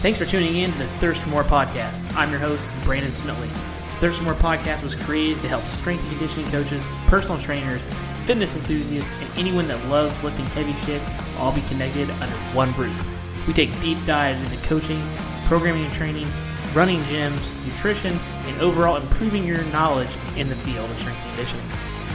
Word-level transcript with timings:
Thanks 0.00 0.18
for 0.18 0.24
tuning 0.24 0.56
in 0.56 0.72
to 0.72 0.78
the 0.78 0.86
Thirst 0.86 1.24
for 1.24 1.28
More 1.28 1.44
podcast. 1.44 2.02
I'm 2.16 2.30
your 2.30 2.40
host, 2.40 2.70
Brandon 2.84 3.10
Smitley. 3.10 3.50
Thirst 3.98 4.16
for 4.16 4.24
More 4.24 4.32
podcast 4.32 4.82
was 4.82 4.94
created 4.94 5.42
to 5.42 5.48
help 5.48 5.66
strength 5.66 6.00
and 6.04 6.12
conditioning 6.12 6.50
coaches, 6.50 6.88
personal 7.06 7.38
trainers, 7.38 7.84
fitness 8.24 8.56
enthusiasts, 8.56 9.12
and 9.20 9.30
anyone 9.38 9.68
that 9.68 9.84
loves 9.88 10.18
lifting 10.22 10.46
heavy 10.46 10.72
shit 10.86 11.02
all 11.36 11.52
be 11.52 11.60
connected 11.68 12.08
under 12.12 12.34
one 12.54 12.74
roof. 12.76 12.98
We 13.46 13.52
take 13.52 13.78
deep 13.82 13.98
dives 14.06 14.42
into 14.42 14.56
coaching, 14.66 15.06
programming 15.44 15.84
and 15.84 15.92
training, 15.92 16.28
running 16.72 17.02
gyms, 17.02 17.66
nutrition, 17.66 18.18
and 18.46 18.58
overall 18.58 18.96
improving 18.96 19.44
your 19.44 19.62
knowledge 19.64 20.16
in 20.34 20.48
the 20.48 20.54
field 20.54 20.90
of 20.90 20.98
strength 20.98 21.20
and 21.26 21.36
conditioning. 21.36 21.66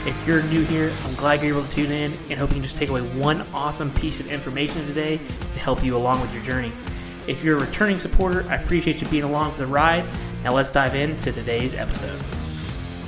If 0.06 0.26
you're 0.26 0.42
new 0.42 0.64
here, 0.64 0.92
I'm 1.04 1.14
glad 1.14 1.40
you're 1.40 1.56
able 1.56 1.68
to 1.68 1.72
tune 1.72 1.92
in 1.92 2.14
and 2.30 2.36
hope 2.36 2.50
you 2.50 2.54
can 2.54 2.64
just 2.64 2.76
take 2.76 2.88
away 2.88 3.02
one 3.02 3.42
awesome 3.54 3.92
piece 3.92 4.18
of 4.18 4.26
information 4.26 4.84
today 4.88 5.18
to 5.18 5.58
help 5.60 5.84
you 5.84 5.96
along 5.96 6.20
with 6.20 6.34
your 6.34 6.42
journey. 6.42 6.72
If 7.26 7.42
you're 7.42 7.58
a 7.58 7.60
returning 7.60 7.98
supporter, 7.98 8.46
I 8.48 8.54
appreciate 8.54 9.00
you 9.00 9.08
being 9.08 9.24
along 9.24 9.52
for 9.52 9.58
the 9.58 9.66
ride. 9.66 10.04
Now 10.44 10.52
let's 10.52 10.70
dive 10.70 10.94
into 10.94 11.32
today's 11.32 11.74
episode. 11.74 12.22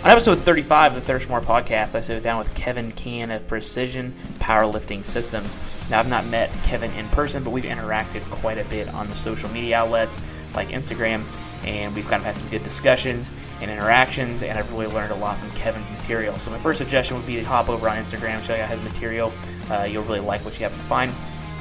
On 0.05 0.11
episode 0.11 0.39
35 0.41 0.97
of 0.97 1.01
the 1.01 1.07
Thirst 1.07 1.29
More 1.29 1.41
podcast, 1.41 1.95
I 1.95 2.01
sit 2.01 2.23
down 2.23 2.39
with 2.39 2.53
Kevin 2.55 2.93
Cann 2.93 3.31
of 3.31 3.47
Precision 3.47 4.15
Powerlifting 4.39 5.05
Systems. 5.05 5.57
Now, 5.91 5.99
I've 5.99 6.09
not 6.09 6.25
met 6.27 6.53
Kevin 6.65 6.93
in 6.93 7.09
person, 7.09 7.43
but 7.43 7.51
we've 7.51 7.65
interacted 7.65 8.23
quite 8.31 8.59
a 8.59 8.65
bit 8.65 8.89
on 8.95 9.09
the 9.09 9.15
social 9.17 9.49
media 9.51 9.79
outlets 9.79 10.21
like 10.55 10.69
Instagram, 10.69 11.25
and 11.65 11.95
we've 11.95 12.07
kind 12.07 12.21
of 12.21 12.27
had 12.27 12.39
some 12.39 12.49
good 12.49 12.63
discussions 12.63 13.33
and 13.61 13.71
interactions, 13.71 14.45
and 14.45 14.57
I've 14.57 14.73
really 14.73 14.87
learned 14.87 15.13
a 15.13 15.17
lot 15.17 15.37
from 15.37 15.51
Kevin's 15.53 15.89
material. 15.91 16.39
So, 16.39 16.53
my 16.53 16.59
first 16.59 16.79
suggestion 16.79 17.17
would 17.17 17.27
be 17.27 17.37
to 17.37 17.45
hop 17.45 17.69
over 17.69 17.89
on 17.89 17.97
Instagram, 17.97 18.45
check 18.45 18.61
out 18.61 18.71
his 18.71 18.81
material. 18.83 19.33
Uh, 19.69 19.83
you'll 19.83 20.05
really 20.05 20.21
like 20.21 20.45
what 20.45 20.55
you 20.55 20.61
happen 20.61 20.79
to 20.79 20.85
find. 20.85 21.13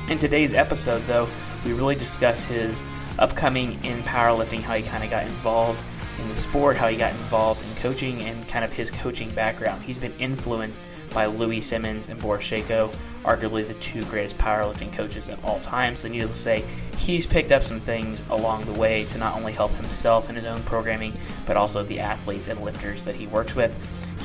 In 0.10 0.18
today's 0.20 0.54
episode, 0.54 1.06
though, 1.08 1.28
we 1.68 1.74
really 1.74 1.96
discuss 1.96 2.46
his 2.46 2.80
upcoming 3.20 3.84
in 3.84 4.02
powerlifting, 4.04 4.62
how 4.62 4.76
he 4.76 4.84
kind 4.84 5.04
of 5.04 5.10
got 5.10 5.24
involved 5.26 5.80
in 6.20 6.30
the 6.30 6.36
sport, 6.36 6.78
how 6.78 6.88
he 6.88 6.96
got 6.96 7.12
involved 7.12 7.62
in 7.64 7.76
coaching, 7.76 8.22
and 8.22 8.48
kind 8.48 8.64
of 8.64 8.72
his 8.72 8.90
coaching 8.90 9.30
background. 9.32 9.84
He's 9.84 10.00
been 10.00 10.14
influenced 10.18 10.82
by 11.14 11.26
Louie 11.26 11.62
Simmons 11.62 12.10
and 12.10 12.20
Boris 12.20 12.44
Sheiko, 12.46 12.94
arguably 13.24 13.68
the 13.68 13.74
two 13.76 14.04
greatest 14.06 14.38
powerlifting 14.38 14.94
coaches 14.94 15.28
of 15.28 15.44
all 15.44 15.60
time. 15.60 15.96
So, 15.96 16.08
needless 16.08 16.32
to 16.32 16.38
say, 16.38 16.66
he's 16.98 17.28
picked 17.28 17.52
up 17.52 17.64
some 17.64 17.80
things 17.80 18.22
along 18.30 18.66
the 18.66 18.80
way 18.80 19.04
to 19.06 19.18
not 19.18 19.36
only 19.36 19.52
help 19.52 19.72
himself 19.74 20.30
in 20.30 20.36
his 20.36 20.46
own 20.46 20.64
programming, 20.64 21.14
but 21.46 21.58
also 21.58 21.84
the 21.84 22.00
athletes 22.00 22.48
and 22.48 22.62
lifters 22.62 23.04
that 23.06 23.16
he 23.16 23.28
works 23.28 23.56
with. 23.56 23.76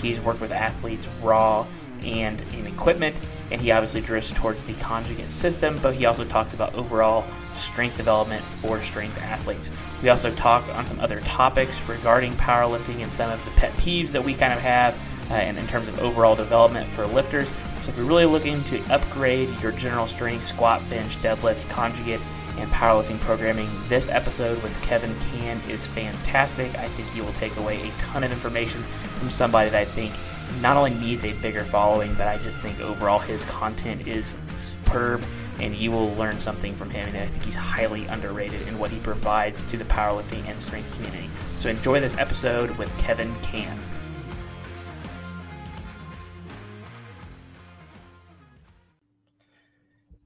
He's 0.00 0.20
worked 0.20 0.40
with 0.40 0.52
athletes 0.52 1.08
raw 1.20 1.66
and 2.04 2.40
in 2.54 2.66
equipment, 2.66 3.16
and 3.50 3.60
he 3.60 3.70
obviously 3.70 4.00
drifts 4.00 4.32
towards 4.32 4.64
the 4.64 4.74
conjugate 4.74 5.30
system, 5.30 5.78
but 5.82 5.94
he 5.94 6.06
also 6.06 6.24
talks 6.24 6.54
about 6.54 6.74
overall 6.74 7.24
strength 7.52 7.96
development 7.96 8.42
for 8.42 8.80
strength 8.82 9.18
athletes. 9.18 9.70
We 10.02 10.08
also 10.08 10.34
talk 10.34 10.66
on 10.68 10.86
some 10.86 11.00
other 11.00 11.20
topics 11.20 11.80
regarding 11.88 12.32
powerlifting 12.34 13.02
and 13.02 13.12
some 13.12 13.30
of 13.30 13.44
the 13.44 13.50
pet 13.52 13.72
peeves 13.74 14.08
that 14.08 14.24
we 14.24 14.34
kind 14.34 14.52
of 14.52 14.60
have, 14.60 14.94
uh, 15.30 15.34
and 15.34 15.58
in 15.58 15.66
terms 15.66 15.88
of 15.88 15.98
overall 16.00 16.34
development 16.34 16.88
for 16.88 17.06
lifters. 17.06 17.52
So 17.80 17.90
if 17.90 17.96
you're 17.96 18.06
really 18.06 18.26
looking 18.26 18.62
to 18.64 18.80
upgrade 18.92 19.48
your 19.60 19.72
general 19.72 20.06
strength, 20.06 20.44
squat, 20.44 20.88
bench, 20.88 21.16
deadlift, 21.22 21.68
conjugate, 21.68 22.20
and 22.58 22.70
powerlifting 22.70 23.18
programming. 23.20 23.68
This 23.88 24.08
episode 24.08 24.62
with 24.62 24.80
Kevin 24.82 25.18
Cann 25.20 25.60
is 25.68 25.86
fantastic. 25.86 26.74
I 26.76 26.88
think 26.88 27.14
you 27.16 27.24
will 27.24 27.32
take 27.32 27.56
away 27.56 27.88
a 27.88 27.92
ton 28.02 28.24
of 28.24 28.32
information 28.32 28.82
from 29.18 29.30
somebody 29.30 29.70
that 29.70 29.80
I 29.80 29.84
think 29.84 30.12
not 30.60 30.76
only 30.76 30.94
needs 30.94 31.24
a 31.24 31.32
bigger 31.34 31.64
following, 31.64 32.14
but 32.14 32.28
I 32.28 32.38
just 32.38 32.60
think 32.60 32.80
overall 32.80 33.18
his 33.18 33.44
content 33.46 34.06
is 34.06 34.34
superb 34.56 35.24
and 35.60 35.74
you 35.74 35.90
will 35.90 36.12
learn 36.14 36.40
something 36.40 36.74
from 36.74 36.90
him. 36.90 37.08
And 37.08 37.16
I 37.16 37.26
think 37.26 37.44
he's 37.44 37.56
highly 37.56 38.06
underrated 38.06 38.66
in 38.68 38.78
what 38.78 38.90
he 38.90 38.98
provides 39.00 39.62
to 39.64 39.76
the 39.76 39.84
powerlifting 39.84 40.46
and 40.48 40.60
strength 40.60 40.92
community. 40.94 41.28
So 41.58 41.68
enjoy 41.68 42.00
this 42.00 42.16
episode 42.16 42.76
with 42.76 42.90
Kevin 42.98 43.34
Cann. 43.42 43.78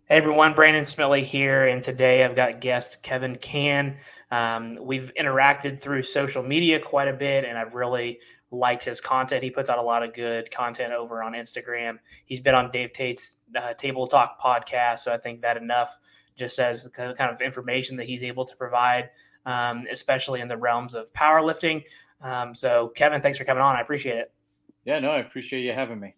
Hey 0.09 0.19
everyone, 0.19 0.55
Brandon 0.55 0.85
Smitley 0.85 1.25
here, 1.25 1.67
and 1.67 1.83
today 1.83 2.25
I've 2.25 2.37
got 2.37 2.61
guest 2.61 3.03
Kevin 3.03 3.35
Cann. 3.37 3.97
Um, 4.31 4.75
we've 4.81 5.13
interacted 5.19 5.81
through 5.81 6.05
social 6.05 6.45
media 6.45 6.79
quite 6.79 7.09
a 7.09 7.13
bit, 7.13 7.45
and 7.45 7.59
I've 7.59 7.75
really 7.75 8.21
liked 8.57 8.85
his 8.85 9.01
content. 9.01 9.43
He 9.43 9.51
puts 9.51 9.71
out 9.71 9.79
a 9.79 9.83
lot 9.83 10.03
of 10.03 10.13
good 10.13 10.51
content 10.51 10.93
over 10.93 11.23
on 11.23 11.33
Instagram. 11.33 11.99
He's 12.25 12.41
been 12.41 12.55
on 12.55 12.71
Dave 12.71 12.93
Tate's 12.93 13.39
uh, 13.55 13.75
Table 13.75 14.07
Talk 14.07 14.41
podcast, 14.41 15.01
so 15.01 15.13
I 15.13 15.19
think 15.19 15.43
that 15.43 15.57
enough 15.57 15.99
just 16.37 16.59
as 16.59 16.85
the 16.85 16.91
kind 16.91 17.31
of 17.31 17.41
information 17.41 17.97
that 17.97 18.07
he's 18.07 18.23
able 18.23 18.45
to 18.45 18.57
provide, 18.57 19.11
um, 19.47 19.87
especially 19.91 20.41
in 20.41 20.49
the 20.49 20.57
realms 20.57 20.95
of 20.95 21.13
powerlifting. 21.13 21.83
Um, 22.21 22.55
so, 22.55 22.89
Kevin, 22.89 23.21
thanks 23.23 23.39
for 23.39 23.45
coming 23.45 23.63
on. 23.63 23.77
I 23.77 23.81
appreciate 23.81 24.19
it. 24.19 24.33
Yeah, 24.85 24.99
no, 24.99 25.11
I 25.11 25.19
appreciate 25.19 25.63
you 25.63 25.73
having 25.73 25.99
me. 25.99 26.15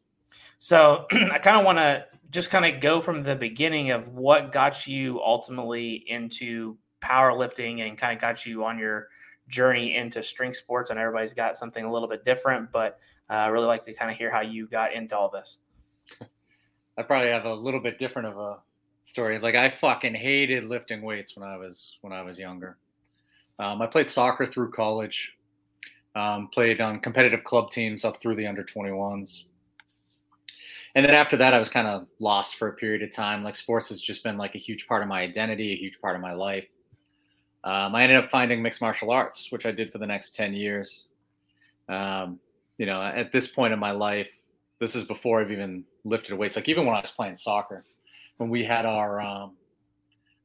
So, 0.58 1.06
I 1.12 1.38
kind 1.38 1.56
of 1.56 1.64
want 1.64 1.78
to 1.78 2.06
just 2.30 2.50
kind 2.50 2.66
of 2.66 2.80
go 2.80 3.00
from 3.00 3.22
the 3.22 3.36
beginning 3.36 3.90
of 3.90 4.08
what 4.08 4.52
got 4.52 4.86
you 4.86 5.20
ultimately 5.22 6.04
into 6.06 6.76
powerlifting 7.00 7.86
and 7.86 7.96
kind 7.96 8.14
of 8.14 8.20
got 8.20 8.44
you 8.44 8.64
on 8.64 8.78
your 8.78 9.08
journey 9.48 9.96
into 9.96 10.22
strength 10.22 10.56
sports. 10.56 10.90
And 10.90 10.98
everybody's 10.98 11.34
got 11.34 11.56
something 11.56 11.84
a 11.84 11.92
little 11.92 12.08
bit 12.08 12.24
different, 12.24 12.70
but 12.72 12.98
uh, 13.30 13.34
I 13.34 13.46
really 13.48 13.66
like 13.66 13.84
to 13.86 13.92
kind 13.92 14.10
of 14.10 14.16
hear 14.16 14.30
how 14.30 14.40
you 14.40 14.66
got 14.66 14.92
into 14.92 15.16
all 15.16 15.28
this. 15.28 15.58
I 16.98 17.02
probably 17.02 17.30
have 17.30 17.44
a 17.44 17.54
little 17.54 17.80
bit 17.80 17.98
different 17.98 18.28
of 18.28 18.38
a 18.38 18.58
story. 19.04 19.38
Like 19.38 19.54
I 19.54 19.70
fucking 19.70 20.14
hated 20.14 20.64
lifting 20.64 21.02
weights 21.02 21.36
when 21.36 21.48
I 21.48 21.56
was 21.56 21.98
when 22.00 22.12
I 22.12 22.22
was 22.22 22.38
younger. 22.38 22.76
Um, 23.58 23.82
I 23.82 23.86
played 23.86 24.10
soccer 24.10 24.46
through 24.46 24.70
college. 24.72 25.32
Um, 26.14 26.48
played 26.52 26.80
on 26.80 26.98
competitive 27.00 27.44
club 27.44 27.70
teams 27.70 28.04
up 28.04 28.20
through 28.20 28.34
the 28.34 28.46
under 28.46 28.64
21s. 28.64 29.44
And 30.94 31.04
then 31.04 31.14
after 31.14 31.36
that, 31.36 31.54
I 31.54 31.58
was 31.58 31.68
kind 31.68 31.86
of 31.86 32.08
lost 32.18 32.56
for 32.56 32.68
a 32.68 32.72
period 32.72 33.02
of 33.02 33.12
time. 33.12 33.44
Like 33.44 33.54
sports 33.54 33.90
has 33.90 34.00
just 34.00 34.24
been 34.24 34.36
like 34.36 34.56
a 34.56 34.58
huge 34.58 34.88
part 34.88 35.02
of 35.02 35.08
my 35.08 35.20
identity, 35.20 35.72
a 35.72 35.76
huge 35.76 36.00
part 36.00 36.16
of 36.16 36.22
my 36.22 36.32
life. 36.32 36.66
Um, 37.68 37.94
I 37.94 38.02
ended 38.02 38.16
up 38.16 38.30
finding 38.30 38.62
mixed 38.62 38.80
martial 38.80 39.10
arts, 39.10 39.52
which 39.52 39.66
I 39.66 39.72
did 39.72 39.92
for 39.92 39.98
the 39.98 40.06
next 40.06 40.34
10 40.34 40.54
years. 40.54 41.08
Um, 41.86 42.40
you 42.78 42.86
know, 42.86 43.02
at 43.02 43.30
this 43.30 43.46
point 43.46 43.74
in 43.74 43.78
my 43.78 43.90
life, 43.90 44.30
this 44.80 44.96
is 44.96 45.04
before 45.04 45.42
I've 45.42 45.52
even 45.52 45.84
lifted 46.02 46.34
weights. 46.34 46.56
Like 46.56 46.70
even 46.70 46.86
when 46.86 46.96
I 46.96 47.02
was 47.02 47.10
playing 47.10 47.36
soccer, 47.36 47.84
when 48.38 48.48
we 48.48 48.64
had 48.64 48.86
our 48.86 49.20
um, 49.20 49.52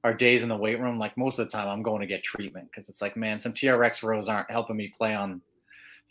our 0.03 0.13
days 0.13 0.44
in 0.44 0.50
the 0.50 0.57
weight 0.57 0.81
room, 0.81 1.00
like 1.00 1.16
most 1.16 1.39
of 1.39 1.47
the 1.47 1.51
time 1.51 1.69
I'm 1.69 1.81
going 1.81 2.01
to 2.01 2.07
get 2.07 2.25
treatment 2.25 2.69
because 2.69 2.89
it's 2.89 3.01
like, 3.01 3.16
man, 3.16 3.40
some 3.40 3.53
TRX 3.53 4.03
rows 4.03 4.28
aren't 4.28 4.51
helping 4.51 4.75
me 4.75 4.91
play 4.97 5.16
on 5.16 5.41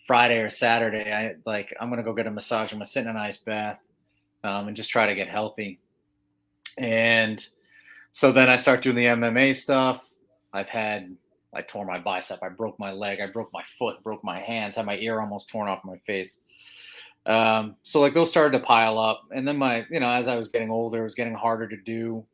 Friday 0.06 0.38
or 0.38 0.48
Saturday. 0.48 1.12
I 1.12 1.34
like 1.44 1.74
I'm 1.78 1.90
gonna 1.90 2.02
go 2.02 2.14
get 2.14 2.26
a 2.26 2.30
massage. 2.30 2.72
I'm 2.72 2.78
gonna 2.78 2.86
sit 2.86 3.02
in 3.02 3.08
an 3.08 3.18
ice 3.18 3.36
bath 3.36 3.80
um, 4.44 4.68
and 4.68 4.74
just 4.74 4.88
try 4.88 5.06
to 5.06 5.14
get 5.14 5.28
healthy. 5.28 5.78
And 6.78 7.46
so 8.12 8.32
then 8.32 8.48
I 8.48 8.56
start 8.56 8.80
doing 8.80 8.96
the 8.96 9.04
MMA 9.04 9.54
stuff. 9.54 10.02
I've 10.52 10.68
had 10.68 11.16
I 11.54 11.62
tore 11.62 11.84
my 11.84 11.98
bicep, 11.98 12.42
I 12.42 12.48
broke 12.48 12.78
my 12.78 12.92
leg, 12.92 13.20
I 13.20 13.26
broke 13.26 13.52
my 13.52 13.62
foot, 13.78 14.02
broke 14.02 14.24
my 14.24 14.40
hands, 14.40 14.76
had 14.76 14.86
my 14.86 14.96
ear 14.96 15.20
almost 15.20 15.48
torn 15.48 15.68
off 15.68 15.84
my 15.84 15.98
face. 15.98 16.38
Um, 17.26 17.76
so 17.82 18.00
like 18.00 18.14
those 18.14 18.30
started 18.30 18.58
to 18.58 18.64
pile 18.64 18.98
up, 18.98 19.24
and 19.34 19.46
then 19.46 19.56
my 19.56 19.86
you 19.90 20.00
know 20.00 20.10
as 20.10 20.28
I 20.28 20.36
was 20.36 20.48
getting 20.48 20.70
older, 20.70 21.00
it 21.00 21.04
was 21.04 21.14
getting 21.14 21.34
harder 21.34 21.68
to 21.68 21.76
do. 21.76 22.24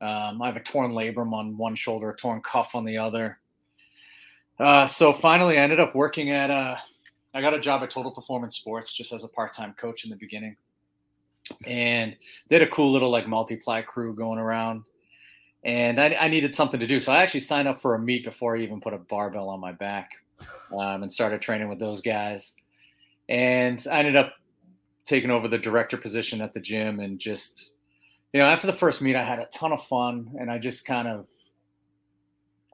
Um, 0.00 0.42
I 0.42 0.46
have 0.46 0.56
a 0.56 0.60
torn 0.60 0.92
labrum 0.92 1.32
on 1.32 1.56
one 1.56 1.74
shoulder, 1.74 2.10
a 2.10 2.16
torn 2.16 2.42
cuff 2.42 2.74
on 2.74 2.84
the 2.84 2.98
other. 2.98 3.38
Uh, 4.58 4.86
so 4.86 5.12
finally, 5.12 5.58
I 5.58 5.62
ended 5.62 5.80
up 5.80 5.94
working 5.94 6.30
at 6.30 6.50
a. 6.50 6.54
Uh, 6.54 6.78
I 7.36 7.40
got 7.40 7.52
a 7.52 7.58
job 7.58 7.82
at 7.82 7.90
Total 7.90 8.12
Performance 8.12 8.56
Sports 8.56 8.92
just 8.92 9.12
as 9.12 9.24
a 9.24 9.28
part-time 9.28 9.74
coach 9.76 10.04
in 10.04 10.10
the 10.10 10.16
beginning, 10.16 10.56
and 11.66 12.16
they 12.48 12.54
had 12.54 12.62
a 12.62 12.70
cool 12.70 12.92
little 12.92 13.10
like 13.10 13.26
multiply 13.26 13.82
crew 13.82 14.14
going 14.14 14.38
around 14.38 14.84
and 15.64 15.98
I, 15.98 16.16
I, 16.20 16.28
needed 16.28 16.54
something 16.54 16.78
to 16.78 16.86
do. 16.86 17.00
So 17.00 17.10
I 17.10 17.22
actually 17.22 17.40
signed 17.40 17.68
up 17.68 17.80
for 17.80 17.94
a 17.94 17.98
meet 17.98 18.24
before 18.24 18.56
I 18.56 18.60
even 18.60 18.80
put 18.80 18.92
a 18.92 18.98
barbell 18.98 19.48
on 19.48 19.60
my 19.60 19.72
back 19.72 20.10
um, 20.72 21.02
and 21.02 21.12
started 21.12 21.40
training 21.40 21.68
with 21.68 21.78
those 21.78 22.02
guys. 22.02 22.52
And 23.28 23.84
I 23.90 24.00
ended 24.00 24.16
up 24.16 24.34
taking 25.06 25.30
over 25.30 25.48
the 25.48 25.58
director 25.58 25.96
position 25.96 26.40
at 26.42 26.52
the 26.52 26.60
gym 26.60 27.00
and 27.00 27.18
just, 27.18 27.74
you 28.32 28.40
know, 28.40 28.46
after 28.46 28.66
the 28.66 28.74
first 28.74 29.00
meet, 29.00 29.16
I 29.16 29.22
had 29.22 29.38
a 29.38 29.46
ton 29.46 29.72
of 29.72 29.84
fun 29.86 30.34
and 30.38 30.50
I 30.50 30.58
just 30.58 30.84
kind 30.84 31.08
of, 31.08 31.26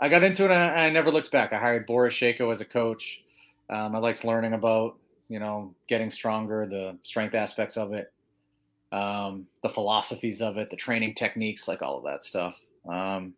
I 0.01 0.09
got 0.09 0.25
into 0.25 0.45
it 0.45 0.51
and 0.51 0.61
I, 0.61 0.87
I 0.87 0.91
never 0.91 1.13
looked 1.13 1.31
back. 1.31 1.53
I 1.53 1.59
hired 1.59 1.87
Boris 1.87 2.15
Sheiko 2.15 2.51
as 2.51 2.61
a 2.61 2.65
coach. 2.65 3.21
Um, 3.69 3.95
I 3.95 3.99
liked 3.99 4.25
learning 4.25 4.55
about, 4.55 4.97
you 5.29 5.39
know, 5.39 5.75
getting 5.87 6.11
stronger, 6.11 6.67
the 6.67 6.99
strength 7.05 7.37
aspects 7.37 7.77
of 7.77 7.93
it, 7.93 8.13
um, 8.91 9.47
the 9.63 9.69
philosophies 9.69 10.43
of 10.43 10.57
it, 10.57 10.71
the 10.71 10.77
training 10.77 11.15
techniques, 11.15 11.69
like 11.69 11.83
all 11.83 11.99
of 11.99 12.05
that 12.05 12.25
stuff. 12.25 12.57
Um, 12.89 13.35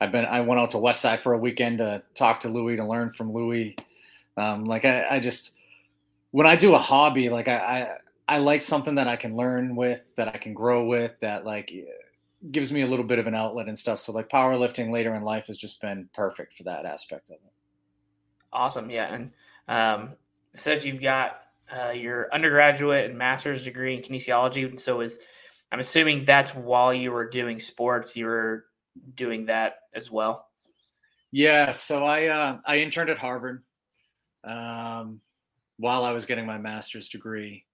I've 0.00 0.12
been 0.12 0.24
I 0.24 0.40
went 0.40 0.60
out 0.60 0.70
to 0.70 0.78
West 0.78 1.00
Side 1.00 1.22
for 1.22 1.32
a 1.32 1.38
weekend 1.38 1.78
to 1.78 2.02
talk 2.14 2.40
to 2.42 2.48
Louie 2.48 2.76
to 2.76 2.86
learn 2.86 3.12
from 3.12 3.32
Louie. 3.32 3.76
Um, 4.36 4.64
like 4.64 4.84
I, 4.84 5.06
I 5.08 5.20
just 5.20 5.52
when 6.32 6.46
I 6.46 6.56
do 6.56 6.74
a 6.74 6.78
hobby, 6.78 7.28
like 7.28 7.48
I, 7.48 7.56
I 7.56 8.36
I 8.36 8.38
like 8.38 8.62
something 8.62 8.94
that 8.96 9.06
I 9.06 9.16
can 9.16 9.36
learn 9.36 9.76
with, 9.76 10.00
that 10.16 10.28
I 10.28 10.38
can 10.38 10.54
grow 10.54 10.86
with, 10.86 11.12
that 11.20 11.44
like 11.44 11.72
gives 12.50 12.72
me 12.72 12.82
a 12.82 12.86
little 12.86 13.04
bit 13.04 13.18
of 13.18 13.26
an 13.26 13.34
outlet 13.34 13.68
and 13.68 13.78
stuff. 13.78 14.00
So 14.00 14.12
like 14.12 14.28
powerlifting 14.28 14.90
later 14.90 15.14
in 15.14 15.22
life 15.22 15.46
has 15.46 15.56
just 15.56 15.80
been 15.80 16.08
perfect 16.14 16.56
for 16.56 16.64
that 16.64 16.84
aspect 16.84 17.28
of 17.30 17.36
it. 17.36 17.52
Awesome, 18.52 18.90
yeah, 18.90 19.14
and 19.14 19.30
um, 19.68 20.12
says 20.54 20.84
you've 20.84 21.00
got 21.00 21.42
uh, 21.70 21.90
your 21.90 22.32
undergraduate 22.32 23.08
and 23.08 23.18
master's 23.18 23.64
degree 23.64 23.94
in 23.94 24.02
kinesiology. 24.02 24.78
So 24.78 25.00
is 25.00 25.18
I'm 25.74 25.80
assuming 25.80 26.24
that's 26.24 26.54
while 26.54 26.94
you 26.94 27.10
were 27.10 27.28
doing 27.28 27.58
sports, 27.58 28.16
you 28.16 28.26
were 28.26 28.66
doing 29.16 29.46
that 29.46 29.78
as 29.92 30.08
well. 30.08 30.46
Yeah, 31.32 31.72
so 31.72 32.04
I 32.04 32.26
uh, 32.26 32.58
I 32.64 32.76
interned 32.76 33.10
at 33.10 33.18
Harvard 33.18 33.64
um, 34.44 35.20
while 35.78 36.04
I 36.04 36.12
was 36.12 36.26
getting 36.26 36.46
my 36.46 36.58
master's 36.58 37.08
degree. 37.08 37.64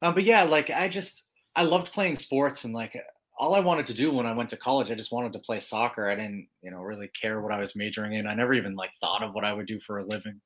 Um, 0.00 0.14
but 0.14 0.24
yeah, 0.24 0.44
like 0.44 0.70
I 0.70 0.88
just 0.88 1.24
I 1.54 1.64
loved 1.64 1.92
playing 1.92 2.16
sports 2.16 2.64
and 2.64 2.72
like 2.72 2.98
all 3.38 3.54
I 3.54 3.60
wanted 3.60 3.86
to 3.88 3.94
do 3.94 4.10
when 4.10 4.24
I 4.24 4.32
went 4.32 4.48
to 4.48 4.56
college, 4.56 4.90
I 4.90 4.94
just 4.94 5.12
wanted 5.12 5.34
to 5.34 5.38
play 5.38 5.60
soccer. 5.60 6.08
I 6.08 6.14
didn't, 6.14 6.48
you 6.62 6.70
know, 6.70 6.80
really 6.80 7.08
care 7.08 7.42
what 7.42 7.52
I 7.52 7.60
was 7.60 7.76
majoring 7.76 8.14
in. 8.14 8.26
I 8.26 8.34
never 8.34 8.54
even 8.54 8.76
like 8.76 8.92
thought 8.98 9.22
of 9.22 9.34
what 9.34 9.44
I 9.44 9.52
would 9.52 9.66
do 9.66 9.78
for 9.78 9.98
a 9.98 10.06
living. 10.06 10.40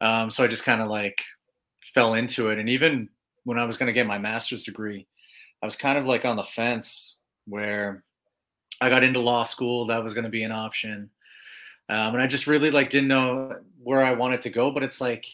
Um, 0.00 0.30
so 0.30 0.42
I 0.42 0.46
just 0.46 0.64
kind 0.64 0.80
of 0.80 0.88
like 0.88 1.22
fell 1.92 2.14
into 2.14 2.48
it. 2.48 2.58
And 2.58 2.70
even 2.70 3.10
when 3.44 3.58
I 3.58 3.66
was 3.66 3.76
going 3.76 3.88
to 3.88 3.92
get 3.92 4.06
my 4.06 4.16
master's 4.16 4.64
degree, 4.64 5.06
I 5.62 5.66
was 5.66 5.76
kind 5.76 5.98
of 5.98 6.06
like 6.06 6.24
on 6.24 6.36
the 6.36 6.44
fence 6.44 7.16
where 7.46 8.04
I 8.80 8.88
got 8.90 9.04
into 9.04 9.20
law 9.20 9.42
school. 9.42 9.86
That 9.86 10.04
was 10.04 10.14
going 10.14 10.24
to 10.24 10.30
be 10.30 10.42
an 10.42 10.52
option. 10.52 11.10
Um, 11.88 12.14
and 12.14 12.22
I 12.22 12.26
just 12.26 12.46
really 12.46 12.70
like 12.70 12.90
didn't 12.90 13.08
know 13.08 13.56
where 13.82 14.04
I 14.04 14.12
wanted 14.12 14.40
to 14.42 14.50
go. 14.50 14.70
But 14.70 14.82
it's 14.82 15.00
like, 15.00 15.26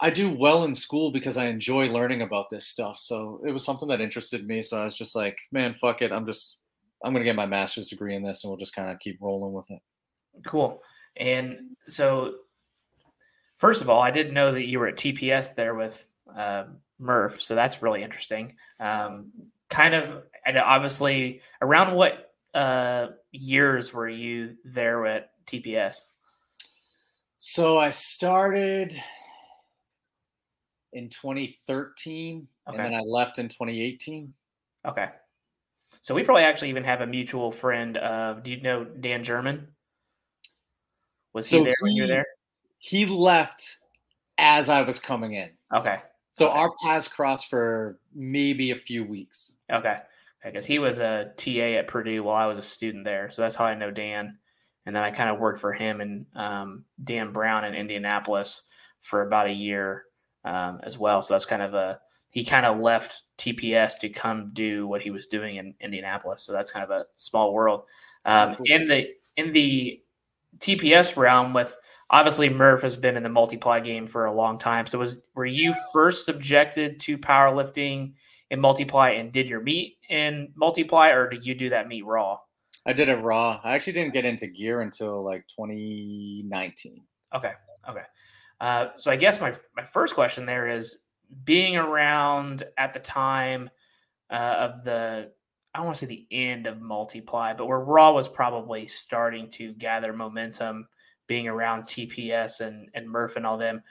I 0.00 0.08
do 0.08 0.30
well 0.30 0.64
in 0.64 0.74
school 0.74 1.10
because 1.10 1.36
I 1.36 1.46
enjoy 1.46 1.86
learning 1.86 2.22
about 2.22 2.48
this 2.50 2.66
stuff. 2.66 2.98
So 2.98 3.40
it 3.46 3.52
was 3.52 3.64
something 3.64 3.88
that 3.88 4.00
interested 4.00 4.46
me. 4.46 4.62
So 4.62 4.80
I 4.80 4.84
was 4.84 4.96
just 4.96 5.14
like, 5.14 5.38
man, 5.52 5.74
fuck 5.74 6.00
it. 6.00 6.10
I'm 6.10 6.24
just, 6.24 6.56
I'm 7.04 7.12
going 7.12 7.20
to 7.20 7.28
get 7.28 7.36
my 7.36 7.46
master's 7.46 7.90
degree 7.90 8.16
in 8.16 8.22
this 8.22 8.42
and 8.42 8.50
we'll 8.50 8.58
just 8.58 8.74
kind 8.74 8.90
of 8.90 8.98
keep 8.98 9.18
rolling 9.20 9.52
with 9.52 9.70
it. 9.70 9.80
Cool. 10.46 10.80
And 11.16 11.76
so, 11.86 12.34
first 13.56 13.82
of 13.82 13.90
all, 13.90 14.00
I 14.00 14.10
didn't 14.10 14.32
know 14.32 14.52
that 14.52 14.66
you 14.66 14.78
were 14.78 14.86
at 14.86 14.96
TPS 14.96 15.54
there 15.54 15.74
with 15.74 16.06
uh, 16.36 16.64
Murph. 16.98 17.40
So 17.40 17.54
that's 17.54 17.82
really 17.82 18.02
interesting. 18.02 18.54
Um, 18.78 19.32
kind 19.68 19.94
of, 19.94 20.22
and 20.44 20.58
obviously, 20.58 21.40
around 21.62 21.94
what 21.94 22.32
uh, 22.54 23.08
years 23.32 23.92
were 23.92 24.08
you 24.08 24.56
there 24.64 25.06
at 25.06 25.30
TPS? 25.46 25.96
So 27.38 27.78
I 27.78 27.90
started 27.90 28.94
in 30.92 31.08
2013, 31.08 32.46
okay. 32.68 32.76
and 32.76 32.84
then 32.84 32.94
I 32.94 33.02
left 33.02 33.38
in 33.38 33.48
2018. 33.48 34.34
Okay. 34.86 35.08
So 36.02 36.14
we 36.14 36.22
probably 36.22 36.44
actually 36.44 36.70
even 36.70 36.84
have 36.84 37.00
a 37.00 37.06
mutual 37.06 37.50
friend 37.50 37.96
of. 37.96 38.42
Do 38.42 38.50
you 38.50 38.60
know 38.60 38.84
Dan 38.84 39.24
German? 39.24 39.68
Was 41.32 41.48
so 41.48 41.58
he 41.58 41.64
there 41.64 41.74
he, 41.80 41.84
when 41.84 41.92
you 41.92 42.02
were 42.02 42.08
there? 42.08 42.26
He 42.78 43.06
left 43.06 43.78
as 44.38 44.68
I 44.68 44.82
was 44.82 44.98
coming 44.98 45.34
in. 45.34 45.50
Okay. 45.74 45.98
So 46.40 46.48
okay. 46.48 46.58
our 46.58 46.72
paths 46.82 47.06
crossed 47.06 47.50
for 47.50 47.98
maybe 48.14 48.70
a 48.70 48.74
few 48.74 49.04
weeks. 49.04 49.52
Okay. 49.70 49.98
Because 50.42 50.64
he 50.64 50.78
was 50.78 50.98
a 50.98 51.32
TA 51.36 51.76
at 51.76 51.86
Purdue 51.86 52.22
while 52.22 52.36
I 52.36 52.46
was 52.46 52.56
a 52.56 52.62
student 52.62 53.04
there, 53.04 53.28
so 53.28 53.42
that's 53.42 53.56
how 53.56 53.66
I 53.66 53.74
know 53.74 53.90
Dan. 53.90 54.38
And 54.86 54.96
then 54.96 55.02
I 55.02 55.10
kind 55.10 55.28
of 55.28 55.38
worked 55.38 55.60
for 55.60 55.74
him 55.74 56.00
and 56.00 56.24
um, 56.34 56.86
Dan 57.04 57.34
Brown 57.34 57.66
in 57.66 57.74
Indianapolis 57.74 58.62
for 59.00 59.20
about 59.20 59.48
a 59.48 59.52
year 59.52 60.04
um, 60.46 60.80
as 60.82 60.96
well. 60.96 61.20
So 61.20 61.34
that's 61.34 61.44
kind 61.44 61.60
of 61.60 61.74
a 61.74 62.00
he 62.30 62.42
kind 62.42 62.64
of 62.64 62.80
left 62.80 63.24
TPS 63.36 63.98
to 63.98 64.08
come 64.08 64.52
do 64.54 64.86
what 64.86 65.02
he 65.02 65.10
was 65.10 65.26
doing 65.26 65.56
in 65.56 65.74
Indianapolis. 65.78 66.42
So 66.42 66.54
that's 66.54 66.70
kind 66.70 66.84
of 66.84 66.90
a 66.90 67.04
small 67.16 67.52
world. 67.52 67.82
Um, 68.24 68.56
in 68.64 68.88
the 68.88 69.10
in 69.36 69.52
the 69.52 70.00
TPS 70.56 71.18
realm, 71.18 71.52
with 71.52 71.76
obviously 72.10 72.48
Murph 72.48 72.82
has 72.82 72.96
been 72.96 73.16
in 73.16 73.22
the 73.22 73.28
multiply 73.28 73.80
game 73.80 74.06
for 74.06 74.26
a 74.26 74.32
long 74.32 74.58
time. 74.58 74.86
So 74.86 74.98
was 74.98 75.16
were 75.34 75.46
you 75.46 75.74
first 75.92 76.26
subjected 76.26 77.00
to 77.00 77.16
powerlifting 77.16 78.12
in 78.50 78.60
multiply 78.60 79.10
and 79.10 79.32
did 79.32 79.48
your 79.48 79.60
meet 79.60 79.98
in 80.08 80.52
multiply, 80.56 81.10
or 81.10 81.28
did 81.28 81.46
you 81.46 81.54
do 81.54 81.70
that 81.70 81.88
meet 81.88 82.04
raw? 82.04 82.38
I 82.86 82.92
did 82.92 83.08
it 83.08 83.16
raw. 83.16 83.60
I 83.62 83.74
actually 83.74 83.92
didn't 83.94 84.12
get 84.12 84.24
into 84.24 84.46
gear 84.46 84.80
until 84.80 85.24
like 85.24 85.46
2019. 85.56 87.02
Okay. 87.34 87.52
Okay. 87.88 88.02
Uh, 88.60 88.88
so 88.96 89.10
I 89.10 89.16
guess 89.16 89.40
my 89.40 89.54
my 89.76 89.84
first 89.84 90.14
question 90.14 90.46
there 90.46 90.68
is 90.68 90.98
being 91.44 91.76
around 91.76 92.64
at 92.76 92.92
the 92.92 92.98
time 92.98 93.70
uh, 94.30 94.56
of 94.58 94.82
the 94.82 95.30
I 95.72 95.78
don't 95.78 95.86
want 95.86 95.98
to 95.98 96.06
say 96.06 96.08
the 96.08 96.26
end 96.32 96.66
of 96.66 96.80
multiply, 96.80 97.54
but 97.54 97.66
where 97.66 97.78
Raw 97.78 98.12
was 98.12 98.28
probably 98.28 98.88
starting 98.88 99.48
to 99.50 99.72
gather 99.74 100.12
momentum, 100.12 100.88
being 101.30 101.46
around 101.46 101.84
TPS 101.84 102.60
and 102.60 102.88
and 102.92 103.08
Murph 103.08 103.36
and 103.36 103.46
all 103.46 103.56
them. 103.56 103.82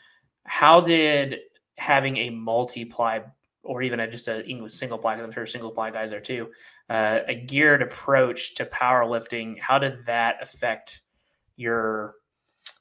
How 0.43 0.81
did 0.81 1.39
having 1.77 2.17
a 2.17 2.29
multiply 2.29 3.19
or 3.63 3.81
even 3.81 4.01
a, 4.01 4.11
just 4.11 4.27
a 4.27 4.45
English 4.45 4.73
single 4.73 4.97
ply, 4.97 5.15
because 5.15 5.25
I'm 5.25 5.31
sure 5.31 5.45
single 5.45 5.71
ply 5.71 5.89
guys 5.89 6.11
are 6.11 6.19
too, 6.19 6.49
uh, 6.89 7.21
a 7.27 7.35
geared 7.35 7.81
approach 7.81 8.55
to 8.55 8.65
powerlifting, 8.65 9.57
how 9.57 9.79
did 9.79 10.05
that 10.05 10.35
affect 10.41 11.01
your 11.55 12.15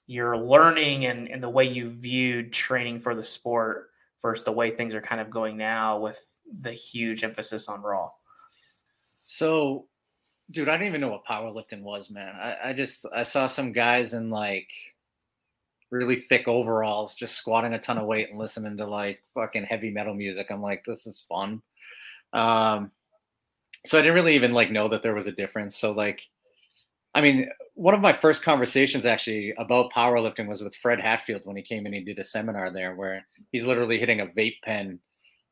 your 0.09 0.37
learning 0.37 1.07
and, 1.07 1.29
and 1.29 1.41
the 1.41 1.49
way 1.49 1.69
you 1.69 1.89
viewed 1.89 2.53
training 2.53 2.99
for 2.99 3.15
the 3.15 3.23
sport 3.23 3.91
versus 4.23 4.45
the 4.45 4.51
way 4.51 4.71
things 4.73 4.95
are 4.95 5.03
kind 5.03 5.21
of 5.21 5.31
going 5.31 5.57
now 5.57 5.99
with 6.01 6.41
the 6.63 6.73
huge 6.73 7.23
emphasis 7.23 7.69
on 7.69 7.81
raw? 7.83 8.09
So, 9.23 9.87
dude, 10.51 10.69
I 10.69 10.73
didn't 10.73 10.89
even 10.89 11.01
know 11.01 11.11
what 11.11 11.27
powerlifting 11.27 11.83
was, 11.83 12.11
man. 12.11 12.35
I, 12.35 12.71
I 12.71 12.73
just 12.73 13.07
I 13.15 13.23
saw 13.23 13.47
some 13.47 13.73
guys 13.73 14.15
in 14.15 14.31
like 14.31 14.71
really 15.91 16.21
thick 16.21 16.47
overalls 16.49 17.17
just 17.17 17.37
squatting 17.37 17.73
a 17.73 17.79
ton 17.79 17.99
of 17.99 18.07
weight 18.07 18.31
and 18.31 18.39
listening 18.39 18.77
to 18.77 18.87
like 18.87 19.23
fucking 19.35 19.65
heavy 19.65 19.91
metal 19.91 20.15
music. 20.15 20.49
I'm 20.51 20.63
like, 20.63 20.85
this 20.85 21.07
is 21.07 21.25
fun. 21.29 21.63
Um, 22.33 22.91
so 23.87 23.99
I 23.99 24.03
didn't 24.03 24.15
really 24.15 24.35
even 24.35 24.53
like 24.53 24.71
know 24.71 24.89
that 24.89 25.03
there 25.03 25.15
was 25.15 25.27
a 25.27 25.33
difference. 25.33 25.77
So 25.79 25.93
like 25.93 26.23
I 27.15 27.21
mean, 27.21 27.49
one 27.75 27.95
of 27.95 28.01
my 28.01 28.13
first 28.13 28.45
conversations 28.45 29.07
actually 29.07 29.55
about 29.59 29.93
powerlifting 29.93 30.47
was 30.47 30.61
with 30.61 30.77
Fred 30.77 31.01
Hatfield 31.01 31.43
when 31.45 31.57
he 31.57 31.63
came 31.63 31.87
in. 31.87 31.93
He 31.93 32.01
did 32.01 32.19
a 32.19 32.25
seminar 32.25 32.73
there 32.73 32.95
where 32.95 33.27
he's 33.51 33.65
literally 33.65 33.99
hitting 33.99 34.21
a 34.21 34.27
vape 34.27 34.61
pen 34.63 35.01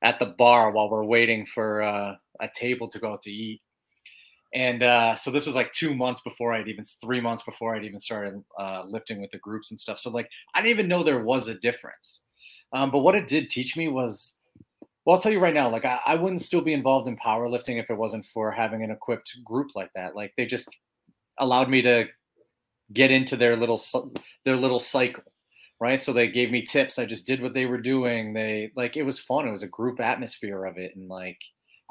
at 0.03 0.19
the 0.19 0.27
bar 0.27 0.71
while 0.71 0.91
we're 0.91 1.05
waiting 1.05 1.47
for 1.47 1.83
uh, 1.83 2.15
a 2.41 2.49
table 2.55 2.89
to 2.89 2.99
go 2.99 3.13
out 3.13 3.23
to 3.23 3.33
eat. 3.33 3.63
And 4.55 4.83
uh, 4.83 5.17
so 5.17 5.31
this 5.31 5.47
was 5.47 5.57
like 5.57 5.73
two 5.73 5.95
months 5.95 6.21
before 6.23 6.55
I'd 6.55 6.69
even, 6.69 6.85
three 7.01 7.21
months 7.21 7.43
before 7.43 7.75
I'd 7.75 7.85
even 7.85 8.01
started 8.01 8.43
uh, 8.59 8.85
lifting 8.87 9.21
with 9.21 9.31
the 9.31 9.39
groups 9.39 9.71
and 9.71 9.79
stuff. 9.79 9.99
So 9.99 10.11
like, 10.11 10.29
I 10.55 10.61
didn't 10.61 10.71
even 10.71 10.89
know 10.89 11.03
there 11.03 11.23
was 11.23 11.49
a 11.49 11.55
difference. 11.55 12.23
Um, 12.73 12.91
but 12.91 13.01
what 13.01 13.15
it 13.15 13.29
did 13.29 13.51
teach 13.51 13.77
me 13.77 13.89
was, 13.89 14.37
well, 15.05 15.17
I'll 15.17 15.23
tell 15.23 15.33
you 15.33 15.41
right 15.41 15.55
now, 15.55 15.69
like 15.69 15.85
I, 15.85 16.01
I 16.07 16.15
wouldn't 16.15 16.43
still 16.43 16.61
be 16.61 16.73
involved 16.73 17.09
in 17.09 17.17
powerlifting 17.17 17.81
if 17.81 17.91
it 17.91 17.97
wasn't 17.97 18.27
for 18.33 18.51
having 18.51 18.83
an 18.83 18.91
equipped 18.91 19.37
group 19.45 19.71
like 19.75 19.91
that. 19.95 20.17
Like 20.17 20.33
they 20.37 20.47
just 20.47 20.69
allowed 21.39 21.69
me 21.69 21.83
to 21.83 22.07
get 22.93 23.11
into 23.11 23.37
their 23.37 23.57
little 23.57 23.81
their 24.45 24.57
little 24.57 24.79
cycle 24.79 25.25
right 25.81 26.03
so 26.03 26.13
they 26.13 26.29
gave 26.29 26.51
me 26.51 26.63
tips 26.63 26.99
i 26.99 27.05
just 27.05 27.27
did 27.27 27.43
what 27.43 27.53
they 27.53 27.67
were 27.67 27.81
doing 27.81 28.33
they 28.33 28.71
like 28.77 28.97
it 28.97 29.03
was 29.03 29.19
fun 29.19 29.47
it 29.47 29.51
was 29.51 29.63
a 29.63 29.69
group 29.69 30.01
atmosphere 30.01 30.65
of 30.65 30.79
it 30.79 30.95
and 30.95 31.09
like 31.09 31.39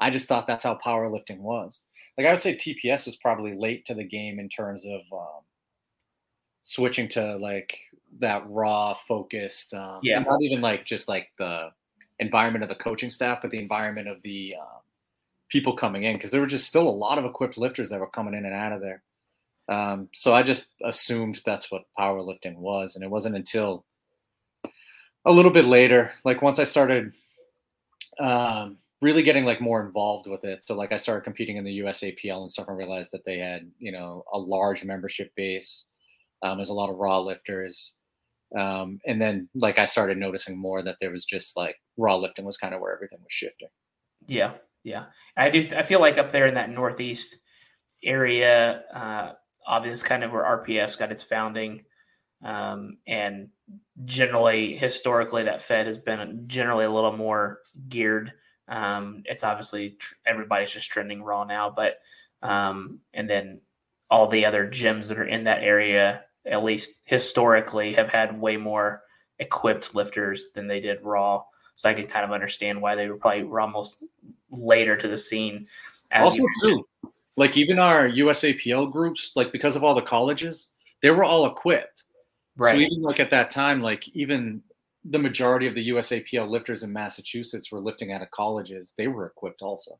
i 0.00 0.10
just 0.10 0.26
thought 0.26 0.46
that's 0.46 0.64
how 0.64 0.78
powerlifting 0.84 1.38
was 1.38 1.82
like 2.16 2.26
i 2.26 2.32
would 2.32 2.40
say 2.40 2.56
tps 2.56 3.06
was 3.06 3.16
probably 3.16 3.54
late 3.56 3.84
to 3.86 3.94
the 3.94 4.04
game 4.04 4.38
in 4.38 4.48
terms 4.48 4.84
of 4.84 5.00
um, 5.12 5.42
switching 6.62 7.08
to 7.08 7.36
like 7.36 7.78
that 8.18 8.42
raw 8.48 8.96
focused 9.06 9.74
um, 9.74 10.00
yeah. 10.02 10.18
not 10.20 10.42
even 10.42 10.60
like 10.60 10.84
just 10.84 11.08
like 11.08 11.28
the 11.38 11.68
environment 12.18 12.62
of 12.62 12.68
the 12.68 12.74
coaching 12.74 13.10
staff 13.10 13.40
but 13.42 13.50
the 13.50 13.58
environment 13.58 14.08
of 14.08 14.20
the 14.22 14.54
um, 14.58 14.80
people 15.48 15.76
coming 15.76 16.04
in 16.04 16.16
because 16.16 16.30
there 16.30 16.40
were 16.40 16.46
just 16.46 16.66
still 16.66 16.88
a 16.88 16.90
lot 16.90 17.18
of 17.18 17.24
equipped 17.24 17.58
lifters 17.58 17.90
that 17.90 18.00
were 18.00 18.10
coming 18.10 18.34
in 18.34 18.44
and 18.44 18.54
out 18.54 18.72
of 18.72 18.80
there. 18.80 19.02
Um, 19.68 20.08
so 20.12 20.34
I 20.34 20.42
just 20.42 20.72
assumed 20.84 21.40
that's 21.44 21.70
what 21.70 21.84
powerlifting 21.98 22.56
was, 22.56 22.94
and 22.94 23.04
it 23.04 23.10
wasn't 23.10 23.36
until 23.36 23.84
a 25.24 25.32
little 25.32 25.50
bit 25.50 25.64
later, 25.64 26.12
like 26.24 26.42
once 26.42 26.58
I 26.58 26.64
started 26.64 27.14
um, 28.20 28.78
really 29.02 29.22
getting 29.22 29.44
like 29.44 29.60
more 29.60 29.84
involved 29.84 30.26
with 30.26 30.44
it. 30.44 30.62
So 30.64 30.74
like 30.74 30.92
I 30.92 30.96
started 30.96 31.24
competing 31.24 31.56
in 31.56 31.64
the 31.64 31.80
USAPL 31.80 32.42
and 32.42 32.50
stuff, 32.50 32.68
and 32.68 32.76
realized 32.76 33.10
that 33.12 33.24
they 33.24 33.38
had 33.38 33.70
you 33.78 33.92
know 33.92 34.24
a 34.32 34.38
large 34.38 34.84
membership 34.84 35.30
base. 35.36 35.84
Um, 36.42 36.58
there's 36.58 36.68
a 36.68 36.74
lot 36.74 36.90
of 36.90 36.96
raw 36.96 37.20
lifters, 37.20 37.96
um, 38.58 39.00
and 39.06 39.20
then 39.20 39.48
like 39.54 39.78
I 39.78 39.86
started 39.86 40.18
noticing 40.18 40.58
more 40.58 40.82
that 40.82 40.96
there 41.00 41.10
was 41.10 41.24
just 41.24 41.56
like 41.56 41.76
raw 41.96 42.16
lifting 42.16 42.44
was 42.44 42.58
kind 42.58 42.74
of 42.74 42.80
where 42.80 42.94
everything 42.94 43.18
was 43.18 43.26
shifting. 43.30 43.68
Yeah, 44.26 44.54
yeah, 44.84 45.06
I 45.36 45.50
do. 45.50 45.66
I 45.76 45.82
feel 45.82 46.00
like 46.00 46.18
up 46.18 46.30
there 46.30 46.46
in 46.46 46.54
that 46.54 46.70
northeast 46.70 47.36
area. 48.02 48.82
Uh, 48.94 49.32
obviously 49.66 50.08
kind 50.08 50.24
of 50.24 50.32
where 50.32 50.44
RPS 50.44 50.98
got 50.98 51.12
its 51.12 51.22
founding. 51.22 51.82
Um, 52.44 52.98
and 53.06 53.48
generally, 54.04 54.76
historically, 54.76 55.44
that 55.44 55.62
Fed 55.62 55.86
has 55.86 55.98
been 55.98 56.44
generally 56.46 56.84
a 56.84 56.90
little 56.90 57.16
more 57.16 57.60
geared 57.88 58.32
Um, 58.68 59.22
it's 59.26 59.44
obviously 59.44 59.90
tr- 59.90 60.14
everybody's 60.26 60.70
just 60.70 60.90
trending 60.90 61.22
Raw 61.22 61.44
now, 61.44 61.70
but 61.70 61.98
um, 62.42 63.00
and 63.14 63.28
then 63.28 63.60
all 64.10 64.28
the 64.28 64.44
other 64.44 64.68
gyms 64.68 65.08
that 65.08 65.18
are 65.18 65.26
in 65.26 65.44
that 65.44 65.62
area, 65.62 66.24
at 66.44 66.64
least 66.64 67.02
historically, 67.04 67.92
have 67.94 68.08
had 68.08 68.40
way 68.40 68.56
more 68.56 69.02
equipped 69.38 69.94
lifters 69.94 70.48
than 70.54 70.66
they 70.66 70.80
did 70.80 71.02
Raw. 71.02 71.44
So 71.76 71.90
I 71.90 71.94
could 71.94 72.08
kind 72.08 72.24
of 72.24 72.32
understand 72.32 72.80
why 72.80 72.94
they 72.94 73.08
were 73.08 73.16
probably 73.16 73.44
were 73.44 73.60
almost 73.60 74.04
later 74.50 74.96
to 74.96 75.08
the 75.08 75.18
scene. 75.18 75.66
also, 76.12 76.42
too, 76.62 76.86
like 77.36 77.56
even 77.56 77.78
our 77.78 78.08
USAPL 78.08 78.90
groups, 78.90 79.32
like 79.36 79.52
because 79.52 79.76
of 79.76 79.84
all 79.84 79.94
the 79.94 80.02
colleges, 80.02 80.68
they 81.02 81.10
were 81.10 81.24
all 81.24 81.46
equipped. 81.46 82.04
Right. 82.56 82.74
So 82.74 82.80
even 82.80 83.02
like 83.02 83.20
at 83.20 83.30
that 83.30 83.50
time, 83.50 83.82
like 83.82 84.08
even 84.08 84.62
the 85.10 85.18
majority 85.18 85.66
of 85.66 85.74
the 85.74 85.88
USAPL 85.90 86.48
lifters 86.48 86.82
in 86.82 86.92
Massachusetts 86.92 87.70
were 87.70 87.80
lifting 87.80 88.12
out 88.12 88.22
of 88.22 88.30
colleges. 88.30 88.94
They 88.96 89.08
were 89.08 89.26
equipped 89.26 89.62
also. 89.62 89.98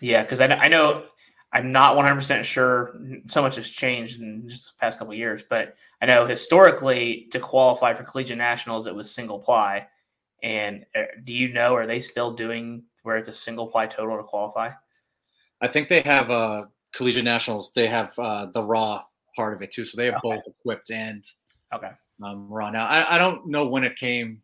Yeah, 0.00 0.22
because 0.22 0.40
I, 0.40 0.46
I 0.46 0.68
know 0.68 1.04
I'm 1.52 1.70
not 1.70 1.96
100% 1.96 2.42
sure. 2.42 3.00
So 3.26 3.40
much 3.42 3.56
has 3.56 3.70
changed 3.70 4.20
in 4.20 4.48
just 4.48 4.66
the 4.66 4.72
past 4.80 4.98
couple 4.98 5.14
years, 5.14 5.44
but 5.48 5.76
I 6.02 6.06
know 6.06 6.26
historically 6.26 7.28
to 7.30 7.38
qualify 7.38 7.94
for 7.94 8.02
collegiate 8.02 8.38
nationals, 8.38 8.86
it 8.86 8.94
was 8.94 9.10
single 9.10 9.38
ply. 9.38 9.86
And 10.42 10.84
uh, 10.96 11.02
do 11.22 11.32
you 11.32 11.52
know, 11.52 11.74
are 11.74 11.86
they 11.86 12.00
still 12.00 12.32
doing 12.32 12.82
where 13.02 13.16
it's 13.16 13.28
a 13.28 13.32
single 13.32 13.68
ply 13.68 13.86
total 13.86 14.16
to 14.16 14.24
qualify? 14.24 14.70
I 15.60 15.68
think 15.68 15.88
they 15.88 16.00
have 16.02 16.30
uh, 16.30 16.64
collegiate 16.92 17.24
nationals. 17.24 17.70
They 17.74 17.86
have 17.86 18.18
uh, 18.18 18.46
the 18.52 18.62
raw 18.62 19.04
part 19.36 19.54
of 19.54 19.62
it 19.62 19.72
too. 19.72 19.84
So 19.84 19.96
they 19.96 20.06
have 20.06 20.16
okay. 20.16 20.36
both 20.36 20.42
equipped 20.46 20.90
and 20.90 21.24
okay 21.72 21.90
um, 22.22 22.48
raw. 22.48 22.70
Now 22.70 22.86
I, 22.86 23.14
I 23.14 23.18
don't 23.18 23.46
know 23.46 23.66
when 23.66 23.84
it 23.84 23.96
came, 23.96 24.42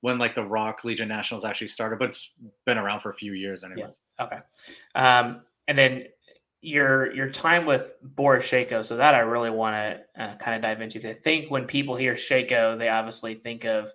when 0.00 0.18
like 0.18 0.34
the 0.34 0.44
raw 0.44 0.72
collegiate 0.72 1.08
nationals 1.08 1.44
actually 1.44 1.68
started, 1.68 1.98
but 1.98 2.10
it's 2.10 2.30
been 2.64 2.78
around 2.78 3.00
for 3.00 3.10
a 3.10 3.14
few 3.14 3.32
years 3.32 3.64
anyway. 3.64 3.88
Yeah. 4.18 4.24
Okay. 4.24 4.38
Um, 4.94 5.42
and 5.68 5.76
then 5.78 6.04
your 6.62 7.14
your 7.14 7.30
time 7.30 7.66
with 7.66 7.94
Boris 8.02 8.44
Sheiko. 8.44 8.84
So 8.84 8.96
that 8.96 9.14
I 9.14 9.20
really 9.20 9.50
want 9.50 9.76
to 9.76 10.22
uh, 10.22 10.36
kind 10.36 10.56
of 10.56 10.62
dive 10.62 10.80
into 10.80 10.98
because 10.98 11.16
I 11.16 11.18
think 11.20 11.50
when 11.50 11.66
people 11.66 11.96
hear 11.96 12.14
Sheiko, 12.14 12.78
they 12.78 12.88
obviously 12.88 13.34
think 13.34 13.64
of 13.64 13.90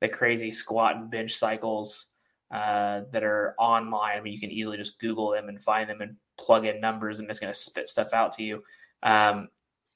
the 0.00 0.08
crazy 0.08 0.50
squat 0.50 0.96
and 0.96 1.10
bench 1.10 1.34
cycles 1.34 2.06
uh, 2.52 3.02
that 3.12 3.22
are 3.22 3.54
online. 3.58 4.18
I 4.18 4.20
mean, 4.20 4.32
you 4.32 4.40
can 4.40 4.50
easily 4.50 4.76
just 4.76 5.00
Google 5.00 5.30
them 5.30 5.48
and 5.48 5.60
find 5.60 5.88
them 5.88 6.00
and 6.00 6.16
plug 6.38 6.66
in 6.66 6.80
numbers, 6.80 7.18
and 7.18 7.30
it's 7.30 7.40
going 7.40 7.52
to 7.52 7.58
spit 7.58 7.88
stuff 7.88 8.12
out 8.12 8.32
to 8.34 8.42
you. 8.42 8.62
Um, 9.02 9.48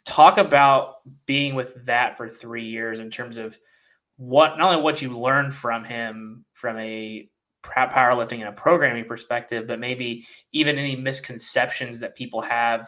talk 0.06 0.38
about 0.38 0.96
being 1.26 1.54
with 1.54 1.84
that 1.84 2.16
for 2.16 2.28
three 2.28 2.64
years 2.64 3.00
in 3.00 3.10
terms 3.10 3.36
of 3.36 3.58
what 4.16 4.56
not 4.56 4.72
only 4.72 4.82
what 4.82 5.02
you 5.02 5.12
learned 5.12 5.52
from 5.52 5.84
him 5.84 6.44
from 6.54 6.78
a 6.78 7.28
powerlifting 7.62 8.38
and 8.38 8.48
a 8.48 8.52
programming 8.52 9.04
perspective, 9.04 9.66
but 9.66 9.80
maybe 9.80 10.24
even 10.52 10.78
any 10.78 10.96
misconceptions 10.96 11.98
that 12.00 12.16
people 12.16 12.40
have 12.40 12.86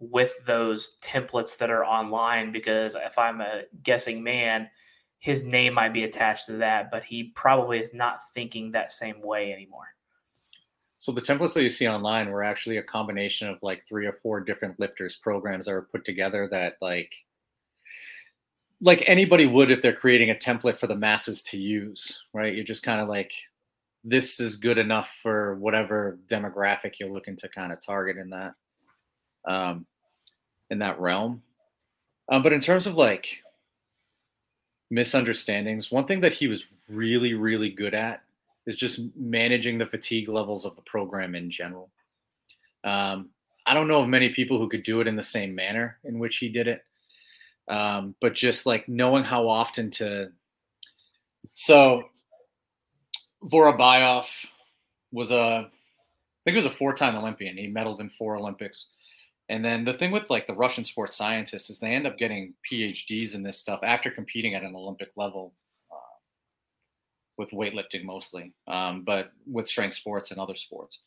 with 0.00 0.34
those 0.46 0.96
templates 1.02 1.56
that 1.58 1.70
are 1.70 1.84
online. 1.84 2.50
Because 2.50 2.96
if 2.96 3.18
I'm 3.18 3.40
a 3.40 3.62
guessing 3.82 4.24
man, 4.24 4.68
his 5.18 5.44
name 5.44 5.74
might 5.74 5.92
be 5.92 6.04
attached 6.04 6.46
to 6.46 6.52
that, 6.54 6.90
but 6.90 7.04
he 7.04 7.32
probably 7.34 7.78
is 7.78 7.94
not 7.94 8.18
thinking 8.34 8.72
that 8.72 8.90
same 8.90 9.20
way 9.22 9.52
anymore. 9.52 9.93
So 11.04 11.12
the 11.12 11.20
templates 11.20 11.52
that 11.52 11.62
you 11.62 11.68
see 11.68 11.86
online 11.86 12.30
were 12.30 12.42
actually 12.42 12.78
a 12.78 12.82
combination 12.82 13.46
of 13.46 13.58
like 13.60 13.86
three 13.86 14.06
or 14.06 14.14
four 14.14 14.40
different 14.40 14.80
lifters 14.80 15.16
programs 15.16 15.66
that 15.66 15.72
were 15.72 15.82
put 15.92 16.02
together 16.02 16.48
that 16.50 16.78
like 16.80 17.12
like 18.80 19.04
anybody 19.06 19.44
would 19.44 19.70
if 19.70 19.82
they're 19.82 19.92
creating 19.94 20.30
a 20.30 20.34
template 20.34 20.78
for 20.78 20.86
the 20.86 20.96
masses 20.96 21.42
to 21.42 21.58
use, 21.58 22.22
right? 22.32 22.54
You're 22.54 22.64
just 22.64 22.82
kind 22.82 23.02
of 23.02 23.08
like 23.10 23.30
this 24.02 24.40
is 24.40 24.56
good 24.56 24.78
enough 24.78 25.10
for 25.22 25.56
whatever 25.56 26.18
demographic 26.26 26.94
you're 26.98 27.12
looking 27.12 27.36
to 27.36 27.50
kind 27.50 27.70
of 27.70 27.82
target 27.82 28.16
in 28.16 28.30
that 28.30 28.54
um, 29.44 29.84
in 30.70 30.78
that 30.78 30.98
realm. 30.98 31.42
Um, 32.32 32.42
but 32.42 32.54
in 32.54 32.62
terms 32.62 32.86
of 32.86 32.94
like 32.94 33.42
misunderstandings, 34.90 35.92
one 35.92 36.06
thing 36.06 36.22
that 36.22 36.32
he 36.32 36.48
was 36.48 36.64
really, 36.88 37.34
really 37.34 37.68
good 37.68 37.92
at 37.92 38.22
is 38.66 38.76
just 38.76 39.00
managing 39.16 39.78
the 39.78 39.86
fatigue 39.86 40.28
levels 40.28 40.64
of 40.64 40.74
the 40.76 40.82
program 40.82 41.34
in 41.34 41.50
general. 41.50 41.90
Um, 42.82 43.30
I 43.66 43.74
don't 43.74 43.88
know 43.88 44.02
of 44.02 44.08
many 44.08 44.30
people 44.30 44.58
who 44.58 44.68
could 44.68 44.82
do 44.82 45.00
it 45.00 45.06
in 45.06 45.16
the 45.16 45.22
same 45.22 45.54
manner 45.54 45.98
in 46.04 46.18
which 46.18 46.36
he 46.36 46.48
did 46.48 46.68
it, 46.68 46.84
um, 47.68 48.14
but 48.20 48.34
just 48.34 48.66
like 48.66 48.88
knowing 48.88 49.24
how 49.24 49.48
often 49.48 49.90
to. 49.92 50.28
So 51.54 52.04
Vorobyov 53.44 54.26
was 55.12 55.30
a, 55.30 55.36
I 55.36 55.70
think 56.44 56.54
he 56.54 56.56
was 56.56 56.66
a 56.66 56.70
four-time 56.70 57.16
Olympian. 57.16 57.56
He 57.56 57.72
medaled 57.72 58.00
in 58.00 58.10
four 58.10 58.36
Olympics. 58.36 58.86
And 59.48 59.64
then 59.64 59.84
the 59.84 59.94
thing 59.94 60.10
with 60.10 60.28
like 60.30 60.46
the 60.46 60.54
Russian 60.54 60.84
sports 60.84 61.16
scientists 61.16 61.68
is 61.68 61.78
they 61.78 61.88
end 61.94 62.06
up 62.06 62.16
getting 62.18 62.54
PhDs 62.70 63.34
in 63.34 63.42
this 63.42 63.58
stuff 63.58 63.80
after 63.82 64.10
competing 64.10 64.54
at 64.54 64.62
an 64.62 64.74
Olympic 64.74 65.10
level 65.16 65.52
with 67.38 67.50
weightlifting 67.50 68.04
mostly, 68.04 68.52
um, 68.68 69.02
but 69.04 69.32
with 69.46 69.68
strength 69.68 69.96
sports 69.96 70.30
and 70.30 70.40
other 70.40 70.56
sports. 70.56 71.00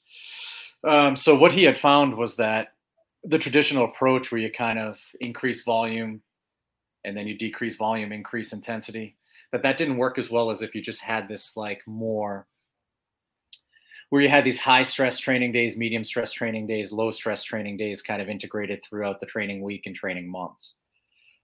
Um, 0.84 1.16
so 1.16 1.36
what 1.36 1.54
he 1.54 1.64
had 1.64 1.78
found 1.78 2.16
was 2.16 2.36
that 2.36 2.74
the 3.24 3.38
traditional 3.38 3.86
approach 3.86 4.32
where 4.32 4.42
you 4.42 4.52
kind 4.52 4.80
of 4.80 5.00
increase 5.20 5.64
volume 5.64 6.22
and 7.04 7.16
then 7.16 7.28
you 7.28 7.38
decrease 7.38 7.76
volume, 7.76 8.12
increase 8.12 8.54
intensity, 8.54 9.16
that 9.52 9.64
that 9.64 9.78
didn't 9.78 9.98
work 9.98 10.18
as 10.18 10.30
well 10.30 10.50
as 10.50 10.62
if 10.62 10.76
you 10.76 10.82
just 10.82 11.02
had 11.02 11.28
this 11.28 11.56
like 11.56 11.82
more 11.88 12.48
where 14.10 14.22
you 14.22 14.30
had 14.30 14.46
these 14.46 14.60
high 14.60 14.84
stress 14.84 15.18
training 15.20 15.52
days, 15.52 15.76
medium 15.76 16.04
stress 16.04 16.32
training 16.32 16.66
days, 16.68 16.92
low 16.92 17.12
stress 17.12 17.44
training 17.44 17.76
days 17.76 18.02
kind 18.02 18.22
of 18.22 18.30
integrated 18.30 18.82
throughout 18.84 19.20
the 19.20 19.26
training 19.26 19.62
week 19.62 19.86
and 19.86 19.96
training 19.96 20.30
months. 20.30 20.76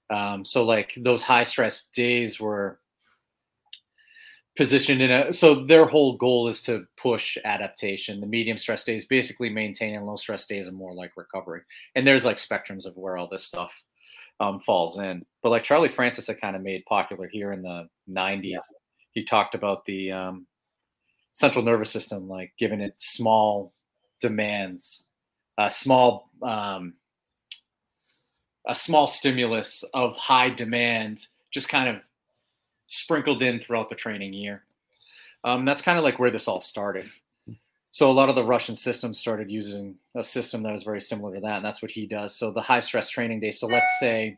Um, 0.10 0.46
so 0.46 0.63
like 0.63 0.94
those 0.98 1.24
high 1.24 1.44
stress 1.44 1.90
days 1.94 2.40
were 2.40 2.80
positioned 4.55 5.01
in 5.01 5.10
a 5.10 5.33
so 5.33 5.65
their 5.65 5.86
whole 5.86 6.15
goal 6.15 6.48
is 6.48 6.62
to 6.62 6.86
push 6.95 7.38
adaptation 7.43 8.22
the 8.22 8.27
medium 8.27 8.55
stress 8.55 8.83
days 8.83 9.05
basically 9.05 9.50
maintain 9.50 9.95
and 9.95 10.05
low 10.05 10.15
stress 10.15 10.45
days 10.45 10.67
are 10.67 10.74
more 10.74 10.93
like 10.93 11.12
recovery 11.17 11.62
and 11.95 12.05
there's 12.05 12.24
like 12.24 12.38
spectrums 12.38 12.86
of 12.86 12.95
where 12.95 13.17
all 13.17 13.27
this 13.27 13.43
stuff 13.43 13.74
um, 14.39 14.60
falls 14.60 15.00
in. 15.00 15.25
But 15.41 15.50
like 15.50 15.63
Charlie 15.63 15.89
Francis 15.89 16.27
had 16.27 16.41
kind 16.41 16.55
of 16.55 16.62
made 16.62 16.86
popular 16.86 17.27
here 17.27 17.51
in 17.51 17.62
the 17.62 17.88
90s. 18.10 18.43
Yeah. 18.43 18.60
He 19.12 19.24
talked 19.24 19.55
about 19.55 19.86
the 19.86 20.12
um, 20.12 20.48
central 21.33 21.63
nervous 21.63 21.91
system, 21.91 22.27
like 22.27 22.53
giving 22.57 22.81
it 22.81 22.95
small 22.98 23.74
demands, 24.22 25.03
a 25.57 25.69
small 25.69 26.29
um, 26.41 26.95
a 28.67 28.74
small 28.74 29.07
stimulus 29.07 29.83
of 29.93 30.15
high 30.15 30.50
demand, 30.50 31.27
just 31.51 31.69
kind 31.69 31.89
of 31.89 32.01
sprinkled 32.94 33.42
in 33.44 33.60
throughout 33.60 33.90
the 33.90 33.96
training 33.96 34.34
year. 34.34 34.64
Um, 35.44 35.66
that's 35.66 35.82
kind 35.82 35.98
of 35.98 36.04
like 36.04 36.20
where 36.20 36.32
this 36.32 36.48
all 36.48 36.62
started. 36.62 37.10
So 37.92 38.10
a 38.10 38.12
lot 38.12 38.30
of 38.30 38.36
the 38.36 38.44
Russian 38.44 38.76
systems 38.76 39.20
started 39.20 39.52
using 39.52 39.96
a 40.16 40.24
system 40.24 40.64
that 40.64 40.72
was 40.72 40.84
very 40.84 41.02
similar 41.02 41.36
to 41.36 41.42
that, 41.42 41.58
and 41.58 41.66
that's 41.66 41.82
what 41.82 41.92
he 41.92 42.08
does. 42.08 42.36
So 42.36 42.50
the 42.50 42.62
high 42.62 42.80
stress 42.80 43.10
training 43.10 43.40
day. 43.40 43.52
So 43.52 43.68
let's 43.68 44.00
say, 44.00 44.38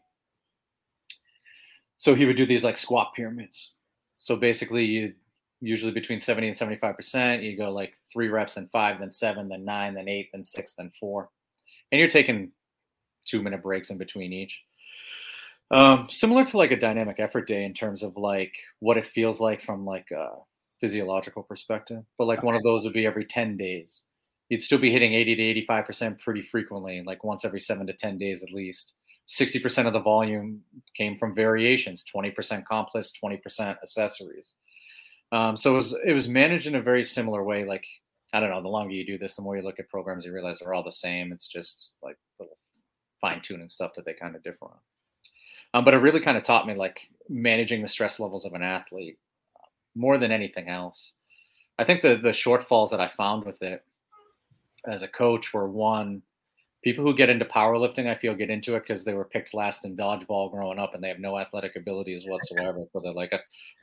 so 1.97 2.15
he 2.15 2.25
would 2.25 2.35
do 2.35 2.45
these 2.45 2.63
like 2.63 2.75
squat 2.75 3.13
pyramids. 3.13 3.71
So 4.17 4.35
basically, 4.35 4.83
you 4.83 5.13
usually 5.61 5.91
between 5.91 6.19
70 6.19 6.47
and 6.47 6.57
75 6.57 6.95
percent. 6.95 7.43
You 7.43 7.55
go 7.55 7.71
like 7.71 7.93
three 8.11 8.27
reps, 8.27 8.55
then 8.55 8.67
five, 8.71 8.99
then 8.99 9.11
seven, 9.11 9.47
then 9.47 9.63
nine, 9.63 9.93
then 9.93 10.09
eight, 10.09 10.29
then 10.33 10.43
six, 10.43 10.73
then 10.73 10.91
four, 10.99 11.29
and 11.91 11.99
you're 11.99 12.09
taking 12.09 12.51
two 13.25 13.41
minute 13.41 13.63
breaks 13.63 13.89
in 13.89 13.97
between 13.97 14.33
each. 14.33 14.59
Um, 15.71 16.07
similar 16.09 16.45
to 16.45 16.57
like 16.57 16.71
a 16.71 16.79
dynamic 16.79 17.19
effort 17.19 17.47
day 17.47 17.63
in 17.63 17.73
terms 17.73 18.03
of 18.03 18.17
like 18.17 18.53
what 18.79 18.97
it 18.97 19.07
feels 19.07 19.39
like 19.39 19.61
from 19.61 19.85
like 19.85 20.11
a 20.11 20.29
physiological 20.79 21.43
perspective, 21.43 22.03
but 22.17 22.25
like 22.25 22.39
okay. 22.39 22.45
one 22.45 22.55
of 22.55 22.63
those 22.63 22.83
would 22.83 22.93
be 22.93 23.05
every 23.05 23.25
10 23.25 23.57
days. 23.57 24.03
You'd 24.49 24.61
still 24.61 24.77
be 24.77 24.91
hitting 24.91 25.13
80 25.13 25.63
to 25.63 25.65
85% 25.67 26.19
pretty 26.19 26.43
frequently, 26.43 27.01
like 27.05 27.23
once 27.23 27.43
every 27.45 27.59
seven 27.59 27.87
to 27.87 27.93
10 27.93 28.17
days 28.17 28.43
at 28.43 28.51
least. 28.51 28.93
60% 29.27 29.87
of 29.87 29.93
the 29.93 29.99
volume 29.99 30.61
came 30.95 31.17
from 31.17 31.33
variations 31.33 32.03
20% 32.15 32.63
comp 32.65 32.89
lifts, 32.93 33.13
20% 33.23 33.41
accessories. 33.81 34.53
Um, 35.31 35.55
so 35.55 35.71
it 35.71 35.75
was, 35.75 35.95
it 36.05 36.13
was 36.13 36.29
managed 36.29 36.67
in 36.67 36.75
a 36.75 36.81
very 36.81 37.03
similar 37.03 37.43
way. 37.43 37.65
Like, 37.65 37.85
I 38.33 38.39
don't 38.39 38.51
know, 38.51 38.61
the 38.61 38.67
longer 38.67 38.93
you 38.93 39.03
do 39.03 39.17
this, 39.17 39.35
the 39.35 39.41
more 39.41 39.57
you 39.57 39.63
look 39.63 39.79
at 39.79 39.89
programs, 39.89 40.25
you 40.25 40.31
realize 40.31 40.59
they're 40.59 40.75
all 40.75 40.83
the 40.83 40.91
same. 40.91 41.31
It's 41.31 41.47
just 41.47 41.95
like 42.03 42.17
little 42.39 42.57
fine 43.19 43.41
tuning 43.41 43.69
stuff 43.69 43.93
that 43.95 44.05
they 44.05 44.13
kind 44.13 44.35
of 44.35 44.43
differ 44.43 44.65
on. 44.65 44.77
Um, 45.75 45.83
but 45.83 45.93
it 45.93 45.97
really 45.97 46.21
kind 46.21 46.37
of 46.37 46.43
taught 46.43 46.65
me 46.65 46.73
like 46.73 47.09
managing 47.27 47.81
the 47.81 47.87
stress 47.89 48.17
levels 48.17 48.45
of 48.45 48.53
an 48.53 48.63
athlete 48.63 49.17
more 49.93 50.17
than 50.17 50.31
anything 50.31 50.69
else. 50.69 51.11
I 51.77 51.83
think 51.83 52.01
the 52.01 52.15
the 52.15 52.29
shortfalls 52.29 52.91
that 52.91 53.01
I 53.01 53.09
found 53.09 53.43
with 53.43 53.61
it 53.61 53.83
as 54.87 55.01
a 55.01 55.07
coach 55.09 55.53
were 55.53 55.67
one, 55.67 56.21
people 56.81 57.03
who 57.03 57.13
get 57.13 57.29
into 57.29 57.43
powerlifting, 57.43 58.07
I 58.07 58.15
feel 58.15 58.33
get 58.35 58.49
into 58.49 58.75
it 58.75 58.83
because 58.87 59.03
they 59.03 59.13
were 59.13 59.25
picked 59.25 59.53
last 59.53 59.83
in 59.83 59.97
dodgeball 59.97 60.49
growing 60.49 60.79
up 60.79 60.95
and 60.95 61.03
they 61.03 61.09
have 61.09 61.19
no 61.19 61.37
athletic 61.37 61.75
abilities 61.75 62.23
whatsoever. 62.25 62.85
so 62.93 63.01
they're 63.01 63.11
like, 63.11 63.33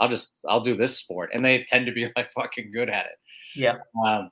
I'll 0.01 0.09
just 0.09 0.33
I'll 0.49 0.63
do 0.63 0.75
this 0.75 0.97
sport, 0.97 1.29
and 1.35 1.45
they 1.45 1.67
tend 1.69 1.85
to 1.85 1.93
be 1.93 2.11
like 2.17 2.33
fucking 2.33 2.73
good 2.73 2.89
at 2.89 3.05
it. 3.05 3.19
Yeah. 3.55 3.77
Um, 4.03 4.31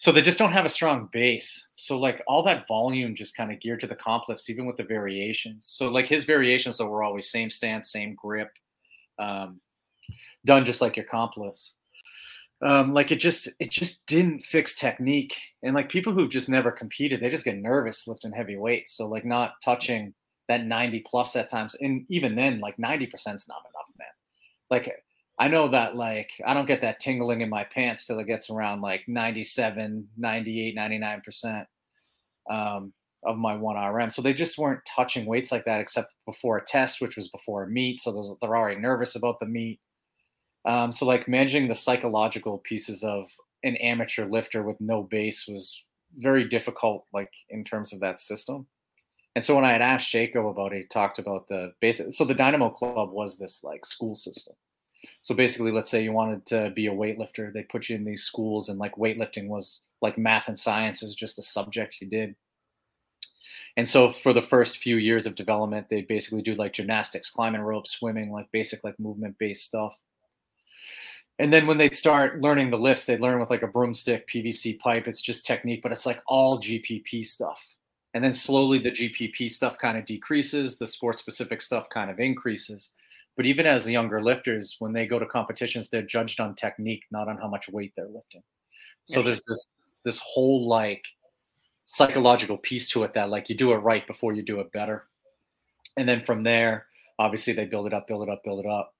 so 0.00 0.12
they 0.12 0.22
just 0.22 0.38
don't 0.38 0.52
have 0.52 0.64
a 0.64 0.70
strong 0.70 1.10
base. 1.12 1.68
So 1.76 1.98
like 1.98 2.22
all 2.26 2.42
that 2.44 2.66
volume 2.66 3.14
just 3.14 3.36
kind 3.36 3.52
of 3.52 3.60
geared 3.60 3.80
to 3.80 3.86
the 3.86 3.94
comp 3.94 4.30
lifts, 4.30 4.48
even 4.48 4.64
with 4.64 4.78
the 4.78 4.82
variations. 4.82 5.70
So 5.70 5.88
like 5.88 6.06
his 6.06 6.24
variations 6.24 6.78
that 6.78 6.86
were 6.86 7.02
always 7.02 7.30
same 7.30 7.50
stance, 7.50 7.92
same 7.92 8.14
grip, 8.14 8.48
um, 9.18 9.60
done 10.46 10.64
just 10.64 10.80
like 10.80 10.96
your 10.96 11.04
comp 11.04 11.36
lifts. 11.36 11.74
Um, 12.62 12.94
like 12.94 13.12
it 13.12 13.16
just 13.16 13.50
it 13.58 13.70
just 13.70 14.06
didn't 14.06 14.42
fix 14.42 14.74
technique. 14.74 15.36
And 15.62 15.74
like 15.74 15.90
people 15.90 16.14
who've 16.14 16.30
just 16.30 16.48
never 16.48 16.72
competed, 16.72 17.20
they 17.20 17.28
just 17.28 17.44
get 17.44 17.58
nervous 17.58 18.08
lifting 18.08 18.32
heavy 18.32 18.56
weights. 18.56 18.96
So 18.96 19.06
like 19.06 19.26
not 19.26 19.60
touching 19.62 20.14
that 20.48 20.64
90 20.64 21.00
plus 21.00 21.36
at 21.36 21.50
times. 21.50 21.76
And 21.78 22.06
even 22.08 22.36
then, 22.36 22.58
like 22.60 22.78
90% 22.78 23.12
is 23.34 23.46
not 23.46 23.66
enough, 23.68 23.90
man. 23.98 24.08
Like 24.70 24.94
I 25.40 25.48
know 25.48 25.68
that 25.68 25.96
like 25.96 26.30
I 26.46 26.52
don't 26.52 26.66
get 26.66 26.82
that 26.82 27.00
tingling 27.00 27.40
in 27.40 27.48
my 27.48 27.64
pants 27.64 28.04
till 28.04 28.18
it 28.18 28.26
gets 28.26 28.50
around 28.50 28.82
like 28.82 29.08
97, 29.08 30.06
98, 30.18 30.76
99% 30.76 31.66
um, 32.50 32.92
of 33.24 33.38
my 33.38 33.56
one 33.56 33.82
RM. 33.82 34.10
So 34.10 34.20
they 34.20 34.34
just 34.34 34.58
weren't 34.58 34.82
touching 34.86 35.24
weights 35.24 35.50
like 35.50 35.64
that 35.64 35.80
except 35.80 36.12
before 36.26 36.58
a 36.58 36.64
test, 36.64 37.00
which 37.00 37.16
was 37.16 37.28
before 37.28 37.62
a 37.62 37.68
meet. 37.68 38.02
So 38.02 38.36
they're 38.42 38.54
already 38.54 38.78
nervous 38.78 39.14
about 39.14 39.40
the 39.40 39.46
meet. 39.46 39.80
Um, 40.66 40.92
so 40.92 41.06
like 41.06 41.26
managing 41.26 41.68
the 41.68 41.74
psychological 41.74 42.58
pieces 42.58 43.02
of 43.02 43.26
an 43.62 43.76
amateur 43.76 44.26
lifter 44.26 44.62
with 44.62 44.78
no 44.78 45.04
base 45.04 45.46
was 45.48 45.82
very 46.18 46.46
difficult, 46.46 47.06
like 47.14 47.32
in 47.48 47.64
terms 47.64 47.94
of 47.94 48.00
that 48.00 48.20
system. 48.20 48.66
And 49.34 49.42
so 49.42 49.54
when 49.54 49.64
I 49.64 49.72
had 49.72 49.80
asked 49.80 50.10
Jacob 50.10 50.44
about 50.46 50.74
it, 50.74 50.82
he 50.82 50.84
talked 50.84 51.18
about 51.18 51.48
the 51.48 51.72
basic. 51.80 52.12
So 52.12 52.26
the 52.26 52.34
Dynamo 52.34 52.68
Club 52.68 53.10
was 53.10 53.38
this 53.38 53.64
like 53.64 53.86
school 53.86 54.14
system. 54.14 54.54
So 55.22 55.34
basically, 55.34 55.72
let's 55.72 55.90
say 55.90 56.02
you 56.02 56.12
wanted 56.12 56.46
to 56.46 56.70
be 56.70 56.86
a 56.86 56.92
weightlifter, 56.92 57.52
they 57.52 57.62
put 57.62 57.88
you 57.88 57.96
in 57.96 58.04
these 58.04 58.24
schools, 58.24 58.68
and 58.68 58.78
like 58.78 58.96
weightlifting 58.96 59.48
was 59.48 59.82
like 60.02 60.18
math 60.18 60.48
and 60.48 60.58
science 60.58 61.02
is 61.02 61.14
just 61.14 61.38
a 61.38 61.42
subject 61.42 61.96
you 62.00 62.08
did. 62.08 62.34
And 63.76 63.88
so 63.88 64.10
for 64.10 64.32
the 64.32 64.42
first 64.42 64.78
few 64.78 64.96
years 64.96 65.26
of 65.26 65.36
development, 65.36 65.88
they 65.88 66.02
basically 66.02 66.42
do 66.42 66.54
like 66.54 66.72
gymnastics, 66.72 67.30
climbing 67.30 67.60
rope, 67.60 67.86
swimming, 67.86 68.32
like 68.32 68.50
basic 68.52 68.82
like 68.84 68.98
movement 68.98 69.36
based 69.38 69.64
stuff. 69.64 69.96
And 71.38 71.52
then 71.52 71.66
when 71.66 71.78
they 71.78 71.88
start 71.90 72.42
learning 72.42 72.70
the 72.70 72.78
lifts, 72.78 73.06
they 73.06 73.16
learn 73.16 73.40
with 73.40 73.48
like 73.48 73.62
a 73.62 73.68
broomstick, 73.68 74.28
PVC 74.28 74.78
pipe. 74.78 75.08
It's 75.08 75.22
just 75.22 75.46
technique, 75.46 75.80
but 75.82 75.92
it's 75.92 76.04
like 76.04 76.20
all 76.26 76.60
GPP 76.60 77.24
stuff. 77.24 77.58
And 78.12 78.22
then 78.22 78.32
slowly 78.32 78.78
the 78.78 78.90
GPP 78.90 79.50
stuff 79.50 79.78
kind 79.78 79.96
of 79.96 80.04
decreases, 80.04 80.76
the 80.76 80.86
sport 80.86 81.16
specific 81.16 81.62
stuff 81.62 81.88
kind 81.88 82.10
of 82.10 82.18
increases. 82.18 82.90
But 83.36 83.46
even 83.46 83.66
as 83.66 83.88
younger 83.88 84.22
lifters, 84.22 84.76
when 84.80 84.92
they 84.92 85.06
go 85.06 85.18
to 85.18 85.26
competitions, 85.26 85.88
they're 85.88 86.02
judged 86.02 86.40
on 86.40 86.54
technique, 86.54 87.04
not 87.10 87.28
on 87.28 87.38
how 87.38 87.48
much 87.48 87.68
weight 87.68 87.92
they're 87.96 88.06
lifting. 88.06 88.42
So 89.06 89.22
there's 89.22 89.42
this 89.44 89.66
this 90.04 90.18
whole 90.18 90.68
like 90.68 91.04
psychological 91.84 92.56
piece 92.58 92.88
to 92.88 93.02
it 93.02 93.14
that 93.14 93.30
like 93.30 93.48
you 93.48 93.56
do 93.56 93.72
it 93.72 93.78
right 93.78 94.06
before 94.06 94.32
you 94.32 94.42
do 94.42 94.60
it 94.60 94.70
better. 94.72 95.06
And 95.96 96.08
then 96.08 96.24
from 96.24 96.42
there, 96.42 96.86
obviously 97.18 97.52
they 97.52 97.64
build 97.64 97.86
it 97.86 97.94
up, 97.94 98.06
build 98.06 98.22
it 98.22 98.32
up, 98.32 98.44
build 98.44 98.60
it 98.60 98.68
up. 98.68 98.94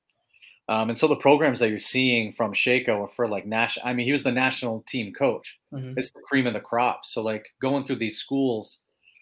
Um, 0.68 0.90
and 0.90 0.98
so 0.98 1.08
the 1.08 1.16
programs 1.16 1.58
that 1.58 1.70
you're 1.70 1.78
seeing 1.78 2.32
from 2.32 2.52
Sheiko 2.52 3.04
are 3.04 3.10
for 3.16 3.28
like 3.28 3.46
national. 3.46 3.86
I 3.86 3.92
mean, 3.92 4.06
he 4.06 4.12
was 4.12 4.22
the 4.22 4.32
national 4.32 4.84
team 4.88 5.12
coach. 5.12 5.56
Mm-hmm. 5.72 5.94
It's 5.96 6.10
the 6.10 6.20
cream 6.28 6.46
of 6.46 6.54
the 6.54 6.60
crop. 6.60 7.04
So 7.04 7.22
like 7.22 7.46
going 7.60 7.84
through 7.84 7.96
these 7.96 8.18
schools, 8.18 8.78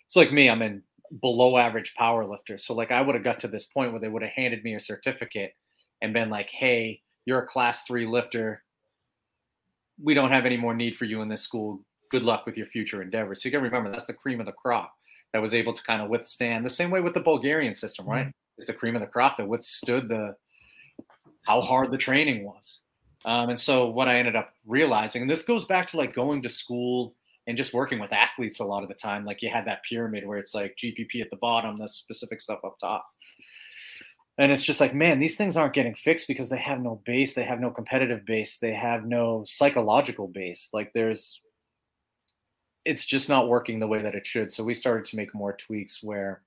it's 0.06 0.16
like 0.16 0.32
me, 0.32 0.50
I'm 0.50 0.62
in 0.62 0.82
below 1.20 1.58
average 1.58 1.94
power 1.94 2.24
lifter. 2.24 2.58
So 2.58 2.74
like 2.74 2.90
I 2.90 3.00
would 3.00 3.14
have 3.14 3.24
got 3.24 3.40
to 3.40 3.48
this 3.48 3.66
point 3.66 3.92
where 3.92 4.00
they 4.00 4.08
would 4.08 4.22
have 4.22 4.32
handed 4.32 4.64
me 4.64 4.74
a 4.74 4.80
certificate 4.80 5.54
and 6.02 6.12
been 6.12 6.30
like, 6.30 6.50
"Hey, 6.50 7.02
you're 7.24 7.40
a 7.40 7.46
class 7.46 7.82
3 7.82 8.06
lifter. 8.06 8.62
We 10.02 10.14
don't 10.14 10.30
have 10.30 10.46
any 10.46 10.56
more 10.56 10.74
need 10.74 10.96
for 10.96 11.04
you 11.04 11.22
in 11.22 11.28
this 11.28 11.42
school. 11.42 11.80
Good 12.10 12.22
luck 12.22 12.46
with 12.46 12.56
your 12.56 12.66
future 12.66 13.02
endeavors." 13.02 13.42
So 13.42 13.48
you 13.48 13.52
got 13.52 13.58
to 13.58 13.64
remember 13.64 13.90
that's 13.90 14.06
the 14.06 14.14
cream 14.14 14.40
of 14.40 14.46
the 14.46 14.52
crop 14.52 14.94
that 15.32 15.42
was 15.42 15.54
able 15.54 15.74
to 15.74 15.82
kind 15.82 16.00
of 16.00 16.08
withstand 16.08 16.64
the 16.64 16.70
same 16.70 16.90
way 16.90 17.00
with 17.00 17.14
the 17.14 17.20
Bulgarian 17.20 17.74
system, 17.74 18.06
right? 18.06 18.22
Mm-hmm. 18.26 18.30
It's 18.56 18.66
the 18.66 18.74
cream 18.74 18.96
of 18.96 19.02
the 19.02 19.06
crop 19.06 19.36
that 19.36 19.46
withstood 19.46 20.08
the 20.08 20.34
how 21.42 21.60
hard 21.60 21.90
the 21.90 21.98
training 21.98 22.44
was. 22.44 22.80
Um, 23.24 23.50
and 23.50 23.58
so 23.58 23.88
what 23.88 24.08
I 24.08 24.18
ended 24.18 24.36
up 24.36 24.52
realizing, 24.66 25.22
and 25.22 25.30
this 25.30 25.42
goes 25.42 25.64
back 25.64 25.88
to 25.88 25.96
like 25.96 26.14
going 26.14 26.42
to 26.42 26.50
school 26.50 27.14
and 27.48 27.56
just 27.56 27.72
working 27.72 27.98
with 27.98 28.12
athletes 28.12 28.60
a 28.60 28.64
lot 28.64 28.82
of 28.82 28.90
the 28.90 28.94
time 28.94 29.24
like 29.24 29.40
you 29.40 29.48
had 29.50 29.66
that 29.66 29.82
pyramid 29.82 30.24
where 30.24 30.38
it's 30.38 30.54
like 30.54 30.76
gpp 30.76 31.22
at 31.22 31.30
the 31.30 31.36
bottom 31.36 31.78
the 31.78 31.88
specific 31.88 32.40
stuff 32.40 32.60
up 32.64 32.76
top. 32.78 33.04
And 34.36 34.52
it's 34.52 34.62
just 34.62 34.80
like 34.80 34.94
man 34.94 35.18
these 35.18 35.34
things 35.34 35.56
aren't 35.56 35.74
getting 35.74 35.94
fixed 35.94 36.28
because 36.28 36.48
they 36.48 36.58
have 36.58 36.80
no 36.80 37.02
base 37.04 37.32
they 37.32 37.42
have 37.42 37.58
no 37.58 37.70
competitive 37.70 38.24
base 38.24 38.58
they 38.58 38.74
have 38.74 39.04
no 39.06 39.44
psychological 39.46 40.28
base. 40.28 40.68
Like 40.72 40.92
there's 40.92 41.40
it's 42.84 43.06
just 43.06 43.28
not 43.28 43.48
working 43.48 43.80
the 43.80 43.86
way 43.86 44.00
that 44.00 44.14
it 44.14 44.26
should. 44.26 44.52
So 44.52 44.62
we 44.62 44.72
started 44.74 45.04
to 45.06 45.16
make 45.16 45.34
more 45.34 45.54
tweaks 45.54 46.02
where 46.02 46.42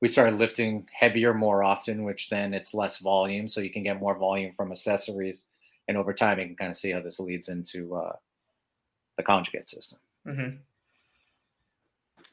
we 0.00 0.08
started 0.08 0.38
lifting 0.38 0.86
heavier 0.92 1.34
more 1.34 1.64
often 1.64 2.04
which 2.04 2.28
then 2.28 2.52
it's 2.52 2.74
less 2.74 2.98
volume. 2.98 3.48
So 3.48 3.62
you 3.62 3.70
can 3.70 3.82
get 3.82 3.98
more 3.98 4.16
volume 4.16 4.52
from 4.54 4.70
accessories 4.70 5.46
and 5.88 5.96
over 5.96 6.12
time 6.12 6.38
you 6.38 6.46
can 6.46 6.56
kind 6.56 6.70
of 6.70 6.76
see 6.76 6.90
how 6.90 7.00
this 7.00 7.18
leads 7.18 7.48
into 7.48 7.94
uh, 7.96 8.12
the 9.16 9.22
conjugate 9.22 9.68
system 9.68 9.98
Mm-hmm. 10.26 10.56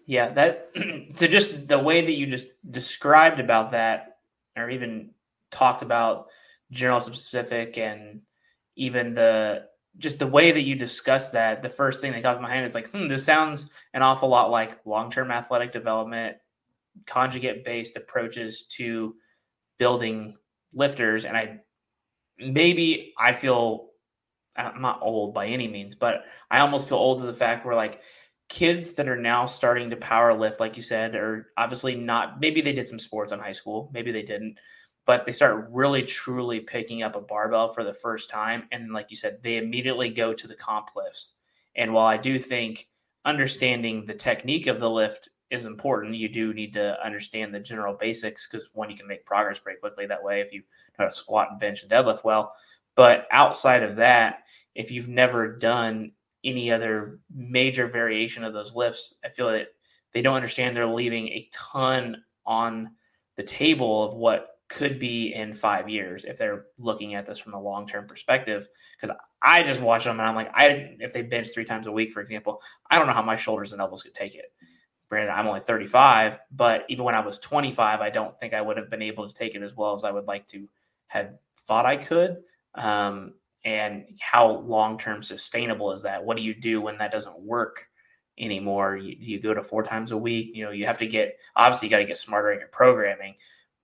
Yeah, 0.05 0.29
that 0.33 0.71
so 1.15 1.27
just 1.27 1.67
the 1.67 1.79
way 1.79 2.01
that 2.01 2.13
you 2.13 2.27
just 2.27 2.47
described 2.69 3.39
about 3.39 3.71
that, 3.71 4.19
or 4.55 4.69
even 4.69 5.11
talked 5.51 5.81
about 5.81 6.27
general 6.71 7.01
specific, 7.01 7.77
and 7.77 8.21
even 8.75 9.13
the 9.13 9.65
just 9.97 10.19
the 10.19 10.27
way 10.27 10.51
that 10.51 10.61
you 10.61 10.75
discuss 10.75 11.29
that, 11.29 11.61
the 11.61 11.69
first 11.69 12.01
thing 12.01 12.11
that 12.11 12.21
comes 12.21 12.37
to 12.37 12.41
my 12.41 12.49
mind 12.49 12.65
is 12.65 12.75
like, 12.75 12.91
hmm, 12.91 13.07
this 13.07 13.25
sounds 13.25 13.69
an 13.93 14.01
awful 14.01 14.29
lot 14.29 14.51
like 14.51 14.79
long 14.85 15.09
term 15.11 15.31
athletic 15.31 15.71
development, 15.71 16.37
conjugate 17.05 17.65
based 17.65 17.95
approaches 17.97 18.65
to 18.77 19.15
building 19.77 20.35
lifters. 20.73 21.25
And 21.25 21.35
I 21.35 21.59
maybe 22.39 23.13
I 23.17 23.33
feel 23.33 23.86
I'm 24.57 24.81
not 24.81 24.99
old 25.01 25.33
by 25.33 25.47
any 25.47 25.67
means, 25.67 25.95
but 25.95 26.23
I 26.49 26.59
almost 26.59 26.89
feel 26.89 26.97
old 26.97 27.19
to 27.19 27.25
the 27.25 27.33
fact 27.33 27.65
where 27.65 27.75
like 27.75 28.01
kids 28.49 28.93
that 28.93 29.07
are 29.07 29.17
now 29.17 29.45
starting 29.45 29.89
to 29.89 29.97
power 29.97 30.33
lift, 30.33 30.59
like 30.59 30.77
you 30.77 30.83
said, 30.83 31.15
are 31.15 31.47
obviously 31.57 31.95
not, 31.95 32.39
maybe 32.39 32.61
they 32.61 32.73
did 32.73 32.87
some 32.87 32.99
sports 32.99 33.31
in 33.33 33.39
high 33.39 33.51
school, 33.51 33.89
maybe 33.93 34.11
they 34.11 34.23
didn't, 34.23 34.59
but 35.05 35.25
they 35.25 35.33
start 35.33 35.67
really 35.71 36.03
truly 36.03 36.59
picking 36.59 37.03
up 37.03 37.15
a 37.15 37.21
barbell 37.21 37.73
for 37.73 37.83
the 37.83 37.93
first 37.93 38.29
time. 38.29 38.63
And 38.71 38.93
like 38.93 39.07
you 39.09 39.15
said, 39.17 39.39
they 39.41 39.57
immediately 39.57 40.09
go 40.09 40.33
to 40.33 40.47
the 40.47 40.55
comp 40.55 40.89
lifts. 40.95 41.33
And 41.75 41.93
while 41.93 42.07
I 42.07 42.17
do 42.17 42.39
think 42.39 42.89
understanding 43.25 44.05
the 44.05 44.13
technique 44.13 44.67
of 44.67 44.79
the 44.79 44.89
lift 44.89 45.29
is 45.49 45.65
important, 45.65 46.15
you 46.15 46.27
do 46.27 46.53
need 46.53 46.73
to 46.73 46.97
understand 47.05 47.53
the 47.53 47.59
general 47.59 47.93
basics 47.93 48.47
because 48.47 48.69
one, 48.73 48.89
you 48.89 48.97
can 48.97 49.07
make 49.07 49.25
progress 49.25 49.59
pretty 49.59 49.79
quickly 49.79 50.05
that 50.05 50.23
way 50.23 50.41
if 50.41 50.51
you 50.51 50.59
know 50.59 50.65
how 50.99 51.03
to 51.05 51.11
squat 51.11 51.49
and 51.51 51.59
bench 51.59 51.83
and 51.83 51.91
deadlift 51.91 52.23
well. 52.23 52.53
But 52.97 53.27
outside 53.31 53.83
of 53.83 53.95
that, 53.97 54.47
if 54.73 54.91
you've 54.91 55.07
never 55.07 55.55
done 55.55 56.11
any 56.43 56.71
other 56.71 57.19
major 57.33 57.87
variation 57.87 58.43
of 58.43 58.53
those 58.53 58.75
lifts, 58.75 59.15
I 59.23 59.29
feel 59.29 59.49
that 59.51 59.67
they 60.13 60.23
don't 60.23 60.35
understand 60.35 60.75
they're 60.75 60.87
leaving 60.87 61.27
a 61.27 61.47
ton 61.53 62.23
on 62.47 62.89
the 63.35 63.43
table 63.43 64.03
of 64.03 64.15
what 64.15 64.47
could 64.67 64.99
be 64.99 65.33
in 65.33 65.53
five 65.53 65.87
years 65.87 66.25
if 66.25 66.39
they're 66.39 66.65
looking 66.79 67.13
at 67.13 67.25
this 67.25 67.37
from 67.37 67.53
a 67.53 67.61
long 67.61 67.85
term 67.85 68.07
perspective. 68.07 68.67
Because 68.99 69.15
I 69.43 69.61
just 69.61 69.79
watch 69.79 70.05
them 70.05 70.19
and 70.19 70.27
I'm 70.27 70.35
like, 70.35 70.51
I 70.55 70.95
if 70.99 71.13
they 71.13 71.21
bench 71.21 71.49
three 71.53 71.65
times 71.65 71.85
a 71.85 71.91
week, 71.91 72.11
for 72.11 72.21
example, 72.21 72.59
I 72.89 72.97
don't 72.97 73.05
know 73.05 73.13
how 73.13 73.21
my 73.21 73.35
shoulders 73.35 73.73
and 73.73 73.79
elbows 73.79 74.01
could 74.01 74.15
take 74.15 74.33
it. 74.33 74.51
Brandon, 75.07 75.35
I'm 75.35 75.47
only 75.47 75.61
35, 75.61 76.39
but 76.51 76.83
even 76.89 77.05
when 77.05 77.15
I 77.15 77.25
was 77.25 77.37
25, 77.39 78.01
I 78.01 78.09
don't 78.09 78.37
think 78.39 78.55
I 78.55 78.61
would 78.61 78.75
have 78.75 78.89
been 78.89 79.03
able 79.03 79.29
to 79.29 79.33
take 79.33 79.53
it 79.53 79.61
as 79.61 79.75
well 79.75 79.95
as 79.95 80.03
I 80.03 80.11
would 80.11 80.25
like 80.25 80.47
to 80.47 80.67
have 81.07 81.35
thought 81.65 81.85
I 81.85 81.95
could. 81.95 82.37
Um, 82.77 83.33
and 83.65 84.05
how 84.19 84.49
long 84.59 84.97
term 84.97 85.21
sustainable 85.21 85.91
is 85.91 86.03
that? 86.03 86.23
What 86.23 86.37
do 86.37 86.43
you 86.43 86.53
do 86.53 86.79
when 86.79 86.97
that 86.99 87.11
doesn't 87.11 87.39
work 87.39 87.87
anymore? 88.37 88.95
You, 88.95 89.15
you 89.19 89.41
go 89.41 89.53
to 89.53 89.63
four 89.63 89.83
times 89.83 90.11
a 90.11 90.17
week. 90.17 90.51
You 90.53 90.65
know, 90.65 90.71
you 90.71 90.85
have 90.85 90.99
to 90.99 91.07
get 91.07 91.37
obviously 91.55 91.87
you 91.87 91.89
got 91.89 91.97
to 91.97 92.05
get 92.05 92.17
smarter 92.17 92.51
in 92.51 92.59
your 92.59 92.69
programming. 92.69 93.35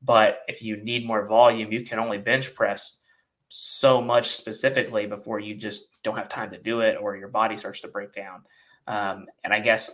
But 0.01 0.39
if 0.47 0.61
you 0.61 0.77
need 0.77 1.05
more 1.05 1.25
volume, 1.25 1.71
you 1.71 1.83
can 1.83 1.99
only 1.99 2.17
bench 2.17 2.53
press 2.55 2.99
so 3.47 4.01
much 4.01 4.29
specifically 4.29 5.05
before 5.05 5.39
you 5.39 5.55
just 5.55 5.85
don't 6.03 6.17
have 6.17 6.29
time 6.29 6.49
to 6.51 6.57
do 6.57 6.81
it 6.81 6.97
or 6.99 7.15
your 7.15 7.27
body 7.27 7.57
starts 7.57 7.81
to 7.81 7.87
break 7.87 8.13
down. 8.13 8.43
Um, 8.87 9.27
and 9.43 9.53
I 9.53 9.59
guess 9.59 9.91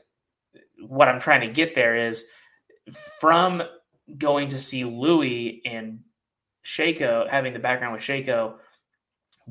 what 0.88 1.08
I'm 1.08 1.20
trying 1.20 1.42
to 1.42 1.54
get 1.54 1.76
there 1.76 1.96
is 1.96 2.26
from 3.20 3.62
going 4.18 4.48
to 4.50 4.60
see 4.60 4.86
Louis 4.86 5.62
and 5.66 6.00
Sheiko, 6.66 7.30
having 7.30 7.54
the 7.54 7.60
background 7.60 7.94
with 7.94 8.02
Sheiko, 8.02 8.56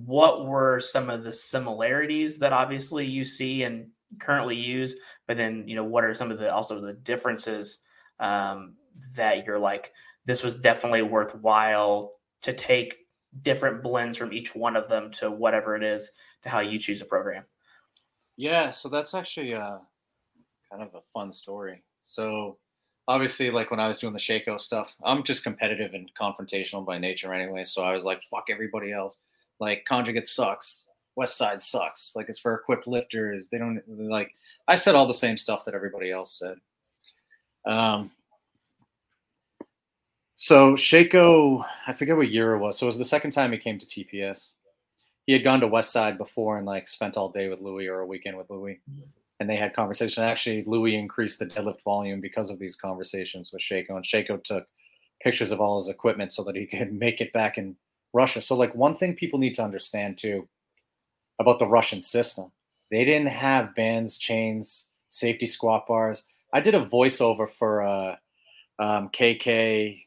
what 0.05 0.47
were 0.47 0.81
some 0.81 1.11
of 1.11 1.25
the 1.25 1.33
similarities 1.33 2.39
that 2.39 2.53
obviously 2.53 3.07
you 3.07 3.25
see 3.25 3.63
and 3.63 3.89
currently 4.19 4.57
use 4.57 4.95
but 5.27 5.37
then 5.37 5.65
you 5.67 5.75
know 5.75 5.85
what 5.85 6.05
are 6.05 6.15
some 6.15 6.31
of 6.31 6.39
the 6.39 6.53
also 6.53 6.81
the 6.81 6.95
differences 6.95 7.79
um, 8.21 8.75
that 9.15 9.47
you're 9.47 9.59
like 9.59 9.93
this 10.25 10.43
was 10.43 10.57
definitely 10.57 11.03
worthwhile 11.03 12.13
to 12.43 12.53
take 12.53 12.95
different 13.43 13.83
blends 13.83 14.17
from 14.17 14.33
each 14.33 14.55
one 14.55 14.77
of 14.77 14.89
them 14.89 15.11
to 15.13 15.31
whatever 15.31 15.77
it 15.77 15.83
is 15.83 16.13
to 16.43 16.49
how 16.49 16.61
you 16.61 16.79
choose 16.79 17.01
a 17.01 17.05
program? 17.05 17.45
Yeah, 18.37 18.71
so 18.71 18.89
that's 18.89 19.15
actually 19.15 19.55
uh, 19.55 19.79
kind 20.71 20.83
of 20.83 20.95
a 20.95 21.01
fun 21.13 21.33
story. 21.33 21.83
So 22.01 22.59
obviously, 23.09 23.51
like 23.51 23.71
when 23.71 23.81
I 23.81 23.89
was 23.89 23.99
doing 23.99 24.13
the 24.13 24.21
Sheiko 24.21 24.61
stuff, 24.61 24.93
I'm 25.03 25.25
just 25.25 25.43
competitive 25.43 25.95
and 25.95 26.11
confrontational 26.21 26.87
by 26.87 26.99
nature 26.99 27.33
anyway. 27.33 27.65
So 27.65 27.83
I 27.83 27.93
was 27.93 28.05
like, 28.05 28.21
fuck 28.31 28.45
everybody 28.51 28.93
else. 28.93 29.17
Like 29.61 29.85
conjugate 29.87 30.29
sucks. 30.29 30.85
West 31.16 31.37
Side 31.37 31.62
sucks. 31.62 32.12
Like 32.14 32.29
it's 32.29 32.38
for 32.38 32.55
equipped 32.55 32.87
lifters. 32.87 33.49
They 33.51 33.59
don't 33.59 33.83
like. 33.88 34.33
I 34.68 34.77
said 34.77 34.94
all 34.94 35.07
the 35.07 35.12
same 35.12 35.37
stuff 35.37 35.64
that 35.64 35.75
everybody 35.75 36.11
else 36.11 36.38
said. 36.38 36.57
Um. 37.71 38.12
So 40.37 40.75
Sheiko, 40.75 41.64
I 41.88 41.92
forget 41.92 42.16
what 42.16 42.31
year 42.31 42.55
it 42.55 42.61
was. 42.61 42.79
So 42.79 42.87
it 42.87 42.88
was 42.88 42.99
the 42.99 43.05
second 43.05 43.33
time 43.33 43.51
he 43.51 43.59
came 43.59 43.79
to 43.81 43.87
TPS. 43.87 44.51
He 45.27 45.33
had 45.33 45.42
gone 45.42 45.59
to 45.61 45.66
West 45.66 45.92
Side 45.92 46.16
before 46.16 46.57
and 46.57 46.66
like 46.66 46.87
spent 46.87 47.16
all 47.16 47.29
day 47.29 47.49
with 47.49 47.61
Louis 47.61 47.88
or 47.88 48.01
a 48.01 48.07
weekend 48.07 48.38
with 48.38 48.49
Louis, 48.49 48.81
and 49.40 49.51
they 49.51 49.57
had 49.57 49.75
conversation. 49.75 50.23
Actually, 50.23 50.62
Louis 50.68 50.94
increased 50.94 51.40
the 51.40 51.47
deadlift 51.47 51.83
volume 51.83 52.21
because 52.21 52.49
of 52.49 52.61
these 52.61 52.77
conversations 52.77 53.51
with 53.53 53.61
Sheiko, 53.61 53.90
and 53.90 54.05
Sheiko 54.05 54.42
took 54.42 54.68
pictures 55.21 55.51
of 55.51 55.61
all 55.61 55.81
his 55.81 55.88
equipment 55.88 56.33
so 56.33 56.44
that 56.44 56.55
he 56.55 56.64
could 56.64 56.92
make 56.99 57.21
it 57.21 57.33
back 57.33 57.59
in 57.59 57.75
Russia. 58.12 58.40
So 58.40 58.57
like 58.57 58.75
one 58.75 58.97
thing 58.97 59.14
people 59.14 59.38
need 59.38 59.55
to 59.57 59.62
understand 59.62 60.18
too 60.18 60.49
about 61.38 61.59
the 61.59 61.66
Russian 61.66 62.03
system. 62.03 62.51
They 62.90 63.05
didn't 63.05 63.29
have 63.29 63.75
bands, 63.75 64.18
chains, 64.18 64.87
safety 65.11 65.47
squat 65.47 65.87
bars. 65.87 66.23
I 66.53 66.61
did 66.61 66.75
a 66.75 66.87
voiceover 66.87 67.49
for 67.59 67.83
uh, 67.83 68.16
um, 68.79 69.11
KK 69.11 70.05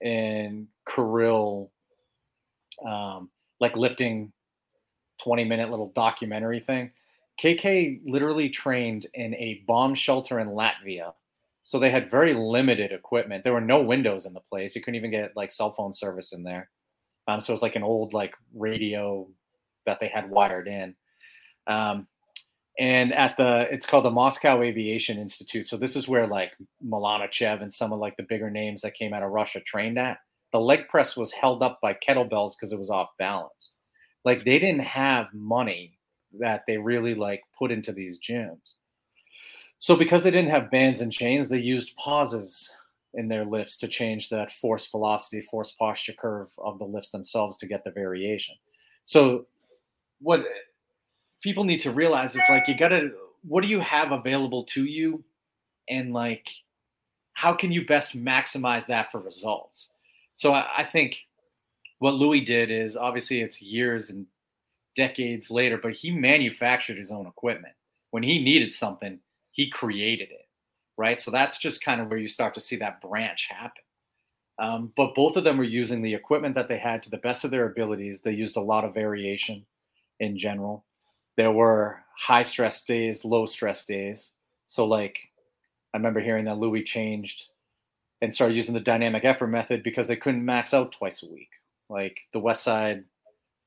and 0.00 0.66
Kirill, 0.92 1.70
um, 2.86 3.30
like 3.60 3.76
lifting 3.76 4.32
20 5.22 5.44
minute 5.44 5.70
little 5.70 5.92
documentary 5.94 6.60
thing. 6.60 6.90
KK 7.42 8.00
literally 8.04 8.48
trained 8.48 9.06
in 9.14 9.34
a 9.34 9.62
bomb 9.66 9.94
shelter 9.94 10.38
in 10.38 10.48
Latvia. 10.48 11.12
So 11.64 11.78
they 11.78 11.90
had 11.90 12.10
very 12.10 12.34
limited 12.34 12.92
equipment. 12.92 13.44
There 13.44 13.52
were 13.52 13.60
no 13.60 13.82
windows 13.82 14.26
in 14.26 14.34
the 14.34 14.40
place. 14.40 14.74
You 14.74 14.82
couldn't 14.82 14.96
even 14.96 15.10
get 15.10 15.36
like 15.36 15.52
cell 15.52 15.72
phone 15.72 15.92
service 15.92 16.32
in 16.32 16.42
there. 16.42 16.70
Um, 17.28 17.40
so 17.40 17.52
it 17.52 17.54
was 17.54 17.62
like 17.62 17.76
an 17.76 17.82
old 17.82 18.12
like 18.12 18.34
radio 18.54 19.28
that 19.86 19.98
they 20.00 20.08
had 20.08 20.30
wired 20.30 20.68
in. 20.68 20.94
Um, 21.66 22.06
and 22.78 23.12
at 23.12 23.36
the 23.36 23.68
it's 23.70 23.86
called 23.86 24.04
the 24.04 24.10
Moscow 24.10 24.62
Aviation 24.62 25.18
Institute. 25.18 25.66
So 25.66 25.76
this 25.76 25.94
is 25.94 26.08
where 26.08 26.26
like 26.26 26.52
Malanichev 26.84 27.62
and 27.62 27.72
some 27.72 27.92
of 27.92 28.00
like 28.00 28.16
the 28.16 28.22
bigger 28.22 28.50
names 28.50 28.80
that 28.80 28.94
came 28.94 29.12
out 29.12 29.22
of 29.22 29.30
Russia 29.30 29.60
trained 29.60 29.98
at. 29.98 30.18
The 30.52 30.60
leg 30.60 30.88
press 30.88 31.16
was 31.16 31.32
held 31.32 31.62
up 31.62 31.80
by 31.82 31.94
kettlebells 31.94 32.52
because 32.56 32.72
it 32.72 32.78
was 32.78 32.90
off 32.90 33.10
balance. 33.18 33.72
Like 34.24 34.44
they 34.44 34.58
didn't 34.58 34.84
have 34.84 35.26
money 35.32 35.98
that 36.40 36.62
they 36.66 36.78
really 36.78 37.14
like 37.14 37.42
put 37.58 37.70
into 37.70 37.92
these 37.92 38.18
gyms. 38.18 38.76
So 39.78 39.96
because 39.96 40.22
they 40.22 40.30
didn't 40.30 40.50
have 40.50 40.70
bands 40.70 41.00
and 41.00 41.12
chains, 41.12 41.48
they 41.48 41.58
used 41.58 41.96
pauses 41.96 42.70
in 43.14 43.28
their 43.28 43.44
lifts 43.44 43.76
to 43.78 43.88
change 43.88 44.28
that 44.30 44.52
force 44.52 44.86
velocity, 44.86 45.42
force 45.42 45.72
posture 45.72 46.14
curve 46.14 46.48
of 46.58 46.78
the 46.78 46.84
lifts 46.84 47.10
themselves 47.10 47.56
to 47.58 47.66
get 47.66 47.84
the 47.84 47.90
variation. 47.90 48.54
So 49.04 49.46
what 50.20 50.44
people 51.42 51.64
need 51.64 51.80
to 51.80 51.90
realize 51.90 52.34
is 52.34 52.42
like 52.48 52.68
you 52.68 52.76
gotta 52.76 53.10
what 53.42 53.62
do 53.62 53.68
you 53.68 53.80
have 53.80 54.12
available 54.12 54.64
to 54.64 54.84
you? 54.84 55.22
And 55.88 56.12
like 56.12 56.48
how 57.34 57.52
can 57.52 57.72
you 57.72 57.86
best 57.86 58.16
maximize 58.16 58.86
that 58.86 59.10
for 59.10 59.18
results? 59.18 59.88
So 60.34 60.52
I, 60.52 60.68
I, 60.78 60.84
think 60.84 61.16
what 61.98 62.14
louis 62.14 62.42
did 62.42 62.70
is 62.70 62.96
obviously 62.96 63.40
it's 63.40 63.60
years 63.60 64.10
and 64.10 64.26
decades 64.96 65.50
later 65.50 65.78
but 65.78 65.92
he 65.92 66.10
manufactured 66.10 66.98
his 66.98 67.10
own 67.10 67.26
equipment. 67.26 67.74
When 68.10 68.22
he 68.22 68.42
needed 68.42 68.72
something 68.72 69.18
he 69.50 69.68
created 69.68 70.30
it 70.30 70.46
right 70.96 71.20
so 71.20 71.30
that's 71.30 71.58
just 71.58 71.84
kind 71.84 72.00
of 72.00 72.08
where 72.08 72.18
you 72.18 72.28
start 72.28 72.54
to 72.54 72.60
see 72.60 72.76
that 72.76 73.00
branch 73.00 73.48
happen 73.50 73.82
um, 74.58 74.92
but 74.96 75.14
both 75.14 75.36
of 75.36 75.44
them 75.44 75.56
were 75.56 75.64
using 75.64 76.02
the 76.02 76.14
equipment 76.14 76.54
that 76.54 76.68
they 76.68 76.78
had 76.78 77.02
to 77.02 77.10
the 77.10 77.16
best 77.16 77.44
of 77.44 77.50
their 77.50 77.66
abilities 77.66 78.20
they 78.20 78.32
used 78.32 78.56
a 78.56 78.60
lot 78.60 78.84
of 78.84 78.94
variation 78.94 79.64
in 80.20 80.38
general. 80.38 80.84
There 81.36 81.52
were 81.52 82.00
high 82.16 82.44
stress 82.44 82.82
days, 82.84 83.24
low 83.24 83.46
stress 83.46 83.84
days. 83.84 84.30
So 84.66 84.86
like 84.86 85.18
I 85.92 85.96
remember 85.96 86.20
hearing 86.20 86.44
that 86.46 86.58
Louis 86.58 86.84
changed 86.84 87.48
and 88.22 88.32
started 88.32 88.54
using 88.54 88.74
the 88.74 88.80
dynamic 88.80 89.24
effort 89.24 89.48
method 89.48 89.82
because 89.82 90.06
they 90.06 90.16
couldn't 90.16 90.44
max 90.44 90.72
out 90.72 90.92
twice 90.92 91.22
a 91.22 91.30
week. 91.30 91.50
Like 91.88 92.20
the 92.32 92.38
West 92.38 92.62
Side 92.62 93.04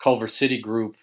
Culver 0.01 0.27
City 0.27 0.59
group, 0.59 0.95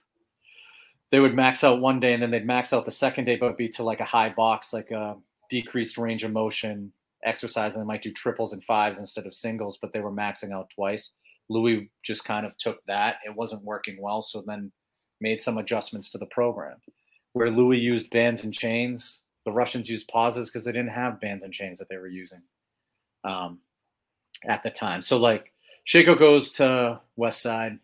they 1.10 1.20
would 1.20 1.34
max 1.34 1.62
out 1.62 1.80
one 1.80 2.00
day 2.00 2.14
and 2.14 2.22
then 2.22 2.30
they'd 2.30 2.46
max 2.46 2.72
out 2.72 2.86
the 2.86 2.90
second 2.90 3.26
day, 3.26 3.36
but 3.36 3.58
be 3.58 3.68
to 3.68 3.82
like 3.82 4.00
a 4.00 4.04
high 4.04 4.30
box, 4.30 4.72
like 4.72 4.90
a 4.90 5.16
decreased 5.52 5.98
range 5.98 6.24
of 6.24 6.32
motion 6.32 6.90
exercise, 7.24 7.74
and 7.74 7.82
they 7.82 7.86
might 7.86 8.02
do 8.02 8.10
triples 8.10 8.54
and 8.54 8.64
fives 8.64 8.98
instead 8.98 9.26
of 9.26 9.34
singles, 9.34 9.78
but 9.80 9.92
they 9.92 10.00
were 10.00 10.10
maxing 10.10 10.50
out 10.50 10.70
twice. 10.74 11.12
Louis 11.50 11.90
just 12.02 12.24
kind 12.24 12.46
of 12.46 12.56
took 12.56 12.78
that. 12.86 13.16
It 13.26 13.36
wasn't 13.36 13.62
working 13.62 14.00
well. 14.00 14.22
So 14.22 14.42
then 14.46 14.72
made 15.20 15.42
some 15.42 15.58
adjustments 15.58 16.08
to 16.10 16.18
the 16.18 16.26
program. 16.26 16.78
Where 17.34 17.50
Louis 17.50 17.78
used 17.78 18.10
bands 18.10 18.44
and 18.44 18.52
chains, 18.52 19.22
the 19.44 19.52
Russians 19.52 19.90
used 19.90 20.08
pauses 20.08 20.50
because 20.50 20.64
they 20.64 20.72
didn't 20.72 20.90
have 20.90 21.20
bands 21.20 21.44
and 21.44 21.52
chains 21.52 21.78
that 21.78 21.88
they 21.90 21.98
were 21.98 22.08
using 22.08 22.42
um, 23.24 23.58
at 24.48 24.62
the 24.62 24.70
time. 24.70 25.02
So 25.02 25.18
like 25.18 25.52
Sheiko 25.86 26.18
goes 26.18 26.52
to 26.52 27.00
West 27.16 27.42
Side, 27.42 27.78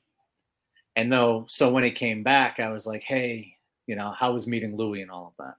and 0.97 1.13
though 1.13 1.45
so 1.49 1.71
when 1.71 1.85
he 1.85 1.91
came 1.91 2.23
back, 2.23 2.61
I 2.61 2.71
was 2.71 2.87
like, 2.87 3.03
hey, 3.03 3.55
you 3.87 3.95
know, 3.95 4.13
how 4.19 4.33
was 4.33 4.47
meeting 4.47 4.77
Louis 4.77 5.03
and 5.03 5.11
all 5.11 5.35
of 5.39 5.45
that? 5.45 5.57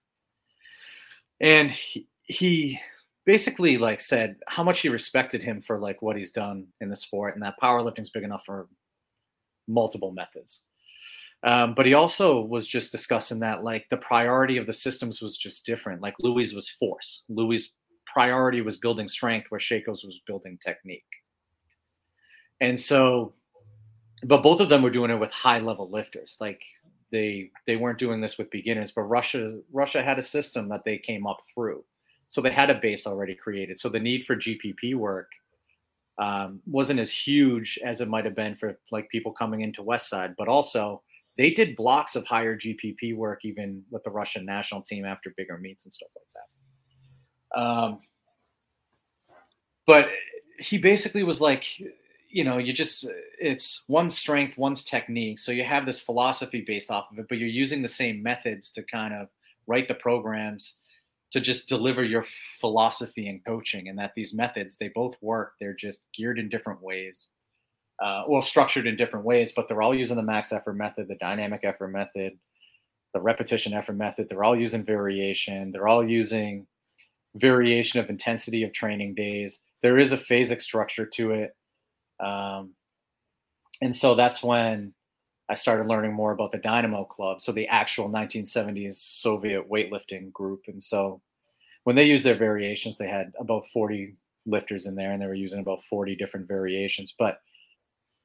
And 1.41 1.71
he, 1.71 2.07
he 2.23 2.79
basically 3.25 3.77
like 3.77 4.01
said 4.01 4.37
how 4.47 4.63
much 4.63 4.79
he 4.79 4.89
respected 4.89 5.43
him 5.43 5.61
for 5.61 5.77
like 5.79 6.01
what 6.01 6.17
he's 6.17 6.31
done 6.31 6.67
in 6.81 6.89
the 6.89 6.95
sport 6.95 7.35
and 7.35 7.43
that 7.43 7.55
powerlifting's 7.61 8.09
big 8.09 8.23
enough 8.23 8.43
for 8.45 8.67
multiple 9.67 10.11
methods 10.11 10.63
um, 11.43 11.73
but 11.73 11.85
he 11.85 11.93
also 11.93 12.41
was 12.41 12.67
just 12.67 12.91
discussing 12.91 13.39
that 13.39 13.63
like 13.63 13.87
the 13.89 13.97
priority 13.97 14.57
of 14.57 14.67
the 14.67 14.73
systems 14.73 15.21
was 15.21 15.37
just 15.37 15.65
different. 15.65 16.01
Like 16.01 16.15
Louis 16.19 16.53
was 16.53 16.69
force. 16.69 17.23
Louis' 17.29 17.71
priority 18.11 18.61
was 18.61 18.77
building 18.77 19.07
strength, 19.07 19.49
where 19.49 19.59
Sheiko's 19.59 20.03
was 20.03 20.19
building 20.27 20.59
technique. 20.63 21.03
And 22.59 22.77
so, 22.77 23.33
but 24.23 24.43
both 24.43 24.59
of 24.59 24.67
them 24.67 24.81
were 24.81 24.89
doing 24.89 25.11
it 25.11 25.19
with 25.19 25.31
high 25.31 25.59
level 25.59 25.89
lifters. 25.89 26.35
Like 26.41 26.61
they 27.11 27.51
they 27.67 27.75
weren't 27.75 27.99
doing 27.99 28.21
this 28.21 28.37
with 28.37 28.49
beginners. 28.51 28.91
But 28.95 29.03
Russia 29.03 29.59
Russia 29.71 30.01
had 30.03 30.19
a 30.19 30.23
system 30.23 30.69
that 30.69 30.83
they 30.85 30.97
came 30.97 31.27
up 31.27 31.39
through, 31.53 31.83
so 32.27 32.41
they 32.41 32.51
had 32.51 32.69
a 32.69 32.75
base 32.75 33.07
already 33.07 33.35
created. 33.35 33.79
So 33.79 33.89
the 33.89 33.99
need 33.99 34.25
for 34.25 34.35
GPP 34.35 34.95
work 34.95 35.29
um, 36.19 36.61
wasn't 36.65 36.99
as 36.99 37.11
huge 37.11 37.79
as 37.83 38.01
it 38.01 38.07
might 38.07 38.25
have 38.25 38.35
been 38.35 38.55
for 38.55 38.77
like 38.91 39.09
people 39.09 39.31
coming 39.31 39.61
into 39.61 39.81
West 39.81 40.09
Side, 40.09 40.35
but 40.37 40.47
also 40.47 41.01
they 41.37 41.51
did 41.51 41.77
blocks 41.77 42.17
of 42.17 42.25
higher 42.25 42.57
GPP 42.57 43.15
work 43.15 43.45
even 43.45 43.81
with 43.91 44.03
the 44.03 44.09
Russian 44.09 44.45
national 44.45 44.81
team 44.81 45.05
after 45.05 45.33
bigger 45.37 45.57
meets 45.57 45.85
and 45.85 45.93
stuff 45.93 46.09
like 46.15 46.25
that. 47.55 47.61
Um, 47.61 47.99
but 49.87 50.09
he 50.59 50.77
basically 50.77 51.23
was 51.23 51.39
like, 51.39 51.65
you 52.29 52.43
know, 52.43 52.57
you 52.57 52.73
just 52.73 53.07
it's 53.39 53.83
one 53.87 54.09
strength, 54.09 54.57
one's 54.57 54.83
technique. 54.83 55.39
So 55.39 55.51
you 55.51 55.63
have 55.63 55.85
this 55.85 55.99
philosophy 55.99 56.63
based 56.65 56.91
off 56.91 57.11
of 57.11 57.19
it, 57.19 57.25
but 57.27 57.37
you're 57.37 57.47
using 57.47 57.81
the 57.81 57.87
same 57.87 58.21
methods 58.21 58.71
to 58.71 58.83
kind 58.83 59.13
of 59.13 59.27
write 59.67 59.87
the 59.87 59.95
programs 59.95 60.75
to 61.31 61.41
just 61.41 61.69
deliver 61.69 62.03
your 62.03 62.25
philosophy 62.59 63.27
and 63.27 63.43
coaching 63.45 63.87
and 63.87 63.99
that 63.99 64.13
these 64.15 64.33
methods 64.33 64.77
they 64.77 64.89
both 64.95 65.15
work 65.21 65.53
they're 65.59 65.75
just 65.75 66.05
geared 66.11 66.39
in 66.39 66.49
different 66.49 66.81
ways 66.81 67.29
uh, 68.01 68.23
well 68.27 68.41
structured 68.41 68.87
in 68.87 68.95
different 68.95 69.25
ways, 69.25 69.51
but 69.55 69.67
they're 69.67 69.81
all 69.81 69.95
using 69.95 70.15
the 70.15 70.23
max 70.23 70.51
effort 70.51 70.73
method, 70.73 71.07
the 71.07 71.15
dynamic 71.15 71.61
effort 71.63 71.89
method, 71.89 72.37
the 73.13 73.19
repetition 73.19 73.73
effort 73.73 73.97
method. 73.97 74.27
They're 74.29 74.43
all 74.43 74.57
using 74.57 74.83
variation. 74.83 75.71
They're 75.71 75.87
all 75.87 76.07
using 76.07 76.65
variation 77.35 77.99
of 77.99 78.09
intensity 78.09 78.63
of 78.63 78.73
training 78.73 79.15
days. 79.15 79.59
There 79.81 79.97
is 79.97 80.13
a 80.13 80.17
phasic 80.17 80.61
structure 80.61 81.05
to 81.05 81.31
it. 81.31 81.55
Um, 82.19 82.71
and 83.81 83.95
so 83.95 84.15
that's 84.15 84.43
when 84.43 84.93
I 85.49 85.53
started 85.55 85.87
learning 85.87 86.13
more 86.13 86.31
about 86.31 86.51
the 86.51 86.57
Dynamo 86.57 87.05
Club, 87.05 87.41
so 87.41 87.51
the 87.51 87.67
actual 87.67 88.09
1970s 88.09 88.95
Soviet 88.95 89.69
weightlifting 89.69 90.31
group. 90.31 90.63
And 90.67 90.81
so 90.81 91.21
when 91.85 91.95
they 91.95 92.03
used 92.03 92.25
their 92.25 92.35
variations, 92.35 92.97
they 92.97 93.07
had 93.07 93.33
about 93.39 93.67
40 93.73 94.15
lifters 94.45 94.85
in 94.85 94.95
there, 94.95 95.11
and 95.11 95.21
they 95.21 95.27
were 95.27 95.33
using 95.33 95.59
about 95.59 95.83
40 95.89 96.15
different 96.15 96.47
variations. 96.47 97.13
But 97.17 97.41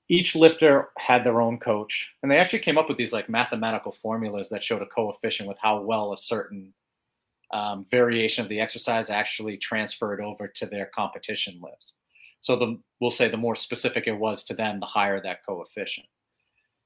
each 0.09 0.35
lifter 0.35 0.90
had 0.98 1.24
their 1.24 1.40
own 1.40 1.59
coach 1.59 2.09
and 2.22 2.30
they 2.30 2.38
actually 2.38 2.59
came 2.59 2.76
up 2.76 2.88
with 2.88 2.98
these 2.98 3.12
like 3.12 3.28
mathematical 3.28 3.96
formulas 4.02 4.48
that 4.50 4.62
showed 4.62 4.83
a 4.83 4.87
coefficient 4.87 5.48
with 5.48 5.57
how 5.61 5.80
well 5.80 6.12
a 6.12 6.18
certain 6.18 6.72
um, 7.52 7.87
variation 7.90 8.42
of 8.42 8.50
the 8.50 8.61
exercise 8.61 9.09
actually 9.09 9.57
transferred 9.57 10.20
over 10.20 10.46
to 10.46 10.66
their 10.66 10.87
competition 10.94 11.59
lifts 11.62 11.94
so 12.44 12.57
the 12.57 12.78
we'll 13.00 13.11
say 13.11 13.28
the 13.28 13.38
more 13.38 13.57
specific 13.57 14.07
it 14.07 14.12
was 14.12 14.44
to 14.44 14.54
them 14.54 14.78
the 14.80 14.87
higher 14.87 15.20
that 15.22 15.44
coefficient 15.46 16.07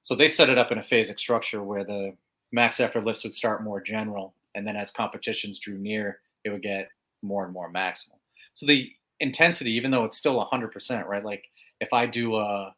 So 0.04 0.14
they 0.16 0.28
set 0.28 0.50
it 0.50 0.58
up 0.58 0.72
in 0.72 0.78
a 0.78 0.82
phasic 0.82 1.18
structure 1.18 1.62
where 1.64 1.84
the 1.84 2.14
max 2.52 2.80
effort 2.80 3.04
lifts 3.04 3.24
would 3.24 3.34
start 3.34 3.64
more 3.64 3.80
general, 3.82 4.34
and 4.54 4.66
then 4.66 4.76
as 4.76 4.90
competitions 4.92 5.58
drew 5.58 5.78
near, 5.78 6.20
it 6.44 6.50
would 6.50 6.62
get 6.62 6.90
more 7.22 7.44
and 7.44 7.52
more 7.52 7.72
maximal. 7.72 8.18
So 8.54 8.66
the 8.66 8.90
intensity, 9.20 9.72
even 9.72 9.90
though 9.90 10.04
it's 10.04 10.18
still 10.18 10.38
100%, 10.52 11.06
right? 11.06 11.24
Like 11.24 11.44
if 11.80 11.92
I 11.92 12.06
do 12.06 12.36
a 12.36 12.74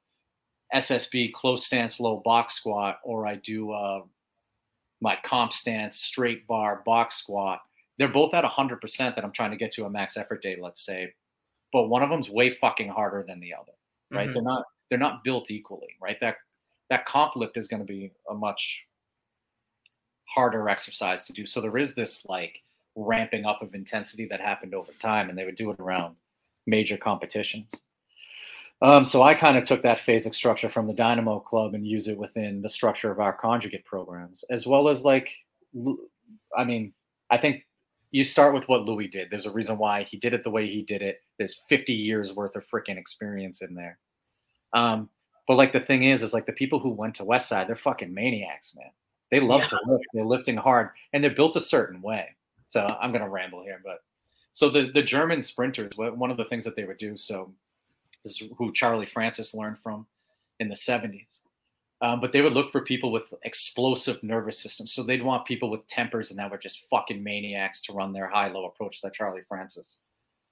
SSB 0.75 1.33
close 1.33 1.67
stance 1.67 2.01
low 2.01 2.23
box 2.25 2.55
squat, 2.55 3.01
or 3.05 3.27
I 3.27 3.37
do 3.37 3.73
uh, 3.73 4.03
my 5.01 5.19
comp 5.25 5.53
stance 5.53 5.99
straight 5.99 6.47
bar 6.47 6.83
box 6.87 7.17
squat, 7.17 7.61
they're 7.99 8.09
both 8.09 8.35
at 8.35 8.45
100% 8.45 8.81
that 9.15 9.25
I'm 9.25 9.33
trying 9.33 9.53
to 9.53 9.57
get 9.59 9.73
to 9.73 9.85
a 9.87 9.91
max 9.91 10.17
effort 10.17 10.43
day, 10.43 10.57
let's 10.61 10.85
say. 10.85 11.15
But 11.73 11.85
one 11.85 12.03
of 12.03 12.11
them's 12.11 12.29
way 12.29 12.51
fucking 12.51 12.89
harder 12.89 13.25
than 13.27 13.41
the 13.41 13.55
other, 13.55 13.73
right? 14.11 14.29
Mm-hmm. 14.29 14.35
They're 14.35 14.43
not 14.43 14.65
they're 14.89 14.99
not 14.99 15.25
built 15.25 15.51
equally, 15.51 15.97
right? 16.01 16.19
That 16.21 16.37
that 16.89 17.07
comp 17.07 17.37
lift 17.37 17.57
is 17.57 17.69
going 17.69 17.81
to 17.81 17.87
be 17.87 18.13
a 18.29 18.35
much 18.35 18.81
harder 20.25 20.69
exercise 20.69 21.25
to 21.25 21.33
do. 21.33 21.47
So 21.47 21.61
there 21.61 21.77
is 21.77 21.95
this 21.95 22.25
like 22.27 22.63
ramping 22.97 23.45
up 23.45 23.63
of 23.63 23.75
intensity 23.75 24.27
that 24.27 24.41
happened 24.41 24.75
over 24.75 24.93
time, 25.01 25.29
and 25.29 25.39
they 25.39 25.45
would 25.45 25.57
do 25.57 25.71
it 25.71 25.79
around 25.79 26.17
major 26.67 26.97
competitions. 26.97 27.71
Um, 28.83 29.05
so 29.05 29.23
I 29.23 29.35
kind 29.35 29.59
of 29.59 29.65
took 29.65 29.83
that 29.83 29.99
phasic 29.99 30.35
structure 30.35 30.71
from 30.71 30.87
the 30.87 30.95
Dynamo 30.95 31.39
Club 31.39 31.75
and 31.75 31.87
use 31.87 32.09
it 32.09 32.17
within 32.17 32.63
the 32.63 32.69
structure 32.69 33.11
of 33.11 33.21
our 33.21 33.33
conjugate 33.33 33.85
programs, 33.85 34.43
as 34.49 34.67
well 34.67 34.89
as 34.89 35.05
like, 35.05 35.29
I 36.57 36.65
mean, 36.65 36.95
I 37.31 37.37
think 37.37 37.67
you 38.11 38.25
start 38.25 38.55
with 38.55 38.69
what 38.69 38.85
Louis 38.85 39.09
did. 39.09 39.29
There's 39.31 39.47
a 39.47 39.51
reason 39.51 39.79
why 39.79 40.03
he 40.05 40.17
did 40.17 40.35
it 40.35 40.43
the 40.43 40.51
way 40.51 40.69
he 40.69 40.83
did 40.83 41.03
it. 41.03 41.23
There's 41.39 41.63
50 41.69 41.93
years 41.93 42.33
worth 42.33 42.57
of 42.57 42.69
freaking 42.69 42.99
experience 42.99 43.63
in 43.63 43.75
there. 43.75 43.99
Um, 44.73 45.09
but 45.47 45.57
like 45.57 45.73
the 45.73 45.81
thing 45.81 46.05
is, 46.05 46.23
is 46.23 46.33
like 46.33 46.47
the 46.47 46.53
people 46.53 46.79
who 46.79 46.91
went 46.91 47.15
to 47.17 47.25
West 47.25 47.49
Side, 47.49 47.69
they're 47.69 47.77
fucking 47.77 48.13
maniacs, 48.13 48.75
man. 48.77 48.91
They 49.31 49.41
love 49.41 49.63
yeah. 49.63 49.69
to 49.69 49.79
lift. 49.87 50.05
They're 50.13 50.25
lifting 50.25 50.57
hard, 50.57 50.91
and 51.13 51.23
they're 51.23 51.35
built 51.35 51.57
a 51.57 51.61
certain 51.61 52.03
way. 52.03 52.37
So 52.69 52.97
I'm 53.01 53.13
gonna 53.13 53.29
ramble 53.29 53.63
here, 53.63 53.81
but 53.85 53.99
so 54.53 54.71
the 54.71 54.91
the 54.93 55.03
German 55.03 55.43
sprinters, 55.43 55.93
one 55.97 56.31
of 56.31 56.37
the 56.37 56.45
things 56.45 56.65
that 56.65 56.77
they 56.77 56.85
would 56.85 56.99
do. 56.99 57.17
So 57.17 57.53
this 58.25 58.41
is 58.41 58.49
who 58.59 58.73
Charlie 58.73 59.07
Francis 59.07 59.55
learned 59.55 59.79
from 59.79 60.07
in 60.59 60.69
the 60.69 60.75
70s. 60.75 61.40
Um, 62.03 62.21
but 62.21 62.33
they 62.33 62.41
would 62.41 62.55
look 62.55 62.73
for 62.73 62.81
people 62.81 63.13
with 63.13 63.33
explosive 63.45 64.23
nervous 64.23 64.59
systems. 64.59 64.95
So 64.95 65.03
they'd 65.03 65.23
want 65.23 65.45
people 65.45 65.71
with 65.71 65.87
tempers 65.89 66.31
and 66.31 66.39
that 66.39 66.51
were 66.51 66.57
just 66.57 66.87
fucking 66.89 67.23
maniacs 67.23 67.83
to 67.83 67.93
run 67.93 68.13
their 68.13 68.29
high 68.29 68.49
low 68.49 68.65
approach 68.65 69.01
that 69.03 69.13
Charlie 69.13 69.43
Francis 69.47 69.97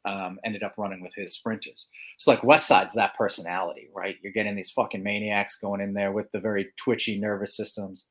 um, 0.04 0.38
ended 0.44 0.62
up 0.62 0.74
running 0.76 1.00
with 1.00 1.14
his 1.14 1.34
sprinters. 1.34 1.86
So 2.18 2.30
like 2.30 2.44
West 2.44 2.66
Side's 2.66 2.94
that 2.94 3.16
personality, 3.16 3.88
right? 3.94 4.16
You're 4.22 4.32
getting 4.32 4.56
these 4.56 4.70
fucking 4.70 5.02
maniacs 5.02 5.58
going 5.58 5.80
in 5.80 5.94
there 5.94 6.12
with 6.12 6.30
the 6.32 6.40
very 6.40 6.68
twitchy 6.76 7.18
nervous 7.18 7.56
systems. 7.56 8.08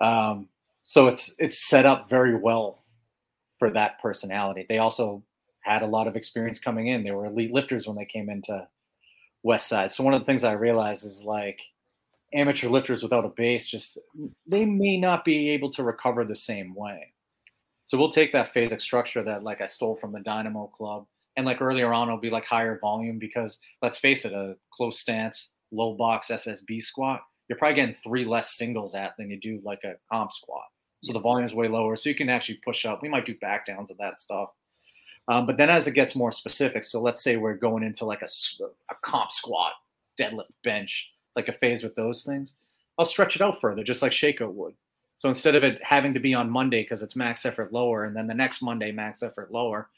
Um, 0.00 0.48
so 0.84 1.08
it's 1.08 1.34
it's 1.38 1.68
set 1.68 1.84
up 1.84 2.08
very 2.08 2.34
well 2.34 2.82
for 3.58 3.70
that 3.70 4.00
personality. 4.00 4.64
They 4.68 4.78
also 4.78 5.22
had 5.60 5.82
a 5.82 5.86
lot 5.86 6.06
of 6.06 6.16
experience 6.16 6.60
coming 6.60 6.88
in. 6.88 7.04
They 7.04 7.10
were 7.10 7.26
elite 7.26 7.52
lifters 7.52 7.86
when 7.86 7.96
they 7.96 8.06
came 8.06 8.30
into 8.30 8.66
West 9.42 9.68
Side. 9.68 9.92
So 9.92 10.02
one 10.02 10.14
of 10.14 10.20
the 10.20 10.26
things 10.26 10.44
I 10.44 10.52
realized 10.52 11.04
is 11.04 11.24
like 11.24 11.60
amateur 12.34 12.68
lifters 12.68 13.02
without 13.02 13.24
a 13.24 13.28
base 13.28 13.66
just 13.66 13.98
they 14.46 14.64
may 14.64 14.98
not 14.98 15.24
be 15.24 15.50
able 15.50 15.70
to 15.70 15.82
recover 15.82 16.24
the 16.24 16.34
same 16.34 16.74
way. 16.74 17.12
So 17.84 17.96
we'll 17.96 18.12
take 18.12 18.32
that 18.32 18.52
phasic 18.52 18.82
structure 18.82 19.22
that 19.24 19.42
like 19.42 19.60
I 19.60 19.66
stole 19.66 19.96
from 19.96 20.12
the 20.12 20.20
Dynamo 20.20 20.66
Club, 20.66 21.06
and 21.36 21.46
like 21.46 21.62
earlier 21.62 21.92
on, 21.92 22.08
it'll 22.08 22.20
be 22.20 22.30
like 22.30 22.44
higher 22.44 22.78
volume 22.80 23.18
because 23.18 23.58
let's 23.80 23.98
face 23.98 24.24
it, 24.24 24.32
a 24.32 24.56
close 24.72 24.98
stance, 24.98 25.50
low 25.70 25.94
box 25.94 26.28
SSB 26.28 26.82
squat, 26.82 27.22
you're 27.48 27.58
probably 27.58 27.76
getting 27.76 27.96
three 28.04 28.24
less 28.24 28.56
singles 28.56 28.94
at 28.94 29.14
than 29.16 29.30
you 29.30 29.40
do 29.40 29.60
like 29.64 29.84
a 29.84 29.94
comp 30.12 30.32
squat. 30.32 30.64
So 31.02 31.12
the 31.12 31.20
volume 31.20 31.46
is 31.46 31.54
way 31.54 31.68
lower, 31.68 31.96
so 31.96 32.08
you 32.08 32.14
can 32.14 32.28
actually 32.28 32.60
push 32.64 32.84
up. 32.84 33.02
We 33.02 33.08
might 33.08 33.24
do 33.24 33.36
back 33.38 33.66
downs 33.66 33.90
of 33.90 33.96
that 33.98 34.20
stuff. 34.20 34.50
Um, 35.28 35.46
but 35.46 35.56
then 35.56 35.70
as 35.70 35.86
it 35.86 35.92
gets 35.92 36.16
more 36.16 36.32
specific, 36.32 36.84
so 36.84 37.00
let's 37.00 37.22
say 37.22 37.36
we're 37.36 37.54
going 37.54 37.84
into 37.84 38.04
like 38.04 38.22
a, 38.22 38.28
a 38.90 38.94
comp 39.02 39.30
squat, 39.30 39.72
deadlift, 40.18 40.50
bench, 40.64 41.08
like 41.38 41.48
a 41.48 41.52
phase 41.52 41.82
with 41.82 41.94
those 41.94 42.24
things, 42.24 42.54
I'll 42.98 43.06
stretch 43.06 43.36
it 43.36 43.42
out 43.42 43.60
further, 43.60 43.84
just 43.84 44.02
like 44.02 44.12
Sheiko 44.12 44.52
would. 44.52 44.74
So 45.18 45.28
instead 45.28 45.54
of 45.54 45.62
it 45.64 45.80
having 45.82 46.14
to 46.14 46.20
be 46.20 46.34
on 46.34 46.50
Monday 46.50 46.82
because 46.82 47.02
it's 47.02 47.16
max 47.16 47.46
effort 47.46 47.72
lower, 47.72 48.04
and 48.04 48.14
then 48.14 48.26
the 48.26 48.34
next 48.34 48.60
Monday 48.60 48.90
max 48.90 49.22
effort 49.22 49.52
lower, 49.52 49.88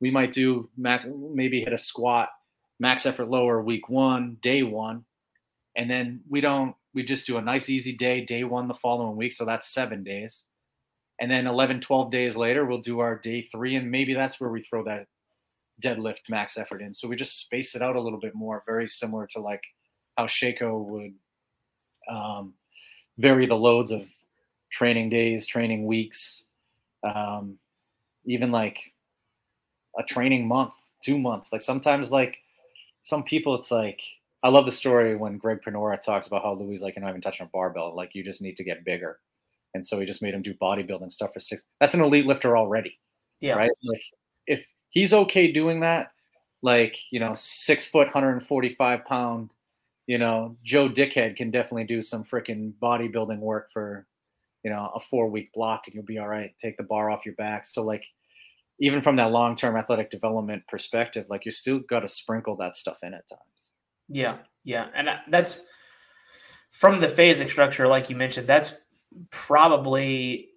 we 0.00 0.10
might 0.10 0.32
do 0.32 0.68
max, 0.76 1.06
maybe 1.34 1.60
hit 1.62 1.72
a 1.72 1.78
squat 1.78 2.28
max 2.78 3.06
effort 3.06 3.30
lower 3.30 3.62
week 3.62 3.88
one, 3.88 4.36
day 4.42 4.62
one, 4.62 5.04
and 5.74 5.90
then 5.90 6.20
we 6.28 6.42
don't 6.42 6.74
we 6.92 7.02
just 7.02 7.26
do 7.26 7.36
a 7.36 7.42
nice 7.42 7.68
easy 7.68 7.96
day, 7.96 8.24
day 8.24 8.44
one 8.44 8.68
the 8.68 8.74
following 8.74 9.16
week. 9.16 9.32
So 9.32 9.44
that's 9.44 9.72
seven 9.72 10.02
days. 10.02 10.44
And 11.20 11.30
then 11.30 11.46
11, 11.46 11.82
12 11.82 12.10
days 12.10 12.34
later, 12.36 12.64
we'll 12.64 12.80
do 12.80 12.98
our 13.00 13.16
day 13.16 13.42
three. 13.52 13.76
And 13.76 13.90
maybe 13.90 14.14
that's 14.14 14.40
where 14.40 14.50
we 14.50 14.62
throw 14.62 14.82
that 14.84 15.06
deadlift 15.80 16.28
max 16.28 16.58
effort 16.58 16.82
in. 16.82 16.92
So 16.94 17.06
we 17.06 17.16
just 17.16 17.40
space 17.40 17.74
it 17.74 17.82
out 17.82 17.96
a 17.96 18.00
little 18.00 18.18
bit 18.18 18.34
more, 18.34 18.62
very 18.66 18.88
similar 18.88 19.28
to 19.34 19.40
like 19.40 19.62
how 20.16 20.26
Sheiko 20.26 20.84
would 20.84 21.14
um, 22.10 22.54
vary 23.18 23.46
the 23.46 23.54
loads 23.54 23.90
of 23.90 24.06
training 24.70 25.10
days, 25.10 25.46
training 25.46 25.86
weeks, 25.86 26.44
um, 27.02 27.58
even 28.24 28.50
like 28.50 28.78
a 29.98 30.02
training 30.02 30.46
month, 30.46 30.72
two 31.04 31.18
months. 31.18 31.52
Like 31.52 31.62
sometimes, 31.62 32.10
like 32.10 32.38
some 33.00 33.22
people, 33.22 33.54
it's 33.54 33.70
like 33.70 34.00
I 34.42 34.48
love 34.48 34.66
the 34.66 34.72
story 34.72 35.16
when 35.16 35.38
Greg 35.38 35.60
Panora 35.66 36.00
talks 36.00 36.26
about 36.26 36.42
how 36.42 36.54
Louis 36.54 36.80
like, 36.80 36.96
you're 36.96 37.04
not 37.04 37.10
even 37.10 37.20
touching 37.20 37.46
a 37.46 37.50
barbell. 37.50 37.94
Like 37.94 38.14
you 38.14 38.24
just 38.24 38.42
need 38.42 38.56
to 38.56 38.64
get 38.64 38.84
bigger, 38.84 39.18
and 39.74 39.84
so 39.84 39.98
he 40.00 40.06
just 40.06 40.22
made 40.22 40.34
him 40.34 40.42
do 40.42 40.54
bodybuilding 40.54 41.12
stuff 41.12 41.32
for 41.32 41.40
six. 41.40 41.62
That's 41.80 41.94
an 41.94 42.00
elite 42.00 42.26
lifter 42.26 42.56
already. 42.56 42.98
Yeah. 43.40 43.56
Right. 43.56 43.70
Like 43.84 44.02
if 44.46 44.64
he's 44.90 45.12
okay 45.12 45.50
doing 45.50 45.80
that, 45.80 46.12
like 46.62 46.96
you 47.10 47.20
know, 47.20 47.34
six 47.34 47.84
foot, 47.84 48.06
145 48.08 49.04
pound, 49.04 49.50
you 50.10 50.18
know, 50.18 50.56
Joe 50.64 50.88
Dickhead 50.88 51.36
can 51.36 51.52
definitely 51.52 51.84
do 51.84 52.02
some 52.02 52.24
freaking 52.24 52.72
bodybuilding 52.82 53.38
work 53.38 53.70
for 53.72 54.08
you 54.64 54.70
know, 54.70 54.90
a 54.94 55.00
four 55.00 55.28
week 55.28 55.52
block 55.52 55.82
and 55.86 55.94
you'll 55.94 56.04
be 56.04 56.18
all 56.18 56.28
right. 56.28 56.52
Take 56.60 56.76
the 56.76 56.82
bar 56.82 57.10
off 57.10 57.24
your 57.24 57.34
back. 57.36 57.66
So 57.66 57.82
like 57.82 58.04
even 58.78 59.02
from 59.02 59.16
that 59.16 59.30
long 59.30 59.56
term 59.56 59.76
athletic 59.76 60.10
development 60.10 60.62
perspective, 60.68 61.26
like 61.28 61.46
you 61.46 61.52
still 61.52 61.78
got 61.78 62.00
to 62.00 62.08
sprinkle 62.08 62.56
that 62.56 62.76
stuff 62.76 62.98
in 63.02 63.14
at 63.14 63.28
times. 63.28 63.70
Yeah, 64.08 64.38
yeah, 64.64 64.88
and 64.94 65.08
uh, 65.08 65.16
that's 65.28 65.60
from 66.72 67.00
the 67.00 67.06
phasic 67.06 67.48
structure, 67.48 67.86
like 67.86 68.10
you 68.10 68.16
mentioned. 68.16 68.48
That's 68.48 68.80
probably 69.30 70.48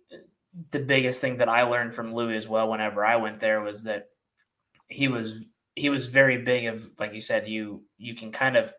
the 0.71 0.79
biggest 0.79 1.21
thing 1.21 1.37
that 1.37 1.49
I 1.49 1.61
learned 1.63 1.93
from 1.93 2.15
Louis 2.15 2.37
as 2.37 2.47
well. 2.47 2.71
Whenever 2.71 3.05
I 3.05 3.17
went 3.17 3.39
there, 3.39 3.61
was 3.61 3.83
that 3.83 4.07
he 4.87 5.07
was 5.07 5.45
he 5.75 5.89
was 5.89 6.07
very 6.07 6.37
big 6.37 6.65
of 6.65 6.89
like 6.97 7.13
you 7.13 7.21
said 7.21 7.47
you 7.47 7.83
you 7.97 8.15
can 8.15 8.31
kind 8.31 8.57
of 8.57 8.73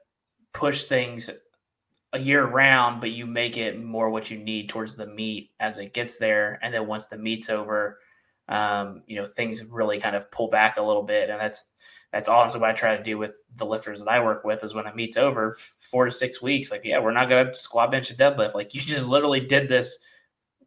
push 0.54 0.84
things 0.84 1.28
a 2.14 2.18
year 2.18 2.46
round, 2.46 3.00
but 3.00 3.10
you 3.10 3.26
make 3.26 3.58
it 3.58 3.82
more 3.82 4.08
what 4.08 4.30
you 4.30 4.38
need 4.38 4.68
towards 4.68 4.94
the 4.94 5.06
meet 5.06 5.50
as 5.60 5.78
it 5.78 5.92
gets 5.92 6.16
there. 6.16 6.58
And 6.62 6.72
then 6.72 6.86
once 6.86 7.06
the 7.06 7.18
meet's 7.18 7.50
over, 7.50 7.98
um, 8.48 9.02
you 9.06 9.16
know, 9.16 9.26
things 9.26 9.64
really 9.64 9.98
kind 9.98 10.16
of 10.16 10.30
pull 10.30 10.48
back 10.48 10.76
a 10.78 10.82
little 10.82 11.02
bit. 11.02 11.28
And 11.28 11.40
that's 11.40 11.68
that's 12.12 12.28
also 12.28 12.60
what 12.60 12.70
I 12.70 12.72
try 12.72 12.96
to 12.96 13.02
do 13.02 13.18
with 13.18 13.34
the 13.56 13.66
lifters 13.66 13.98
that 13.98 14.08
I 14.08 14.22
work 14.22 14.44
with 14.44 14.62
is 14.62 14.72
when 14.72 14.86
a 14.86 14.94
meet's 14.94 15.16
over, 15.16 15.56
four 15.78 16.04
to 16.04 16.12
six 16.12 16.40
weeks, 16.40 16.70
like, 16.70 16.82
yeah, 16.84 17.00
we're 17.00 17.10
not 17.10 17.28
gonna 17.28 17.52
squat 17.56 17.90
bench 17.90 18.10
and 18.10 18.18
deadlift. 18.18 18.54
Like 18.54 18.72
you 18.72 18.80
just 18.86 19.06
literally 19.06 19.40
did 19.40 19.68
this 19.68 19.98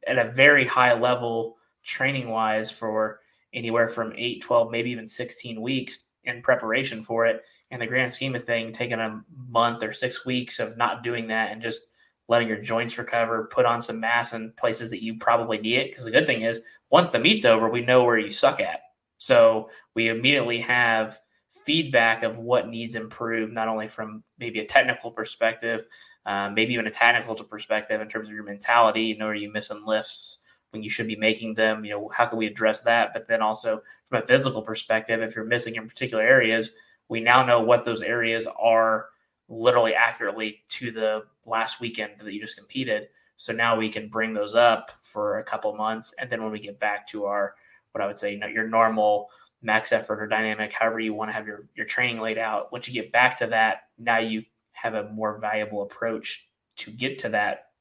at 0.05 0.17
a 0.17 0.29
very 0.31 0.65
high 0.65 0.93
level 0.93 1.55
training 1.83 2.27
wise 2.27 2.69
for 2.69 3.21
anywhere 3.53 3.87
from 3.87 4.13
8, 4.17 4.41
12, 4.41 4.69
maybe 4.69 4.91
even 4.91 5.07
16 5.07 5.61
weeks 5.61 6.07
in 6.25 6.41
preparation 6.41 7.01
for 7.01 7.25
it. 7.25 7.43
In 7.71 7.79
the 7.79 7.87
grand 7.87 8.11
scheme 8.11 8.35
of 8.35 8.43
thing, 8.43 8.71
taking 8.71 8.99
a 8.99 9.21
month 9.49 9.83
or 9.83 9.93
six 9.93 10.25
weeks 10.25 10.59
of 10.59 10.77
not 10.77 11.03
doing 11.03 11.27
that 11.27 11.51
and 11.51 11.61
just 11.61 11.83
letting 12.29 12.47
your 12.47 12.61
joints 12.61 12.97
recover, 12.97 13.49
put 13.51 13.65
on 13.65 13.81
some 13.81 13.99
mass 13.99 14.33
in 14.33 14.51
places 14.57 14.89
that 14.91 15.03
you 15.03 15.17
probably 15.17 15.57
need 15.57 15.77
it. 15.77 15.91
Because 15.91 16.05
the 16.05 16.11
good 16.11 16.25
thing 16.25 16.41
is, 16.41 16.61
once 16.89 17.09
the 17.09 17.19
meet's 17.19 17.45
over, 17.45 17.69
we 17.69 17.81
know 17.81 18.03
where 18.03 18.17
you 18.17 18.31
suck 18.31 18.59
at. 18.59 18.81
So 19.17 19.69
we 19.95 20.09
immediately 20.09 20.59
have 20.59 21.19
feedback 21.51 22.23
of 22.23 22.37
what 22.37 22.69
needs 22.69 22.95
improved, 22.95 23.53
not 23.53 23.67
only 23.67 23.87
from 23.87 24.23
maybe 24.39 24.59
a 24.59 24.65
technical 24.65 25.11
perspective, 25.11 25.85
uh, 26.25 26.49
maybe 26.49 26.73
even 26.73 26.87
a 26.87 26.91
tactical 26.91 27.35
perspective 27.35 27.99
in 27.99 28.07
terms 28.07 28.29
of 28.29 28.33
your 28.33 28.43
mentality. 28.43 29.03
You 29.03 29.17
know, 29.17 29.27
are 29.27 29.35
you 29.35 29.51
missing 29.51 29.85
lifts? 29.85 30.39
when 30.71 30.83
you 30.83 30.89
should 30.89 31.07
be 31.07 31.15
making 31.15 31.53
them. 31.53 31.85
You 31.85 31.91
know, 31.91 32.09
how 32.13 32.25
can 32.25 32.37
we 32.37 32.47
address 32.47 32.81
that? 32.81 33.13
But 33.13 33.27
then 33.27 33.41
also 33.41 33.81
from 34.09 34.21
a 34.21 34.25
physical 34.25 34.61
perspective, 34.61 35.21
if 35.21 35.35
you're 35.35 35.45
missing 35.45 35.75
in 35.75 35.87
particular 35.87 36.23
areas, 36.23 36.71
we 37.09 37.19
now 37.19 37.45
know 37.45 37.61
what 37.61 37.83
those 37.83 38.01
areas 38.01 38.47
are 38.59 39.07
literally 39.49 39.93
accurately 39.93 40.61
to 40.69 40.91
the 40.91 41.23
last 41.45 41.79
weekend 41.79 42.13
that 42.19 42.33
you 42.33 42.41
just 42.41 42.57
competed. 42.57 43.07
So 43.37 43.53
now 43.53 43.77
we 43.77 43.89
can 43.89 44.09
bring 44.09 44.33
those 44.33 44.55
up 44.55 44.91
for 45.01 45.39
a 45.39 45.43
couple 45.43 45.73
months, 45.75 46.13
and 46.17 46.29
then 46.29 46.41
when 46.41 46.51
we 46.51 46.59
get 46.59 46.79
back 46.79 47.07
to 47.09 47.25
our 47.25 47.55
what 47.91 48.03
I 48.03 48.07
would 48.07 48.17
say, 48.17 48.39
your 48.53 48.67
normal 48.67 49.29
max 49.61 49.91
effort 49.91 50.21
or 50.21 50.27
dynamic, 50.27 50.71
however 50.71 50.99
you 50.99 51.13
want 51.13 51.29
to 51.29 51.33
have 51.33 51.47
your 51.47 51.67
your 51.75 51.85
training 51.85 52.19
laid 52.19 52.37
out. 52.37 52.71
Once 52.71 52.87
you 52.87 52.93
get 52.93 53.11
back 53.11 53.37
to 53.39 53.47
that, 53.47 53.89
now 53.97 54.17
you 54.17 54.43
have 54.71 54.93
a 54.93 55.09
more 55.09 55.39
valuable 55.39 55.83
approach 55.83 56.47
to 56.77 56.91
get 56.91 57.17
to 57.19 57.29
that 57.29 57.71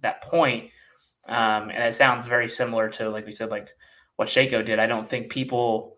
that 0.00 0.22
point. 0.22 0.70
Um, 1.28 1.70
and 1.70 1.82
it 1.82 1.94
sounds 1.94 2.26
very 2.26 2.48
similar 2.48 2.88
to 2.90 3.08
like 3.10 3.26
we 3.26 3.32
said, 3.32 3.50
like 3.50 3.68
what 4.16 4.28
Sheiko 4.28 4.64
did. 4.64 4.78
I 4.78 4.86
don't 4.86 5.08
think 5.08 5.30
people 5.30 5.96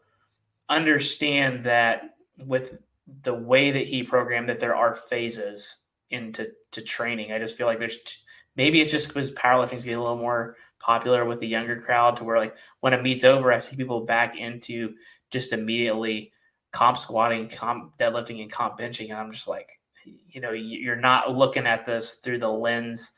understand 0.69 1.65
that 1.65 2.17
with 2.47 2.79
the 3.23 3.35
way 3.35 3.71
that 3.71 3.87
he 3.87 4.03
programmed 4.03 4.49
that 4.49 4.61
there 4.61 4.77
are 4.77 4.95
phases 4.95 5.79
into 6.11 6.49
to 6.73 6.83
training. 6.83 7.33
I 7.33 7.39
just 7.39 7.57
feel 7.57 7.67
like 7.67 7.79
there's 7.79 7.97
t- 7.97 8.17
maybe 8.57 8.81
it's 8.81 8.91
just 8.91 9.09
because 9.09 9.31
powerlifting's 9.33 9.85
getting 9.85 9.99
a 9.99 10.03
little 10.03 10.17
more 10.17 10.57
popular 10.81 11.25
with 11.25 11.41
the 11.41 11.47
younger 11.47 11.81
crowd 11.81 12.17
to 12.17 12.25
where 12.25 12.39
like 12.39 12.57
when 12.81 12.95
a 12.95 13.03
meet's 13.03 13.25
over, 13.25 13.53
I 13.53 13.59
see 13.59 13.77
people 13.77 14.05
back 14.05 14.39
into 14.39 14.95
just 15.31 15.53
immediately 15.53 16.33
comp 16.73 16.99
squatting, 16.99 17.49
comp 17.49 17.97
deadlifting, 17.97 18.43
and 18.43 18.51
comp 18.51 18.79
benching. 18.79 19.11
And 19.11 19.19
I'm 19.19 19.33
just 19.33 19.49
like, 19.49 19.69
you 20.05 20.41
know, 20.41 20.53
you're 20.53 20.97
not 20.97 21.35
looking 21.37 21.67
at 21.67 21.85
this 21.85 22.15
through 22.15 22.39
the 22.39 22.49
lens 22.49 23.11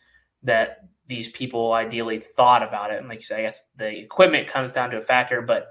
that 0.43 0.79
these 1.07 1.29
people 1.31 1.73
ideally 1.73 2.19
thought 2.19 2.63
about 2.63 2.93
it. 2.93 2.99
And 2.99 3.09
like 3.09 3.19
you 3.19 3.25
say, 3.25 3.41
I 3.41 3.43
guess 3.43 3.63
the 3.77 3.99
equipment 3.99 4.49
comes 4.49 4.73
down 4.73 4.91
to 4.91 4.99
a 4.99 5.03
factor, 5.03 5.43
but 5.43 5.67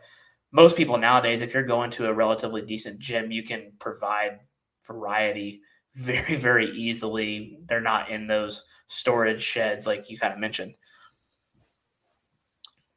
most 0.51 0.75
people 0.75 0.97
nowadays, 0.97 1.41
if 1.41 1.53
you're 1.53 1.63
going 1.63 1.91
to 1.91 2.07
a 2.07 2.13
relatively 2.13 2.61
decent 2.61 2.99
gym, 2.99 3.31
you 3.31 3.43
can 3.43 3.71
provide 3.79 4.39
variety 4.87 5.61
very, 5.95 6.35
very 6.35 6.69
easily. 6.71 7.59
They're 7.67 7.81
not 7.81 8.09
in 8.09 8.27
those 8.27 8.65
storage 8.87 9.41
sheds 9.41 9.85
like 9.85 10.09
you 10.09 10.17
kind 10.17 10.33
of 10.33 10.39
mentioned. 10.39 10.75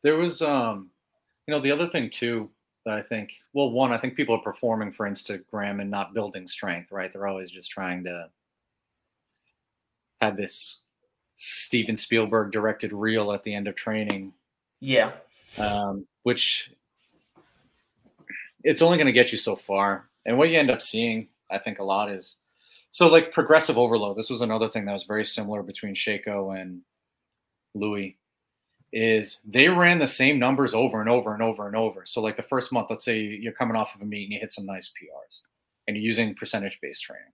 There 0.02 0.16
was, 0.16 0.42
um, 0.42 0.90
you 1.46 1.54
know, 1.54 1.60
the 1.60 1.70
other 1.70 1.88
thing 1.88 2.10
too 2.10 2.50
that 2.84 2.94
I 2.94 3.02
think, 3.02 3.32
well, 3.52 3.70
one, 3.70 3.92
I 3.92 3.98
think 3.98 4.16
people 4.16 4.34
are 4.34 4.42
performing 4.42 4.90
for 4.90 5.08
Instagram 5.08 5.80
and 5.80 5.90
not 5.90 6.14
building 6.14 6.48
strength, 6.48 6.90
right? 6.90 7.12
They're 7.12 7.28
always 7.28 7.50
just 7.50 7.70
trying 7.70 8.02
to 8.04 8.28
have 10.20 10.36
this 10.36 10.80
Steven 11.36 11.96
Spielberg 11.96 12.52
directed 12.52 12.92
reel 12.92 13.32
at 13.32 13.44
the 13.44 13.54
end 13.54 13.68
of 13.68 13.76
training. 13.76 14.32
Yeah. 14.80 15.12
Um, 15.60 16.06
which 16.24 16.70
it's 18.64 18.82
only 18.82 18.98
going 18.98 19.06
to 19.06 19.12
get 19.12 19.32
you 19.32 19.38
so 19.38 19.56
far. 19.56 20.08
And 20.26 20.38
what 20.38 20.50
you 20.50 20.58
end 20.58 20.70
up 20.70 20.82
seeing, 20.82 21.28
I 21.50 21.58
think, 21.58 21.78
a 21.78 21.84
lot 21.84 22.10
is 22.10 22.36
so 22.90 23.08
like 23.08 23.32
progressive 23.32 23.78
overload. 23.78 24.16
This 24.16 24.30
was 24.30 24.42
another 24.42 24.68
thing 24.68 24.84
that 24.84 24.92
was 24.92 25.04
very 25.04 25.24
similar 25.24 25.62
between 25.62 25.94
Sheiko 25.94 26.60
and 26.60 26.82
Louie 27.74 28.16
is 28.92 29.40
they 29.46 29.68
ran 29.68 29.98
the 29.98 30.06
same 30.06 30.38
numbers 30.38 30.74
over 30.74 31.00
and 31.00 31.08
over 31.08 31.32
and 31.32 31.42
over 31.42 31.66
and 31.66 31.74
over. 31.74 32.02
So 32.04 32.20
like 32.20 32.36
the 32.36 32.42
first 32.42 32.72
month, 32.72 32.88
let's 32.90 33.04
say 33.04 33.20
you're 33.20 33.52
coming 33.52 33.76
off 33.76 33.94
of 33.94 34.02
a 34.02 34.04
meet 34.04 34.24
and 34.24 34.34
you 34.34 34.38
hit 34.38 34.52
some 34.52 34.66
nice 34.66 34.88
PRs 34.88 35.40
and 35.86 35.96
you're 35.96 36.04
using 36.04 36.34
percentage 36.34 36.78
based 36.82 37.02
training. 37.02 37.32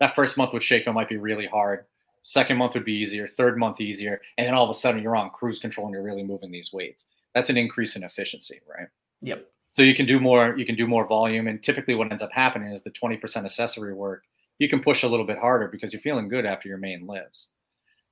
That 0.00 0.14
first 0.14 0.36
month 0.36 0.54
with 0.54 0.62
Sheiko 0.62 0.92
might 0.92 1.08
be 1.08 1.18
really 1.18 1.46
hard. 1.46 1.84
Second 2.22 2.56
month 2.56 2.72
would 2.72 2.86
be 2.86 2.94
easier. 2.94 3.28
Third 3.28 3.58
month 3.58 3.82
easier, 3.82 4.20
and 4.38 4.46
then 4.46 4.54
all 4.54 4.64
of 4.64 4.70
a 4.70 4.78
sudden 4.78 5.02
you're 5.02 5.14
on 5.14 5.28
cruise 5.30 5.58
control 5.58 5.86
and 5.86 5.94
you're 5.94 6.02
really 6.02 6.22
moving 6.22 6.50
these 6.50 6.72
weights. 6.72 7.04
That's 7.34 7.50
an 7.50 7.58
increase 7.58 7.96
in 7.96 8.02
efficiency, 8.02 8.60
right? 8.66 8.88
Yep. 9.20 9.46
So 9.74 9.82
you 9.82 9.94
can 9.94 10.06
do 10.06 10.20
more. 10.20 10.54
You 10.56 10.64
can 10.64 10.76
do 10.76 10.86
more 10.86 11.06
volume, 11.06 11.48
and 11.48 11.60
typically 11.60 11.96
what 11.96 12.10
ends 12.10 12.22
up 12.22 12.30
happening 12.32 12.72
is 12.72 12.82
the 12.82 12.92
20% 12.92 13.44
accessory 13.44 13.92
work. 13.92 14.22
You 14.60 14.68
can 14.68 14.80
push 14.80 15.02
a 15.02 15.08
little 15.08 15.26
bit 15.26 15.36
harder 15.36 15.66
because 15.66 15.92
you're 15.92 16.00
feeling 16.00 16.28
good 16.28 16.46
after 16.46 16.68
your 16.68 16.78
main 16.78 17.08
lifts. 17.08 17.48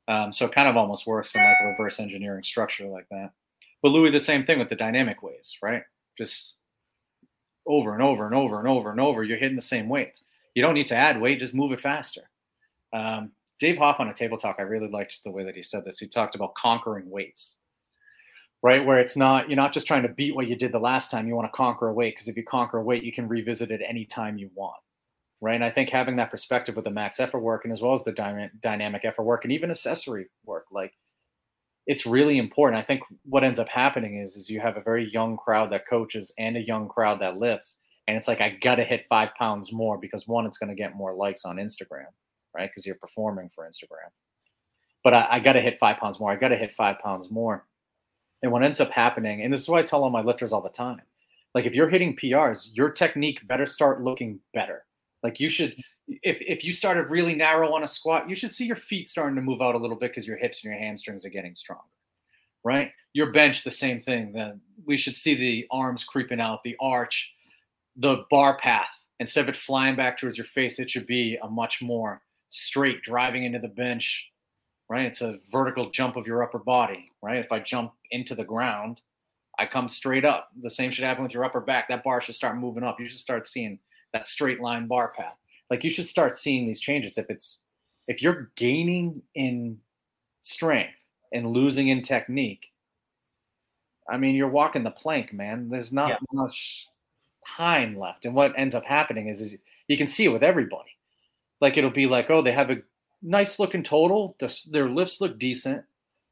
Um, 0.09 0.33
so 0.33 0.46
it 0.46 0.53
kind 0.53 0.68
of 0.68 0.77
almost 0.77 1.07
works 1.07 1.37
in 1.37 1.40
like 1.40 1.57
a 1.62 1.66
reverse 1.66 2.01
engineering 2.01 2.42
structure 2.42 2.88
like 2.88 3.07
that. 3.12 3.31
But 3.81 3.90
Louie, 3.90 4.11
the 4.11 4.18
same 4.18 4.44
thing 4.44 4.59
with 4.59 4.70
the 4.70 4.75
dynamic 4.75 5.22
waves, 5.22 5.57
right? 5.62 5.85
Just 6.18 6.57
over 7.64 7.94
and 7.94 8.03
over 8.03 8.27
and 8.27 8.35
over 8.35 8.59
and 8.59 8.66
over 8.66 8.90
and 8.90 9.01
over, 9.01 9.22
you're 9.22 9.38
hitting 9.38 9.55
the 9.55 9.62
same 9.62 9.88
weights. 9.88 10.25
You 10.57 10.62
don't 10.62 10.75
need 10.75 10.88
to 10.88 10.96
add 10.96 11.20
weight, 11.20 11.38
just 11.38 11.55
move 11.55 11.70
it 11.70 11.81
faster. 11.81 12.29
Um, 12.92 13.31
Dave 13.61 13.79
Hoff 13.79 14.01
on 14.01 14.09
a 14.09 14.14
table 14.14 14.37
talk, 14.37 14.57
I 14.59 14.62
really 14.62 14.88
liked 14.88 15.20
the 15.22 15.31
way 15.31 15.44
that 15.44 15.55
he 15.55 15.62
said 15.62 15.85
this. 15.85 16.01
He 16.01 16.09
talked 16.09 16.35
about 16.35 16.57
conquering 16.57 17.09
weights, 17.09 17.57
right? 18.62 18.85
Where 18.85 18.98
it's 18.98 19.16
not, 19.16 19.48
you're 19.48 19.57
not 19.57 19.72
just 19.72 19.87
trying 19.87 20.03
to 20.03 20.09
beat 20.09 20.37
what 20.37 20.48
you 20.48 20.57
did 20.57 20.72
the 20.72 20.79
last 20.79 21.11
time, 21.11 21.27
you 21.27 21.35
want 21.35 21.53
to 21.53 21.57
conquer 21.57 21.88
a 21.88 21.92
weight 21.92 22.14
because 22.14 22.29
if 22.29 22.37
you 22.37 22.44
conquer 22.44 22.79
a 22.79 22.83
weight, 22.83 23.03
you 23.03 23.12
can 23.12 23.29
revisit 23.29 23.70
it 23.70 23.81
anytime 23.87 24.38
you 24.38 24.51
want 24.55 24.77
right? 25.42 25.57
And 25.57 25.64
I 25.64 25.70
think 25.70 25.90
having 25.90 26.16
that 26.16 26.31
perspective 26.31 26.77
with 26.77 26.85
the 26.85 26.90
max 26.90 27.20
effort 27.20 27.40
work 27.40 27.64
and 27.64 27.72
as 27.72 27.83
well 27.83 27.92
as 27.92 28.05
the 28.05 28.12
dy- 28.12 28.51
dynamic 28.62 29.05
effort 29.05 29.25
work 29.25 29.44
and 29.44 29.53
even 29.53 29.70
accessory 29.70 30.29
work, 30.46 30.66
like 30.70 30.94
it's 31.87 32.07
really 32.07 32.38
important. 32.38 32.81
I 32.81 32.87
think 32.87 33.03
what 33.25 33.42
ends 33.42 33.59
up 33.59 33.68
happening 33.68 34.20
is 34.22 34.37
is 34.37 34.48
you 34.48 34.61
have 34.61 34.77
a 34.77 34.81
very 34.83 35.11
young 35.11 35.37
crowd 35.37 35.72
that 35.72 35.88
coaches 35.88 36.33
and 36.38 36.57
a 36.57 36.64
young 36.64 36.88
crowd 36.88 37.20
that 37.20 37.38
lifts, 37.38 37.77
and 38.07 38.16
it's 38.16 38.29
like 38.29 38.40
I 38.40 38.57
gotta 38.62 38.85
hit 38.85 39.05
five 39.09 39.35
pounds 39.35 39.72
more 39.72 39.98
because 39.98 40.29
one, 40.29 40.46
it's 40.46 40.59
gonna 40.59 40.77
get 40.77 40.94
more 40.94 41.12
likes 41.12 41.44
on 41.44 41.57
Instagram, 41.57 42.07
right? 42.55 42.70
Because 42.70 42.87
you're 42.87 42.94
performing 42.94 43.51
for 43.53 43.68
Instagram. 43.68 44.11
But 45.03 45.14
I, 45.14 45.27
I 45.29 45.40
gotta 45.40 45.61
hit 45.61 45.79
five 45.81 45.96
pounds 45.96 46.20
more. 46.20 46.31
I 46.31 46.37
gotta 46.37 46.57
hit 46.57 46.72
five 46.72 47.01
pounds 47.01 47.33
more. 47.33 47.66
And 48.42 48.50
what 48.50 48.62
ends 48.62 48.81
up 48.81 48.90
happening, 48.90 49.42
and 49.42 49.52
this 49.52 49.61
is 49.61 49.68
what 49.68 49.78
I 49.78 49.87
tell 49.87 50.02
all 50.02 50.11
my 50.11 50.22
lifters 50.22 50.52
all 50.52 50.61
the 50.61 50.68
time, 50.68 51.02
like 51.55 51.64
if 51.64 51.74
you're 51.74 51.88
hitting 51.88 52.16
PRs, 52.16 52.68
your 52.72 52.90
technique 52.90 53.46
better 53.46 53.66
start 53.66 54.02
looking 54.02 54.40
better 54.52 54.85
like 55.22 55.38
you 55.38 55.48
should, 55.48 55.76
if 56.09 56.38
if 56.40 56.64
you 56.64 56.72
started 56.72 57.11
really 57.11 57.35
narrow 57.35 57.72
on 57.74 57.85
a 57.85 57.88
squat, 57.88 58.28
you 58.28 58.37
should 58.37 58.50
see 58.50 58.66
your 58.66 58.76
feet 58.76 59.09
starting 59.09 59.37
to 59.37 59.42
move 59.42 59.62
out 59.62 59.74
a 59.74 59.78
little 59.78 59.96
bit 59.96 60.11
because 60.11 60.26
your 60.26 60.37
hips 60.37 60.64
and 60.64 60.72
your 60.72 60.81
hamstrings 60.81 61.24
are 61.24 61.31
getting 61.31 61.55
stronger, 61.55 61.83
right? 62.64 62.90
Your 63.12 63.31
bench, 63.31 63.62
the 63.62 63.70
same 63.70 64.00
thing. 64.00 64.33
Then 64.33 64.61
we 64.85 64.96
should 64.96 65.16
see 65.16 65.35
the 65.35 65.66
arms 65.70 66.05
creeping 66.05 66.40
out, 66.40 66.64
the 66.64 66.76
arch, 66.81 67.31
the 67.96 68.24
bar 68.31 68.57
path. 68.59 68.88
Instead 69.20 69.42
of 69.42 69.50
it 69.50 69.57
flying 69.57 69.94
back 69.94 70.18
towards 70.18 70.37
your 70.37 70.46
face, 70.46 70.81
it 70.81 70.90
should 70.90 71.07
be 71.07 71.38
a 71.42 71.48
much 71.48 71.81
more 71.81 72.22
straight 72.50 73.02
driving 73.02 73.44
into 73.44 73.61
the 73.61 73.68
bench, 73.68 74.26
right? 74.92 75.07
It's 75.07 75.22
a 75.22 75.38
vertical 75.50 75.88
jump 75.88 76.16
of 76.16 76.26
your 76.26 76.42
upper 76.42 76.59
body, 76.59 77.07
right? 77.22 77.38
If 77.38 77.50
I 77.50 77.61
jump 77.61 77.94
into 78.11 78.35
the 78.35 78.44
ground, 78.44 79.00
I 79.59 79.64
come 79.64 79.88
straight 79.88 80.26
up. 80.26 80.50
The 80.62 80.68
same 80.68 80.90
should 80.90 81.05
happen 81.05 81.22
with 81.22 81.33
your 81.33 81.46
upper 81.46 81.62
back. 81.62 81.88
That 81.88 82.05
bar 82.05 82.20
should 82.20 82.35
start 82.35 82.59
moving 82.59 82.83
up. 82.83 83.00
You 83.00 83.09
should 83.09 83.18
start 83.18 83.48
seeing 83.48 83.78
that 84.12 84.28
straight 84.28 84.61
line 84.61 84.87
bar 84.87 85.14
path. 85.16 85.38
Like 85.70 85.83
you 85.83 85.90
should 85.90 86.07
start 86.07 86.37
seeing 86.37 86.66
these 86.66 86.78
changes. 86.78 87.16
If 87.16 87.31
it's 87.31 87.61
if 88.07 88.20
you're 88.20 88.50
gaining 88.55 89.22
in 89.35 89.78
strength 90.42 90.98
and 91.33 91.46
losing 91.46 91.88
in 91.88 92.02
technique, 92.02 92.66
I 94.11 94.18
mean 94.18 94.35
you're 94.35 94.48
walking 94.48 94.83
the 94.83 94.90
plank, 94.90 95.33
man. 95.33 95.70
There's 95.70 95.90
not 95.90 96.11
yeah. 96.11 96.16
much 96.35 96.87
time 97.57 97.98
left. 97.98 98.26
And 98.26 98.35
what 98.35 98.52
ends 98.59 98.74
up 98.74 98.85
happening 98.85 99.28
is, 99.28 99.40
is 99.40 99.57
you 99.88 99.96
can 99.96 100.07
see 100.09 100.26
it 100.26 100.33
with 100.35 100.42
everybody. 100.42 100.90
Like 101.62 101.78
it'll 101.78 101.88
be 101.88 102.07
like, 102.07 102.28
oh, 102.28 102.42
they 102.42 102.52
have 102.52 102.68
a 102.68 102.83
nice 103.22 103.58
looking 103.58 103.82
total. 103.82 104.37
Their, 104.40 104.50
their 104.70 104.88
lifts 104.88 105.20
look 105.20 105.38
decent. 105.38 105.85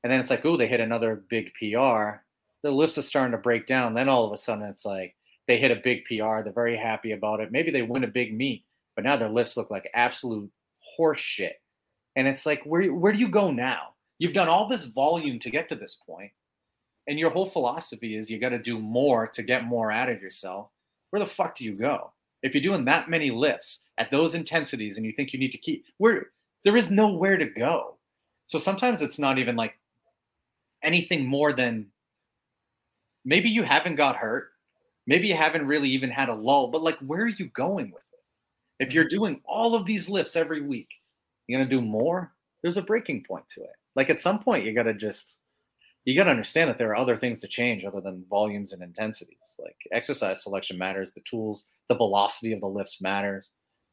And 0.03 0.13
then 0.13 0.21
it's 0.21 0.31
like, 0.31 0.45
oh, 0.45 0.57
they 0.57 0.67
hit 0.67 0.81
another 0.81 1.23
big 1.29 1.53
PR. 1.55 2.21
The 2.63 2.71
lifts 2.71 2.99
are 2.99 3.03
starting 3.03 3.33
to 3.33 3.39
break 3.39 3.67
down. 3.67 3.95
Then 3.95 4.09
all 4.09 4.27
of 4.27 4.33
a 4.33 4.37
sudden 4.37 4.65
it's 4.65 4.85
like, 4.85 5.15
they 5.47 5.59
hit 5.59 5.71
a 5.71 5.81
big 5.83 6.05
PR. 6.05 6.43
They're 6.43 6.53
very 6.55 6.77
happy 6.77 7.13
about 7.13 7.41
it. 7.41 7.51
Maybe 7.51 7.71
they 7.71 7.83
win 7.83 8.05
a 8.05 8.09
big 8.09 8.37
meet, 8.37 8.65
but 8.95 9.05
now 9.05 9.17
their 9.17 9.29
lifts 9.29 9.57
look 9.57 9.71
like 9.71 9.91
absolute 9.95 10.51
horse 10.97 11.21
shit. 11.21 11.61
And 12.15 12.29
it's 12.29 12.47
like, 12.47 12.63
where 12.65 12.95
where 12.95 13.13
do 13.13 13.19
you 13.19 13.29
go 13.29 13.51
now? 13.51 13.95
You've 14.19 14.33
done 14.33 14.49
all 14.49 14.69
this 14.69 14.85
volume 14.85 15.39
to 15.41 15.51
get 15.51 15.69
to 15.71 15.75
this 15.75 15.99
point, 16.07 16.31
and 17.09 17.19
your 17.19 17.31
whole 17.31 17.51
philosophy 17.51 18.17
is 18.17 18.31
you 18.31 18.39
got 18.39 18.51
to 18.51 18.59
do 18.59 18.79
more 18.79 19.27
to 19.29 19.43
get 19.43 19.65
more 19.65 19.91
out 19.91 20.09
of 20.09 20.23
yourself. 20.23 20.69
Where 21.11 21.21
the 21.21 21.29
fuck 21.29 21.57
do 21.57 21.65
you 21.65 21.75
go? 21.75 22.13
If 22.43 22.55
you're 22.55 22.63
doing 22.63 22.85
that 22.85 23.11
many 23.11 23.31
lifts 23.31 23.81
at 23.99 24.11
those 24.11 24.35
intensities 24.35 24.97
and 24.97 25.05
you 25.05 25.13
think 25.13 25.33
you 25.33 25.39
need 25.39 25.53
to 25.53 25.59
keep 25.59 25.85
where 25.99 26.29
there 26.65 26.77
is 26.77 26.91
nowhere 26.91 27.37
to 27.37 27.47
go. 27.47 27.97
So 28.47 28.59
sometimes 28.59 29.03
it's 29.03 29.19
not 29.19 29.39
even 29.39 29.57
like 29.57 29.75
anything 30.83 31.27
more 31.27 31.53
than 31.53 31.87
maybe 33.25 33.49
you 33.49 33.63
haven't 33.63 33.97
got 33.97 34.17
hurt 34.17 34.51
maybe 35.11 35.27
you 35.27 35.37
haven't 35.37 35.67
really 35.67 35.91
even 35.91 36.09
had 36.09 36.29
a 36.29 36.35
lull, 36.35 36.69
but 36.69 36.85
like, 36.85 36.99
where 37.01 37.23
are 37.23 37.29
you 37.29 37.47
going 37.47 37.91
with 37.91 38.05
it? 38.13 38.87
If 38.87 38.95
you're 38.95 39.05
mm-hmm. 39.05 39.17
doing 39.17 39.41
all 39.45 39.75
of 39.75 39.85
these 39.85 40.09
lifts 40.09 40.37
every 40.37 40.63
week, 40.63 40.89
you're 41.47 41.59
going 41.59 41.69
to 41.69 41.77
do 41.77 41.83
more. 41.83 42.33
There's 42.63 42.77
a 42.77 42.83
breaking 42.83 43.25
point 43.27 43.45
to 43.57 43.63
it. 43.63 43.71
Like 43.97 44.09
at 44.09 44.21
some 44.21 44.39
point, 44.39 44.65
you 44.65 44.73
got 44.73 44.85
to 44.85 44.95
just, 44.95 45.39
you 46.05 46.17
got 46.17 46.25
to 46.25 46.31
understand 46.31 46.71
that 46.71 46.79
there 46.79 46.91
are 46.91 46.97
other 46.97 47.17
things 47.17 47.41
to 47.41 47.49
change 47.49 47.85
other 47.85 48.01
than 48.01 48.25
volumes 48.31 48.73
and 48.73 48.83
intensities. 48.83 49.57
Like 49.59 49.77
exercise 49.93 50.45
selection 50.45 50.79
matters, 50.79 51.13
the 51.13 51.23
tools, 51.29 51.67
the 51.89 51.97
velocity 51.97 52.53
of 52.53 52.61
the 52.61 52.69
lifts 52.69 53.03
matters. 53.03 53.51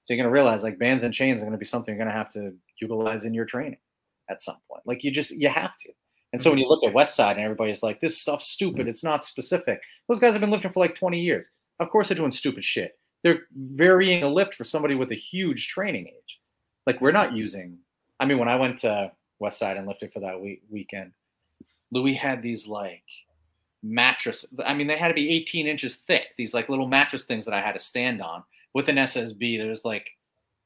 So 0.07 0.13
you're 0.13 0.23
going 0.23 0.31
to 0.31 0.33
realize 0.33 0.63
like 0.63 0.79
bands 0.79 1.03
and 1.03 1.13
chains 1.13 1.41
are 1.41 1.43
going 1.43 1.51
to 1.51 1.57
be 1.57 1.65
something 1.65 1.93
you're 1.93 2.01
going 2.01 2.13
to 2.13 2.17
have 2.17 2.31
to 2.31 2.53
utilize 2.79 3.25
in 3.25 3.33
your 3.33 3.43
training 3.43 3.79
at 4.29 4.41
some 4.41 4.55
point. 4.71 4.81
Like 4.85 5.03
you 5.03 5.11
just, 5.11 5.31
you 5.31 5.49
have 5.49 5.77
to. 5.79 5.91
And 6.31 6.41
so 6.41 6.49
when 6.49 6.55
mm-hmm. 6.55 6.63
you 6.63 6.69
look 6.69 6.85
at 6.85 6.93
West 6.93 7.13
Side 7.13 7.35
and 7.35 7.43
everybody's 7.43 7.83
like, 7.83 7.99
this 7.99 8.17
stuff's 8.17 8.47
stupid, 8.47 8.81
mm-hmm. 8.81 8.89
it's 8.89 9.03
not 9.03 9.25
specific. 9.25 9.81
Those 10.07 10.21
guys 10.21 10.31
have 10.31 10.39
been 10.39 10.49
lifting 10.49 10.71
for 10.71 10.79
like 10.79 10.95
20 10.95 11.19
years. 11.19 11.49
Of 11.81 11.89
course 11.89 12.07
they're 12.07 12.15
doing 12.15 12.31
stupid 12.31 12.63
shit. 12.63 12.97
They're 13.21 13.47
varying 13.53 14.23
a 14.23 14.29
lift 14.29 14.55
for 14.55 14.63
somebody 14.63 14.95
with 14.95 15.11
a 15.11 15.15
huge 15.15 15.67
training 15.67 16.07
age. 16.07 16.37
Like 16.85 17.01
we're 17.01 17.11
not 17.11 17.33
using, 17.33 17.77
I 18.21 18.25
mean, 18.27 18.37
when 18.37 18.47
I 18.47 18.55
went 18.55 18.79
to 18.79 19.11
West 19.39 19.59
Side 19.59 19.75
and 19.75 19.87
lifted 19.87 20.13
for 20.13 20.21
that 20.21 20.39
week, 20.39 20.61
weekend, 20.69 21.11
Louie 21.91 22.13
had 22.13 22.41
these 22.41 22.65
like 22.65 23.03
mattress. 23.83 24.45
I 24.65 24.73
mean, 24.73 24.87
they 24.87 24.97
had 24.97 25.09
to 25.09 25.13
be 25.13 25.31
18 25.31 25.67
inches 25.67 25.97
thick, 25.97 26.27
these 26.37 26.53
like 26.53 26.69
little 26.69 26.87
mattress 26.87 27.25
things 27.25 27.43
that 27.43 27.53
I 27.53 27.59
had 27.59 27.73
to 27.73 27.79
stand 27.79 28.21
on 28.21 28.45
with 28.77 28.89
an 28.89 28.97
SSB. 28.97 29.57
There's 29.57 29.83
like 29.83 30.11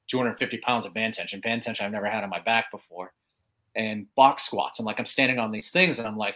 250 0.10 0.58
pounds 0.58 0.86
of 0.86 0.94
band 0.94 1.14
tension, 1.14 1.40
band 1.40 1.64
tension 1.64 1.86
I've 1.86 1.94
never 1.94 2.10
had 2.10 2.26
on 2.26 2.30
my 2.30 2.42
back 2.42 2.70
before, 2.70 3.14
and 3.74 4.06
box 4.16 4.44
squats. 4.44 4.80
I'm 4.80 4.86
like 4.86 5.00
I'm 5.00 5.06
standing 5.06 5.40
on 5.40 5.50
these 5.50 5.72
things 5.72 5.98
and 5.98 6.06
I'm 6.06 6.18
like 6.18 6.36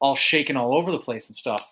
all 0.00 0.16
shaking 0.16 0.56
all 0.56 0.74
over 0.74 0.90
the 0.90 0.98
place 0.98 1.28
and 1.28 1.36
stuff. 1.36 1.64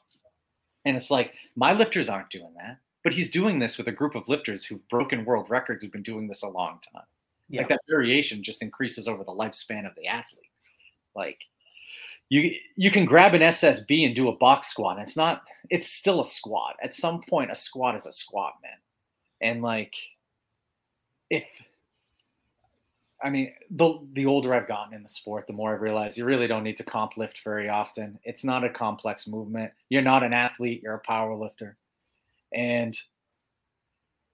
And 0.85 0.97
it's 0.97 1.11
like 1.11 1.35
my 1.57 1.73
lifters 1.73 2.09
aren't 2.09 2.31
doing 2.31 2.55
that, 2.59 2.79
but 3.03 3.13
he's 3.13 3.29
doing 3.29 3.59
this 3.59 3.77
with 3.77 3.89
a 3.89 3.93
group 3.93 4.15
of 4.15 4.23
lifters 4.29 4.65
who've 4.65 4.89
broken 4.89 5.25
world 5.25 5.51
records 5.51 5.83
who've 5.83 5.91
been 5.91 6.05
doing 6.05 6.29
this 6.29 6.43
a 6.43 6.49
long 6.49 6.79
time. 6.95 7.03
Yeah. 7.49 7.63
Like 7.63 7.71
that 7.71 7.81
variation 7.89 8.45
just 8.45 8.63
increases 8.63 9.09
over 9.09 9.25
the 9.25 9.33
lifespan 9.33 9.85
of 9.85 9.97
the 9.97 10.07
athlete. 10.07 10.53
Like 11.17 11.39
you 12.29 12.55
you 12.77 12.93
can 12.93 13.05
grab 13.05 13.35
an 13.35 13.43
SSB 13.43 14.07
and 14.07 14.15
do 14.15 14.29
a 14.29 14.37
box 14.37 14.69
squat. 14.69 14.99
And 14.99 15.09
it's 15.09 15.17
not 15.17 15.43
it's 15.71 15.89
still 15.89 16.21
a 16.21 16.25
squat. 16.25 16.77
At 16.85 16.95
some 16.95 17.21
point 17.29 17.51
a 17.51 17.57
squat 17.57 17.97
is 17.97 18.07
a 18.07 18.13
squat, 18.13 18.53
man. 18.63 18.79
And 19.43 19.63
like 19.63 19.95
if 21.31 21.45
I 23.23 23.29
mean, 23.29 23.53
the 23.71 23.99
the 24.15 24.27
older 24.27 24.55
I've 24.55 24.69
gotten 24.69 24.95
in 24.95 25.03
the 25.03 25.09
sport, 25.09 25.47
the 25.47 25.53
more 25.53 25.75
I've 25.75 25.83
realized 25.83 26.17
you 26.17 26.25
really 26.25 26.47
don't 26.47 26.65
need 26.65 26.79
to 26.79 26.85
comp 26.85 27.17
lift 27.17 27.41
very 27.45 27.69
often. 27.69 28.19
It's 28.25 28.45
not 28.45 28.65
a 28.65 28.71
complex 28.71 29.27
movement. 29.27 29.73
You're 29.91 30.03
not 30.03 30.23
an 30.23 30.33
athlete, 30.33 30.83
you're 30.83 30.95
a 30.95 31.01
power 31.01 31.35
lifter. 31.35 31.77
And 32.55 32.99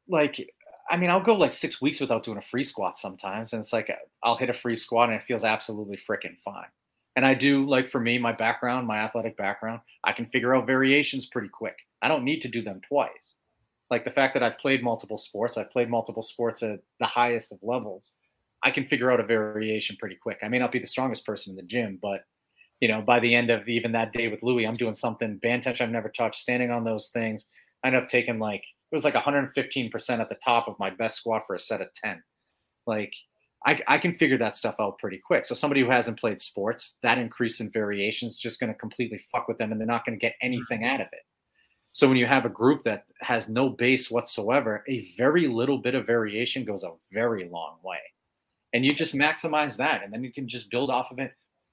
like 0.09 0.50
I 0.88 0.96
mean, 0.96 1.11
I'll 1.11 1.20
go 1.22 1.34
like 1.34 1.52
six 1.52 1.80
weeks 1.80 2.00
without 2.00 2.22
doing 2.24 2.38
a 2.38 2.42
free 2.42 2.62
squat 2.62 2.98
sometimes, 2.98 3.52
and 3.52 3.61
it's 3.61 3.72
like 3.72 3.90
I'll 4.22 4.36
hit 4.36 4.50
a 4.50 4.54
free 4.54 4.76
squat 4.76 5.09
and 5.09 5.18
it 5.18 5.24
feels 5.26 5.42
absolutely 5.44 5.96
freaking 6.09 6.38
fine. 6.44 6.68
And 7.16 7.26
I 7.26 7.34
do 7.34 7.66
like 7.66 7.88
for 7.88 8.00
me, 8.00 8.18
my 8.18 8.32
background, 8.32 8.86
my 8.86 8.98
athletic 8.98 9.36
background, 9.36 9.80
I 10.04 10.12
can 10.12 10.26
figure 10.26 10.54
out 10.54 10.66
variations 10.66 11.26
pretty 11.26 11.48
quick. 11.48 11.76
I 12.02 12.09
don't 12.09 12.24
need 12.24 12.40
to 12.42 12.48
do 12.48 12.62
them 12.62 12.80
twice. 12.86 13.34
Like 13.91 14.05
the 14.05 14.11
fact 14.11 14.34
that 14.34 14.43
I've 14.43 14.59
played 14.59 14.82
multiple 14.82 15.18
sports, 15.18 15.57
I've 15.57 15.70
played 15.70 15.89
multiple 15.89 16.22
sports 16.22 16.62
at 16.62 16.80
the 16.99 17.07
highest 17.07 17.53
of 17.53 17.59
levels 17.62 18.14
I 18.66 18.70
can 18.70 18.87
figure 18.87 19.12
out 19.12 19.20
a 19.20 19.24
variation 19.24 19.97
pretty 19.99 20.16
quick. 20.16 20.39
I 20.43 20.49
may 20.49 20.59
not 20.59 20.72
be 20.72 20.78
the 20.78 20.87
strongest 20.87 21.24
person 21.24 21.51
in 21.51 21.57
the 21.57 21.62
gym, 21.62 21.99
but 22.01 22.22
you 22.80 22.89
know, 22.89 23.01
by 23.01 23.20
the 23.20 23.34
end 23.34 23.49
of 23.49 23.68
even 23.68 23.93
that 23.93 24.12
day 24.12 24.28
with 24.28 24.43
Louie, 24.43 24.66
I'm 24.66 24.74
doing 24.74 24.95
something 24.95 25.39
band 25.39 25.62
touch 25.62 25.80
I've 25.80 25.91
never 25.91 26.09
touched, 26.09 26.41
standing 26.41 26.70
on 26.70 26.84
those 26.84 27.09
things. 27.09 27.47
I 27.84 27.89
end 27.89 27.97
up 27.97 28.09
taking 28.09 28.41
like 28.41 28.62
it 28.91 28.95
was 28.95 29.05
like 29.05 29.14
115% 29.14 30.20
at 30.20 30.28
the 30.28 30.37
top 30.45 30.68
of 30.68 30.78
my 30.78 30.91
best 30.91 31.18
squat 31.18 31.43
for 31.47 31.55
a 31.55 31.61
set 31.61 31.80
of 31.80 31.89
10. 31.95 32.22
Like 32.87 33.12
I, 33.64 33.80
I 33.87 33.99
can 33.99 34.16
figure 34.18 34.39
that 34.39 34.57
stuff 34.57 34.76
out 34.80 34.99
pretty 34.99 35.20
quick. 35.24 35.47
So 35.47 35.55
somebody 35.55 35.80
who 35.80 35.91
hasn't 35.91 36.18
played 36.18 36.41
sports, 36.41 36.99
that 37.03 37.18
increase 37.18 37.61
in 37.61 37.70
variation 37.70 38.26
is 38.26 38.37
just 38.37 38.59
going 38.59 38.72
to 38.72 38.78
completely 38.78 39.20
fuck 39.30 39.47
with 39.47 39.59
them, 39.59 39.70
and 39.70 39.80
they're 39.80 39.87
not 39.87 40.05
going 40.05 40.18
to 40.18 40.20
get 40.22 40.34
anything 40.43 40.84
out 40.84 41.01
of 41.01 41.09
it. 41.12 41.22
So 41.97 42.07
when 42.07 42.18
you 42.18 42.26
have 42.26 42.44
a 42.44 42.51
group 42.51 42.82
that 42.84 43.07
has 43.22 43.49
no 43.49 43.70
base 43.70 44.11
whatsoever, 44.11 44.84
a 44.86 45.14
very 45.16 45.49
little 45.49 45.78
bit 45.78 45.94
of 45.94 46.07
variation 46.07 46.62
goes 46.62 46.84
a 46.84 46.92
very 47.11 47.49
long 47.49 47.78
way. 47.82 48.01
And 48.74 48.84
you 48.84 48.92
just 48.92 49.14
maximize 49.14 49.78
that 49.78 50.05
and 50.05 50.12
then 50.12 50.22
you 50.22 50.30
can 50.30 50.47
just 50.47 50.70
build 50.70 50.90
off 50.90 51.11
of 51.11 51.18
it. 51.18 51.32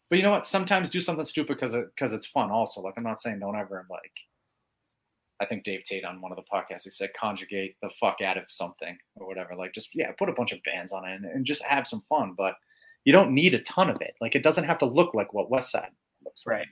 But 0.09 0.15
you 0.15 0.23
know 0.23 0.31
what? 0.31 0.45
Sometimes 0.45 0.89
do 0.89 1.01
something 1.01 1.25
stupid 1.25 1.57
because 1.57 1.73
it 1.73 1.87
because 1.93 2.13
it's 2.13 2.25
fun 2.25 2.51
also. 2.51 2.79
Like 2.79 2.93
i'm 2.95 3.03
not 3.03 3.19
saying 3.19 3.39
don't 3.39 3.57
ever 3.57 3.85
like 3.89 4.13
i 5.41 5.45
think 5.45 5.65
dave 5.65 5.83
tate 5.83 6.05
on 6.05 6.21
one 6.21 6.31
of 6.31 6.37
the 6.37 6.43
podcasts 6.43 6.83
he 6.83 6.89
said 6.89 7.09
conjugate 7.19 7.75
the 7.81 7.89
fuck 7.99 8.21
out 8.21 8.37
of 8.37 8.45
something 8.47 8.97
or 9.17 9.27
whatever. 9.27 9.57
Like 9.57 9.73
just 9.73 9.89
yeah 9.93 10.13
put 10.17 10.29
a 10.29 10.33
bunch 10.33 10.53
of 10.53 10.63
bands 10.63 10.93
on 10.93 11.03
it 11.05 11.15
and, 11.15 11.25
and 11.25 11.45
just 11.45 11.63
have 11.63 11.85
some 11.85 12.01
fun 12.07 12.33
but 12.37 12.55
you 13.03 13.11
don't 13.11 13.33
need 13.33 13.55
a 13.55 13.61
ton 13.63 13.89
of 13.89 13.99
it. 13.99 14.13
Like 14.21 14.35
it 14.35 14.43
doesn't 14.43 14.63
have 14.63 14.79
to 14.79 14.85
look 14.85 15.13
like 15.13 15.33
what 15.33 15.51
west 15.51 15.69
side 15.69 15.91
looks 16.23 16.47
right. 16.47 16.67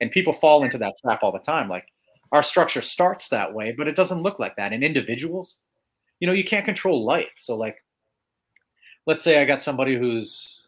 And 0.00 0.10
people 0.10 0.32
fall 0.32 0.64
into 0.64 0.78
that 0.78 0.94
trap 1.00 1.22
all 1.22 1.30
the 1.30 1.38
time. 1.38 1.68
Like 1.68 1.86
our 2.32 2.42
structure 2.42 2.82
starts 2.82 3.28
that 3.28 3.52
way 3.52 3.72
but 3.76 3.88
it 3.88 3.96
doesn't 3.96 4.22
look 4.22 4.38
like 4.38 4.56
that 4.56 4.72
in 4.72 4.82
individuals 4.82 5.58
you 6.20 6.26
know 6.26 6.32
you 6.32 6.44
can't 6.44 6.64
control 6.64 7.04
life 7.04 7.32
so 7.36 7.56
like 7.56 7.76
let's 9.06 9.22
say 9.22 9.40
I 9.40 9.44
got 9.44 9.62
somebody 9.62 9.96
who's 9.96 10.66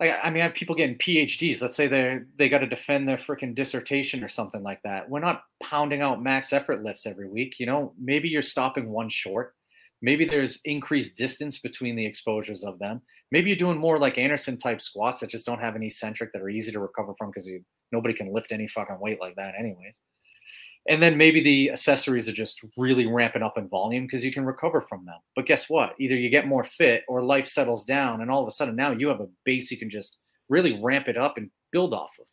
like 0.00 0.12
I 0.22 0.30
mean 0.30 0.42
I 0.42 0.46
have 0.46 0.54
people 0.54 0.74
getting 0.74 0.98
PhDs. 0.98 1.60
Let's 1.60 1.76
say 1.76 1.86
they 1.86 2.20
they 2.36 2.48
got 2.48 2.58
to 2.58 2.66
defend 2.66 3.08
their 3.08 3.16
freaking 3.16 3.54
dissertation 3.54 4.24
or 4.24 4.28
something 4.28 4.62
like 4.62 4.82
that. 4.82 5.08
We're 5.08 5.20
not 5.20 5.44
pounding 5.62 6.02
out 6.02 6.22
max 6.22 6.52
effort 6.52 6.82
lifts 6.82 7.06
every 7.06 7.28
week. 7.28 7.60
You 7.60 7.66
know, 7.66 7.92
maybe 8.00 8.28
you're 8.28 8.42
stopping 8.42 8.90
one 8.90 9.10
short. 9.10 9.54
Maybe 10.00 10.24
there's 10.24 10.60
increased 10.64 11.16
distance 11.16 11.58
between 11.58 11.96
the 11.96 12.06
exposures 12.06 12.62
of 12.62 12.78
them. 12.78 13.02
Maybe 13.32 13.50
you're 13.50 13.58
doing 13.58 13.78
more 13.78 13.98
like 13.98 14.16
Anderson 14.16 14.56
type 14.56 14.80
squats 14.80 15.20
that 15.20 15.30
just 15.30 15.44
don't 15.44 15.60
have 15.60 15.74
an 15.74 15.82
eccentric 15.82 16.32
that 16.32 16.40
are 16.40 16.48
easy 16.48 16.70
to 16.70 16.78
recover 16.78 17.14
from 17.18 17.30
because 17.30 17.50
nobody 17.90 18.14
can 18.14 18.32
lift 18.32 18.52
any 18.52 18.68
fucking 18.68 19.00
weight 19.00 19.20
like 19.20 19.34
that, 19.34 19.54
anyways 19.58 20.00
and 20.86 21.02
then 21.02 21.16
maybe 21.16 21.42
the 21.42 21.70
accessories 21.70 22.28
are 22.28 22.32
just 22.32 22.60
really 22.76 23.06
ramping 23.06 23.42
up 23.42 23.58
in 23.58 23.68
volume 23.68 24.06
because 24.06 24.24
you 24.24 24.32
can 24.32 24.44
recover 24.44 24.80
from 24.80 25.04
them. 25.04 25.18
But 25.36 25.46
guess 25.46 25.68
what? 25.68 25.94
Either 25.98 26.14
you 26.14 26.30
get 26.30 26.46
more 26.46 26.64
fit 26.64 27.04
or 27.08 27.22
life 27.22 27.46
settles 27.46 27.84
down, 27.84 28.20
and 28.22 28.30
all 28.30 28.42
of 28.42 28.48
a 28.48 28.52
sudden 28.52 28.76
now 28.76 28.92
you 28.92 29.08
have 29.08 29.20
a 29.20 29.28
base 29.44 29.70
you 29.70 29.78
can 29.78 29.90
just 29.90 30.18
really 30.48 30.80
ramp 30.82 31.08
it 31.08 31.16
up 31.16 31.36
and 31.36 31.50
build 31.72 31.92
off 31.92 32.10
of. 32.20 32.26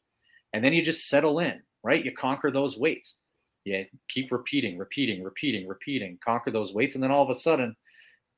And 0.53 0.63
then 0.63 0.73
you 0.73 0.81
just 0.81 1.09
settle 1.09 1.39
in, 1.39 1.61
right? 1.83 2.03
You 2.03 2.13
conquer 2.13 2.51
those 2.51 2.77
weights. 2.77 3.15
You 3.65 3.85
keep 4.09 4.31
repeating, 4.31 4.77
repeating, 4.77 5.23
repeating, 5.23 5.67
repeating, 5.67 6.17
conquer 6.23 6.51
those 6.51 6.73
weights, 6.73 6.95
and 6.95 7.03
then 7.03 7.11
all 7.11 7.23
of 7.23 7.29
a 7.29 7.39
sudden 7.39 7.75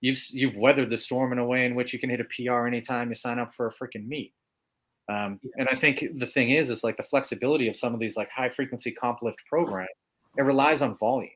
you've 0.02 0.20
you've 0.32 0.56
weathered 0.56 0.90
the 0.90 0.98
storm 0.98 1.32
in 1.32 1.40
a 1.40 1.46
way 1.46 1.66
in 1.66 1.76
which 1.76 1.94
you 1.94 2.00
can 2.00 2.10
hit 2.10 2.22
a 2.22 2.24
PR 2.24 2.66
anytime 2.66 3.10
you 3.10 3.16
sign 3.16 3.40
up 3.40 3.54
for 3.54 3.68
a 3.68 3.74
freaking 3.74 4.08
meet. 4.08 4.34
Um, 5.10 5.40
and 5.58 5.70
I 5.70 5.76
think 5.76 6.04
the 6.16 6.28
thing 6.28 6.52
is, 6.52 6.70
is 6.70 6.84
like 6.84 6.98
the 6.98 7.04
flexibility 7.04 7.70
of 7.70 7.78
some 7.78 7.94
of 7.94 8.00
these 8.00 8.18
like 8.18 8.30
high 8.30 8.50
frequency 8.50 8.92
comp 8.92 9.22
lift 9.22 9.40
programs 9.50 9.90
it 10.38 10.44
relies 10.44 10.82
on 10.82 10.96
volume, 10.96 11.32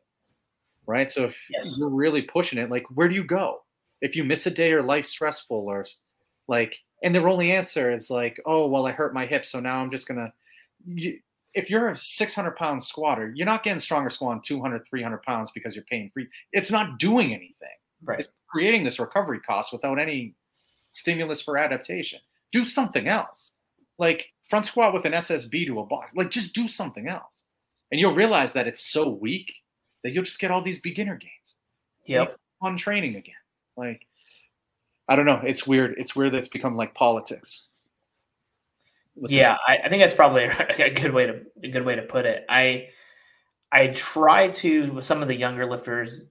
right? 0.86 1.12
So 1.12 1.26
if 1.26 1.36
yes. 1.50 1.78
you're 1.78 1.94
really 1.94 2.22
pushing 2.22 2.60
it, 2.60 2.70
like 2.70 2.86
where 2.92 3.10
do 3.10 3.16
you 3.16 3.24
go? 3.24 3.64
If 4.02 4.16
you 4.16 4.24
miss 4.24 4.46
a 4.46 4.52
day 4.52 4.72
or 4.72 4.84
life's 4.84 5.10
stressful 5.10 5.58
or 5.58 5.86
like, 6.48 6.78
and 7.04 7.14
their 7.14 7.28
only 7.28 7.52
answer 7.52 7.92
is 7.92 8.10
like, 8.10 8.40
oh, 8.46 8.68
well, 8.68 8.86
I 8.86 8.92
hurt 8.92 9.14
my 9.14 9.26
hip, 9.26 9.46
so 9.46 9.60
now 9.60 9.82
I'm 9.82 9.92
just 9.92 10.08
gonna. 10.08 10.32
You, 10.86 11.20
if 11.54 11.70
you're 11.70 11.90
a 11.90 11.98
600 11.98 12.56
pound 12.56 12.82
squatter, 12.82 13.34
you're 13.36 13.46
not 13.46 13.64
getting 13.64 13.80
stronger 13.80 14.10
squatting 14.10 14.42
200, 14.46 14.88
300 14.88 15.22
pounds 15.24 15.52
because 15.54 15.76
you're 15.76 15.84
paying 15.86 16.10
free. 16.14 16.28
It's 16.54 16.72
not 16.72 16.98
doing 16.98 17.34
anything. 17.34 17.70
Right. 18.04 18.20
It's 18.20 18.30
creating 18.48 18.84
this 18.84 19.00
recovery 19.00 19.40
cost 19.42 19.74
without 19.74 20.00
any 20.00 20.34
stimulus 20.50 21.42
for 21.42 21.58
adaptation. 21.58 22.20
Do 22.52 22.66
something 22.66 23.08
else. 23.08 23.52
Like 24.02 24.34
front 24.50 24.66
squat 24.66 24.94
with 24.94 25.06
an 25.06 25.14
SSB 25.14 25.66
to 25.68 25.80
a 25.80 25.86
box. 25.86 26.14
Like 26.14 26.30
just 26.30 26.54
do 26.54 26.68
something 26.68 27.08
else 27.08 27.44
and 27.92 28.00
you'll 28.00 28.16
realize 28.16 28.54
that 28.54 28.68
it's 28.68 28.82
so 28.92 29.10
weak 29.10 29.54
that 30.04 30.12
you'll 30.12 30.24
just 30.24 30.40
get 30.40 30.52
all 30.52 30.62
these 30.62 30.80
beginner 30.80 31.16
gains. 31.16 31.56
Yep. 32.06 32.30
Like 32.30 32.38
on 32.62 32.78
training 32.78 33.16
again. 33.16 33.36
Like 33.78 34.08
I 35.08 35.16
don't 35.16 35.26
know. 35.26 35.42
It's 35.46 35.68
weird. 35.68 35.96
It's 35.98 36.16
weird 36.16 36.34
that 36.34 36.40
it's 36.40 36.48
become 36.48 36.76
like 36.76 36.94
politics. 36.94 37.68
Yeah, 39.16 39.58
I, 39.68 39.80
I, 39.86 39.90
think 39.90 40.02
that's 40.02 40.14
probably 40.14 40.46
a 40.80 40.90
good 40.90 41.14
way 41.14 41.28
to 41.28 41.42
a 41.64 41.68
good 41.68 41.86
way 41.86 41.96
to 41.96 42.02
put 42.02 42.26
it. 42.26 42.46
I 42.48 42.88
I 43.72 43.88
try 43.88 44.48
to 44.48 44.94
with 44.94 45.06
some 45.06 45.22
of 45.22 45.28
the 45.28 45.36
younger 45.36 45.66
lifters 45.66 46.30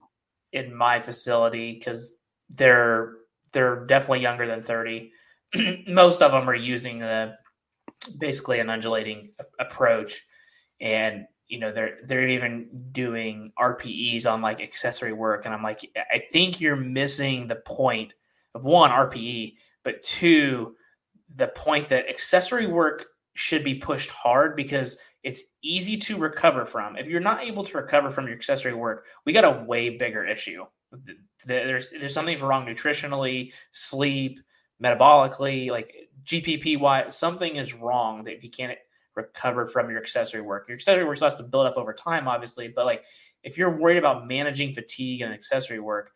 in 0.51 0.75
my 0.75 0.99
facility 0.99 1.73
because 1.73 2.15
they're 2.49 3.17
they're 3.53 3.85
definitely 3.85 4.21
younger 4.21 4.47
than 4.47 4.61
30. 4.61 5.11
Most 5.87 6.21
of 6.21 6.31
them 6.31 6.49
are 6.49 6.55
using 6.55 7.03
a 7.03 7.37
basically 8.17 8.59
an 8.59 8.69
undulating 8.69 9.31
approach. 9.59 10.25
And 10.79 11.25
you 11.51 11.59
know 11.59 11.71
they're 11.71 11.97
they're 12.05 12.27
even 12.27 12.69
doing 12.93 13.51
RPEs 13.59 14.25
on 14.25 14.41
like 14.41 14.61
accessory 14.61 15.11
work, 15.11 15.45
and 15.45 15.53
I'm 15.53 15.61
like, 15.61 15.81
I 16.11 16.19
think 16.31 16.61
you're 16.61 16.77
missing 16.77 17.45
the 17.45 17.57
point 17.57 18.13
of 18.55 18.63
one 18.63 18.89
RPE, 18.89 19.55
but 19.83 20.01
two, 20.01 20.75
the 21.35 21.47
point 21.49 21.89
that 21.89 22.09
accessory 22.09 22.67
work 22.67 23.05
should 23.33 23.65
be 23.65 23.75
pushed 23.75 24.09
hard 24.09 24.55
because 24.55 24.97
it's 25.23 25.43
easy 25.61 25.97
to 25.97 26.17
recover 26.17 26.65
from. 26.65 26.95
If 26.95 27.07
you're 27.07 27.19
not 27.19 27.43
able 27.43 27.63
to 27.65 27.77
recover 27.77 28.09
from 28.09 28.27
your 28.27 28.35
accessory 28.35 28.73
work, 28.73 29.05
we 29.25 29.33
got 29.33 29.43
a 29.43 29.63
way 29.65 29.97
bigger 29.97 30.25
issue. 30.25 30.65
There's 31.45 31.89
there's 31.89 32.13
something 32.13 32.39
wrong 32.39 32.65
nutritionally, 32.65 33.51
sleep, 33.73 34.39
metabolically, 34.81 35.69
like 35.69 35.93
GPP 36.25 36.79
wise, 36.79 37.17
something 37.17 37.55
is 37.55 37.73
wrong 37.73 38.23
that 38.23 38.35
if 38.35 38.43
you 38.43 38.49
can't 38.49 38.77
recover 39.15 39.65
from 39.65 39.89
your 39.89 39.99
accessory 39.99 40.41
work. 40.41 40.67
Your 40.67 40.75
accessory 40.75 41.05
work 41.05 41.19
has 41.19 41.35
to 41.35 41.43
build 41.43 41.67
up 41.67 41.77
over 41.77 41.93
time, 41.93 42.27
obviously, 42.27 42.67
but 42.67 42.85
like 42.85 43.03
if 43.43 43.57
you're 43.57 43.77
worried 43.77 43.97
about 43.97 44.27
managing 44.27 44.73
fatigue 44.73 45.21
and 45.21 45.33
accessory 45.33 45.79
work, 45.79 46.11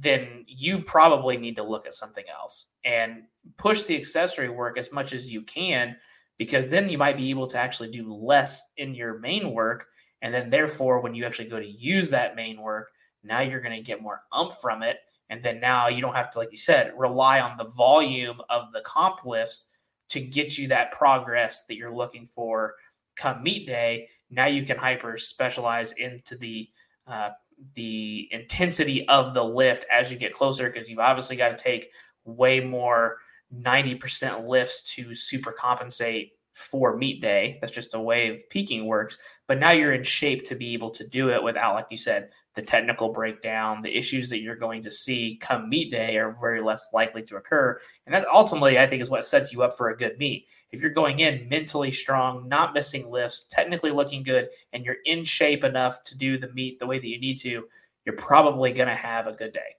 then 0.00 0.44
you 0.46 0.82
probably 0.82 1.36
need 1.36 1.56
to 1.56 1.62
look 1.62 1.86
at 1.86 1.94
something 1.94 2.24
else 2.28 2.66
and 2.84 3.22
push 3.56 3.84
the 3.84 3.96
accessory 3.96 4.48
work 4.48 4.78
as 4.78 4.90
much 4.92 5.12
as 5.12 5.30
you 5.30 5.42
can 5.42 5.96
because 6.38 6.66
then 6.66 6.88
you 6.88 6.98
might 6.98 7.16
be 7.16 7.30
able 7.30 7.46
to 7.46 7.58
actually 7.58 7.90
do 7.90 8.12
less 8.12 8.72
in 8.78 8.94
your 8.94 9.18
main 9.20 9.52
work 9.52 9.86
and 10.22 10.34
then 10.34 10.50
therefore 10.50 11.00
when 11.00 11.14
you 11.14 11.24
actually 11.24 11.48
go 11.48 11.60
to 11.60 11.66
use 11.66 12.10
that 12.10 12.34
main 12.34 12.60
work 12.60 12.88
now 13.22 13.40
you're 13.40 13.60
going 13.60 13.76
to 13.76 13.82
get 13.82 14.02
more 14.02 14.22
umph 14.32 14.58
from 14.60 14.82
it 14.82 14.98
and 15.30 15.42
then 15.42 15.58
now 15.60 15.88
you 15.88 16.02
don't 16.02 16.14
have 16.14 16.30
to 16.30 16.38
like 16.38 16.50
you 16.50 16.58
said 16.58 16.92
rely 16.96 17.40
on 17.40 17.56
the 17.56 17.64
volume 17.64 18.40
of 18.50 18.72
the 18.72 18.82
comp 18.82 19.24
lifts 19.24 19.66
to 20.10 20.20
get 20.20 20.58
you 20.58 20.68
that 20.68 20.92
progress 20.92 21.64
that 21.66 21.76
you're 21.76 21.94
looking 21.94 22.26
for 22.26 22.74
come 23.16 23.42
meet 23.42 23.66
day. 23.66 24.08
Now 24.30 24.46
you 24.46 24.64
can 24.64 24.76
hyper 24.76 25.18
specialize 25.18 25.92
into 25.92 26.36
the 26.36 26.68
uh, 27.06 27.30
the 27.74 28.28
intensity 28.30 29.06
of 29.08 29.34
the 29.34 29.44
lift 29.44 29.84
as 29.92 30.10
you 30.10 30.16
get 30.16 30.32
closer 30.32 30.70
because 30.70 30.88
you've 30.88 30.98
obviously 30.98 31.36
got 31.36 31.56
to 31.56 31.62
take 31.62 31.90
way 32.24 32.60
more 32.60 33.18
90% 33.54 34.48
lifts 34.48 34.82
to 34.94 35.14
super 35.14 35.52
compensate 35.52 36.32
for 36.60 36.96
meet 36.96 37.20
day. 37.20 37.58
That's 37.60 37.72
just 37.72 37.94
a 37.94 38.00
way 38.00 38.28
of 38.28 38.48
peaking 38.50 38.86
works. 38.86 39.16
But 39.48 39.58
now 39.58 39.70
you're 39.70 39.92
in 39.92 40.02
shape 40.02 40.44
to 40.44 40.54
be 40.54 40.74
able 40.74 40.90
to 40.90 41.06
do 41.06 41.30
it 41.30 41.42
without, 41.42 41.74
like 41.74 41.86
you 41.90 41.96
said, 41.96 42.30
the 42.54 42.62
technical 42.62 43.08
breakdown, 43.10 43.82
the 43.82 43.96
issues 43.96 44.28
that 44.28 44.40
you're 44.40 44.56
going 44.56 44.82
to 44.82 44.90
see 44.90 45.38
come 45.40 45.68
meet 45.68 45.90
day 45.90 46.16
are 46.18 46.36
very 46.40 46.60
less 46.60 46.86
likely 46.92 47.22
to 47.22 47.36
occur. 47.36 47.78
And 48.06 48.14
that 48.14 48.26
ultimately, 48.28 48.78
I 48.78 48.86
think, 48.86 49.02
is 49.02 49.10
what 49.10 49.26
sets 49.26 49.52
you 49.52 49.62
up 49.62 49.76
for 49.76 49.90
a 49.90 49.96
good 49.96 50.18
meet. 50.18 50.46
If 50.72 50.80
you're 50.80 50.90
going 50.90 51.18
in 51.18 51.48
mentally 51.48 51.90
strong, 51.90 52.48
not 52.48 52.74
missing 52.74 53.10
lifts, 53.10 53.46
technically 53.50 53.90
looking 53.90 54.22
good, 54.22 54.50
and 54.72 54.84
you're 54.84 54.98
in 55.04 55.24
shape 55.24 55.64
enough 55.64 56.04
to 56.04 56.16
do 56.16 56.38
the 56.38 56.52
meet 56.52 56.78
the 56.78 56.86
way 56.86 56.98
that 56.98 57.08
you 57.08 57.18
need 57.18 57.38
to, 57.38 57.64
you're 58.04 58.16
probably 58.16 58.72
going 58.72 58.88
to 58.88 58.94
have 58.94 59.26
a 59.26 59.32
good 59.32 59.52
day. 59.52 59.76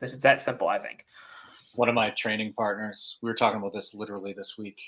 This 0.00 0.12
is 0.12 0.22
that 0.22 0.40
simple, 0.40 0.68
I 0.68 0.78
think. 0.78 1.04
One 1.74 1.88
of 1.88 1.94
my 1.94 2.10
training 2.10 2.54
partners, 2.54 3.18
we 3.22 3.28
were 3.28 3.34
talking 3.34 3.58
about 3.58 3.72
this 3.72 3.94
literally 3.94 4.32
this 4.32 4.56
week, 4.56 4.80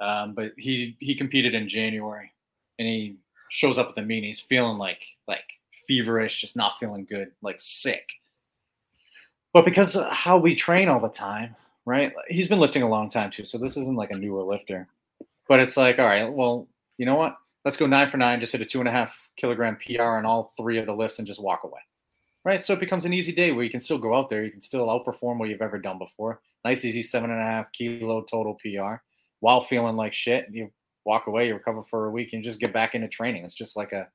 um, 0.00 0.34
but 0.34 0.52
he 0.56 0.96
he 1.00 1.14
competed 1.14 1.54
in 1.54 1.68
January, 1.68 2.32
and 2.78 2.86
he 2.86 3.16
shows 3.50 3.78
up 3.78 3.88
at 3.88 3.94
the 3.94 4.02
meet. 4.02 4.24
he's 4.24 4.40
feeling 4.40 4.78
like 4.78 5.02
like 5.26 5.44
feverish, 5.86 6.40
just 6.40 6.56
not 6.56 6.78
feeling 6.78 7.04
good, 7.04 7.32
like 7.42 7.56
sick. 7.58 8.06
But 9.52 9.64
because 9.64 9.96
how 10.10 10.38
we 10.38 10.54
train 10.54 10.88
all 10.88 11.00
the 11.00 11.08
time, 11.08 11.56
right? 11.86 12.12
He's 12.28 12.48
been 12.48 12.60
lifting 12.60 12.82
a 12.82 12.88
long 12.88 13.10
time 13.10 13.30
too, 13.30 13.44
so 13.44 13.58
this 13.58 13.76
isn't 13.76 13.96
like 13.96 14.10
a 14.10 14.18
newer 14.18 14.42
lifter. 14.42 14.86
But 15.48 15.60
it's 15.60 15.76
like, 15.76 15.98
all 15.98 16.06
right, 16.06 16.30
well, 16.30 16.68
you 16.98 17.06
know 17.06 17.14
what? 17.14 17.36
Let's 17.64 17.76
go 17.76 17.86
nine 17.86 18.10
for 18.10 18.18
nine, 18.18 18.40
just 18.40 18.52
hit 18.52 18.60
a 18.60 18.66
two 18.66 18.80
and 18.80 18.88
a 18.88 18.92
half 18.92 19.16
kilogram 19.36 19.78
PR 19.84 20.02
on 20.02 20.26
all 20.26 20.52
three 20.56 20.78
of 20.78 20.86
the 20.86 20.92
lifts 20.92 21.18
and 21.18 21.26
just 21.26 21.42
walk 21.42 21.64
away. 21.64 21.80
Right. 22.44 22.64
So 22.64 22.72
it 22.72 22.80
becomes 22.80 23.04
an 23.04 23.12
easy 23.12 23.32
day 23.32 23.52
where 23.52 23.64
you 23.64 23.70
can 23.70 23.80
still 23.80 23.98
go 23.98 24.14
out 24.14 24.30
there, 24.30 24.44
you 24.44 24.50
can 24.50 24.60
still 24.60 24.86
outperform 24.86 25.38
what 25.38 25.48
you've 25.48 25.60
ever 25.60 25.78
done 25.78 25.98
before. 25.98 26.40
Nice, 26.64 26.84
easy 26.84 27.02
seven 27.02 27.30
and 27.30 27.40
a 27.40 27.44
half 27.44 27.70
kilo 27.72 28.22
total 28.22 28.54
PR 28.62 29.02
while 29.40 29.64
feeling 29.64 29.96
like 29.96 30.12
shit. 30.12 30.46
You 30.50 30.70
walk 31.04 31.26
away, 31.26 31.48
you 31.48 31.54
recover 31.54 31.82
for 31.82 32.06
a 32.06 32.10
week, 32.10 32.32
and 32.32 32.44
just 32.44 32.60
get 32.60 32.72
back 32.72 32.94
into 32.94 33.08
training. 33.08 33.44
It's 33.44 33.54
just 33.54 33.76
like 33.76 33.92
a 33.92 34.08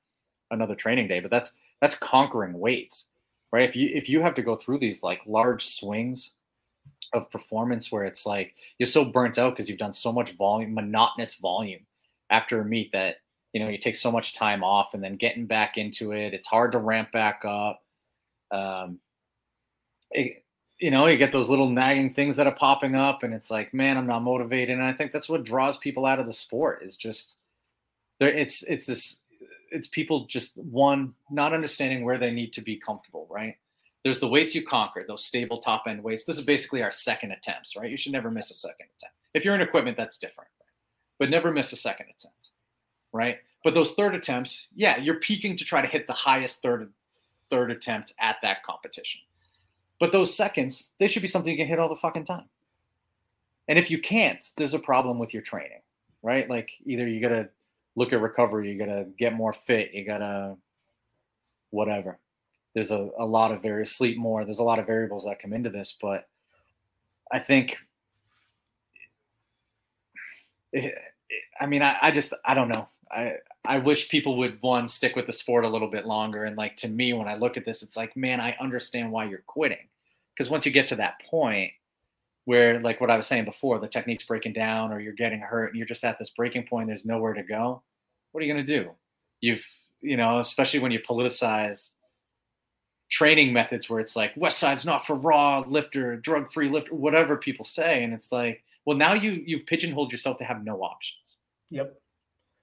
another 0.51 0.75
training 0.75 1.07
day. 1.07 1.19
But 1.19 1.31
that's 1.31 1.51
that's 1.81 1.95
conquering 1.95 2.59
weights, 2.59 3.05
right? 3.51 3.67
If 3.67 3.75
you 3.75 3.89
if 3.93 4.09
you 4.09 4.21
have 4.21 4.35
to 4.35 4.41
go 4.41 4.55
through 4.55 4.79
these 4.79 5.03
like 5.03 5.21
large 5.25 5.67
swings 5.67 6.31
of 7.13 7.29
performance 7.29 7.91
where 7.91 8.05
it's 8.05 8.25
like 8.25 8.55
you're 8.79 8.87
so 8.87 9.05
burnt 9.05 9.37
out 9.37 9.51
because 9.51 9.69
you've 9.69 9.79
done 9.79 9.93
so 9.93 10.11
much 10.11 10.31
volume, 10.33 10.73
monotonous 10.73 11.35
volume 11.35 11.81
after 12.29 12.61
a 12.61 12.65
meet 12.65 12.91
that 12.91 13.17
you 13.53 13.59
know 13.59 13.69
you 13.69 13.77
take 13.77 13.95
so 13.95 14.11
much 14.11 14.33
time 14.33 14.63
off 14.63 14.93
and 14.93 15.03
then 15.03 15.15
getting 15.15 15.45
back 15.45 15.77
into 15.77 16.11
it, 16.11 16.33
it's 16.33 16.47
hard 16.47 16.71
to 16.71 16.79
ramp 16.79 17.11
back 17.11 17.41
up. 17.45 17.81
Um, 18.51 18.99
it, 20.11 20.42
you 20.83 20.91
know, 20.91 21.05
you 21.05 21.15
get 21.15 21.31
those 21.31 21.47
little 21.47 21.69
nagging 21.69 22.13
things 22.13 22.35
that 22.35 22.45
are 22.45 22.53
popping 22.53 22.93
up, 22.93 23.23
and 23.23 23.33
it's 23.33 23.49
like, 23.49 23.73
man, 23.73 23.95
I'm 23.95 24.05
not 24.05 24.21
motivated. 24.21 24.77
And 24.77 24.85
I 24.85 24.91
think 24.91 25.13
that's 25.13 25.29
what 25.29 25.45
draws 25.45 25.77
people 25.77 26.05
out 26.05 26.19
of 26.19 26.25
the 26.25 26.33
sport 26.33 26.81
is 26.83 26.97
just 26.97 27.37
there. 28.19 28.27
It's 28.27 28.63
it's 28.63 28.85
this. 28.85 29.21
It's 29.71 29.87
people 29.87 30.25
just 30.25 30.57
one 30.57 31.13
not 31.31 31.53
understanding 31.53 32.03
where 32.03 32.17
they 32.17 32.31
need 32.31 32.51
to 32.53 32.61
be 32.61 32.75
comfortable, 32.75 33.27
right? 33.29 33.55
There's 34.03 34.19
the 34.19 34.27
weights 34.27 34.55
you 34.55 34.67
conquer, 34.67 35.05
those 35.07 35.23
stable 35.23 35.59
top 35.59 35.83
end 35.87 36.03
weights. 36.03 36.25
This 36.25 36.37
is 36.37 36.43
basically 36.43 36.83
our 36.83 36.91
second 36.91 37.31
attempts, 37.31 37.77
right? 37.77 37.89
You 37.89 37.95
should 37.95 38.11
never 38.11 38.29
miss 38.29 38.51
a 38.51 38.53
second 38.53 38.87
attempt. 38.97 39.15
If 39.33 39.45
you're 39.45 39.55
in 39.55 39.61
equipment, 39.61 39.95
that's 39.95 40.17
different, 40.17 40.49
but 41.17 41.29
never 41.29 41.49
miss 41.49 41.71
a 41.71 41.77
second 41.77 42.07
attempt, 42.07 42.49
right? 43.13 43.37
But 43.63 43.73
those 43.73 43.93
third 43.93 44.15
attempts, 44.15 44.67
yeah, 44.75 44.97
you're 44.97 45.21
peaking 45.21 45.55
to 45.55 45.63
try 45.63 45.81
to 45.81 45.87
hit 45.87 46.07
the 46.07 46.13
highest 46.13 46.61
third 46.61 46.91
third 47.49 47.71
attempt 47.71 48.13
at 48.19 48.35
that 48.41 48.63
competition 48.63 49.21
but 50.03 50.11
those 50.11 50.35
seconds, 50.35 50.89
they 50.99 51.07
should 51.07 51.21
be 51.21 51.29
something 51.29 51.49
you 51.49 51.57
can 51.57 51.65
hit 51.65 51.79
all 51.79 51.87
the 51.87 51.95
fucking 51.95 52.25
time. 52.25 52.43
And 53.69 53.79
if 53.79 53.89
you 53.89 53.99
can't, 53.99 54.43
there's 54.57 54.73
a 54.73 54.79
problem 54.79 55.17
with 55.17 55.33
your 55.33 55.43
training, 55.43 55.79
right? 56.21 56.49
Like 56.49 56.71
either 56.85 57.07
you 57.07 57.21
gotta 57.21 57.47
look 57.95 58.11
at 58.11 58.19
recovery, 58.19 58.69
you 58.69 58.77
gotta 58.77 59.05
get 59.17 59.31
more 59.31 59.53
fit, 59.53 59.93
you 59.93 60.03
gotta 60.03 60.57
whatever. 61.69 62.19
There's 62.73 62.91
a, 62.91 63.11
a 63.17 63.25
lot 63.25 63.53
of 63.53 63.61
various 63.61 63.95
sleep 63.95 64.17
more. 64.17 64.43
There's 64.43 64.59
a 64.59 64.63
lot 64.63 64.77
of 64.77 64.87
variables 64.87 65.23
that 65.23 65.39
come 65.39 65.53
into 65.53 65.69
this, 65.69 65.95
but 66.01 66.27
I 67.31 67.39
think 67.39 67.77
eh, 70.75 70.87
eh, 70.87 70.91
I 71.61 71.65
mean, 71.65 71.81
I, 71.81 71.95
I 72.01 72.11
just 72.11 72.33
I 72.43 72.55
don't 72.55 72.67
know. 72.67 72.89
I 73.13 73.37
I 73.65 73.77
wish 73.77 74.09
people 74.09 74.37
would 74.37 74.61
one 74.61 74.87
stick 74.87 75.15
with 75.15 75.25
the 75.25 75.31
sport 75.31 75.65
a 75.65 75.69
little 75.69 75.89
bit 75.89 76.05
longer. 76.05 76.45
And 76.45 76.57
like 76.57 76.75
to 76.77 76.87
me, 76.87 77.13
when 77.13 77.27
I 77.27 77.35
look 77.35 77.57
at 77.57 77.65
this, 77.65 77.81
it's 77.83 77.95
like, 77.95 78.15
man, 78.17 78.41
I 78.41 78.55
understand 78.59 79.11
why 79.11 79.25
you're 79.25 79.43
quitting. 79.47 79.87
Because 80.35 80.49
once 80.49 80.65
you 80.65 80.71
get 80.71 80.87
to 80.89 80.95
that 80.97 81.21
point 81.29 81.71
where, 82.45 82.79
like 82.79 82.99
what 82.99 83.11
I 83.11 83.15
was 83.15 83.27
saying 83.27 83.45
before, 83.45 83.79
the 83.79 83.87
technique's 83.87 84.25
breaking 84.25 84.53
down 84.53 84.91
or 84.91 84.99
you're 84.99 85.13
getting 85.13 85.39
hurt 85.39 85.67
and 85.67 85.77
you're 85.77 85.87
just 85.87 86.03
at 86.03 86.19
this 86.19 86.31
breaking 86.31 86.67
point, 86.67 86.87
there's 86.87 87.05
nowhere 87.05 87.33
to 87.33 87.43
go. 87.43 87.81
What 88.31 88.43
are 88.43 88.47
you 88.47 88.53
to 88.55 88.63
do? 88.63 88.91
You've, 89.39 89.65
you 90.01 90.17
know, 90.17 90.39
especially 90.39 90.79
when 90.79 90.91
you 90.91 90.99
politicize 90.99 91.91
training 93.09 93.53
methods 93.53 93.89
where 93.89 93.99
it's 93.99 94.15
like 94.15 94.33
West 94.35 94.57
Side's 94.57 94.85
not 94.85 95.05
for 95.05 95.15
raw 95.15 95.63
lifter, 95.67 96.17
drug 96.17 96.51
free 96.51 96.69
lifter, 96.69 96.95
whatever 96.95 97.37
people 97.37 97.63
say. 97.63 98.03
And 98.03 98.13
it's 98.13 98.31
like, 98.31 98.63
well, 98.85 98.97
now 98.97 99.13
you 99.13 99.43
you've 99.45 99.65
pigeonholed 99.67 100.11
yourself 100.11 100.37
to 100.39 100.43
have 100.43 100.65
no 100.65 100.81
options. 100.81 101.37
Yep. 101.69 101.95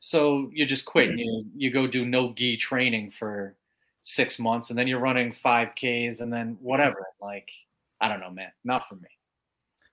So 0.01 0.51
you 0.53 0.67
just 0.67 0.87
quit. 0.87 1.17
You 1.17 1.45
you 1.55 1.71
go 1.71 1.87
do 1.87 2.05
no 2.05 2.33
gi 2.33 2.57
training 2.57 3.13
for 3.19 3.57
six 4.03 4.39
months, 4.39 4.71
and 4.71 4.79
then 4.79 4.89
you're 4.89 4.99
running 4.99 5.33
five 5.33 5.75
Ks, 5.75 6.21
and 6.21 6.33
then 6.33 6.57
whatever. 6.61 7.07
Like 7.21 7.47
I 8.01 8.09
don't 8.09 8.21
know, 8.21 8.31
man. 8.31 8.51
Not 8.65 8.89
for 8.89 8.97
me. 8.97 9.09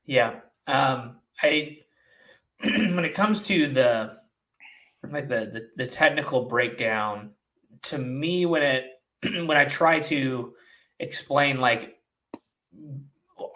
Yeah. 0.05 0.39
Um, 0.65 1.17
I 1.43 1.79
when 2.63 3.05
it 3.05 3.13
comes 3.13 3.45
to 3.47 3.67
the 3.67 4.17
like 5.09 5.27
the, 5.27 5.69
the 5.75 5.83
the 5.83 5.87
technical 5.87 6.45
breakdown, 6.45 7.31
to 7.83 7.97
me, 7.97 8.45
when 8.45 8.63
it 8.63 8.85
when 9.23 9.57
I 9.57 9.65
try 9.65 9.99
to 9.99 10.53
explain 10.99 11.59
like 11.59 11.97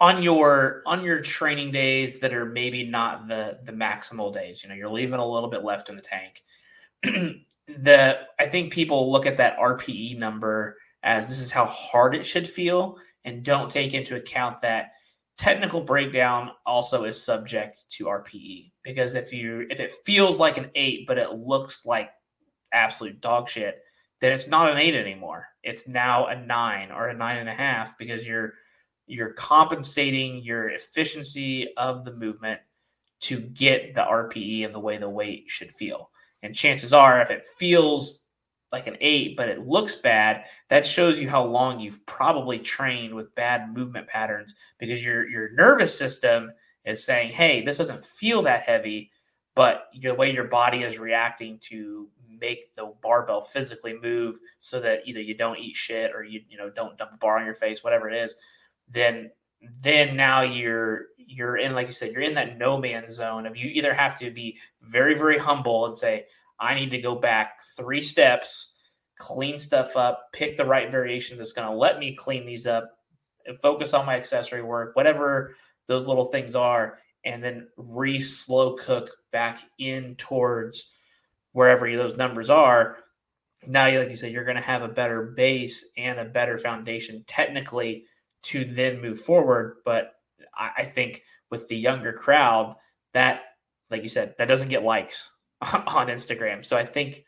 on 0.02 0.20
your 0.20 0.82
on 0.84 1.04
your 1.04 1.20
training 1.20 1.70
days 1.70 2.18
that 2.18 2.34
are 2.34 2.44
maybe 2.44 2.84
not 2.84 3.28
the 3.28 3.60
the 3.64 3.72
maximal 3.72 4.34
days 4.34 4.62
you 4.62 4.68
know 4.68 4.74
you're 4.74 4.90
leaving 4.90 5.20
a 5.20 5.26
little 5.26 5.48
bit 5.48 5.64
left 5.64 5.88
in 5.88 5.96
the 5.96 6.02
tank. 6.02 6.42
The 7.68 8.18
i 8.40 8.46
think 8.48 8.72
people 8.72 9.12
look 9.12 9.24
at 9.24 9.36
that 9.36 9.56
rpe 9.56 10.18
number 10.18 10.76
as 11.04 11.28
this 11.28 11.38
is 11.38 11.52
how 11.52 11.64
hard 11.64 12.16
it 12.16 12.26
should 12.26 12.46
feel 12.46 12.98
and 13.24 13.44
don't 13.44 13.70
take 13.70 13.94
into 13.94 14.16
account 14.16 14.60
that 14.60 14.90
technical 15.38 15.80
breakdown 15.80 16.50
also 16.66 17.04
is 17.04 17.24
subject 17.24 17.88
to 17.90 18.06
rpe 18.06 18.72
because 18.82 19.14
if 19.14 19.32
you 19.32 19.64
if 19.70 19.78
it 19.78 19.92
feels 20.04 20.40
like 20.40 20.58
an 20.58 20.72
eight 20.74 21.06
but 21.06 21.18
it 21.18 21.34
looks 21.34 21.86
like 21.86 22.10
absolute 22.72 23.20
dog 23.20 23.48
shit 23.48 23.80
then 24.22 24.30
it's 24.30 24.46
not 24.46 24.70
an 24.70 24.78
eight 24.78 24.94
anymore. 24.94 25.48
It's 25.64 25.88
now 25.88 26.26
a 26.26 26.36
nine 26.36 26.92
or 26.92 27.08
a 27.08 27.14
nine 27.14 27.38
and 27.38 27.48
a 27.48 27.54
half 27.54 27.98
because 27.98 28.24
you're 28.24 28.54
you're 29.12 29.34
compensating 29.34 30.42
your 30.42 30.70
efficiency 30.70 31.74
of 31.76 32.02
the 32.02 32.14
movement 32.14 32.58
to 33.20 33.40
get 33.40 33.92
the 33.92 34.00
RPE 34.00 34.64
of 34.64 34.72
the 34.72 34.80
way 34.80 34.96
the 34.96 35.08
weight 35.08 35.44
should 35.48 35.70
feel. 35.70 36.10
And 36.42 36.54
chances 36.54 36.94
are, 36.94 37.20
if 37.20 37.30
it 37.30 37.44
feels 37.44 38.24
like 38.72 38.86
an 38.86 38.96
eight, 39.02 39.36
but 39.36 39.50
it 39.50 39.66
looks 39.66 39.94
bad, 39.94 40.44
that 40.68 40.86
shows 40.86 41.20
you 41.20 41.28
how 41.28 41.44
long 41.44 41.78
you've 41.78 42.04
probably 42.06 42.58
trained 42.58 43.14
with 43.14 43.34
bad 43.34 43.76
movement 43.76 44.08
patterns 44.08 44.54
because 44.78 45.04
your 45.04 45.28
your 45.28 45.52
nervous 45.52 45.96
system 45.96 46.50
is 46.86 47.04
saying, 47.04 47.30
"Hey, 47.32 47.62
this 47.62 47.76
doesn't 47.76 48.02
feel 48.02 48.40
that 48.42 48.62
heavy," 48.62 49.12
but 49.54 49.88
the 50.00 50.14
way 50.14 50.32
your 50.32 50.48
body 50.48 50.84
is 50.84 50.98
reacting 50.98 51.58
to 51.64 52.08
make 52.40 52.74
the 52.74 52.92
barbell 53.02 53.42
physically 53.42 53.92
move 53.92 54.38
so 54.58 54.80
that 54.80 55.02
either 55.04 55.20
you 55.20 55.34
don't 55.34 55.58
eat 55.58 55.76
shit 55.76 56.12
or 56.14 56.24
you 56.24 56.40
you 56.48 56.56
know 56.56 56.70
don't 56.70 56.96
dump 56.96 57.12
a 57.12 57.18
bar 57.18 57.38
on 57.38 57.44
your 57.44 57.54
face, 57.54 57.84
whatever 57.84 58.08
it 58.08 58.16
is 58.16 58.34
then 58.90 59.30
then 59.80 60.16
now 60.16 60.42
you're 60.42 61.06
you're 61.16 61.56
in 61.56 61.74
like 61.74 61.86
you 61.86 61.92
said 61.92 62.12
you're 62.12 62.22
in 62.22 62.34
that 62.34 62.58
no 62.58 62.76
man's 62.76 63.14
zone 63.14 63.46
of 63.46 63.56
you 63.56 63.68
either 63.68 63.94
have 63.94 64.18
to 64.18 64.30
be 64.30 64.58
very 64.82 65.14
very 65.14 65.38
humble 65.38 65.86
and 65.86 65.96
say 65.96 66.24
i 66.60 66.74
need 66.74 66.90
to 66.90 67.00
go 67.00 67.14
back 67.14 67.60
three 67.76 68.02
steps 68.02 68.74
clean 69.18 69.56
stuff 69.56 69.96
up 69.96 70.28
pick 70.32 70.56
the 70.56 70.64
right 70.64 70.90
variations 70.90 71.38
that's 71.38 71.52
going 71.52 71.68
to 71.68 71.74
let 71.74 71.98
me 71.98 72.14
clean 72.14 72.44
these 72.44 72.66
up 72.66 72.90
and 73.46 73.58
focus 73.60 73.94
on 73.94 74.04
my 74.04 74.16
accessory 74.16 74.62
work 74.62 74.94
whatever 74.96 75.54
those 75.86 76.06
little 76.06 76.24
things 76.24 76.56
are 76.56 76.98
and 77.24 77.42
then 77.42 77.68
re 77.76 78.18
slow 78.18 78.74
cook 78.74 79.10
back 79.30 79.60
in 79.78 80.14
towards 80.16 80.90
wherever 81.52 81.90
those 81.94 82.16
numbers 82.16 82.50
are. 82.50 82.98
Now 83.66 83.84
like 83.84 84.10
you 84.10 84.16
said 84.16 84.32
you're 84.32 84.44
going 84.44 84.56
to 84.56 84.62
have 84.62 84.82
a 84.82 84.88
better 84.88 85.22
base 85.36 85.86
and 85.96 86.18
a 86.18 86.24
better 86.24 86.58
foundation 86.58 87.24
technically 87.26 88.06
to 88.42 88.64
then 88.64 89.00
move 89.00 89.20
forward. 89.20 89.78
But 89.84 90.14
I, 90.54 90.70
I 90.78 90.84
think 90.84 91.22
with 91.50 91.68
the 91.68 91.76
younger 91.76 92.12
crowd, 92.12 92.76
that, 93.12 93.42
like 93.90 94.02
you 94.02 94.08
said, 94.08 94.34
that 94.38 94.48
doesn't 94.48 94.68
get 94.68 94.84
likes 94.84 95.30
on 95.60 96.08
Instagram. 96.08 96.64
So 96.64 96.76
I 96.76 96.84
think 96.84 97.24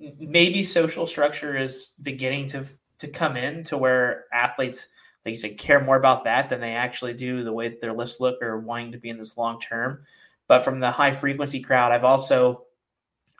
maybe 0.00 0.62
social 0.62 1.06
structure 1.06 1.56
is 1.56 1.94
beginning 2.02 2.48
to 2.48 2.64
to 2.98 3.08
come 3.08 3.36
in 3.36 3.62
to 3.64 3.78
where 3.78 4.24
athletes, 4.32 4.88
like 5.24 5.30
you 5.30 5.36
said, 5.36 5.56
care 5.56 5.82
more 5.82 5.96
about 5.96 6.24
that 6.24 6.48
than 6.48 6.60
they 6.60 6.74
actually 6.74 7.14
do 7.14 7.44
the 7.44 7.52
way 7.52 7.68
that 7.68 7.80
their 7.80 7.92
lifts 7.92 8.18
look 8.18 8.42
or 8.42 8.58
wanting 8.58 8.92
to 8.92 8.98
be 8.98 9.08
in 9.08 9.18
this 9.18 9.36
long 9.36 9.60
term. 9.60 10.00
But 10.48 10.64
from 10.64 10.80
the 10.80 10.90
high 10.90 11.12
frequency 11.12 11.60
crowd, 11.60 11.92
I've 11.92 12.04
also, 12.04 12.64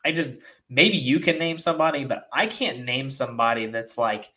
I 0.05 0.13
just 0.13 0.31
maybe 0.69 0.97
you 0.97 1.19
can 1.19 1.39
name 1.39 1.59
somebody, 1.59 2.05
but 2.05 2.29
I 2.33 2.47
can't 2.47 2.85
name 2.85 3.11
somebody 3.11 3.67
that's 3.67 3.99
like 3.99 4.31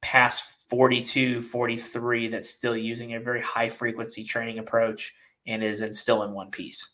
past 0.00 0.55
42, 0.68 1.42
43 1.42 2.28
that's 2.28 2.50
still 2.50 2.76
using 2.76 3.14
a 3.14 3.20
very 3.20 3.40
high 3.40 3.68
frequency 3.68 4.24
training 4.24 4.58
approach 4.58 5.14
and 5.46 5.62
is 5.62 5.80
in, 5.80 5.92
still 5.92 6.22
in 6.24 6.32
one 6.32 6.50
piece. 6.50 6.88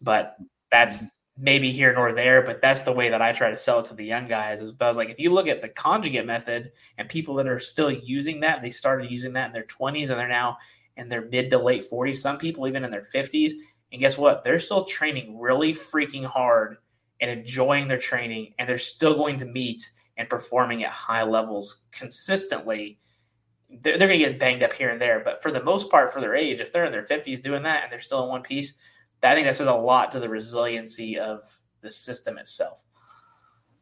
But 0.00 0.36
that's 0.70 1.04
mm-hmm. 1.04 1.44
maybe 1.44 1.70
here 1.70 1.92
nor 1.92 2.12
there, 2.12 2.42
but 2.42 2.60
that's 2.60 2.82
the 2.82 2.92
way 2.92 3.08
that 3.08 3.22
I 3.22 3.32
try 3.32 3.50
to 3.50 3.58
sell 3.58 3.80
it 3.80 3.86
to 3.86 3.94
the 3.94 4.04
young 4.04 4.26
guys. 4.26 4.60
Is 4.60 4.72
I 4.80 4.88
was 4.88 4.96
like, 4.96 5.10
if 5.10 5.18
you 5.18 5.32
look 5.32 5.48
at 5.48 5.62
the 5.62 5.68
conjugate 5.68 6.26
method 6.26 6.72
and 6.98 7.08
people 7.08 7.34
that 7.36 7.48
are 7.48 7.60
still 7.60 7.90
using 7.90 8.40
that, 8.40 8.62
they 8.62 8.70
started 8.70 9.10
using 9.10 9.32
that 9.34 9.46
in 9.46 9.52
their 9.52 9.64
20s 9.64 10.10
and 10.10 10.18
they're 10.18 10.28
now 10.28 10.58
in 10.96 11.08
their 11.08 11.26
mid 11.26 11.50
to 11.50 11.58
late 11.58 11.84
40s. 11.88 12.16
Some 12.16 12.38
people 12.38 12.66
even 12.66 12.84
in 12.84 12.90
their 12.90 13.02
50s. 13.02 13.52
And 13.92 14.00
guess 14.00 14.18
what? 14.18 14.42
They're 14.42 14.58
still 14.58 14.84
training 14.84 15.38
really 15.38 15.72
freaking 15.72 16.24
hard 16.24 16.78
and 17.20 17.30
enjoying 17.30 17.88
their 17.88 17.98
training, 17.98 18.54
and 18.58 18.68
they're 18.68 18.78
still 18.78 19.14
going 19.14 19.38
to 19.38 19.44
meet 19.44 19.90
and 20.18 20.28
performing 20.28 20.84
at 20.84 20.90
high 20.90 21.22
levels 21.22 21.82
consistently. 21.92 22.98
They're, 23.70 23.96
they're 23.96 24.08
going 24.08 24.20
to 24.20 24.28
get 24.28 24.38
banged 24.38 24.62
up 24.62 24.72
here 24.72 24.90
and 24.90 25.00
there, 25.00 25.20
but 25.20 25.42
for 25.42 25.50
the 25.50 25.62
most 25.62 25.90
part, 25.90 26.12
for 26.12 26.20
their 26.20 26.34
age, 26.34 26.60
if 26.60 26.72
they're 26.72 26.84
in 26.84 26.92
their 26.92 27.04
50s 27.04 27.40
doing 27.40 27.62
that 27.62 27.84
and 27.84 27.92
they're 27.92 28.00
still 28.00 28.24
in 28.24 28.28
one 28.28 28.42
piece, 28.42 28.74
I 29.22 29.34
think 29.34 29.46
that 29.46 29.56
says 29.56 29.66
a 29.66 29.72
lot 29.72 30.12
to 30.12 30.20
the 30.20 30.28
resiliency 30.28 31.18
of 31.18 31.42
the 31.80 31.90
system 31.90 32.38
itself. 32.38 32.84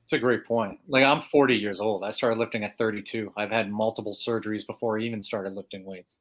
It's 0.04 0.12
a 0.12 0.18
great 0.18 0.44
point. 0.44 0.78
Like 0.86 1.04
I'm 1.04 1.22
40 1.22 1.56
years 1.56 1.80
old. 1.80 2.04
I 2.04 2.10
started 2.10 2.38
lifting 2.38 2.62
at 2.62 2.78
32. 2.78 3.32
I've 3.36 3.50
had 3.50 3.70
multiple 3.70 4.16
surgeries 4.16 4.66
before 4.66 4.98
I 4.98 5.02
even 5.02 5.22
started 5.22 5.54
lifting 5.54 5.84
weights. 5.84 6.14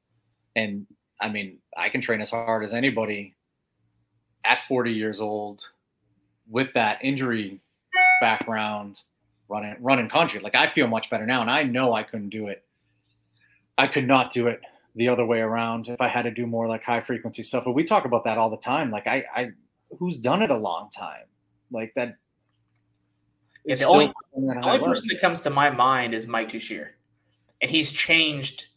And 0.56 0.88
I 1.22 1.30
mean, 1.30 1.60
I 1.78 1.90
can 1.90 2.02
train 2.02 2.22
as 2.22 2.32
hard 2.32 2.64
as 2.64 2.74
anybody 2.74 3.36
at 4.44 4.60
40 4.68 4.92
years 4.92 5.20
old 5.20 5.70
with 6.50 6.74
that 6.74 6.98
injury 7.04 7.62
background 8.22 9.00
running 9.48 9.76
running 9.80 10.10
country. 10.10 10.40
Like 10.40 10.56
I 10.56 10.72
feel 10.72 10.88
much 10.88 11.10
better 11.10 11.26
now 11.26 11.42
and 11.42 11.50
I 11.50 11.64
know 11.64 11.94
I 11.94 12.04
couldn't 12.04 12.30
do 12.30 12.48
it. 12.48 12.64
I 13.78 13.88
could 13.88 14.08
not 14.08 14.32
do 14.32 14.48
it 14.48 14.62
the 14.96 15.10
other 15.10 15.26
way 15.26 15.40
around 15.40 15.90
if 15.90 16.00
I 16.00 16.08
had 16.08 16.24
to 16.24 16.32
do 16.32 16.48
more 16.48 16.68
like 16.68 16.84
high 16.84 17.02
frequency 17.02 17.44
stuff. 17.44 17.66
But 17.66 17.74
we 17.74 17.84
talk 17.84 18.06
about 18.06 18.24
that 18.24 18.38
all 18.38 18.50
the 18.50 18.58
time. 18.58 18.92
Like 18.92 19.08
I, 19.08 19.26
I 19.36 19.52
who's 20.00 20.18
done 20.18 20.42
it 20.42 20.52
a 20.52 20.58
long 20.58 20.90
time? 20.90 21.26
Like 21.72 21.94
that. 21.96 22.16
Yeah, 23.66 23.76
the 23.76 23.86
only, 23.86 24.14
the 24.36 24.62
only 24.64 24.80
person 24.80 25.08
that 25.10 25.20
comes 25.20 25.42
to 25.42 25.50
my 25.50 25.72
mind 25.72 26.14
is 26.14 26.28
Mike 26.28 26.50
Tuchscherer. 26.50 26.90
And 27.62 27.72
he's 27.72 27.92
changed 27.92 28.68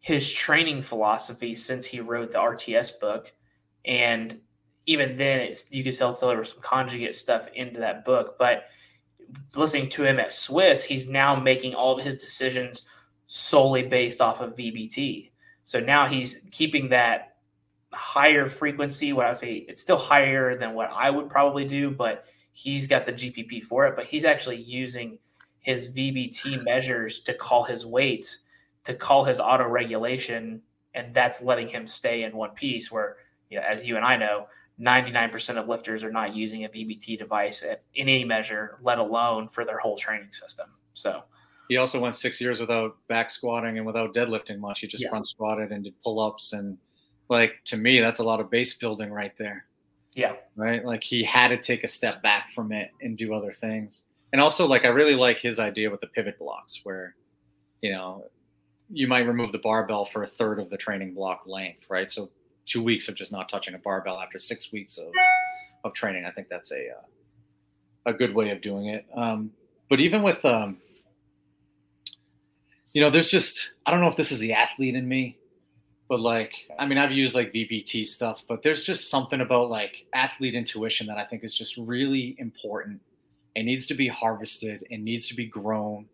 his 0.00 0.30
training 0.30 0.82
philosophy 0.82 1.54
since 1.54 1.86
he 1.86 2.00
wrote 2.00 2.32
the 2.32 2.38
RTS 2.38 3.00
book. 3.00 3.32
And 3.86 4.38
even 4.84 5.16
then, 5.16 5.40
it's, 5.40 5.72
you 5.72 5.82
could 5.82 5.96
tell 5.96 6.12
there 6.12 6.38
was 6.38 6.50
some 6.50 6.60
conjugate 6.60 7.16
stuff 7.16 7.48
into 7.54 7.80
that 7.80 8.04
book. 8.04 8.36
But 8.38 8.66
listening 9.54 9.88
to 9.90 10.04
him 10.04 10.18
at 10.18 10.32
SWIS, 10.32 10.84
he's 10.84 11.08
now 11.08 11.34
making 11.34 11.74
all 11.74 11.98
of 11.98 12.04
his 12.04 12.16
decisions 12.16 12.84
solely 13.26 13.82
based 13.82 14.20
off 14.20 14.40
of 14.40 14.54
VBT. 14.54 15.30
So 15.64 15.80
now 15.80 16.06
he's 16.06 16.46
keeping 16.50 16.88
that 16.90 17.36
higher 17.92 18.46
frequency. 18.46 19.12
What 19.12 19.26
I 19.26 19.28
would 19.30 19.38
say, 19.38 19.66
it's 19.68 19.80
still 19.80 19.96
higher 19.96 20.56
than 20.56 20.74
what 20.74 20.90
I 20.94 21.10
would 21.10 21.28
probably 21.28 21.64
do, 21.64 21.90
but 21.90 22.24
he's 22.52 22.86
got 22.86 23.06
the 23.06 23.12
GPP 23.12 23.62
for 23.62 23.86
it. 23.86 23.96
But 23.96 24.06
he's 24.06 24.24
actually 24.24 24.56
using 24.56 25.18
his 25.60 25.94
VBT 25.96 26.64
measures 26.64 27.20
to 27.20 27.34
call 27.34 27.64
his 27.64 27.84
weights, 27.84 28.40
to 28.84 28.94
call 28.94 29.24
his 29.24 29.40
auto 29.40 29.68
regulation, 29.68 30.62
and 30.94 31.12
that's 31.14 31.42
letting 31.42 31.68
him 31.68 31.86
stay 31.86 32.22
in 32.22 32.34
one 32.34 32.50
piece. 32.50 32.90
Where, 32.90 33.16
you 33.50 33.58
know, 33.58 33.66
as 33.66 33.86
you 33.86 33.96
and 33.96 34.04
I 34.04 34.16
know, 34.16 34.48
99% 34.80 35.56
of 35.56 35.68
lifters 35.68 36.04
are 36.04 36.12
not 36.12 36.36
using 36.36 36.64
a 36.64 36.68
VBT 36.68 37.18
device 37.18 37.62
at, 37.62 37.82
in 37.94 38.08
any 38.08 38.24
measure, 38.24 38.78
let 38.82 38.98
alone 38.98 39.48
for 39.48 39.64
their 39.64 39.78
whole 39.78 39.96
training 39.96 40.32
system. 40.32 40.70
So 40.94 41.22
he 41.68 41.76
also 41.76 42.00
went 42.00 42.14
six 42.14 42.40
years 42.40 42.60
without 42.60 42.96
back 43.08 43.30
squatting 43.30 43.78
and 43.78 43.86
without 43.86 44.14
deadlifting 44.14 44.58
much. 44.58 44.80
He 44.80 44.86
just 44.86 45.02
yeah. 45.02 45.10
front 45.10 45.26
squatted 45.26 45.72
and 45.72 45.84
did 45.84 45.94
pull 46.02 46.20
ups. 46.20 46.52
And 46.52 46.78
like 47.28 47.54
to 47.66 47.76
me, 47.76 48.00
that's 48.00 48.20
a 48.20 48.24
lot 48.24 48.40
of 48.40 48.50
base 48.50 48.74
building 48.74 49.10
right 49.10 49.32
there. 49.38 49.66
Yeah. 50.14 50.34
Right. 50.56 50.84
Like 50.84 51.02
he 51.02 51.22
had 51.22 51.48
to 51.48 51.58
take 51.58 51.84
a 51.84 51.88
step 51.88 52.22
back 52.22 52.52
from 52.54 52.72
it 52.72 52.90
and 53.00 53.16
do 53.16 53.34
other 53.34 53.52
things. 53.52 54.02
And 54.32 54.42
also, 54.42 54.66
like, 54.66 54.84
I 54.84 54.88
really 54.88 55.14
like 55.14 55.38
his 55.38 55.58
idea 55.58 55.90
with 55.90 56.00
the 56.00 56.06
pivot 56.08 56.38
blocks 56.38 56.80
where, 56.82 57.14
you 57.80 57.92
know, 57.92 58.24
you 58.90 59.06
might 59.06 59.20
remove 59.20 59.52
the 59.52 59.58
barbell 59.58 60.04
for 60.04 60.22
a 60.22 60.26
third 60.26 60.58
of 60.58 60.70
the 60.70 60.76
training 60.76 61.14
block 61.14 61.42
length, 61.46 61.84
right? 61.88 62.10
So 62.10 62.30
two 62.68 62.82
weeks 62.82 63.08
of 63.08 63.14
just 63.14 63.32
not 63.32 63.48
touching 63.48 63.74
a 63.74 63.78
barbell 63.78 64.20
after 64.20 64.38
six 64.38 64.70
weeks 64.72 64.98
of, 64.98 65.08
of 65.84 65.92
training. 65.94 66.24
I 66.24 66.30
think 66.30 66.48
that's 66.48 66.70
a, 66.70 66.90
uh, 66.90 68.10
a 68.10 68.12
good 68.12 68.34
way 68.34 68.50
of 68.50 68.60
doing 68.60 68.86
it. 68.86 69.06
Um, 69.14 69.52
but 69.90 70.00
even 70.00 70.22
with, 70.22 70.44
um, 70.44 70.78
you 72.92 73.00
know, 73.00 73.10
there's 73.10 73.30
just 73.30 73.74
I 73.86 73.90
don't 73.90 74.00
know 74.00 74.08
if 74.08 74.16
this 74.16 74.32
is 74.32 74.38
the 74.38 74.52
athlete 74.52 74.94
in 74.94 75.08
me, 75.08 75.38
but 76.08 76.20
like 76.20 76.52
I 76.78 76.86
mean, 76.86 76.98
I've 76.98 77.12
used 77.12 77.34
like 77.34 77.52
VBT 77.52 78.06
stuff, 78.06 78.42
but 78.48 78.62
there's 78.62 78.82
just 78.82 79.10
something 79.10 79.40
about 79.40 79.70
like 79.70 80.06
athlete 80.14 80.54
intuition 80.54 81.06
that 81.08 81.18
I 81.18 81.24
think 81.24 81.44
is 81.44 81.54
just 81.54 81.76
really 81.76 82.34
important. 82.38 83.00
It 83.54 83.64
needs 83.64 83.86
to 83.88 83.94
be 83.94 84.08
harvested. 84.08 84.84
It 84.90 84.98
needs 84.98 85.28
to 85.28 85.34
be 85.34 85.46
grown. 85.46 86.06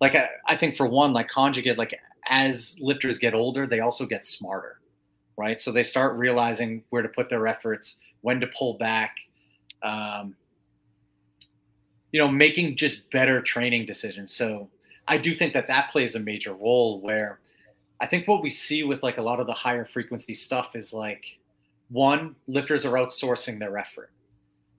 Like 0.00 0.14
I, 0.14 0.28
I 0.46 0.56
think 0.56 0.76
for 0.76 0.86
one, 0.86 1.12
like 1.12 1.28
conjugate, 1.28 1.78
like 1.78 1.98
as 2.26 2.76
lifters 2.80 3.18
get 3.18 3.34
older, 3.34 3.66
they 3.66 3.80
also 3.80 4.06
get 4.06 4.24
smarter, 4.24 4.79
right? 5.40 5.60
So 5.60 5.72
they 5.72 5.82
start 5.82 6.18
realizing 6.18 6.84
where 6.90 7.02
to 7.02 7.08
put 7.08 7.30
their 7.30 7.46
efforts, 7.46 7.96
when 8.20 8.38
to 8.40 8.46
pull 8.48 8.74
back. 8.74 9.16
Um, 9.82 10.36
you 12.12 12.20
know, 12.20 12.28
making 12.28 12.76
just 12.76 13.08
better 13.10 13.40
training 13.40 13.86
decisions. 13.86 14.34
So 14.34 14.68
I 15.08 15.16
do 15.16 15.34
think 15.34 15.52
that 15.54 15.66
that 15.68 15.90
plays 15.90 16.14
a 16.14 16.20
major 16.20 16.52
role 16.52 17.00
where 17.00 17.40
I 18.00 18.06
think 18.06 18.26
what 18.26 18.42
we 18.42 18.50
see 18.50 18.82
with 18.82 19.02
like 19.02 19.18
a 19.18 19.22
lot 19.22 19.40
of 19.40 19.46
the 19.46 19.52
higher 19.52 19.84
frequency 19.84 20.34
stuff 20.34 20.74
is 20.74 20.92
like 20.92 21.24
one, 21.90 22.34
lifters 22.46 22.84
are 22.84 22.92
outsourcing 22.92 23.58
their 23.58 23.76
effort, 23.78 24.10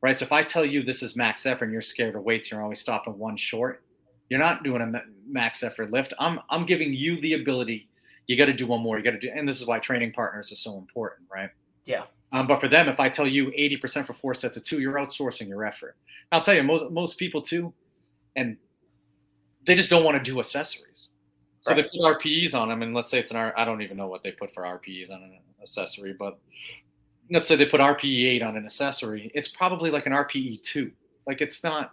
right? 0.02 0.18
So 0.18 0.26
if 0.26 0.32
I 0.32 0.44
tell 0.44 0.66
you 0.66 0.84
this 0.84 1.04
is 1.04 1.16
max 1.16 1.46
effort 1.46 1.66
and 1.66 1.74
you're 1.74 1.82
scared 1.82 2.16
of 2.16 2.24
weights, 2.24 2.52
you're 2.52 2.62
always 2.62 2.82
stopping 2.82 3.18
one 3.18 3.38
short. 3.38 3.84
You're 4.30 4.40
not 4.40 4.64
doing 4.64 4.82
a 4.82 5.04
max 5.28 5.62
effort 5.64 5.92
lift. 5.92 6.14
I'm 6.20 6.40
I'm 6.50 6.66
giving 6.66 6.94
you 6.94 7.20
the 7.20 7.34
ability. 7.34 7.88
You 8.28 8.38
got 8.38 8.46
to 8.46 8.54
do 8.54 8.68
one 8.68 8.82
more. 8.82 8.98
You 8.98 9.04
got 9.04 9.12
to 9.12 9.20
do, 9.20 9.30
and 9.34 9.48
this 9.48 9.60
is 9.60 9.68
why 9.68 9.80
training 9.80 10.14
partners 10.14 10.52
are 10.52 10.56
so 10.56 10.78
important, 10.78 11.28
right? 11.32 11.50
Yeah. 11.86 12.06
Um, 12.32 12.48
but 12.48 12.62
for 12.62 12.68
them, 12.68 12.88
if 12.88 13.00
I 13.00 13.10
tell 13.10 13.28
you 13.28 13.48
80% 13.48 14.06
for 14.06 14.14
four 14.14 14.34
sets 14.34 14.56
of 14.56 14.64
two, 14.64 14.80
you're 14.80 14.94
outsourcing 14.94 15.50
your 15.50 15.66
effort. 15.66 15.98
I'll 16.32 16.42
tell 16.42 16.56
you, 16.56 16.64
most 16.64 16.90
most 16.92 17.18
people 17.18 17.42
too, 17.42 17.74
and 18.36 18.58
they 19.68 19.76
just 19.76 19.90
don't 19.90 20.04
want 20.04 20.24
to 20.24 20.32
do 20.32 20.40
accessories. 20.40 21.10
So 21.62 21.74
right. 21.74 21.84
they 21.84 21.84
put 21.84 22.24
RPEs 22.24 22.56
on 22.56 22.70
them, 22.70 22.82
and 22.82 22.94
let's 22.94 23.12
say 23.12 23.20
it's 23.20 23.32
an 23.32 23.38
R. 23.38 23.54
I 23.58 23.66
don't 23.66 23.82
even 23.82 23.98
know 23.98 24.08
what 24.08 24.24
they 24.24 24.32
put 24.32 24.54
for 24.54 24.64
RPEs 24.64 25.12
on 25.12 25.22
an 25.22 25.40
accessory, 25.62 26.16
but 26.18 26.40
let's 27.30 27.48
say 27.48 27.56
they 27.56 27.66
put 27.66 27.82
RPE 27.82 28.28
eight 28.28 28.42
on 28.42 28.56
an 28.56 28.66
accessory. 28.66 29.32
It's 29.36 29.50
probably 29.50 29.92
like 29.92 30.06
an 30.06 30.14
RPE 30.14 30.64
two. 30.64 30.92
Like 31.28 31.42
it's 31.42 31.64
not 31.64 31.92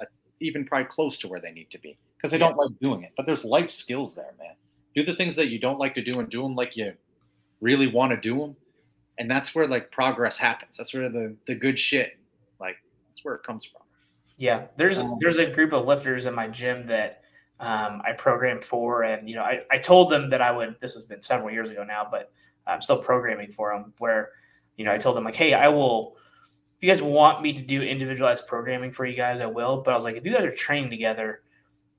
a, 0.00 0.06
even 0.40 0.64
probably 0.64 0.86
close 0.86 1.18
to 1.18 1.28
where 1.28 1.40
they 1.40 1.50
need 1.50 1.70
to 1.70 1.78
be 1.78 1.98
because 2.16 2.30
they 2.30 2.38
yeah. 2.38 2.48
don't 2.48 2.56
like 2.56 2.78
doing 2.80 3.02
it. 3.02 3.12
But 3.16 3.26
there's 3.26 3.44
life 3.44 3.70
skills 3.70 4.14
there, 4.14 4.32
man. 4.38 4.54
Do 4.94 5.04
the 5.04 5.14
things 5.14 5.36
that 5.36 5.48
you 5.48 5.58
don't 5.58 5.78
like 5.78 5.94
to 5.94 6.02
do 6.02 6.20
and 6.20 6.28
do 6.28 6.42
them 6.42 6.54
like 6.54 6.76
you 6.76 6.92
really 7.60 7.86
want 7.86 8.10
to 8.10 8.16
do 8.16 8.38
them, 8.38 8.56
and 9.18 9.30
that's 9.30 9.54
where 9.54 9.66
like 9.66 9.90
progress 9.90 10.38
happens. 10.38 10.76
That's 10.76 10.94
where 10.94 11.08
the 11.08 11.36
the 11.46 11.54
good 11.54 11.78
shit, 11.78 12.18
like 12.60 12.76
that's 13.08 13.24
where 13.24 13.34
it 13.34 13.42
comes 13.42 13.64
from. 13.64 13.82
Yeah, 14.36 14.66
there's 14.76 14.98
um, 14.98 15.16
there's 15.20 15.38
a 15.38 15.50
group 15.50 15.72
of 15.72 15.86
lifters 15.86 16.26
in 16.26 16.34
my 16.34 16.48
gym 16.48 16.82
that 16.84 17.22
um, 17.60 18.02
I 18.04 18.12
programmed 18.12 18.64
for, 18.64 19.04
and 19.04 19.28
you 19.28 19.36
know, 19.36 19.42
I, 19.42 19.62
I 19.70 19.78
told 19.78 20.10
them 20.10 20.28
that 20.30 20.40
I 20.40 20.50
would. 20.50 20.76
This 20.80 20.94
has 20.94 21.04
been 21.04 21.22
several 21.22 21.50
years 21.50 21.70
ago 21.70 21.84
now, 21.84 22.06
but 22.10 22.32
I'm 22.66 22.80
still 22.80 22.98
programming 22.98 23.50
for 23.50 23.72
them. 23.72 23.92
Where 23.98 24.30
you 24.76 24.84
know, 24.84 24.92
I 24.92 24.98
told 24.98 25.16
them 25.16 25.24
like, 25.24 25.36
hey, 25.36 25.54
I 25.54 25.68
will. 25.68 26.16
If 26.76 26.82
you 26.82 26.92
guys 26.92 27.02
want 27.02 27.40
me 27.40 27.52
to 27.52 27.62
do 27.62 27.80
individualized 27.82 28.46
programming 28.46 28.90
for 28.90 29.06
you 29.06 29.16
guys, 29.16 29.40
I 29.40 29.46
will. 29.46 29.82
But 29.82 29.92
I 29.92 29.94
was 29.94 30.04
like, 30.04 30.16
if 30.16 30.24
you 30.24 30.32
guys 30.32 30.44
are 30.44 30.52
training 30.52 30.90
together, 30.90 31.42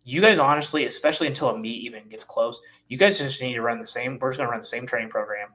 you 0.05 0.21
guys 0.21 0.39
honestly, 0.39 0.85
especially 0.85 1.27
until 1.27 1.49
a 1.49 1.57
meet 1.57 1.83
even 1.83 2.07
gets 2.07 2.23
close, 2.23 2.61
you 2.87 2.97
guys 2.97 3.17
just 3.17 3.41
need 3.41 3.55
to 3.55 3.61
run 3.61 3.79
the 3.79 3.87
same. 3.87 4.17
We're 4.21 4.29
just 4.29 4.37
gonna 4.37 4.49
run 4.49 4.61
the 4.61 4.65
same 4.65 4.87
training 4.87 5.09
program 5.09 5.49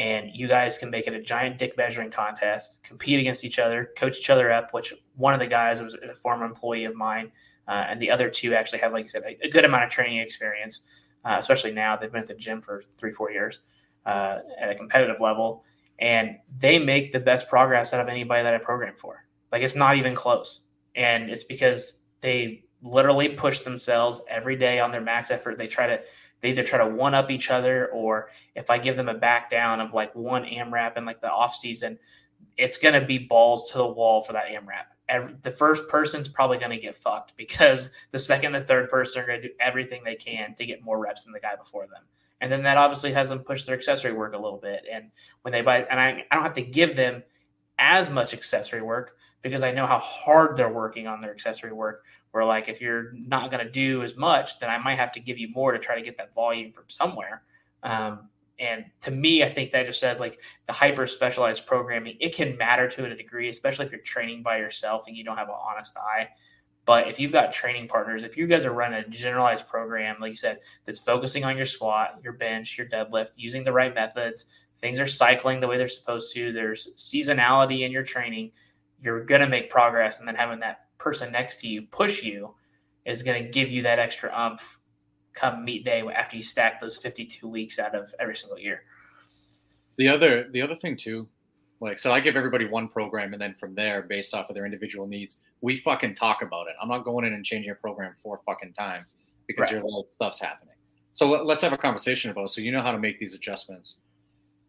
and 0.00 0.30
you 0.34 0.48
guys 0.48 0.78
can 0.78 0.90
make 0.90 1.06
it 1.06 1.12
a 1.12 1.20
giant 1.20 1.58
dick 1.58 1.76
measuring 1.76 2.10
contest, 2.10 2.78
compete 2.82 3.20
against 3.20 3.44
each 3.44 3.58
other, 3.58 3.90
coach 3.96 4.18
each 4.18 4.30
other 4.30 4.50
up. 4.50 4.72
Which 4.72 4.94
one 5.16 5.34
of 5.34 5.40
the 5.40 5.46
guys 5.46 5.82
was 5.82 5.94
a 5.94 6.14
former 6.14 6.46
employee 6.46 6.86
of 6.86 6.94
mine, 6.94 7.30
uh, 7.68 7.84
and 7.88 8.00
the 8.00 8.10
other 8.10 8.30
two 8.30 8.54
actually 8.54 8.78
have, 8.78 8.92
like 8.92 9.04
you 9.04 9.10
said, 9.10 9.22
a, 9.24 9.46
a 9.46 9.50
good 9.50 9.64
amount 9.64 9.84
of 9.84 9.90
training 9.90 10.18
experience. 10.18 10.80
Uh, 11.24 11.36
especially 11.38 11.72
now, 11.72 11.96
they've 11.96 12.10
been 12.10 12.22
at 12.22 12.28
the 12.28 12.34
gym 12.34 12.62
for 12.62 12.80
three, 12.80 13.12
four 13.12 13.30
years 13.30 13.60
uh, 14.06 14.38
at 14.58 14.70
a 14.70 14.74
competitive 14.74 15.20
level, 15.20 15.64
and 15.98 16.36
they 16.58 16.78
make 16.78 17.12
the 17.12 17.20
best 17.20 17.46
progress 17.46 17.92
out 17.92 18.00
of 18.00 18.08
anybody 18.08 18.42
that 18.42 18.54
I 18.54 18.58
program 18.58 18.96
for. 18.96 19.26
Like 19.52 19.62
it's 19.62 19.76
not 19.76 19.96
even 19.96 20.14
close, 20.14 20.60
and 20.94 21.28
it's 21.28 21.44
because 21.44 21.98
they 22.22 22.64
literally 22.82 23.28
push 23.28 23.60
themselves 23.60 24.20
every 24.28 24.56
day 24.56 24.80
on 24.80 24.90
their 24.90 25.00
max 25.00 25.30
effort. 25.30 25.58
They 25.58 25.66
try 25.66 25.86
to 25.86 26.00
they 26.40 26.50
either 26.50 26.62
try 26.62 26.78
to 26.78 26.88
one 26.88 27.14
up 27.14 27.30
each 27.30 27.50
other 27.50 27.88
or 27.88 28.30
if 28.54 28.70
I 28.70 28.78
give 28.78 28.96
them 28.96 29.08
a 29.08 29.14
back 29.14 29.50
down 29.50 29.80
of 29.80 29.92
like 29.92 30.14
one 30.14 30.44
AMRAP 30.44 30.96
in 30.96 31.04
like 31.04 31.20
the 31.20 31.30
off 31.30 31.54
season, 31.54 31.98
it's 32.56 32.78
going 32.78 32.98
to 32.98 33.06
be 33.06 33.18
balls 33.18 33.70
to 33.72 33.78
the 33.78 33.86
wall 33.86 34.22
for 34.22 34.32
that 34.32 34.46
AMRAP. 34.46 34.86
Every, 35.08 35.34
the 35.42 35.50
first 35.50 35.88
person's 35.88 36.28
probably 36.28 36.56
going 36.58 36.70
to 36.70 36.78
get 36.78 36.96
fucked 36.96 37.36
because 37.36 37.90
the 38.12 38.18
second, 38.18 38.52
the 38.52 38.60
third 38.60 38.88
person 38.88 39.22
are 39.22 39.26
going 39.26 39.42
to 39.42 39.48
do 39.48 39.54
everything 39.60 40.02
they 40.04 40.14
can 40.14 40.54
to 40.54 40.64
get 40.64 40.82
more 40.82 40.98
reps 40.98 41.24
than 41.24 41.32
the 41.32 41.40
guy 41.40 41.56
before 41.56 41.86
them. 41.86 42.04
And 42.40 42.50
then 42.50 42.62
that 42.62 42.78
obviously 42.78 43.12
has 43.12 43.28
them 43.28 43.40
push 43.40 43.64
their 43.64 43.76
accessory 43.76 44.12
work 44.12 44.32
a 44.32 44.38
little 44.38 44.58
bit. 44.58 44.84
And 44.90 45.10
when 45.42 45.52
they 45.52 45.60
buy, 45.60 45.82
and 45.82 46.00
I, 46.00 46.24
I 46.30 46.34
don't 46.34 46.44
have 46.44 46.54
to 46.54 46.62
give 46.62 46.96
them 46.96 47.22
as 47.78 48.08
much 48.08 48.32
accessory 48.32 48.82
work 48.82 49.16
because 49.42 49.62
I 49.62 49.72
know 49.72 49.86
how 49.86 49.98
hard 49.98 50.56
they're 50.56 50.72
working 50.72 51.06
on 51.06 51.20
their 51.20 51.32
accessory 51.32 51.72
work 51.72 52.04
where 52.32 52.44
like 52.44 52.68
if 52.68 52.80
you're 52.80 53.12
not 53.12 53.50
going 53.50 53.64
to 53.64 53.70
do 53.70 54.02
as 54.02 54.16
much 54.16 54.58
then 54.60 54.70
i 54.70 54.78
might 54.78 54.98
have 54.98 55.12
to 55.12 55.20
give 55.20 55.38
you 55.38 55.48
more 55.54 55.72
to 55.72 55.78
try 55.78 55.94
to 55.94 56.02
get 56.02 56.16
that 56.16 56.34
volume 56.34 56.70
from 56.70 56.84
somewhere. 56.88 57.42
Um, 57.82 58.28
and 58.58 58.84
to 59.00 59.10
me 59.10 59.42
i 59.42 59.48
think 59.48 59.70
that 59.70 59.86
just 59.86 60.00
says 60.00 60.20
like 60.20 60.38
the 60.66 60.72
hyper 60.72 61.06
specialized 61.06 61.66
programming 61.66 62.16
it 62.20 62.34
can 62.34 62.56
matter 62.58 62.88
to 62.88 63.06
a 63.06 63.14
degree 63.14 63.48
especially 63.48 63.86
if 63.86 63.92
you're 63.92 64.00
training 64.02 64.42
by 64.42 64.58
yourself 64.58 65.04
and 65.06 65.16
you 65.16 65.24
don't 65.24 65.36
have 65.36 65.48
an 65.48 65.54
honest 65.68 65.96
eye. 65.96 66.28
But 66.86 67.08
if 67.08 67.20
you've 67.20 67.30
got 67.30 67.52
training 67.52 67.88
partners 67.88 68.24
if 68.24 68.36
you 68.36 68.46
guys 68.46 68.64
are 68.64 68.72
running 68.72 69.04
a 69.04 69.08
generalized 69.08 69.68
program 69.68 70.16
like 70.20 70.30
you 70.30 70.36
said 70.36 70.60
that's 70.84 70.98
focusing 70.98 71.44
on 71.44 71.56
your 71.56 71.66
squat 71.66 72.20
your 72.22 72.32
bench 72.32 72.76
your 72.76 72.88
deadlift 72.88 73.30
using 73.36 73.64
the 73.64 73.72
right 73.72 73.94
methods 73.94 74.46
things 74.78 74.98
are 74.98 75.06
cycling 75.06 75.60
the 75.60 75.68
way 75.68 75.76
they're 75.78 75.88
supposed 75.88 76.32
to 76.34 76.52
there's 76.52 76.88
seasonality 76.96 77.80
in 77.80 77.92
your 77.92 78.02
training 78.02 78.50
you're 79.02 79.24
going 79.24 79.40
to 79.40 79.48
make 79.48 79.70
progress 79.70 80.18
and 80.18 80.28
then 80.28 80.34
having 80.34 80.60
that 80.60 80.86
person 81.00 81.32
next 81.32 81.58
to 81.60 81.66
you 81.66 81.82
push 81.82 82.22
you 82.22 82.54
is 83.04 83.22
going 83.22 83.42
to 83.42 83.50
give 83.50 83.72
you 83.72 83.82
that 83.82 83.98
extra 83.98 84.32
umph 84.36 84.78
come 85.32 85.64
meet 85.64 85.84
day 85.84 86.02
after 86.14 86.36
you 86.36 86.42
stack 86.42 86.80
those 86.80 86.98
52 86.98 87.48
weeks 87.48 87.78
out 87.78 87.94
of 87.94 88.12
every 88.20 88.36
single 88.36 88.58
year. 88.58 88.82
The 89.96 90.08
other 90.08 90.48
the 90.50 90.62
other 90.62 90.76
thing 90.76 90.96
too, 90.96 91.28
like 91.80 91.98
so 91.98 92.12
I 92.12 92.20
give 92.20 92.36
everybody 92.36 92.66
one 92.66 92.88
program 92.88 93.32
and 93.32 93.40
then 93.40 93.54
from 93.58 93.74
there, 93.74 94.02
based 94.02 94.34
off 94.34 94.48
of 94.48 94.54
their 94.54 94.64
individual 94.64 95.06
needs, 95.06 95.38
we 95.60 95.78
fucking 95.78 96.14
talk 96.14 96.42
about 96.42 96.68
it. 96.68 96.74
I'm 96.80 96.88
not 96.88 97.04
going 97.04 97.26
in 97.26 97.32
and 97.32 97.44
changing 97.44 97.70
a 97.70 97.74
program 97.74 98.14
four 98.22 98.40
fucking 98.46 98.74
times 98.74 99.16
because 99.46 99.64
right. 99.64 99.72
your 99.72 99.82
little 99.82 100.08
stuff's 100.14 100.40
happening. 100.40 100.74
So 101.14 101.26
let, 101.26 101.56
us 101.56 101.62
have 101.62 101.72
a 101.72 101.78
conversation 101.78 102.30
about 102.30 102.44
it 102.44 102.50
so 102.50 102.60
you 102.60 102.72
know 102.72 102.82
how 102.82 102.92
to 102.92 102.98
make 102.98 103.18
these 103.18 103.34
adjustments, 103.34 103.96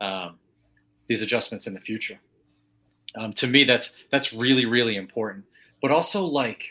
um, 0.02 0.38
these 1.08 1.22
adjustments 1.22 1.68
in 1.68 1.74
the 1.74 1.80
future. 1.80 2.20
Um, 3.16 3.32
to 3.34 3.48
me, 3.48 3.64
that's 3.64 3.94
that's 4.12 4.34
really 4.34 4.66
really 4.66 4.96
important 4.96 5.46
but 5.82 5.92
also 5.92 6.24
like 6.24 6.64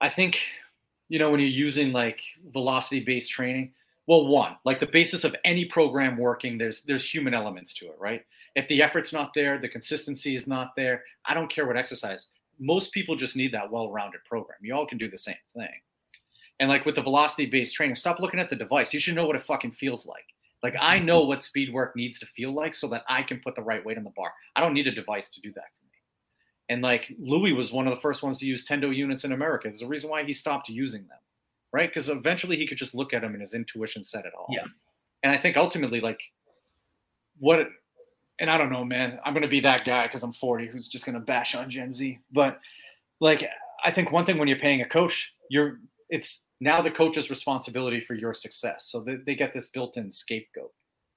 I 0.00 0.08
think 0.08 0.40
you 1.08 1.18
know 1.18 1.30
when 1.30 1.40
you're 1.40 1.48
using 1.48 1.92
like 1.92 2.20
velocity 2.52 3.00
based 3.00 3.30
training 3.30 3.72
well 4.06 4.26
one 4.26 4.56
like 4.64 4.80
the 4.80 4.86
basis 4.86 5.24
of 5.24 5.34
any 5.44 5.64
program 5.64 6.16
working 6.16 6.58
there's 6.58 6.82
there's 6.82 7.08
human 7.08 7.34
elements 7.34 7.74
to 7.74 7.86
it 7.86 7.96
right? 7.98 8.24
If 8.54 8.66
the 8.68 8.82
effort's 8.82 9.12
not 9.12 9.32
there 9.34 9.58
the 9.58 9.68
consistency 9.68 10.34
is 10.34 10.46
not 10.46 10.74
there 10.76 11.04
i 11.26 11.34
don't 11.34 11.50
care 11.50 11.66
what 11.66 11.76
exercise 11.76 12.28
most 12.58 12.92
people 12.92 13.16
just 13.16 13.36
need 13.36 13.52
that 13.52 13.70
well-rounded 13.70 14.24
program. 14.24 14.56
You 14.62 14.74
all 14.74 14.86
can 14.86 14.96
do 14.96 15.10
the 15.10 15.18
same 15.18 15.36
thing. 15.54 15.68
And 16.58 16.70
like 16.70 16.86
with 16.86 16.94
the 16.94 17.02
velocity 17.02 17.44
based 17.44 17.74
training 17.74 17.96
stop 17.96 18.18
looking 18.18 18.40
at 18.40 18.48
the 18.48 18.56
device. 18.56 18.94
You 18.94 19.00
should 19.00 19.14
know 19.14 19.26
what 19.26 19.36
it 19.36 19.42
fucking 19.42 19.72
feels 19.72 20.06
like. 20.06 20.24
Like 20.62 20.74
i 20.80 20.98
know 20.98 21.22
what 21.22 21.42
speed 21.42 21.72
work 21.72 21.94
needs 21.94 22.18
to 22.18 22.26
feel 22.26 22.52
like 22.52 22.74
so 22.74 22.88
that 22.88 23.04
i 23.08 23.22
can 23.22 23.40
put 23.40 23.54
the 23.54 23.62
right 23.62 23.84
weight 23.84 23.98
on 23.98 24.04
the 24.04 24.12
bar. 24.16 24.32
I 24.56 24.60
don't 24.60 24.72
need 24.72 24.86
a 24.86 24.94
device 24.94 25.30
to 25.30 25.40
do 25.40 25.52
that 25.52 25.70
and 26.68 26.82
like 26.82 27.14
Louie 27.18 27.52
was 27.52 27.72
one 27.72 27.86
of 27.86 27.94
the 27.94 28.00
first 28.00 28.22
ones 28.22 28.38
to 28.38 28.46
use 28.46 28.66
Tendo 28.66 28.94
units 28.94 29.24
in 29.24 29.32
America. 29.32 29.68
There's 29.68 29.82
a 29.82 29.86
reason 29.86 30.10
why 30.10 30.24
he 30.24 30.32
stopped 30.32 30.68
using 30.68 31.06
them, 31.06 31.18
right? 31.72 31.88
Because 31.88 32.08
eventually 32.08 32.56
he 32.56 32.66
could 32.66 32.78
just 32.78 32.94
look 32.94 33.14
at 33.14 33.22
them 33.22 33.32
and 33.32 33.42
his 33.42 33.54
intuition 33.54 34.02
said 34.02 34.24
it 34.24 34.32
all. 34.36 34.46
Yeah. 34.50 34.64
And 35.22 35.32
I 35.32 35.38
think 35.38 35.56
ultimately, 35.56 36.00
like, 36.00 36.20
what, 37.38 37.68
and 38.40 38.50
I 38.50 38.58
don't 38.58 38.70
know, 38.70 38.84
man, 38.84 39.18
I'm 39.24 39.32
going 39.32 39.42
to 39.42 39.48
be 39.48 39.60
that 39.60 39.84
guy 39.84 40.06
because 40.06 40.22
I'm 40.22 40.32
40 40.32 40.66
who's 40.66 40.88
just 40.88 41.06
going 41.06 41.14
to 41.14 41.20
bash 41.20 41.54
on 41.54 41.70
Gen 41.70 41.92
Z. 41.92 42.18
But 42.32 42.60
like, 43.20 43.48
I 43.84 43.90
think 43.92 44.10
one 44.10 44.26
thing 44.26 44.38
when 44.38 44.48
you're 44.48 44.58
paying 44.58 44.82
a 44.82 44.88
coach, 44.88 45.32
you're, 45.48 45.78
it's 46.10 46.40
now 46.60 46.82
the 46.82 46.90
coach's 46.90 47.30
responsibility 47.30 48.00
for 48.00 48.14
your 48.14 48.34
success. 48.34 48.88
So 48.90 49.00
they, 49.00 49.16
they 49.16 49.34
get 49.34 49.54
this 49.54 49.68
built 49.68 49.96
in 49.96 50.10
scapegoat 50.10 50.72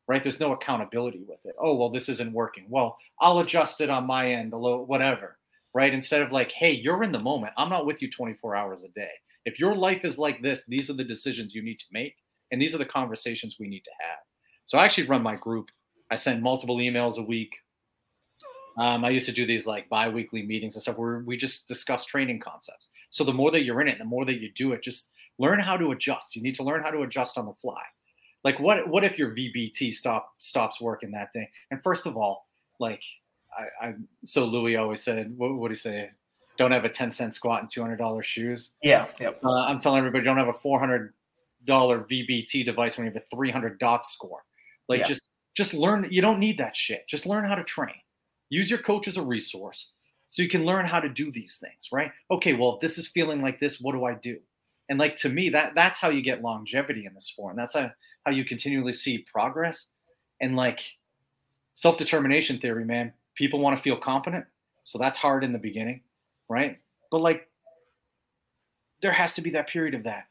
right? 0.07 0.23
There's 0.23 0.39
no 0.39 0.53
accountability 0.53 1.23
with 1.27 1.45
it. 1.45 1.53
Oh, 1.59 1.75
well, 1.75 1.91
this 1.91 2.09
isn't 2.09 2.33
working. 2.33 2.65
Well, 2.67 2.97
I'll 3.21 3.37
adjust 3.41 3.79
it 3.79 3.91
on 3.91 4.07
my 4.07 4.31
end, 4.31 4.53
a 4.53 4.57
little, 4.57 4.87
whatever 4.87 5.37
right? 5.73 5.93
Instead 5.93 6.21
of 6.21 6.31
like, 6.31 6.51
hey, 6.51 6.71
you're 6.71 7.03
in 7.03 7.11
the 7.11 7.19
moment. 7.19 7.53
I'm 7.57 7.69
not 7.69 7.85
with 7.85 8.01
you 8.01 8.09
24 8.09 8.55
hours 8.55 8.79
a 8.83 8.89
day. 8.89 9.11
If 9.45 9.59
your 9.59 9.75
life 9.75 10.03
is 10.03 10.17
like 10.17 10.41
this, 10.41 10.65
these 10.67 10.89
are 10.89 10.93
the 10.93 11.03
decisions 11.03 11.55
you 11.55 11.63
need 11.63 11.79
to 11.79 11.85
make, 11.91 12.15
and 12.51 12.61
these 12.61 12.75
are 12.75 12.79
the 12.79 12.85
conversations 12.85 13.57
we 13.59 13.67
need 13.67 13.83
to 13.83 13.91
have. 14.01 14.19
So 14.65 14.77
I 14.77 14.85
actually 14.85 15.07
run 15.07 15.23
my 15.23 15.35
group. 15.35 15.69
I 16.11 16.15
send 16.15 16.43
multiple 16.43 16.77
emails 16.77 17.17
a 17.17 17.23
week. 17.23 17.55
Um, 18.77 19.03
I 19.03 19.09
used 19.09 19.25
to 19.25 19.31
do 19.31 19.45
these 19.45 19.65
like 19.65 19.89
bi-weekly 19.89 20.43
meetings 20.43 20.75
and 20.75 20.81
stuff 20.81 20.97
where 20.97 21.19
we 21.25 21.37
just 21.37 21.67
discuss 21.67 22.05
training 22.05 22.39
concepts. 22.39 22.87
So 23.11 23.23
the 23.23 23.33
more 23.33 23.51
that 23.51 23.63
you're 23.63 23.81
in 23.81 23.87
it, 23.87 23.97
the 23.97 24.05
more 24.05 24.25
that 24.25 24.39
you 24.39 24.51
do 24.55 24.71
it, 24.73 24.83
just 24.83 25.07
learn 25.37 25.59
how 25.59 25.77
to 25.77 25.91
adjust. 25.91 26.35
You 26.35 26.43
need 26.43 26.55
to 26.55 26.63
learn 26.63 26.83
how 26.83 26.91
to 26.91 27.01
adjust 27.01 27.37
on 27.37 27.45
the 27.45 27.53
fly. 27.53 27.81
Like 28.43 28.59
what 28.59 28.87
what 28.87 29.03
if 29.03 29.17
your 29.17 29.31
VBT 29.31 29.93
stop 29.93 30.33
stops 30.39 30.79
working 30.79 31.11
that 31.11 31.33
day? 31.33 31.49
And 31.71 31.81
first 31.83 32.05
of 32.05 32.15
all, 32.15 32.45
like 32.79 33.01
I, 33.59 33.87
I 33.87 33.93
so 34.25 34.45
Louie 34.45 34.75
always 34.75 35.01
said, 35.01 35.35
what 35.37 35.55
would 35.55 35.71
he 35.71 35.77
say? 35.77 36.09
Don't 36.57 36.71
have 36.71 36.85
a 36.85 36.89
10 36.89 37.11
cent 37.11 37.33
squat 37.33 37.61
and 37.61 37.69
$200 37.69 38.23
shoes. 38.23 38.75
Yeah. 38.83 39.07
Yep. 39.19 39.39
Uh, 39.43 39.61
I'm 39.61 39.79
telling 39.79 39.99
everybody, 39.99 40.25
don't 40.25 40.37
have 40.37 40.49
a 40.49 40.53
$400 40.53 41.11
VBT 41.67 42.65
device 42.65 42.97
when 42.97 43.05
you 43.07 43.13
have 43.13 43.21
a 43.21 43.35
300 43.35 43.79
dot 43.79 44.05
score. 44.05 44.41
Like 44.89 45.01
yeah. 45.01 45.07
just, 45.07 45.29
just 45.55 45.73
learn. 45.73 46.07
You 46.09 46.21
don't 46.21 46.39
need 46.39 46.57
that 46.57 46.75
shit. 46.75 47.07
Just 47.07 47.25
learn 47.25 47.45
how 47.45 47.55
to 47.55 47.63
train. 47.63 47.95
Use 48.49 48.69
your 48.69 48.79
coach 48.79 49.07
as 49.07 49.17
a 49.17 49.21
resource 49.21 49.93
so 50.27 50.41
you 50.41 50.49
can 50.49 50.65
learn 50.65 50.85
how 50.85 50.99
to 50.99 51.09
do 51.09 51.31
these 51.31 51.57
things, 51.57 51.89
right? 51.91 52.11
Okay, 52.29 52.53
well, 52.53 52.75
if 52.75 52.81
this 52.81 52.97
is 52.97 53.07
feeling 53.07 53.41
like 53.41 53.59
this, 53.59 53.79
what 53.79 53.93
do 53.93 54.05
I 54.05 54.13
do? 54.13 54.37
And 54.89 54.99
like 54.99 55.15
to 55.17 55.29
me, 55.29 55.49
that 55.49 55.73
that's 55.75 55.99
how 55.99 56.09
you 56.09 56.21
get 56.21 56.41
longevity 56.41 57.05
in 57.05 57.13
the 57.13 57.21
sport. 57.21 57.53
And 57.53 57.59
that's 57.59 57.73
how, 57.73 57.91
how 58.25 58.31
you 58.31 58.45
continually 58.45 58.91
see 58.91 59.25
progress. 59.31 59.87
And 60.41 60.55
like 60.55 60.81
self-determination 61.73 62.59
theory, 62.59 62.85
man, 62.85 63.13
people 63.39 63.59
want 63.59 63.75
to 63.77 63.81
feel 63.81 63.97
competent. 63.97 64.45
So 64.83 64.99
that's 64.99 65.17
hard 65.17 65.45
in 65.45 65.53
the 65.53 65.59
beginning, 65.59 66.01
right? 66.49 66.77
But 67.09 67.21
like 67.21 67.49
there 69.01 69.13
has 69.13 69.33
to 69.35 69.41
be 69.41 69.49
that 69.51 69.69
period 69.69 69.95
of 69.95 70.03
that. 70.03 70.25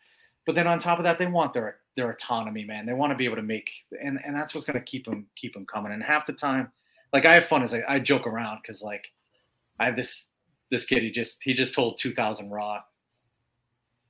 But 0.44 0.54
then 0.54 0.66
on 0.66 0.78
top 0.78 0.98
of 0.98 1.04
that, 1.04 1.18
they 1.18 1.26
want 1.26 1.54
their 1.54 1.78
their 1.96 2.11
autonomy, 2.11 2.64
man. 2.64 2.86
They 2.86 2.92
want 2.92 3.11
to 3.11 3.16
be 3.16 3.24
able 3.24 3.36
to 3.36 3.42
make 3.42 3.70
and 4.04 4.20
and 4.24 4.36
that's 4.36 4.54
what's 4.54 4.66
going 4.66 4.78
to 4.78 4.84
keep 4.84 5.06
them 5.06 5.26
keep 5.34 5.54
them 5.54 5.66
coming. 5.66 5.92
And 5.92 6.02
half 6.02 6.26
the 6.26 6.34
time, 6.34 6.70
like 7.14 7.24
I 7.24 7.34
have 7.34 7.46
fun 7.46 7.62
as 7.62 7.72
I, 7.72 7.82
I 7.88 7.98
joke 7.98 8.26
around 8.26 8.61
because 8.62 8.82
like 8.82 9.06
I 9.80 9.86
have 9.86 9.96
this 9.96 10.28
this 10.70 10.84
kid 10.84 11.02
he 11.02 11.11
just 11.11 11.38
he 11.42 11.54
just 11.54 11.74
told 11.74 11.98
2000 11.98 12.50
raw 12.50 12.74
a 12.76 12.84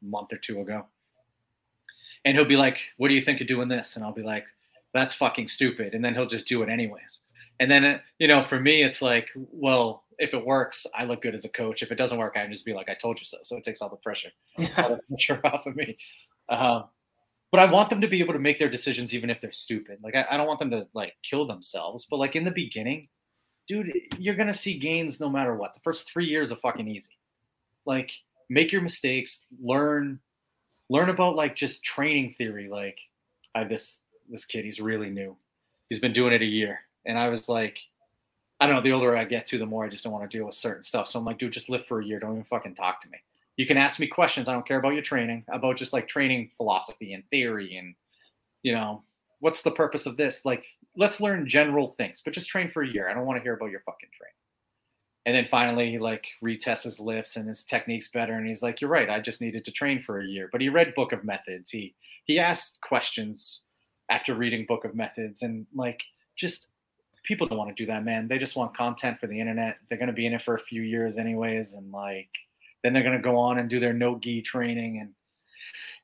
month 0.02 0.32
or 0.32 0.38
two 0.38 0.60
ago 0.60 0.86
and 2.24 2.36
he'll 2.36 2.44
be 2.44 2.56
like 2.56 2.78
what 2.96 3.08
do 3.08 3.14
you 3.14 3.24
think 3.24 3.40
of 3.40 3.46
doing 3.46 3.68
this 3.68 3.94
and 3.94 4.04
i'll 4.04 4.12
be 4.12 4.22
like 4.22 4.44
that's 4.92 5.14
fucking 5.14 5.46
stupid 5.46 5.94
and 5.94 6.04
then 6.04 6.14
he'll 6.14 6.26
just 6.26 6.48
do 6.48 6.62
it 6.62 6.68
anyways 6.68 7.20
and 7.60 7.70
then, 7.70 7.84
uh, 7.84 7.98
you 8.18 8.28
know, 8.28 8.44
for 8.44 8.60
me, 8.60 8.82
it's 8.82 9.02
like, 9.02 9.28
well, 9.34 10.04
if 10.18 10.34
it 10.34 10.44
works, 10.44 10.86
I 10.94 11.04
look 11.04 11.22
good 11.22 11.34
as 11.34 11.44
a 11.44 11.48
coach. 11.48 11.82
If 11.82 11.92
it 11.92 11.96
doesn't 11.96 12.18
work, 12.18 12.34
I 12.36 12.42
can 12.42 12.52
just 12.52 12.64
be 12.64 12.72
like, 12.72 12.88
I 12.88 12.94
told 12.94 13.18
you 13.18 13.24
so. 13.24 13.38
So 13.42 13.56
it 13.56 13.64
takes 13.64 13.82
all 13.82 13.88
the 13.88 13.96
pressure, 13.96 14.30
all 14.76 14.90
the 14.90 15.00
pressure 15.08 15.40
off 15.44 15.66
of 15.66 15.76
me. 15.76 15.96
Um, 16.48 16.84
but 17.50 17.60
I 17.60 17.70
want 17.70 17.90
them 17.90 18.00
to 18.00 18.08
be 18.08 18.20
able 18.20 18.34
to 18.34 18.38
make 18.38 18.58
their 18.58 18.68
decisions, 18.68 19.14
even 19.14 19.30
if 19.30 19.40
they're 19.40 19.52
stupid. 19.52 19.98
Like, 20.02 20.14
I, 20.14 20.26
I 20.30 20.36
don't 20.36 20.46
want 20.46 20.60
them 20.60 20.70
to 20.70 20.86
like 20.92 21.14
kill 21.22 21.46
themselves. 21.46 22.06
But 22.10 22.18
like 22.18 22.36
in 22.36 22.44
the 22.44 22.50
beginning, 22.50 23.08
dude, 23.66 23.92
you're 24.18 24.34
going 24.34 24.48
to 24.48 24.54
see 24.54 24.78
gains 24.78 25.20
no 25.20 25.28
matter 25.28 25.54
what. 25.54 25.74
The 25.74 25.80
first 25.80 26.10
three 26.10 26.26
years 26.26 26.52
are 26.52 26.56
fucking 26.56 26.88
easy. 26.88 27.16
Like, 27.86 28.12
make 28.50 28.70
your 28.70 28.82
mistakes, 28.82 29.44
learn, 29.60 30.20
learn 30.90 31.08
about 31.08 31.36
like 31.36 31.56
just 31.56 31.82
training 31.82 32.34
theory. 32.36 32.68
Like, 32.68 32.98
I 33.54 33.60
have 33.60 33.68
this, 33.68 34.00
this 34.28 34.44
kid, 34.44 34.64
he's 34.64 34.80
really 34.80 35.10
new. 35.10 35.36
He's 35.88 36.00
been 36.00 36.12
doing 36.12 36.34
it 36.34 36.42
a 36.42 36.46
year 36.46 36.80
and 37.08 37.18
I 37.18 37.28
was 37.28 37.48
like, 37.48 37.78
I 38.60 38.66
don't 38.66 38.76
know. 38.76 38.82
The 38.82 38.92
older 38.92 39.16
I 39.16 39.24
get 39.24 39.46
to, 39.46 39.58
the 39.58 39.66
more 39.66 39.84
I 39.84 39.88
just 39.88 40.04
don't 40.04 40.12
want 40.12 40.30
to 40.30 40.36
deal 40.36 40.46
with 40.46 40.54
certain 40.54 40.82
stuff. 40.82 41.08
So 41.08 41.18
I'm 41.18 41.24
like, 41.24 41.38
dude, 41.38 41.52
just 41.52 41.70
live 41.70 41.86
for 41.86 42.00
a 42.00 42.04
year. 42.04 42.20
Don't 42.20 42.32
even 42.32 42.44
fucking 42.44 42.74
talk 42.74 43.00
to 43.02 43.08
me. 43.08 43.18
You 43.56 43.66
can 43.66 43.76
ask 43.76 43.98
me 43.98 44.06
questions. 44.06 44.48
I 44.48 44.52
don't 44.52 44.66
care 44.66 44.78
about 44.78 44.94
your 44.94 45.02
training, 45.02 45.44
about 45.48 45.76
just 45.76 45.92
like 45.92 46.06
training 46.06 46.50
philosophy 46.56 47.14
and 47.14 47.28
theory 47.28 47.76
and, 47.76 47.94
you 48.62 48.72
know, 48.72 49.02
what's 49.40 49.62
the 49.62 49.70
purpose 49.70 50.06
of 50.06 50.16
this? 50.16 50.44
Like, 50.44 50.64
let's 50.96 51.20
learn 51.20 51.48
general 51.48 51.94
things, 51.96 52.20
but 52.24 52.34
just 52.34 52.48
train 52.48 52.70
for 52.70 52.82
a 52.82 52.88
year. 52.88 53.08
I 53.08 53.14
don't 53.14 53.26
want 53.26 53.38
to 53.38 53.42
hear 53.42 53.54
about 53.54 53.70
your 53.70 53.80
fucking 53.80 54.10
training. 54.16 54.34
And 55.26 55.34
then 55.34 55.46
finally, 55.50 55.90
he 55.90 55.98
like 55.98 56.26
retests 56.42 56.84
his 56.84 56.98
lifts 57.00 57.36
and 57.36 57.48
his 57.48 57.62
technique's 57.62 58.08
better. 58.08 58.34
And 58.34 58.46
he's 58.46 58.62
like, 58.62 58.80
"You're 58.80 58.88
right. 58.88 59.10
I 59.10 59.20
just 59.20 59.42
needed 59.42 59.62
to 59.66 59.72
train 59.72 60.00
for 60.02 60.20
a 60.20 60.26
year." 60.26 60.48
But 60.50 60.62
he 60.62 60.70
read 60.70 60.94
Book 60.94 61.12
of 61.12 61.22
Methods. 61.22 61.70
He 61.70 61.94
he 62.24 62.38
asked 62.38 62.80
questions 62.80 63.64
after 64.08 64.34
reading 64.34 64.64
Book 64.66 64.86
of 64.86 64.94
Methods, 64.94 65.42
and 65.42 65.66
like 65.74 66.02
just 66.34 66.67
people 67.28 67.46
don't 67.46 67.58
want 67.58 67.68
to 67.68 67.80
do 67.80 67.86
that, 67.86 68.04
man. 68.04 68.26
They 68.26 68.38
just 68.38 68.56
want 68.56 68.74
content 68.74 69.20
for 69.20 69.26
the 69.26 69.38
internet. 69.38 69.76
They're 69.88 69.98
going 69.98 70.08
to 70.08 70.14
be 70.14 70.26
in 70.26 70.32
it 70.32 70.42
for 70.42 70.54
a 70.54 70.60
few 70.60 70.80
years 70.80 71.18
anyways, 71.18 71.74
and 71.74 71.92
like 71.92 72.30
then 72.82 72.94
they're 72.94 73.02
going 73.02 73.16
to 73.16 73.22
go 73.22 73.36
on 73.36 73.58
and 73.58 73.68
do 73.68 73.78
their 73.78 73.92
no 73.92 74.18
gi 74.18 74.42
training 74.42 75.00
and 75.00 75.12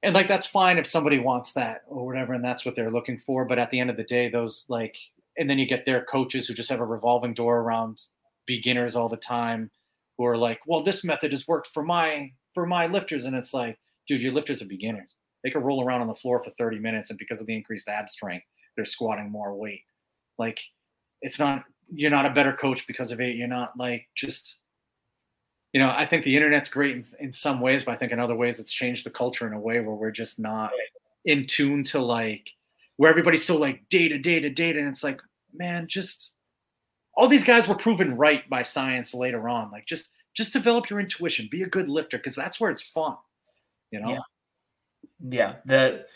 and 0.02 0.14
like 0.14 0.28
that's 0.28 0.46
fine 0.46 0.76
if 0.76 0.86
somebody 0.86 1.18
wants 1.18 1.54
that 1.54 1.82
or 1.88 2.04
whatever 2.04 2.34
and 2.34 2.44
that's 2.44 2.64
what 2.66 2.76
they're 2.76 2.90
looking 2.90 3.18
for 3.18 3.44
but 3.44 3.58
at 3.58 3.70
the 3.70 3.80
end 3.80 3.90
of 3.90 3.96
the 3.96 4.04
day 4.04 4.28
those 4.28 4.66
like 4.68 4.96
and 5.38 5.48
then 5.48 5.58
you 5.58 5.66
get 5.66 5.86
their 5.86 6.04
coaches 6.04 6.46
who 6.46 6.54
just 6.54 6.68
have 6.68 6.80
a 6.80 6.84
revolving 6.84 7.32
door 7.32 7.60
around 7.60 8.00
beginners 8.46 8.96
all 8.96 9.08
the 9.08 9.16
time 9.16 9.70
who 10.18 10.24
are 10.24 10.36
like 10.36 10.60
well 10.66 10.82
this 10.82 11.04
method 11.04 11.32
has 11.32 11.48
worked 11.48 11.68
for 11.72 11.82
my 11.82 12.30
for 12.52 12.66
my 12.66 12.86
lifters 12.86 13.24
and 13.24 13.34
it's 13.34 13.54
like 13.54 13.78
dude 14.06 14.20
your 14.20 14.32
lifters 14.32 14.60
are 14.60 14.66
beginners 14.66 15.14
they 15.42 15.50
could 15.50 15.62
roll 15.62 15.84
around 15.84 16.00
on 16.00 16.08
the 16.08 16.14
floor 16.14 16.42
for 16.42 16.50
30 16.58 16.78
minutes 16.80 17.10
and 17.10 17.18
because 17.18 17.40
of 17.40 17.46
the 17.46 17.56
increased 17.56 17.88
ab 17.88 18.10
strength 18.10 18.46
they're 18.76 18.84
squatting 18.84 19.30
more 19.30 19.54
weight 19.54 19.84
like 20.38 20.60
it's 21.22 21.38
not 21.38 21.64
you're 21.92 22.10
not 22.10 22.26
a 22.26 22.30
better 22.30 22.52
coach 22.52 22.86
because 22.86 23.12
of 23.12 23.20
it 23.20 23.36
you're 23.36 23.48
not 23.48 23.76
like 23.76 24.06
just 24.14 24.58
you 25.74 25.80
know, 25.80 25.92
I 25.94 26.06
think 26.06 26.22
the 26.22 26.36
internet's 26.36 26.70
great 26.70 26.94
in, 26.94 27.04
in 27.18 27.32
some 27.32 27.60
ways, 27.60 27.82
but 27.82 27.92
I 27.92 27.96
think 27.96 28.12
in 28.12 28.20
other 28.20 28.36
ways 28.36 28.60
it's 28.60 28.72
changed 28.72 29.04
the 29.04 29.10
culture 29.10 29.44
in 29.44 29.52
a 29.52 29.58
way 29.58 29.80
where 29.80 29.96
we're 29.96 30.12
just 30.12 30.38
not 30.38 30.70
in 31.24 31.46
tune 31.48 31.82
to 31.82 31.98
like 31.98 32.48
where 32.96 33.10
everybody's 33.10 33.44
so 33.44 33.56
like 33.56 33.82
data, 33.90 34.16
data, 34.16 34.48
data, 34.48 34.78
and 34.78 34.86
it's 34.86 35.02
like, 35.02 35.20
man, 35.52 35.88
just 35.88 36.30
all 37.16 37.26
these 37.26 37.44
guys 37.44 37.66
were 37.66 37.74
proven 37.74 38.16
right 38.16 38.48
by 38.48 38.62
science 38.62 39.14
later 39.14 39.48
on. 39.48 39.72
Like, 39.72 39.84
just 39.84 40.10
just 40.36 40.52
develop 40.52 40.88
your 40.88 41.00
intuition, 41.00 41.48
be 41.50 41.64
a 41.64 41.68
good 41.68 41.88
lifter, 41.88 42.18
because 42.18 42.36
that's 42.36 42.60
where 42.60 42.70
it's 42.70 42.82
fun. 42.82 43.16
You 43.90 44.00
know. 44.00 44.10
Yeah. 44.10 44.20
Yeah. 45.28 45.54
The 45.64 46.06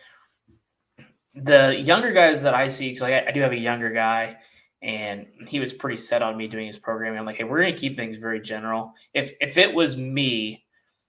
the 1.35 1.77
younger 1.81 2.13
guys 2.13 2.43
that 2.43 2.55
I 2.55 2.69
see, 2.69 2.91
because 2.91 3.03
like 3.03 3.15
I, 3.15 3.31
I 3.31 3.33
do 3.33 3.41
have 3.41 3.53
a 3.53 3.59
younger 3.59 3.91
guy, 3.91 4.37
and 4.83 5.27
he 5.47 5.59
was 5.61 5.73
pretty 5.73 5.97
set 5.97 6.23
on 6.23 6.37
me 6.37 6.47
doing 6.47 6.67
his 6.67 6.79
programming. 6.79 7.19
I'm 7.19 7.27
like, 7.27 7.37
hey, 7.37 7.45
we're 7.45 7.65
to 7.65 7.73
keep 7.73 7.97
things 7.97 8.17
very 8.17 8.41
general. 8.41 8.95
If 9.15 9.33
if 9.41 9.59
it 9.59 9.75
was 9.75 9.97
me, 9.97 10.65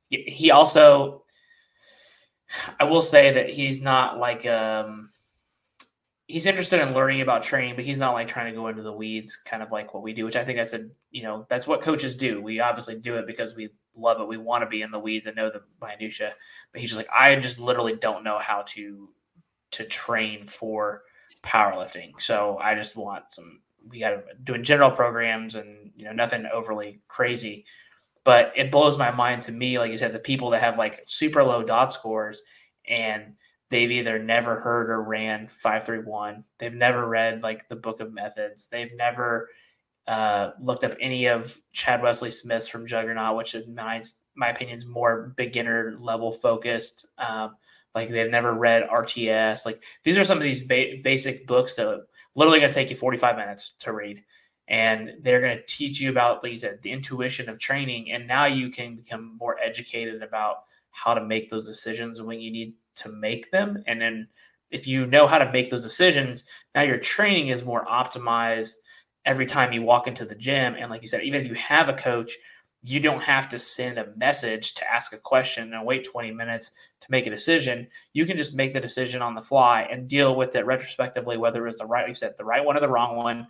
he 0.09 0.51
also, 0.51 1.23
I 2.79 2.85
will 2.85 3.03
say 3.03 3.31
that 3.33 3.49
he's 3.49 3.79
not 3.79 4.17
like 4.17 4.45
um, 4.47 5.05
he's 6.27 6.47
interested 6.47 6.81
in 6.81 6.93
learning 6.93 7.21
about 7.21 7.43
training, 7.43 7.75
but 7.75 7.85
he's 7.85 7.99
not 7.99 8.13
like 8.13 8.27
trying 8.27 8.51
to 8.51 8.57
go 8.57 8.67
into 8.67 8.81
the 8.81 8.93
weeds, 8.93 9.37
kind 9.37 9.61
of 9.61 9.71
like 9.71 9.93
what 9.93 10.01
we 10.01 10.13
do. 10.13 10.25
Which 10.25 10.35
I 10.35 10.43
think 10.43 10.59
I 10.59 10.63
said, 10.63 10.89
you 11.11 11.21
know, 11.21 11.45
that's 11.47 11.67
what 11.67 11.81
coaches 11.81 12.15
do. 12.15 12.41
We 12.41 12.59
obviously 12.59 12.95
do 12.99 13.17
it 13.17 13.27
because 13.27 13.55
we 13.55 13.69
love 13.95 14.19
it. 14.19 14.27
We 14.27 14.37
want 14.37 14.63
to 14.63 14.69
be 14.69 14.81
in 14.81 14.89
the 14.89 14.99
weeds 14.99 15.27
and 15.27 15.35
know 15.35 15.51
the 15.51 15.61
minutia. 15.79 16.33
But 16.71 16.81
he's 16.81 16.89
just 16.89 16.97
like, 16.97 17.09
I 17.13 17.35
just 17.35 17.59
literally 17.59 17.95
don't 17.95 18.23
know 18.23 18.39
how 18.39 18.63
to 18.69 19.09
to 19.71 19.85
train 19.85 20.47
for 20.47 21.03
powerlifting. 21.43 22.19
So 22.19 22.57
I 22.61 22.75
just 22.75 22.95
want 22.95 23.25
some. 23.31 23.61
We 23.87 23.99
got 23.99 24.09
to 24.09 24.23
doing 24.43 24.63
general 24.63 24.91
programs 24.91 25.55
and 25.55 25.91
you 25.95 26.05
know 26.05 26.11
nothing 26.11 26.45
overly 26.53 26.99
crazy, 27.07 27.65
but 28.23 28.51
it 28.55 28.71
blows 28.71 28.97
my 28.97 29.11
mind 29.11 29.41
to 29.43 29.51
me. 29.51 29.79
Like 29.79 29.91
you 29.91 29.97
said, 29.97 30.13
the 30.13 30.19
people 30.19 30.49
that 30.51 30.61
have 30.61 30.77
like 30.77 31.01
super 31.05 31.43
low 31.43 31.63
dot 31.63 31.93
scores 31.93 32.41
and 32.87 33.35
they've 33.69 33.91
either 33.91 34.19
never 34.19 34.59
heard 34.59 34.89
or 34.89 35.01
ran 35.01 35.47
531 35.47 36.43
they've 36.57 36.73
never 36.73 37.07
read 37.07 37.41
like 37.41 37.67
the 37.69 37.75
book 37.75 37.99
of 37.99 38.11
methods 38.11 38.67
they've 38.67 38.93
never 38.95 39.47
uh, 40.07 40.51
looked 40.59 40.83
up 40.83 40.95
any 40.99 41.27
of 41.27 41.57
chad 41.71 42.01
wesley 42.01 42.31
smith's 42.31 42.67
from 42.67 42.87
juggernaut 42.87 43.37
which 43.37 43.55
in 43.55 43.73
my, 43.73 44.01
my 44.35 44.49
opinion 44.49 44.77
is 44.77 44.85
more 44.85 45.33
beginner 45.37 45.95
level 45.99 46.31
focused 46.31 47.05
um, 47.19 47.55
like 47.95 48.09
they've 48.09 48.29
never 48.29 48.53
read 48.53 48.87
RTS. 48.87 49.65
Like 49.65 49.83
these 50.03 50.17
are 50.17 50.23
some 50.23 50.37
of 50.37 50.43
these 50.43 50.63
ba- 50.63 50.97
basic 51.03 51.47
books 51.47 51.75
that 51.75 51.87
are 51.87 52.01
literally 52.35 52.59
going 52.59 52.71
to 52.71 52.75
take 52.75 52.89
you 52.89 52.95
45 52.95 53.35
minutes 53.35 53.73
to 53.79 53.93
read. 53.93 54.23
And 54.67 55.13
they're 55.21 55.41
going 55.41 55.57
to 55.57 55.65
teach 55.65 55.99
you 55.99 56.11
about, 56.11 56.43
like 56.43 56.59
the 56.59 56.91
intuition 56.91 57.49
of 57.49 57.57
training. 57.57 58.11
And 58.11 58.27
now 58.27 58.45
you 58.45 58.69
can 58.69 58.95
become 58.95 59.35
more 59.37 59.57
educated 59.59 60.21
about 60.21 60.65
how 60.91 61.15
to 61.15 61.25
make 61.25 61.49
those 61.49 61.65
decisions 61.65 62.21
when 62.21 62.39
you 62.39 62.51
need 62.51 62.73
to 62.95 63.09
make 63.09 63.49
them. 63.51 63.83
And 63.87 63.99
then 63.99 64.27
if 64.69 64.85
you 64.85 65.07
know 65.07 65.25
how 65.25 65.39
to 65.39 65.51
make 65.51 65.71
those 65.71 65.83
decisions, 65.83 66.43
now 66.75 66.83
your 66.83 66.99
training 66.99 67.47
is 67.47 67.65
more 67.65 67.83
optimized 67.85 68.75
every 69.25 69.45
time 69.45 69.73
you 69.73 69.81
walk 69.81 70.07
into 70.07 70.25
the 70.25 70.35
gym. 70.35 70.75
And 70.77 70.89
like 70.89 71.01
you 71.01 71.07
said, 71.07 71.23
even 71.23 71.41
if 71.41 71.47
you 71.47 71.55
have 71.55 71.89
a 71.89 71.93
coach, 71.93 72.37
you 72.83 72.99
don't 72.99 73.21
have 73.21 73.49
to 73.49 73.59
send 73.59 73.97
a 73.97 74.07
message 74.15 74.73
to 74.75 74.89
ask 74.89 75.11
a 75.11 75.17
question 75.17 75.73
and 75.73 75.85
wait 75.85 76.05
20 76.05 76.31
minutes 76.31 76.71
to 77.01 77.07
make 77.11 77.27
a 77.27 77.29
decision. 77.29 77.87
You 78.13 78.25
can 78.25 78.37
just 78.37 78.53
make 78.53 78.73
the 78.73 78.79
decision 78.79 79.21
on 79.21 79.35
the 79.35 79.41
fly 79.41 79.87
and 79.91 80.07
deal 80.07 80.35
with 80.35 80.55
it 80.55 80.65
retrospectively, 80.65 81.37
whether 81.37 81.67
it's 81.67 81.79
the 81.79 81.85
right, 81.85 82.07
you 82.07 82.15
said 82.15 82.35
the 82.37 82.45
right 82.45 82.63
one 82.63 82.77
or 82.77 82.79
the 82.79 82.89
wrong 82.89 83.17
one. 83.17 83.47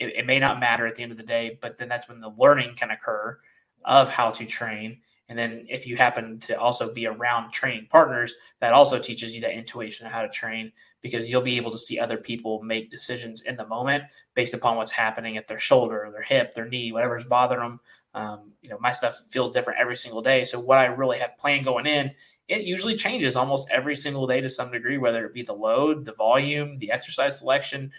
It, 0.00 0.16
it 0.16 0.26
may 0.26 0.40
not 0.40 0.58
matter 0.58 0.86
at 0.86 0.96
the 0.96 1.04
end 1.04 1.12
of 1.12 1.18
the 1.18 1.24
day, 1.24 1.58
but 1.60 1.78
then 1.78 1.88
that's 1.88 2.08
when 2.08 2.20
the 2.20 2.34
learning 2.36 2.74
can 2.76 2.90
occur 2.90 3.38
of 3.84 4.08
how 4.08 4.30
to 4.32 4.44
train. 4.44 4.98
And 5.28 5.38
then 5.38 5.66
if 5.70 5.86
you 5.86 5.96
happen 5.96 6.38
to 6.40 6.58
also 6.58 6.92
be 6.92 7.06
around 7.06 7.52
training 7.52 7.86
partners, 7.90 8.34
that 8.60 8.74
also 8.74 8.98
teaches 8.98 9.34
you 9.34 9.40
that 9.42 9.56
intuition 9.56 10.04
of 10.04 10.12
how 10.12 10.22
to 10.22 10.28
train 10.28 10.72
because 11.00 11.30
you'll 11.30 11.42
be 11.42 11.56
able 11.56 11.70
to 11.70 11.78
see 11.78 11.98
other 11.98 12.16
people 12.16 12.62
make 12.62 12.90
decisions 12.90 13.42
in 13.42 13.56
the 13.56 13.66
moment 13.66 14.04
based 14.34 14.52
upon 14.52 14.76
what's 14.76 14.92
happening 14.92 15.36
at 15.36 15.46
their 15.46 15.58
shoulder, 15.58 16.08
their 16.12 16.22
hip, 16.22 16.52
their 16.54 16.68
knee, 16.68 16.92
whatever's 16.92 17.24
bothering 17.24 17.60
them 17.60 17.80
um, 18.14 18.52
you 18.62 18.70
know, 18.70 18.78
my 18.80 18.92
stuff 18.92 19.24
feels 19.28 19.50
different 19.50 19.80
every 19.80 19.96
single 19.96 20.22
day. 20.22 20.44
So 20.44 20.58
what 20.58 20.78
I 20.78 20.86
really 20.86 21.18
have 21.18 21.36
planned 21.36 21.64
going 21.64 21.86
in, 21.86 22.12
it 22.48 22.62
usually 22.62 22.96
changes 22.96 23.36
almost 23.36 23.68
every 23.70 23.96
single 23.96 24.26
day 24.26 24.40
to 24.40 24.48
some 24.48 24.70
degree, 24.70 24.98
whether 24.98 25.26
it 25.26 25.34
be 25.34 25.42
the 25.42 25.54
load, 25.54 26.04
the 26.04 26.14
volume, 26.14 26.78
the 26.78 26.90
exercise 26.90 27.38
selection, 27.38 27.90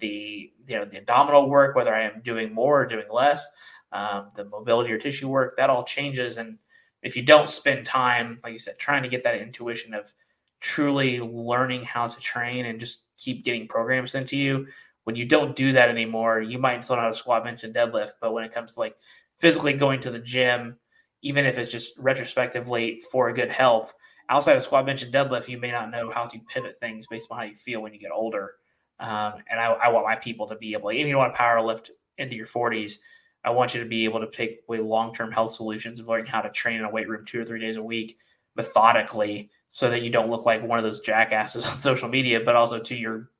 the 0.00 0.50
you 0.66 0.76
know 0.76 0.84
the 0.84 0.98
abdominal 0.98 1.48
work, 1.48 1.76
whether 1.76 1.94
I 1.94 2.02
am 2.02 2.20
doing 2.22 2.52
more 2.52 2.82
or 2.82 2.86
doing 2.86 3.06
less, 3.10 3.46
um, 3.92 4.30
the 4.34 4.44
mobility 4.44 4.92
or 4.92 4.98
tissue 4.98 5.28
work, 5.28 5.56
that 5.56 5.70
all 5.70 5.84
changes. 5.84 6.36
And 6.36 6.58
if 7.02 7.16
you 7.16 7.22
don't 7.22 7.48
spend 7.48 7.86
time, 7.86 8.38
like 8.42 8.52
you 8.52 8.58
said, 8.58 8.78
trying 8.78 9.02
to 9.02 9.08
get 9.08 9.24
that 9.24 9.36
intuition 9.36 9.94
of 9.94 10.12
truly 10.60 11.20
learning 11.20 11.84
how 11.84 12.06
to 12.06 12.20
train 12.20 12.66
and 12.66 12.80
just 12.80 13.02
keep 13.16 13.44
getting 13.44 13.68
programs 13.68 14.14
into 14.14 14.36
you, 14.36 14.66
when 15.04 15.16
you 15.16 15.24
don't 15.24 15.56
do 15.56 15.72
that 15.72 15.88
anymore, 15.88 16.40
you 16.40 16.58
might 16.58 16.84
still 16.84 16.96
know 16.96 17.02
how 17.02 17.08
to 17.08 17.14
squat, 17.14 17.44
bench, 17.44 17.64
and 17.64 17.74
deadlift, 17.74 18.12
but 18.20 18.32
when 18.32 18.44
it 18.44 18.52
comes 18.52 18.74
to 18.74 18.80
like 18.80 18.96
physically 19.42 19.72
going 19.72 19.98
to 19.98 20.10
the 20.10 20.20
gym, 20.20 20.72
even 21.22 21.44
if 21.44 21.58
it's 21.58 21.70
just 21.70 21.98
retrospectively 21.98 23.02
for 23.10 23.30
good 23.32 23.50
health, 23.50 23.92
outside 24.28 24.56
of 24.56 24.62
squat, 24.62 24.86
bench, 24.86 25.02
and 25.02 25.12
deadlift, 25.12 25.48
you 25.48 25.58
may 25.58 25.72
not 25.72 25.90
know 25.90 26.10
how 26.10 26.26
to 26.26 26.38
pivot 26.48 26.78
things 26.80 27.08
based 27.08 27.26
on 27.28 27.38
how 27.38 27.42
you 27.42 27.56
feel 27.56 27.82
when 27.82 27.92
you 27.92 27.98
get 27.98 28.12
older. 28.12 28.52
Um, 29.00 29.34
and 29.50 29.58
I, 29.58 29.66
I, 29.66 29.88
want 29.88 30.06
my 30.06 30.14
people 30.14 30.46
to 30.46 30.54
be 30.54 30.74
able, 30.74 30.90
if 30.90 31.06
you 31.08 31.16
want 31.16 31.34
to 31.34 31.36
power 31.36 31.60
lift 31.60 31.90
into 32.18 32.36
your 32.36 32.46
40s, 32.46 32.98
I 33.44 33.50
want 33.50 33.74
you 33.74 33.82
to 33.82 33.88
be 33.88 34.04
able 34.04 34.20
to 34.20 34.30
take 34.30 34.60
away 34.68 34.78
long 34.78 35.12
term 35.12 35.32
health 35.32 35.50
solutions 35.50 35.98
of 35.98 36.06
learning 36.06 36.26
how 36.26 36.40
to 36.40 36.50
train 36.50 36.78
in 36.78 36.84
a 36.84 36.90
weight 36.90 37.08
room 37.08 37.24
two 37.26 37.40
or 37.40 37.44
three 37.44 37.58
days 37.58 37.76
a 37.76 37.82
week 37.82 38.16
methodically 38.54 39.50
so 39.66 39.90
that 39.90 40.02
you 40.02 40.10
don't 40.10 40.30
look 40.30 40.46
like 40.46 40.62
one 40.62 40.78
of 40.78 40.84
those 40.84 41.00
jackasses 41.00 41.66
on 41.66 41.74
social 41.74 42.08
media, 42.08 42.38
but 42.38 42.54
also 42.54 42.78
to 42.78 42.94
your 42.94 43.30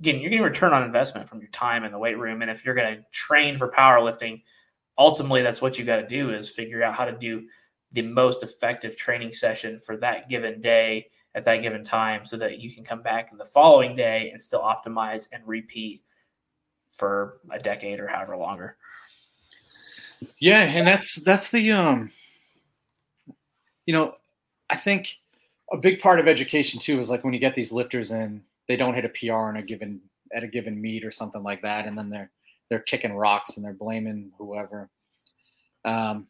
again, 0.00 0.18
you're 0.18 0.30
getting 0.30 0.42
return 0.42 0.72
on 0.72 0.82
investment 0.82 1.28
from 1.28 1.38
your 1.38 1.50
time 1.50 1.84
in 1.84 1.92
the 1.92 1.98
weight 1.98 2.18
room. 2.18 2.42
And 2.42 2.50
if 2.50 2.64
you're 2.64 2.74
going 2.74 2.96
to 2.96 3.04
train 3.12 3.54
for 3.54 3.70
powerlifting, 3.70 4.42
ultimately 4.98 5.42
that's 5.42 5.62
what 5.62 5.78
you 5.78 5.84
got 5.84 5.96
to 5.96 6.06
do 6.06 6.32
is 6.32 6.50
figure 6.50 6.82
out 6.82 6.94
how 6.94 7.04
to 7.04 7.12
do 7.12 7.46
the 7.92 8.02
most 8.02 8.42
effective 8.42 8.96
training 8.96 9.32
session 9.32 9.78
for 9.78 9.96
that 9.96 10.28
given 10.28 10.60
day 10.60 11.06
at 11.34 11.44
that 11.44 11.62
given 11.62 11.82
time 11.82 12.24
so 12.24 12.36
that 12.36 12.58
you 12.58 12.74
can 12.74 12.84
come 12.84 13.02
back 13.02 13.32
in 13.32 13.38
the 13.38 13.44
following 13.44 13.96
day 13.96 14.30
and 14.30 14.40
still 14.40 14.60
optimize 14.60 15.28
and 15.32 15.42
repeat 15.46 16.02
for 16.92 17.38
a 17.50 17.58
decade 17.58 18.00
or 18.00 18.06
however 18.06 18.36
longer. 18.36 18.76
Yeah 20.38 20.60
and 20.60 20.86
that's 20.86 21.16
that's 21.22 21.50
the 21.50 21.72
um 21.72 22.10
you 23.86 23.92
know 23.92 24.14
i 24.70 24.76
think 24.76 25.16
a 25.72 25.76
big 25.76 26.00
part 26.00 26.20
of 26.20 26.28
education 26.28 26.78
too 26.78 27.00
is 27.00 27.10
like 27.10 27.24
when 27.24 27.34
you 27.34 27.40
get 27.40 27.56
these 27.56 27.72
lifters 27.72 28.12
in 28.12 28.40
they 28.68 28.76
don't 28.76 28.94
hit 28.94 29.04
a 29.04 29.08
pr 29.08 29.50
in 29.50 29.56
a 29.56 29.62
given 29.62 30.00
at 30.32 30.44
a 30.44 30.46
given 30.46 30.80
meet 30.80 31.04
or 31.04 31.10
something 31.10 31.42
like 31.42 31.60
that 31.62 31.86
and 31.86 31.98
then 31.98 32.08
they're 32.08 32.30
they're 32.72 32.80
kicking 32.80 33.12
rocks 33.12 33.56
and 33.56 33.64
they're 33.64 33.74
blaming 33.74 34.32
whoever. 34.38 34.88
Um, 35.84 36.26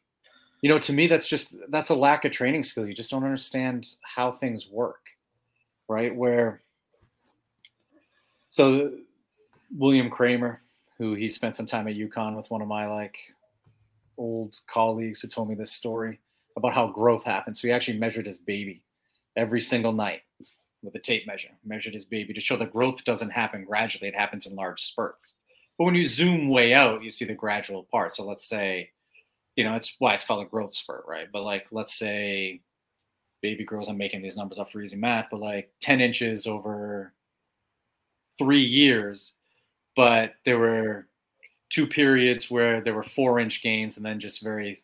you 0.61 0.69
know, 0.69 0.81
to 0.81 0.93
me, 0.93 1.07
that's 1.07 1.29
just 1.29 1.55
that's 1.69 1.91
a 1.91 1.95
lack 1.95 2.25
of 2.25 2.33
training 2.33 2.65
skill. 2.65 2.85
You 2.85 2.95
just 2.95 3.13
don't 3.13 3.23
understand 3.23 3.95
how 4.03 4.33
things 4.33 4.67
work, 4.69 5.07
right? 5.89 6.13
Where 6.17 6.63
so 8.49 8.91
William 9.79 10.11
Kraemer, 10.11 10.59
who 10.99 11.15
he 11.15 11.29
spent 11.29 11.57
some 11.57 11.67
time 11.67 11.87
at 11.87 11.95
UConn 11.95 12.37
with 12.37 12.51
one 12.51 12.61
of 12.61 12.67
my 12.67 12.89
like 12.89 13.17
old 14.19 14.57
colleagues 14.67 15.21
who 15.21 15.29
told 15.29 15.49
me 15.49 15.55
this 15.55 15.71
story 15.71 16.19
about 16.57 16.75
how 16.75 16.89
growth 16.89 17.23
happens. 17.23 17.61
So 17.61 17.69
he 17.69 17.73
actually 17.73 17.99
measured 17.99 18.27
his 18.27 18.39
baby 18.39 18.83
every 19.37 19.61
single 19.61 19.93
night 19.93 20.23
with 20.83 20.97
a 20.97 20.99
tape 20.99 21.25
measure, 21.25 21.51
measured 21.65 21.95
his 21.95 22.05
baby 22.05 22.35
to 22.35 22.41
show 22.41 22.57
that 22.57 22.73
growth 22.73 23.05
doesn't 23.05 23.31
happen 23.31 23.65
gradually, 23.65 24.09
it 24.09 24.17
happens 24.17 24.47
in 24.47 24.57
large 24.57 24.83
spurts. 24.83 25.35
But 25.79 25.85
when 25.85 25.95
you 25.95 26.09
zoom 26.09 26.49
way 26.49 26.75
out, 26.75 27.03
you 27.03 27.11
see 27.11 27.25
the 27.25 27.35
gradual 27.35 27.85
part. 27.91 28.15
So 28.15 28.25
let's 28.25 28.47
say, 28.47 28.91
you 29.57 29.65
know, 29.65 29.75
it's 29.75 29.97
why 29.99 30.15
it's 30.15 30.25
called 30.25 30.47
a 30.47 30.51
growth 30.51 30.75
spurt, 30.75 31.05
right? 31.07 31.29
But 31.33 31.43
like, 31.43 31.67
let's 31.71 31.95
say 31.95 32.61
baby 33.43 33.65
girls, 33.65 33.89
I'm 33.89 33.99
making 33.99 34.23
these 34.23 34.37
numbers 34.37 34.59
up 34.59 34.71
for 34.71 34.81
easy 34.81 34.97
math, 34.97 35.27
but 35.31 35.41
like 35.41 35.71
10 35.81 36.01
inches 36.01 36.47
over 36.47 37.13
three 38.39 38.63
years. 38.63 39.35
But 39.97 40.35
there 40.45 40.59
were 40.59 41.09
two 41.69 41.87
periods 41.87 42.51
where 42.51 42.81
there 42.81 42.95
were 42.95 43.03
four 43.03 43.41
inch 43.41 43.63
gains 43.63 43.97
and 43.97 44.07
then 44.07 44.21
just 44.21 44.43
very 44.43 44.81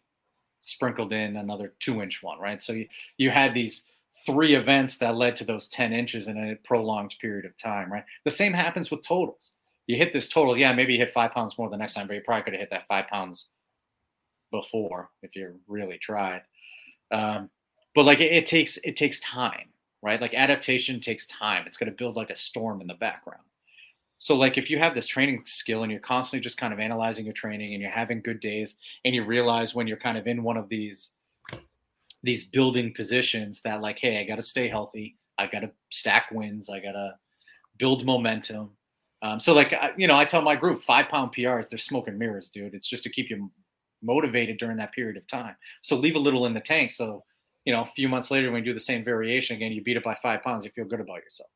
sprinkled 0.61 1.13
in 1.13 1.37
another 1.37 1.73
two 1.79 2.03
inch 2.03 2.23
one, 2.23 2.39
right? 2.39 2.63
So 2.63 2.73
you, 2.73 2.89
you 3.17 3.31
had 3.31 3.55
these 3.55 3.85
three 4.27 4.55
events 4.55 4.99
that 4.99 5.17
led 5.17 5.37
to 5.37 5.45
those 5.45 5.69
10 5.69 5.93
inches 5.93 6.27
in 6.27 6.51
a 6.51 6.57
prolonged 6.67 7.15
period 7.21 7.47
of 7.47 7.57
time, 7.57 7.91
right? 7.91 8.05
The 8.25 8.31
same 8.31 8.53
happens 8.53 8.91
with 8.91 9.07
totals. 9.07 9.53
You 9.89 9.97
hit 9.97 10.13
this 10.13 10.29
total, 10.29 10.57
yeah, 10.57 10.73
maybe 10.73 10.93
you 10.93 11.01
hit 11.01 11.13
five 11.13 11.33
pounds 11.33 11.59
more 11.59 11.69
the 11.69 11.77
next 11.77 11.95
time, 11.95 12.07
but 12.07 12.15
you 12.15 12.21
probably 12.25 12.45
could 12.45 12.53
have 12.53 12.61
hit 12.61 12.71
that 12.71 12.87
five 12.87 13.09
pounds 13.09 13.47
before 14.53 15.11
if 15.23 15.35
you 15.35 15.59
really 15.67 15.99
tried. 15.99 16.43
Um, 17.11 17.51
but 17.95 18.05
like 18.05 18.21
it, 18.21 18.33
it 18.33 18.47
takes 18.47 18.79
it 18.85 18.97
takes 18.97 19.19
time, 19.21 19.71
right? 20.03 20.21
Like 20.21 20.35
adaptation 20.35 21.01
takes 21.01 21.27
time. 21.27 21.65
It's 21.67 21.79
going 21.79 21.91
to 21.91 21.97
build 21.97 22.17
like 22.17 22.31
a 22.31 22.37
storm 22.37 22.81
in 22.81 22.87
the 22.87 22.95
background. 22.95 23.43
So 24.19 24.37
like 24.37 24.59
if 24.59 24.69
you 24.69 24.79
have 24.79 24.95
this 24.95 25.07
training 25.07 25.43
skill 25.47 25.85
and 25.85 25.93
you're 25.93 26.01
constantly 26.01 26.43
just 26.43 26.59
kind 26.59 26.73
of 26.73 26.81
analyzing 26.81 27.25
your 27.25 27.35
training 27.35 27.73
and 27.73 27.81
you're 27.81 27.91
having 27.91 28.21
good 28.21 28.41
days 28.41 28.77
and 29.05 29.15
you 29.15 29.25
realize 29.25 29.75
when 29.75 29.87
you're 29.87 29.97
kind 29.97 30.19
of 30.19 30.27
in 30.27 30.43
one 30.43 30.57
of 30.57 30.69
these 30.69 31.13
these 32.25 32.47
building 32.47 32.93
positions 32.95 33.61
that 33.63 33.81
like 33.81 33.99
hey, 33.99 34.21
I 34.21 34.25
got 34.25 34.37
to 34.37 34.43
stay 34.43 34.69
healthy. 34.69 35.17
I 35.39 35.47
got 35.47 35.61
to 35.61 35.71
stack 35.91 36.31
wins. 36.31 36.69
I 36.69 36.81
got 36.81 36.93
to 36.93 37.15
build 37.79 38.05
momentum. 38.05 38.71
Um, 39.23 39.41
so 39.41 39.53
like 39.53 39.75
you 39.97 40.07
know, 40.07 40.17
I 40.17 40.25
tell 40.25 40.43
my 40.43 40.55
group 40.55 40.83
five 40.85 41.09
pound 41.09 41.35
PRs, 41.35 41.69
they're 41.69 41.79
smoke 41.79 42.09
and 42.09 42.19
mirrors, 42.19 42.51
dude. 42.51 42.75
It's 42.75 42.89
just 42.89 43.03
to 43.05 43.11
keep 43.11 43.31
you 43.31 43.51
motivated 44.03 44.59
during 44.59 44.77
that 44.77 44.93
period 44.93 45.17
of 45.17 45.27
time. 45.27 45.57
So 45.83 45.97
leave 45.97 46.15
a 46.15 46.21
little 46.21 46.47
in 46.47 46.55
the 46.55 46.61
tank. 46.61 46.93
So 46.93 47.25
you 47.65 47.75
know, 47.75 47.83
a 47.83 47.87
few 47.87 48.09
months 48.09 48.31
later 48.31 48.51
when 48.51 48.65
you 48.65 48.71
do 48.71 48.75
the 48.75 48.81
same 48.81 49.05
variation 49.05 49.57
again, 49.57 49.73
you 49.73 49.83
beat 49.83 49.99
it 49.99 50.03
by 50.03 50.17
five 50.23 50.43
pounds, 50.43 50.65
you 50.65 50.71
feel 50.71 50.87
good 50.87 51.01
about 51.01 51.23
yourself, 51.23 51.51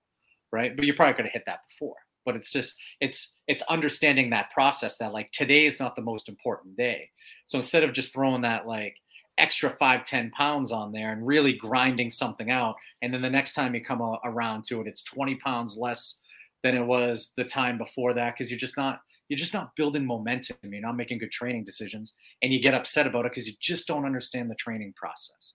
right? 0.50 0.76
But 0.76 0.84
you 0.84 0.92
probably 0.92 1.14
could 1.14 1.24
have 1.24 1.32
hit 1.32 1.44
that 1.46 1.60
before. 1.68 1.96
But 2.26 2.36
it's 2.36 2.52
just 2.52 2.74
it's 3.00 3.32
it's 3.48 3.62
understanding 3.62 4.30
that 4.30 4.50
process 4.50 4.98
that 4.98 5.12
like 5.12 5.32
today 5.32 5.64
is 5.64 5.80
not 5.80 5.96
the 5.96 6.02
most 6.02 6.28
important 6.28 6.76
day. 6.76 7.08
So 7.46 7.58
instead 7.58 7.82
of 7.82 7.92
just 7.92 8.12
throwing 8.12 8.42
that 8.42 8.66
like 8.66 8.96
extra 9.38 9.70
five 9.70 10.04
ten 10.04 10.30
pounds 10.32 10.70
on 10.70 10.92
there 10.92 11.12
and 11.12 11.26
really 11.26 11.54
grinding 11.54 12.10
something 12.10 12.50
out, 12.50 12.76
and 13.00 13.12
then 13.12 13.22
the 13.22 13.30
next 13.30 13.54
time 13.54 13.74
you 13.74 13.82
come 13.82 14.02
around 14.24 14.66
to 14.66 14.80
it, 14.80 14.86
it's 14.86 15.02
20 15.02 15.36
pounds 15.36 15.76
less 15.76 16.18
than 16.62 16.76
it 16.76 16.84
was 16.84 17.32
the 17.36 17.44
time 17.44 17.78
before 17.78 18.14
that 18.14 18.34
because 18.34 18.50
you're 18.50 18.58
just 18.58 18.76
not 18.76 19.00
you're 19.28 19.38
just 19.38 19.54
not 19.54 19.74
building 19.76 20.04
momentum. 20.04 20.56
You're 20.62 20.82
not 20.82 20.96
making 20.96 21.18
good 21.18 21.32
training 21.32 21.64
decisions, 21.64 22.14
and 22.42 22.52
you 22.52 22.60
get 22.60 22.74
upset 22.74 23.06
about 23.06 23.24
it 23.24 23.32
because 23.32 23.46
you 23.46 23.54
just 23.60 23.86
don't 23.86 24.04
understand 24.04 24.50
the 24.50 24.54
training 24.56 24.92
process. 24.96 25.54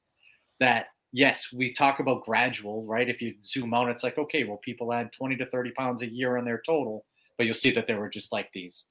That 0.59 0.87
yes, 1.13 1.53
we 1.53 1.73
talk 1.73 1.99
about 1.99 2.25
gradual, 2.25 2.85
right? 2.85 3.07
If 3.07 3.21
you 3.21 3.35
zoom 3.45 3.73
out, 3.73 3.89
it's 3.89 4.03
like 4.03 4.17
okay, 4.17 4.43
well, 4.43 4.59
people 4.63 4.93
add 4.93 5.11
20 5.13 5.37
to 5.37 5.45
30 5.45 5.71
pounds 5.71 6.01
a 6.01 6.07
year 6.07 6.37
on 6.37 6.45
their 6.45 6.61
total, 6.65 7.05
but 7.37 7.45
you'll 7.45 7.53
see 7.53 7.71
that 7.71 7.87
there 7.87 7.99
were 7.99 8.09
just 8.09 8.31
like 8.31 8.49
these 8.53 8.85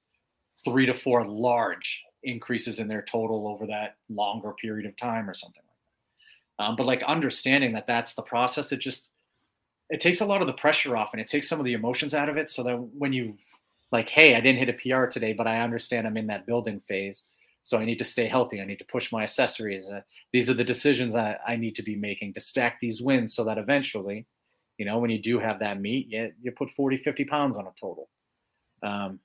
three 0.64 0.86
to 0.86 0.94
four 0.94 1.24
large 1.24 2.00
increases 2.22 2.78
in 2.78 2.88
their 2.88 3.04
total 3.10 3.48
over 3.48 3.66
that 3.66 3.96
longer 4.08 4.52
period 4.60 4.86
of 4.86 4.96
time 4.96 5.28
or 5.28 5.34
something 5.34 5.62
like 5.66 6.58
that. 6.58 6.64
Um, 6.64 6.76
but 6.76 6.86
like 6.86 7.02
understanding 7.04 7.72
that 7.74 7.86
that's 7.86 8.14
the 8.14 8.22
process, 8.22 8.72
it 8.72 8.80
just 8.80 9.08
it 9.90 10.00
takes 10.00 10.20
a 10.20 10.26
lot 10.26 10.40
of 10.40 10.46
the 10.46 10.52
pressure 10.52 10.96
off 10.96 11.10
and 11.12 11.20
it 11.20 11.28
takes 11.28 11.48
some 11.48 11.58
of 11.58 11.64
the 11.64 11.74
emotions 11.74 12.14
out 12.14 12.28
of 12.28 12.36
it. 12.36 12.50
So 12.50 12.62
that 12.64 12.76
when 12.76 13.12
you 13.12 13.36
like 13.92 14.08
hey 14.08 14.34
i 14.34 14.40
didn't 14.40 14.58
hit 14.58 14.68
a 14.68 14.72
pr 14.72 15.06
today 15.06 15.32
but 15.32 15.46
i 15.46 15.60
understand 15.60 16.06
i'm 16.06 16.16
in 16.16 16.26
that 16.26 16.46
building 16.46 16.80
phase. 16.80 17.22
So 17.62 17.78
i 17.78 17.84
need 17.84 17.98
to 17.98 18.04
stay 18.04 18.26
healthy. 18.26 18.60
I 18.60 18.64
need 18.64 18.78
to 18.78 18.84
push 18.84 19.12
my 19.12 19.22
accessories. 19.22 19.88
Uh, 19.88 20.02
these 20.32 20.50
are 20.50 20.54
the 20.54 20.64
decisions 20.64 21.16
I, 21.16 21.36
I 21.46 21.56
need 21.56 21.76
to 21.76 21.82
be 21.82 21.96
making 21.96 22.34
to 22.34 22.40
stack 22.40 22.78
these 22.80 23.00
wins 23.00 23.34
so 23.34 23.44
that 23.44 23.58
eventually 23.58 24.26
you 24.78 24.84
know 24.84 24.98
when 24.98 25.10
you 25.10 25.20
do 25.20 25.38
have 25.38 25.60
that 25.60 25.80
meet 25.80 26.08
you, 26.08 26.32
you 26.40 26.50
put 26.52 26.70
40 26.70 26.98
50 26.98 27.24
pounds 27.24 27.56
on 27.56 27.66
a 27.66 27.72
total. 27.80 28.08
Um, 28.82 29.20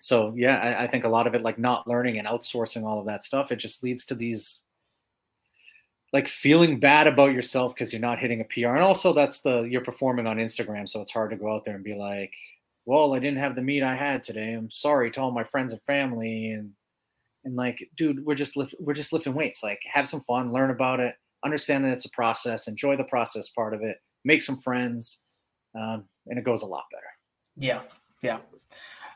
so 0.00 0.32
yeah 0.36 0.56
I, 0.56 0.84
I 0.84 0.86
think 0.86 1.04
a 1.04 1.08
lot 1.08 1.26
of 1.26 1.34
it 1.34 1.42
like 1.42 1.58
not 1.58 1.88
learning 1.88 2.18
and 2.18 2.28
outsourcing 2.28 2.84
all 2.84 3.00
of 3.00 3.06
that 3.06 3.24
stuff 3.24 3.50
it 3.50 3.56
just 3.56 3.82
leads 3.82 4.04
to 4.06 4.14
these 4.14 4.62
like 6.12 6.28
feeling 6.28 6.80
bad 6.80 7.06
about 7.06 7.32
yourself 7.32 7.74
because 7.74 7.92
you're 7.92 8.00
not 8.00 8.18
hitting 8.18 8.40
a 8.40 8.44
PR. 8.44 8.74
And 8.74 8.82
also 8.82 9.12
that's 9.12 9.40
the 9.40 9.62
you're 9.62 9.84
performing 9.84 10.26
on 10.26 10.38
Instagram, 10.38 10.88
so 10.88 11.00
it's 11.00 11.12
hard 11.12 11.30
to 11.30 11.36
go 11.36 11.54
out 11.54 11.64
there 11.64 11.74
and 11.74 11.84
be 11.84 11.94
like, 11.94 12.32
well, 12.86 13.14
I 13.14 13.18
didn't 13.18 13.38
have 13.38 13.54
the 13.54 13.62
meet 13.62 13.82
I 13.82 13.94
had 13.94 14.24
today. 14.24 14.54
I'm 14.54 14.70
sorry 14.70 15.10
to 15.12 15.20
all 15.20 15.30
my 15.30 15.44
friends 15.44 15.72
and 15.72 15.82
family 15.82 16.52
and 16.52 16.72
and 17.44 17.56
like, 17.56 17.88
dude, 17.96 18.24
we're 18.24 18.34
just 18.34 18.56
lift, 18.56 18.74
we're 18.78 18.94
just 18.94 19.12
lifting 19.12 19.34
weights. 19.34 19.62
Like, 19.62 19.80
have 19.90 20.08
some 20.08 20.22
fun, 20.22 20.52
learn 20.52 20.70
about 20.70 21.00
it, 21.00 21.14
understand 21.44 21.84
that 21.84 21.92
it's 21.92 22.04
a 22.04 22.10
process, 22.10 22.68
enjoy 22.68 22.96
the 22.96 23.04
process 23.04 23.48
part 23.50 23.74
of 23.74 23.82
it, 23.82 23.96
make 24.24 24.40
some 24.40 24.60
friends, 24.60 25.20
um, 25.74 26.04
and 26.26 26.38
it 26.38 26.44
goes 26.44 26.62
a 26.62 26.66
lot 26.66 26.84
better. 26.90 27.02
Yeah, 27.56 27.80
yeah. 28.22 28.38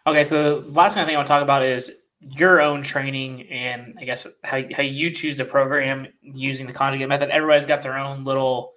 Okay, 0.07 0.25
so 0.25 0.61
the 0.61 0.71
last 0.71 0.95
thing 0.95 1.03
I 1.03 1.07
think 1.07 1.15
I 1.15 1.19
want 1.19 1.27
to 1.27 1.33
talk 1.33 1.43
about 1.43 1.63
is 1.63 1.93
your 2.31 2.61
own 2.61 2.83
training 2.83 3.49
and 3.51 3.97
I 3.99 4.05
guess 4.05 4.27
how, 4.45 4.63
how 4.75 4.83
you 4.83 5.11
choose 5.11 5.37
to 5.37 5.45
program 5.45 6.07
using 6.23 6.67
the 6.67 6.73
conjugate 6.73 7.09
method. 7.09 7.31
Everybody's 7.31 7.67
got 7.67 7.83
their 7.83 7.99
own 7.99 8.23
little, 8.25 8.73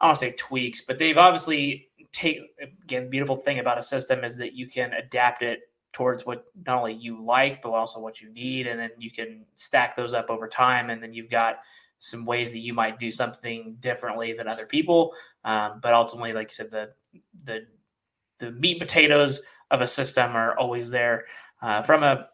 I 0.00 0.06
don't 0.06 0.16
say 0.16 0.34
tweaks, 0.36 0.82
but 0.82 0.98
they've 0.98 1.16
obviously 1.16 1.88
take 2.12 2.40
again. 2.82 3.10
Beautiful 3.10 3.36
thing 3.36 3.58
about 3.58 3.78
a 3.78 3.82
system 3.82 4.24
is 4.24 4.36
that 4.36 4.54
you 4.54 4.66
can 4.66 4.92
adapt 4.92 5.42
it 5.42 5.60
towards 5.92 6.26
what 6.26 6.44
not 6.66 6.78
only 6.78 6.92
you 6.92 7.24
like 7.24 7.62
but 7.62 7.70
also 7.70 8.00
what 8.00 8.20
you 8.20 8.30
need, 8.32 8.66
and 8.66 8.78
then 8.78 8.90
you 8.98 9.10
can 9.10 9.44
stack 9.56 9.96
those 9.96 10.14
up 10.14 10.30
over 10.30 10.46
time, 10.46 10.90
and 10.90 11.02
then 11.02 11.12
you've 11.12 11.30
got 11.30 11.58
some 11.98 12.24
ways 12.24 12.52
that 12.52 12.60
you 12.60 12.72
might 12.72 13.00
do 13.00 13.10
something 13.10 13.76
differently 13.80 14.32
than 14.32 14.46
other 14.46 14.66
people. 14.66 15.12
Um, 15.44 15.80
but 15.82 15.94
ultimately, 15.94 16.32
like 16.32 16.48
you 16.50 16.54
said, 16.54 16.70
the 16.70 16.92
the 17.44 17.66
the 18.38 18.52
meat 18.52 18.78
potatoes 18.78 19.40
of 19.70 19.80
a 19.80 19.86
system 19.86 20.36
are 20.36 20.56
always 20.58 20.90
there. 20.90 21.24
Uh, 21.60 21.82
from 21.82 22.02
a 22.04 22.28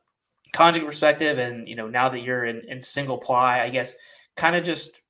conjugate 0.54 0.88
perspective, 0.88 1.38
and 1.38 1.68
you 1.68 1.76
know 1.76 1.88
now 1.88 2.08
that 2.08 2.20
you're 2.20 2.44
in, 2.44 2.62
in 2.68 2.80
single 2.80 3.18
ply, 3.18 3.60
I 3.60 3.68
guess 3.68 3.94
kind 4.36 4.56
of 4.56 4.64
just 4.64 5.02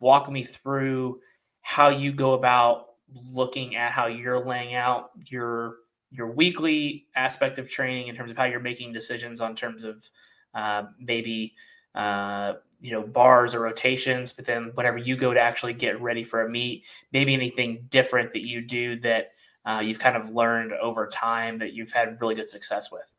walk 0.00 0.30
me 0.30 0.44
through 0.44 1.20
how 1.62 1.88
you 1.88 2.12
go 2.12 2.34
about 2.34 2.86
looking 3.32 3.74
at 3.76 3.90
how 3.90 4.06
you're 4.06 4.44
laying 4.44 4.74
out 4.74 5.10
your 5.26 5.76
your 6.12 6.30
weekly 6.30 7.06
aspect 7.16 7.58
of 7.58 7.68
training 7.68 8.08
in 8.08 8.14
terms 8.14 8.30
of 8.30 8.36
how 8.36 8.44
you're 8.44 8.60
making 8.60 8.92
decisions 8.92 9.40
on 9.40 9.54
terms 9.54 9.84
of 9.84 10.08
uh, 10.54 10.84
maybe 10.98 11.54
uh, 11.94 12.54
you 12.80 12.90
know 12.92 13.02
bars 13.02 13.54
or 13.54 13.60
rotations 13.60 14.32
but 14.32 14.44
then 14.44 14.70
whenever 14.74 14.98
you 14.98 15.16
go 15.16 15.34
to 15.34 15.40
actually 15.40 15.72
get 15.72 16.00
ready 16.00 16.24
for 16.24 16.42
a 16.42 16.48
meet 16.48 16.86
maybe 17.12 17.34
anything 17.34 17.84
different 17.90 18.32
that 18.32 18.46
you 18.46 18.60
do 18.60 18.98
that 19.00 19.32
uh, 19.66 19.80
you've 19.84 19.98
kind 19.98 20.16
of 20.16 20.30
learned 20.30 20.72
over 20.74 21.06
time 21.06 21.58
that 21.58 21.74
you've 21.74 21.92
had 21.92 22.16
really 22.20 22.34
good 22.34 22.48
success 22.48 22.90
with 22.90 23.12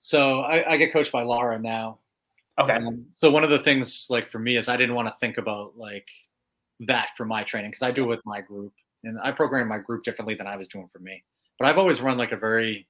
so 0.00 0.40
I, 0.40 0.72
I 0.72 0.76
get 0.78 0.92
coached 0.92 1.12
by 1.12 1.22
Laura 1.22 1.58
now. 1.58 1.98
Okay. 2.58 2.72
Um, 2.72 3.06
so 3.18 3.30
one 3.30 3.44
of 3.44 3.50
the 3.50 3.60
things 3.60 4.06
like 4.10 4.30
for 4.30 4.38
me 4.38 4.56
is 4.56 4.68
I 4.68 4.76
didn't 4.76 4.94
want 4.94 5.08
to 5.08 5.14
think 5.20 5.38
about 5.38 5.76
like 5.76 6.08
that 6.80 7.08
for 7.16 7.24
my 7.24 7.44
training 7.44 7.70
because 7.70 7.82
I 7.82 7.90
do 7.90 8.04
it 8.04 8.08
with 8.08 8.26
my 8.26 8.40
group 8.40 8.72
and 9.04 9.18
I 9.22 9.30
program 9.30 9.68
my 9.68 9.78
group 9.78 10.02
differently 10.02 10.34
than 10.34 10.46
I 10.46 10.56
was 10.56 10.68
doing 10.68 10.88
for 10.92 10.98
me. 10.98 11.22
But 11.58 11.68
I've 11.68 11.78
always 11.78 12.00
run 12.00 12.18
like 12.18 12.32
a 12.32 12.36
very 12.36 12.86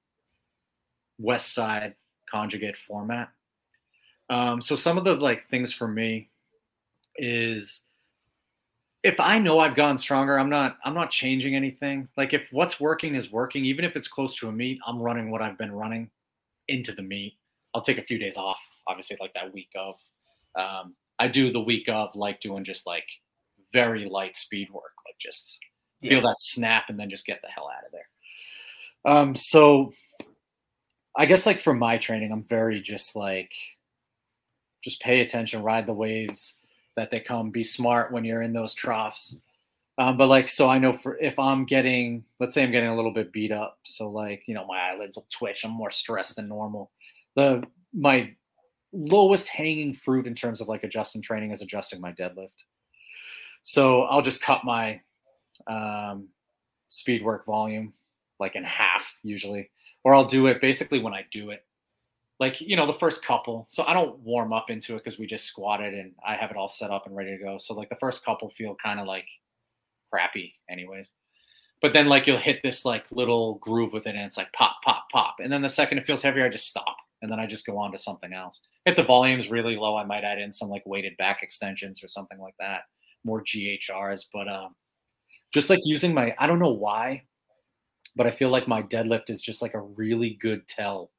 West 1.18 1.52
Side 1.52 1.94
conjugate 2.30 2.76
format. 2.76 3.28
Um, 4.28 4.62
so 4.62 4.76
some 4.76 4.96
of 4.96 5.04
the 5.04 5.14
like 5.14 5.48
things 5.48 5.72
for 5.72 5.88
me 5.88 6.30
is 7.16 7.82
if 9.02 9.18
I 9.18 9.38
know 9.38 9.58
I've 9.58 9.74
gotten 9.74 9.98
stronger, 9.98 10.38
I'm 10.38 10.50
not 10.50 10.78
I'm 10.84 10.94
not 10.94 11.10
changing 11.10 11.56
anything. 11.56 12.08
Like 12.16 12.32
if 12.32 12.42
what's 12.52 12.78
working 12.78 13.16
is 13.16 13.32
working, 13.32 13.64
even 13.64 13.84
if 13.84 13.96
it's 13.96 14.06
close 14.06 14.36
to 14.36 14.48
a 14.48 14.52
meet, 14.52 14.78
I'm 14.86 15.00
running 15.00 15.32
what 15.32 15.42
I've 15.42 15.58
been 15.58 15.72
running 15.72 16.08
into 16.70 16.92
the 16.92 17.02
meet. 17.02 17.36
I'll 17.74 17.82
take 17.82 17.98
a 17.98 18.02
few 18.02 18.18
days 18.18 18.36
off, 18.36 18.58
obviously, 18.88 19.16
like 19.20 19.34
that 19.34 19.52
week 19.52 19.70
of. 19.76 19.96
Um, 20.56 20.94
I 21.18 21.28
do 21.28 21.52
the 21.52 21.60
week 21.60 21.88
of 21.88 22.14
like 22.14 22.40
doing 22.40 22.64
just 22.64 22.86
like 22.86 23.04
very 23.72 24.08
light 24.08 24.36
speed 24.36 24.70
work, 24.70 24.92
like 25.06 25.16
just 25.20 25.58
yeah. 26.02 26.10
feel 26.10 26.22
that 26.22 26.36
snap 26.40 26.84
and 26.88 26.98
then 26.98 27.10
just 27.10 27.26
get 27.26 27.40
the 27.42 27.48
hell 27.48 27.68
out 27.68 27.84
of 27.84 27.92
there. 27.92 28.08
Um, 29.04 29.34
so 29.34 29.92
I 31.16 31.26
guess 31.26 31.46
like 31.46 31.60
for 31.60 31.74
my 31.74 31.98
training, 31.98 32.32
I'm 32.32 32.44
very 32.44 32.80
just 32.80 33.16
like, 33.16 33.52
just 34.82 35.00
pay 35.00 35.20
attention, 35.20 35.62
ride 35.62 35.86
the 35.86 35.92
waves 35.92 36.56
that 36.96 37.10
they 37.10 37.20
come, 37.20 37.50
be 37.50 37.62
smart 37.62 38.12
when 38.12 38.24
you're 38.24 38.42
in 38.42 38.52
those 38.52 38.74
troughs. 38.74 39.36
Um, 40.00 40.16
but 40.16 40.28
like, 40.28 40.48
so 40.48 40.66
I 40.66 40.78
know 40.78 40.94
for 40.94 41.18
if 41.18 41.38
I'm 41.38 41.66
getting, 41.66 42.24
let's 42.38 42.54
say 42.54 42.62
I'm 42.62 42.72
getting 42.72 42.88
a 42.88 42.96
little 42.96 43.12
bit 43.12 43.34
beat 43.34 43.52
up, 43.52 43.78
so 43.84 44.08
like, 44.08 44.42
you 44.46 44.54
know, 44.54 44.66
my 44.66 44.78
eyelids 44.78 45.16
will 45.16 45.26
twitch. 45.30 45.62
I'm 45.62 45.72
more 45.72 45.90
stressed 45.90 46.36
than 46.36 46.48
normal. 46.48 46.90
The 47.36 47.62
my 47.92 48.34
lowest 48.94 49.48
hanging 49.48 49.92
fruit 49.92 50.26
in 50.26 50.34
terms 50.34 50.62
of 50.62 50.68
like 50.68 50.84
adjusting 50.84 51.20
training 51.20 51.50
is 51.50 51.60
adjusting 51.60 52.00
my 52.00 52.12
deadlift. 52.12 52.48
So 53.60 54.04
I'll 54.04 54.22
just 54.22 54.40
cut 54.40 54.64
my 54.64 55.02
um, 55.66 56.28
speed 56.88 57.22
work 57.22 57.44
volume 57.44 57.92
like 58.38 58.56
in 58.56 58.64
half 58.64 59.06
usually, 59.22 59.68
or 60.02 60.14
I'll 60.14 60.24
do 60.24 60.46
it 60.46 60.62
basically 60.62 61.00
when 61.00 61.12
I 61.12 61.26
do 61.30 61.50
it. 61.50 61.62
Like, 62.38 62.58
you 62.58 62.74
know, 62.74 62.86
the 62.86 62.94
first 62.94 63.22
couple. 63.22 63.66
So 63.68 63.84
I 63.84 63.92
don't 63.92 64.18
warm 64.20 64.54
up 64.54 64.70
into 64.70 64.94
it 64.94 65.04
because 65.04 65.18
we 65.18 65.26
just 65.26 65.44
squatted 65.44 65.92
and 65.92 66.12
I 66.26 66.36
have 66.36 66.50
it 66.50 66.56
all 66.56 66.70
set 66.70 66.90
up 66.90 67.04
and 67.04 67.14
ready 67.14 67.36
to 67.36 67.44
go. 67.44 67.58
So 67.58 67.74
like 67.74 67.90
the 67.90 67.96
first 67.96 68.24
couple 68.24 68.48
feel 68.48 68.74
kind 68.82 68.98
of 68.98 69.06
like 69.06 69.26
crappy 70.10 70.54
anyways. 70.68 71.12
But 71.82 71.92
then 71.92 72.06
like 72.06 72.26
you'll 72.26 72.38
hit 72.38 72.60
this 72.62 72.84
like 72.84 73.06
little 73.10 73.54
groove 73.56 73.92
with 73.92 74.06
it 74.06 74.14
and 74.14 74.24
it's 74.24 74.36
like 74.36 74.52
pop, 74.52 74.76
pop, 74.84 75.04
pop. 75.10 75.36
And 75.42 75.52
then 75.52 75.62
the 75.62 75.68
second 75.68 75.98
it 75.98 76.06
feels 76.06 76.22
heavier, 76.22 76.44
I 76.44 76.50
just 76.50 76.66
stop. 76.66 76.96
And 77.22 77.30
then 77.30 77.40
I 77.40 77.46
just 77.46 77.66
go 77.66 77.78
on 77.78 77.92
to 77.92 77.98
something 77.98 78.32
else. 78.32 78.60
if 78.86 78.96
the 78.96 79.02
volume's 79.02 79.50
really 79.50 79.76
low, 79.76 79.96
I 79.96 80.04
might 80.04 80.24
add 80.24 80.38
in 80.38 80.52
some 80.52 80.68
like 80.68 80.82
weighted 80.86 81.16
back 81.16 81.42
extensions 81.42 82.02
or 82.02 82.08
something 82.08 82.38
like 82.38 82.54
that, 82.58 82.82
more 83.24 83.42
GHRs. 83.42 84.26
But 84.32 84.48
um, 84.48 84.74
just 85.52 85.70
like 85.70 85.80
using 85.84 86.14
my, 86.14 86.34
I 86.38 86.46
don't 86.46 86.58
know 86.58 86.72
why, 86.72 87.24
but 88.16 88.26
I 88.26 88.30
feel 88.30 88.48
like 88.48 88.68
my 88.68 88.82
deadlift 88.82 89.28
is 89.28 89.42
just 89.42 89.62
like 89.62 89.74
a 89.74 89.80
really 89.80 90.38
good 90.40 90.66
tell 90.68 91.10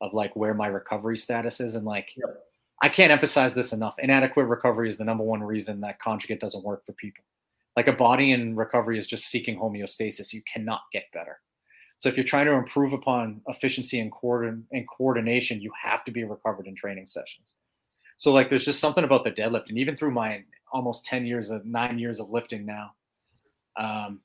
of 0.00 0.14
like 0.14 0.34
where 0.34 0.54
my 0.54 0.66
recovery 0.66 1.18
status 1.18 1.60
is. 1.60 1.74
And 1.74 1.84
like. 1.84 2.10
I 2.82 2.90
can't 2.90 3.10
emphasize 3.10 3.54
this 3.54 3.72
enough. 3.72 3.94
Inadequate 3.98 4.46
recovery 4.46 4.90
is 4.90 4.98
the 4.98 5.04
number 5.04 5.24
one 5.24 5.42
reason 5.42 5.80
that 5.80 5.98
conjugate 5.98 6.40
doesn't 6.40 6.62
work 6.62 6.84
for 6.84 6.92
people. 6.92 7.24
Like 7.76 7.88
a 7.88 7.92
body 7.92 8.32
in 8.32 8.56
recovery 8.56 8.98
is 8.98 9.06
just 9.06 9.26
seeking 9.26 9.58
homeostasis. 9.58 10.32
You 10.32 10.42
cannot 10.50 10.82
get 10.92 11.04
better. 11.12 11.40
So 11.98 12.08
if 12.08 12.16
you're 12.16 12.24
trying 12.24 12.46
to 12.46 12.52
improve 12.52 12.92
upon 12.92 13.40
efficiency 13.48 14.00
and, 14.00 14.12
coordin- 14.12 14.64
and 14.72 14.86
coordination, 14.88 15.60
you 15.60 15.72
have 15.82 16.04
to 16.04 16.10
be 16.10 16.24
recovered 16.24 16.66
in 16.66 16.74
training 16.74 17.06
sessions. 17.06 17.54
So 18.18 18.32
like 18.32 18.48
there's 18.48 18.64
just 18.64 18.80
something 18.80 19.04
about 19.04 19.24
the 19.24 19.30
deadlift, 19.30 19.68
and 19.68 19.78
even 19.78 19.96
through 19.96 20.12
my 20.12 20.42
almost 20.72 21.04
10 21.06 21.26
years 21.26 21.50
of 21.50 21.64
nine 21.64 21.98
years 21.98 22.18
of 22.20 22.30
lifting 22.30 22.66
now, 22.66 22.92
um, 23.78 24.20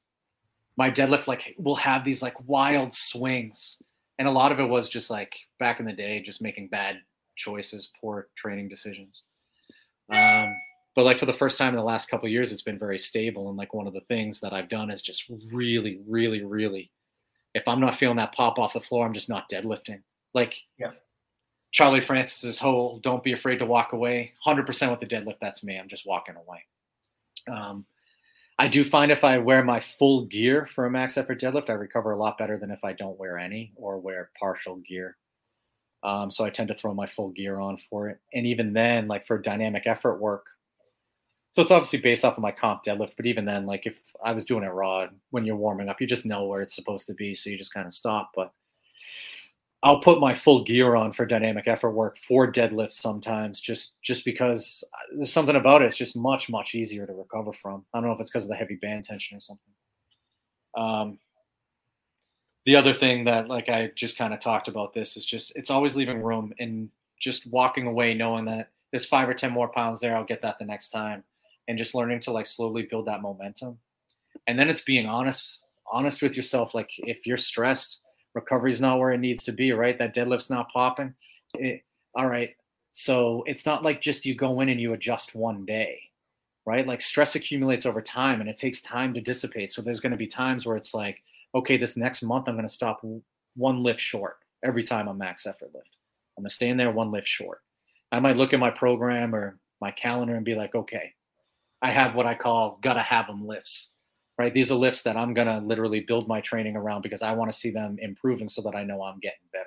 my 0.77 0.89
deadlift 0.89 1.27
like 1.27 1.53
will 1.57 1.75
have 1.75 2.03
these 2.03 2.21
like 2.21 2.35
wild 2.47 2.93
swings. 2.93 3.77
And 4.17 4.27
a 4.27 4.31
lot 4.31 4.51
of 4.51 4.59
it 4.59 4.65
was 4.65 4.89
just 4.89 5.09
like 5.09 5.35
back 5.59 5.79
in 5.79 5.85
the 5.85 5.93
day, 5.93 6.21
just 6.21 6.41
making 6.41 6.69
bad 6.69 6.97
choices, 7.35 7.91
poor 7.99 8.27
training 8.35 8.69
decisions. 8.69 9.23
Um, 10.11 10.53
but 10.95 11.05
like 11.05 11.19
for 11.19 11.25
the 11.25 11.33
first 11.33 11.57
time 11.57 11.69
in 11.69 11.77
the 11.77 11.83
last 11.83 12.09
couple 12.09 12.27
years, 12.29 12.51
it's 12.51 12.61
been 12.61 12.79
very 12.79 12.99
stable. 12.99 13.49
And 13.49 13.57
like 13.57 13.73
one 13.73 13.87
of 13.87 13.93
the 13.93 14.01
things 14.01 14.39
that 14.41 14.53
I've 14.53 14.69
done 14.69 14.91
is 14.91 15.01
just 15.01 15.23
really, 15.51 15.99
really, 16.07 16.43
really 16.43 16.91
if 17.53 17.67
I'm 17.67 17.79
not 17.79 17.95
feeling 17.95 18.17
that 18.17 18.33
pop 18.33 18.59
off 18.59 18.73
the 18.73 18.81
floor, 18.81 19.05
I'm 19.05 19.13
just 19.13 19.29
not 19.29 19.49
deadlifting. 19.49 20.01
Like 20.33 20.55
yeah. 20.77 20.91
Charlie 21.71 22.01
Francis's 22.01 22.59
whole 22.59 22.99
"Don't 22.99 23.23
be 23.23 23.33
afraid 23.33 23.59
to 23.59 23.65
walk 23.65 23.93
away." 23.93 24.33
Hundred 24.43 24.65
percent 24.65 24.91
with 24.91 24.99
the 24.99 25.15
deadlift, 25.15 25.37
that's 25.41 25.63
me. 25.63 25.77
I'm 25.77 25.89
just 25.89 26.05
walking 26.05 26.35
away. 26.35 26.63
Um, 27.47 27.85
I 28.59 28.67
do 28.67 28.85
find 28.85 29.11
if 29.11 29.23
I 29.23 29.37
wear 29.39 29.63
my 29.63 29.79
full 29.79 30.25
gear 30.25 30.67
for 30.73 30.85
a 30.85 30.91
max 30.91 31.17
effort 31.17 31.41
deadlift, 31.41 31.69
I 31.69 31.73
recover 31.73 32.11
a 32.11 32.17
lot 32.17 32.37
better 32.37 32.57
than 32.57 32.71
if 32.71 32.83
I 32.83 32.93
don't 32.93 33.19
wear 33.19 33.37
any 33.37 33.73
or 33.75 33.99
wear 33.99 34.29
partial 34.39 34.77
gear. 34.77 35.17
Um, 36.03 36.31
so 36.31 36.45
I 36.45 36.49
tend 36.49 36.67
to 36.69 36.75
throw 36.75 36.93
my 36.93 37.07
full 37.07 37.29
gear 37.29 37.59
on 37.59 37.77
for 37.89 38.09
it. 38.09 38.19
And 38.33 38.45
even 38.45 38.73
then, 38.73 39.07
like 39.07 39.25
for 39.27 39.37
dynamic 39.37 39.87
effort 39.87 40.19
work, 40.19 40.45
so 41.51 41.61
it's 41.61 41.71
obviously 41.71 41.99
based 41.99 42.23
off 42.23 42.37
of 42.37 42.41
my 42.41 42.51
comp 42.51 42.83
deadlift, 42.83 43.13
but 43.17 43.25
even 43.25 43.43
then, 43.43 43.65
like 43.65 43.85
if 43.85 43.95
I 44.23 44.31
was 44.31 44.45
doing 44.45 44.63
it 44.63 44.67
raw, 44.67 45.07
when 45.31 45.45
you're 45.45 45.57
warming 45.57 45.89
up, 45.89 45.99
you 45.99 46.07
just 46.07 46.25
know 46.25 46.45
where 46.45 46.61
it's 46.61 46.75
supposed 46.75 47.07
to 47.07 47.13
be, 47.13 47.35
so 47.35 47.49
you 47.49 47.57
just 47.57 47.73
kind 47.73 47.87
of 47.87 47.93
stop. 47.93 48.31
But 48.33 48.53
I'll 49.83 49.99
put 49.99 50.21
my 50.21 50.33
full 50.33 50.63
gear 50.63 50.95
on 50.95 51.11
for 51.11 51.25
dynamic 51.25 51.67
effort 51.67 51.91
work 51.91 52.17
for 52.25 52.49
deadlifts 52.49 52.93
sometimes, 52.93 53.59
just 53.59 54.01
just 54.01 54.23
because 54.23 54.81
there's 55.13 55.33
something 55.33 55.57
about 55.57 55.81
it. 55.81 55.85
It's 55.85 55.97
just 55.97 56.15
much 56.15 56.49
much 56.49 56.73
easier 56.73 57.05
to 57.05 57.13
recover 57.13 57.51
from. 57.51 57.83
I 57.93 57.97
don't 57.99 58.07
know 58.07 58.13
if 58.13 58.21
it's 58.21 58.31
because 58.31 58.45
of 58.45 58.49
the 58.49 58.55
heavy 58.55 58.75
band 58.75 59.03
tension 59.03 59.35
or 59.37 59.41
something. 59.41 59.73
Um, 60.77 61.19
the 62.65 62.77
other 62.77 62.93
thing 62.93 63.25
that 63.25 63.49
like 63.49 63.67
I 63.67 63.91
just 63.95 64.17
kind 64.17 64.33
of 64.33 64.39
talked 64.39 64.69
about 64.69 64.93
this 64.93 65.17
is 65.17 65.25
just 65.25 65.51
it's 65.57 65.69
always 65.69 65.97
leaving 65.97 66.21
room 66.23 66.53
and 66.59 66.89
just 67.19 67.45
walking 67.47 67.87
away 67.87 68.13
knowing 68.13 68.45
that 68.45 68.69
there's 68.91 69.05
five 69.05 69.27
or 69.27 69.33
ten 69.33 69.51
more 69.51 69.67
pounds 69.67 69.99
there. 69.99 70.15
I'll 70.15 70.23
get 70.23 70.41
that 70.43 70.57
the 70.57 70.65
next 70.65 70.91
time 70.91 71.25
and 71.67 71.77
just 71.77 71.95
learning 71.95 72.19
to 72.21 72.31
like 72.31 72.45
slowly 72.45 72.83
build 72.83 73.07
that 73.07 73.21
momentum. 73.21 73.77
And 74.47 74.57
then 74.57 74.69
it's 74.69 74.83
being 74.83 75.05
honest, 75.05 75.61
honest 75.91 76.21
with 76.21 76.35
yourself. 76.35 76.73
Like 76.73 76.89
if 76.97 77.25
you're 77.25 77.37
stressed, 77.37 78.01
recovery's 78.33 78.81
not 78.81 78.99
where 78.99 79.11
it 79.11 79.19
needs 79.19 79.43
to 79.45 79.51
be, 79.51 79.71
right? 79.71 79.97
That 79.97 80.15
deadlift's 80.15 80.49
not 80.49 80.71
popping. 80.71 81.13
It, 81.55 81.83
all 82.15 82.27
right. 82.27 82.55
So 82.91 83.43
it's 83.47 83.65
not 83.65 83.83
like 83.83 84.01
just 84.01 84.25
you 84.25 84.35
go 84.35 84.61
in 84.61 84.69
and 84.69 84.81
you 84.81 84.93
adjust 84.93 85.35
one 85.35 85.65
day, 85.65 85.99
right? 86.65 86.85
Like 86.85 87.01
stress 87.01 87.35
accumulates 87.35 87.85
over 87.85 88.01
time 88.01 88.41
and 88.41 88.49
it 88.49 88.57
takes 88.57 88.81
time 88.81 89.13
to 89.13 89.21
dissipate. 89.21 89.71
So 89.71 89.81
there's 89.81 90.01
going 90.01 90.11
to 90.11 90.17
be 90.17 90.27
times 90.27 90.65
where 90.65 90.77
it's 90.77 90.93
like, 90.93 91.21
okay, 91.55 91.77
this 91.77 91.97
next 91.97 92.21
month 92.23 92.47
I'm 92.47 92.55
going 92.55 92.67
to 92.67 92.73
stop 92.73 93.05
one 93.55 93.83
lift 93.83 94.01
short 94.01 94.37
every 94.63 94.83
time 94.83 95.07
I'm 95.07 95.17
max 95.17 95.45
effort 95.45 95.71
lift. 95.73 95.95
I'm 96.37 96.43
going 96.43 96.49
to 96.49 96.55
stay 96.55 96.69
in 96.69 96.77
there 96.77 96.91
one 96.91 97.11
lift 97.11 97.27
short. 97.27 97.61
I 98.11 98.19
might 98.19 98.37
look 98.37 98.53
at 98.53 98.59
my 98.59 98.69
program 98.69 99.33
or 99.33 99.57
my 99.79 99.91
calendar 99.91 100.35
and 100.35 100.45
be 100.45 100.55
like, 100.55 100.75
okay, 100.75 101.13
I 101.81 101.91
have 101.91 102.15
what 102.15 102.25
I 102.25 102.35
call 102.35 102.79
gotta 102.81 103.01
have 103.01 103.27
them 103.27 103.45
lifts, 103.47 103.89
right? 104.37 104.53
These 104.53 104.71
are 104.71 104.75
lifts 104.75 105.01
that 105.03 105.17
I'm 105.17 105.33
gonna 105.33 105.59
literally 105.61 106.01
build 106.01 106.27
my 106.27 106.41
training 106.41 106.75
around 106.75 107.01
because 107.01 107.21
I 107.21 107.33
want 107.33 107.51
to 107.51 107.57
see 107.57 107.71
them 107.71 107.97
improving 107.99 108.49
so 108.49 108.61
that 108.63 108.75
I 108.75 108.83
know 108.83 109.01
I'm 109.03 109.19
getting 109.19 109.39
better. 109.51 109.65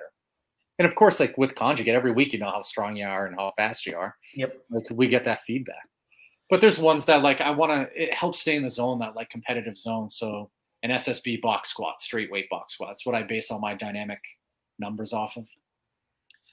And 0.77 0.87
of 0.87 0.95
course, 0.95 1.19
like 1.19 1.37
with 1.37 1.55
conjugate, 1.55 1.95
every 1.95 2.11
week 2.11 2.33
you 2.33 2.39
know 2.39 2.51
how 2.51 2.61
strong 2.61 2.95
you 2.95 3.05
are 3.05 3.27
and 3.27 3.35
how 3.35 3.53
fast 3.55 3.85
you 3.85 3.95
are. 3.95 4.15
Yep. 4.33 4.57
Like 4.71 4.83
we 4.91 5.07
get 5.07 5.25
that 5.25 5.43
feedback. 5.45 5.87
But 6.49 6.61
there's 6.61 6.77
ones 6.77 7.05
that 7.05 7.21
like 7.21 7.41
I 7.41 7.51
want 7.51 7.71
to. 7.71 8.01
It 8.01 8.13
helps 8.13 8.41
stay 8.41 8.55
in 8.55 8.63
the 8.63 8.69
zone, 8.69 8.99
that 8.99 9.15
like 9.15 9.29
competitive 9.29 9.77
zone. 9.77 10.09
So 10.09 10.51
an 10.83 10.91
SSB 10.91 11.41
box 11.41 11.69
squat, 11.69 12.01
straight 12.01 12.31
weight 12.31 12.49
box 12.49 12.73
squat. 12.73 12.89
That's 12.91 13.05
what 13.05 13.15
I 13.15 13.23
base 13.23 13.49
all 13.49 13.59
my 13.59 13.73
dynamic 13.73 14.19
numbers 14.77 15.13
off 15.13 15.37
of. 15.37 15.47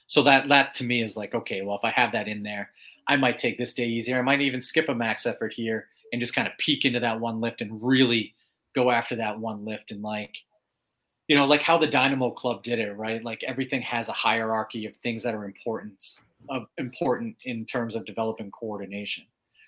So 0.07 0.23
that 0.23 0.47
that 0.49 0.73
to 0.75 0.83
me 0.83 1.03
is 1.03 1.15
like 1.17 1.35
okay, 1.35 1.61
well 1.61 1.77
if 1.77 1.83
I 1.83 1.91
have 1.91 2.13
that 2.13 2.27
in 2.27 2.43
there, 2.43 2.71
I 3.07 3.15
might 3.15 3.37
take 3.37 3.57
this 3.57 3.73
day 3.73 3.85
easier. 3.85 4.17
I 4.17 4.21
might 4.21 4.41
even 4.41 4.61
skip 4.61 4.89
a 4.89 4.95
max 4.95 5.25
effort 5.25 5.53
here 5.53 5.87
and 6.11 6.19
just 6.19 6.35
kind 6.35 6.47
of 6.47 6.57
peek 6.57 6.85
into 6.85 6.99
that 6.99 7.19
one 7.19 7.41
lift 7.41 7.61
and 7.61 7.81
really 7.81 8.33
go 8.75 8.91
after 8.91 9.15
that 9.15 9.39
one 9.39 9.65
lift 9.65 9.91
and 9.91 10.01
like 10.01 10.35
you 11.27 11.35
know 11.35 11.45
like 11.45 11.61
how 11.61 11.77
the 11.77 11.87
dynamo 11.87 12.31
club 12.31 12.63
did 12.63 12.79
it 12.79 12.91
right? 12.97 13.23
Like 13.23 13.43
everything 13.43 13.81
has 13.81 14.09
a 14.09 14.13
hierarchy 14.13 14.85
of 14.85 14.95
things 14.97 15.23
that 15.23 15.35
are 15.35 15.45
important 15.45 16.19
of 16.49 16.67
important 16.77 17.37
in 17.45 17.65
terms 17.65 17.95
of 17.95 18.05
developing 18.05 18.51
coordination. 18.51 19.23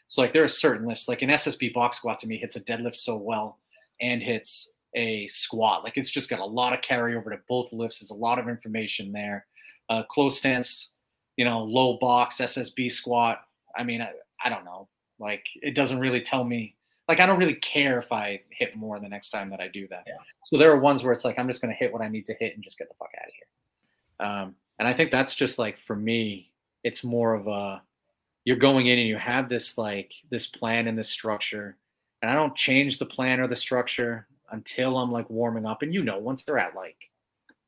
So 0.08 0.22
like 0.22 0.34
there 0.34 0.44
are 0.44 0.48
certain 0.48 0.88
lifts 0.88 1.08
like 1.08 1.22
an 1.22 1.30
ssb 1.30 1.74
box 1.74 1.98
squat 1.98 2.20
to 2.20 2.28
me 2.28 2.38
hits 2.38 2.56
a 2.56 2.62
deadlift 2.62 2.96
so 2.96 3.16
well 3.16 3.58
and 4.02 4.22
hits 4.22 4.70
a 4.96 5.28
squat. 5.28 5.84
Like 5.84 5.98
it's 5.98 6.10
just 6.10 6.30
got 6.30 6.40
a 6.40 6.46
lot 6.46 6.74
of 6.74 6.82
carryover 6.82 7.32
to 7.32 7.40
both 7.48 7.72
lifts. 7.74 8.00
There's 8.00 8.12
a 8.12 8.16
lot 8.16 8.40
of 8.40 8.48
information 8.48 9.12
there. 9.12 9.46
Uh, 9.90 10.04
close 10.04 10.40
stance 10.40 10.92
you 11.38 11.46
know, 11.46 11.64
low 11.64 11.98
box 12.00 12.38
SSB 12.38 12.92
squat. 12.92 13.42
I 13.78 13.84
mean, 13.84 14.02
I, 14.02 14.12
I 14.44 14.50
don't 14.50 14.66
know. 14.66 14.88
Like 15.20 15.46
it 15.62 15.76
doesn't 15.76 16.00
really 16.00 16.22
tell 16.22 16.44
me. 16.44 16.76
Like 17.08 17.20
I 17.20 17.26
don't 17.26 17.40
really 17.40 17.56
care 17.56 18.00
if 18.00 18.12
I 18.12 18.42
hit 18.50 18.76
more 18.76 19.00
the 19.00 19.08
next 19.08 19.30
time 19.30 19.50
that 19.52 19.60
I 19.60 19.68
do 19.68 19.88
that. 19.90 20.04
Yeah. 20.08 20.16
So 20.46 20.58
there 20.58 20.72
are 20.72 20.80
ones 20.80 21.04
where 21.04 21.14
it's 21.14 21.24
like 21.24 21.38
I'm 21.38 21.48
just 21.48 21.62
going 21.62 21.74
to 21.74 21.78
hit 21.78 21.94
what 21.94 22.02
I 22.02 22.08
need 22.08 22.26
to 22.28 22.34
hit 22.34 22.56
and 22.56 22.64
just 22.64 22.78
get 22.78 22.88
the 22.88 22.96
fuck 22.96 23.12
out 23.22 23.28
of 23.28 23.34
here. 23.34 24.28
Um, 24.28 24.56
and 24.80 24.88
I 24.88 24.94
think 24.94 25.12
that's 25.12 25.36
just 25.36 25.60
like 25.60 25.78
for 25.78 25.96
me, 25.96 26.52
it's 26.84 27.04
more 27.04 27.34
of 27.34 27.48
a 27.48 27.82
you're 28.44 28.58
going 28.58 28.88
in 28.88 29.00
and 29.00 29.08
you 29.08 29.18
have 29.18 29.50
this 29.50 29.78
like 29.78 30.14
this 30.30 30.48
plan 30.48 30.88
and 30.88 30.98
this 30.98 31.10
structure, 31.10 31.78
and 32.22 32.30
I 32.32 32.36
don't 32.36 32.56
change 32.56 33.00
the 33.00 33.06
plan 33.06 33.40
or 33.40 33.48
the 33.48 33.56
structure 33.56 34.28
until 34.52 34.98
I'm 34.98 35.12
like 35.12 35.30
warming 35.30 35.66
up. 35.66 35.82
And 35.82 35.94
you 35.94 36.04
know, 36.04 36.20
once 36.20 36.44
they're 36.44 36.60
at 36.60 36.76
like 36.76 36.98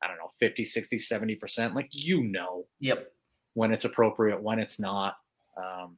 I 0.03 0.07
don't 0.07 0.17
know 0.17 0.31
50, 0.39 0.63
60, 0.63 0.99
70 0.99 1.35
percent, 1.35 1.75
like 1.75 1.89
you 1.91 2.23
know, 2.23 2.65
yep, 2.79 3.11
when 3.57 3.73
it's 3.73 3.85
appropriate, 3.85 4.41
when 4.41 4.59
it's 4.59 4.79
not. 4.79 5.17
Um, 5.57 5.97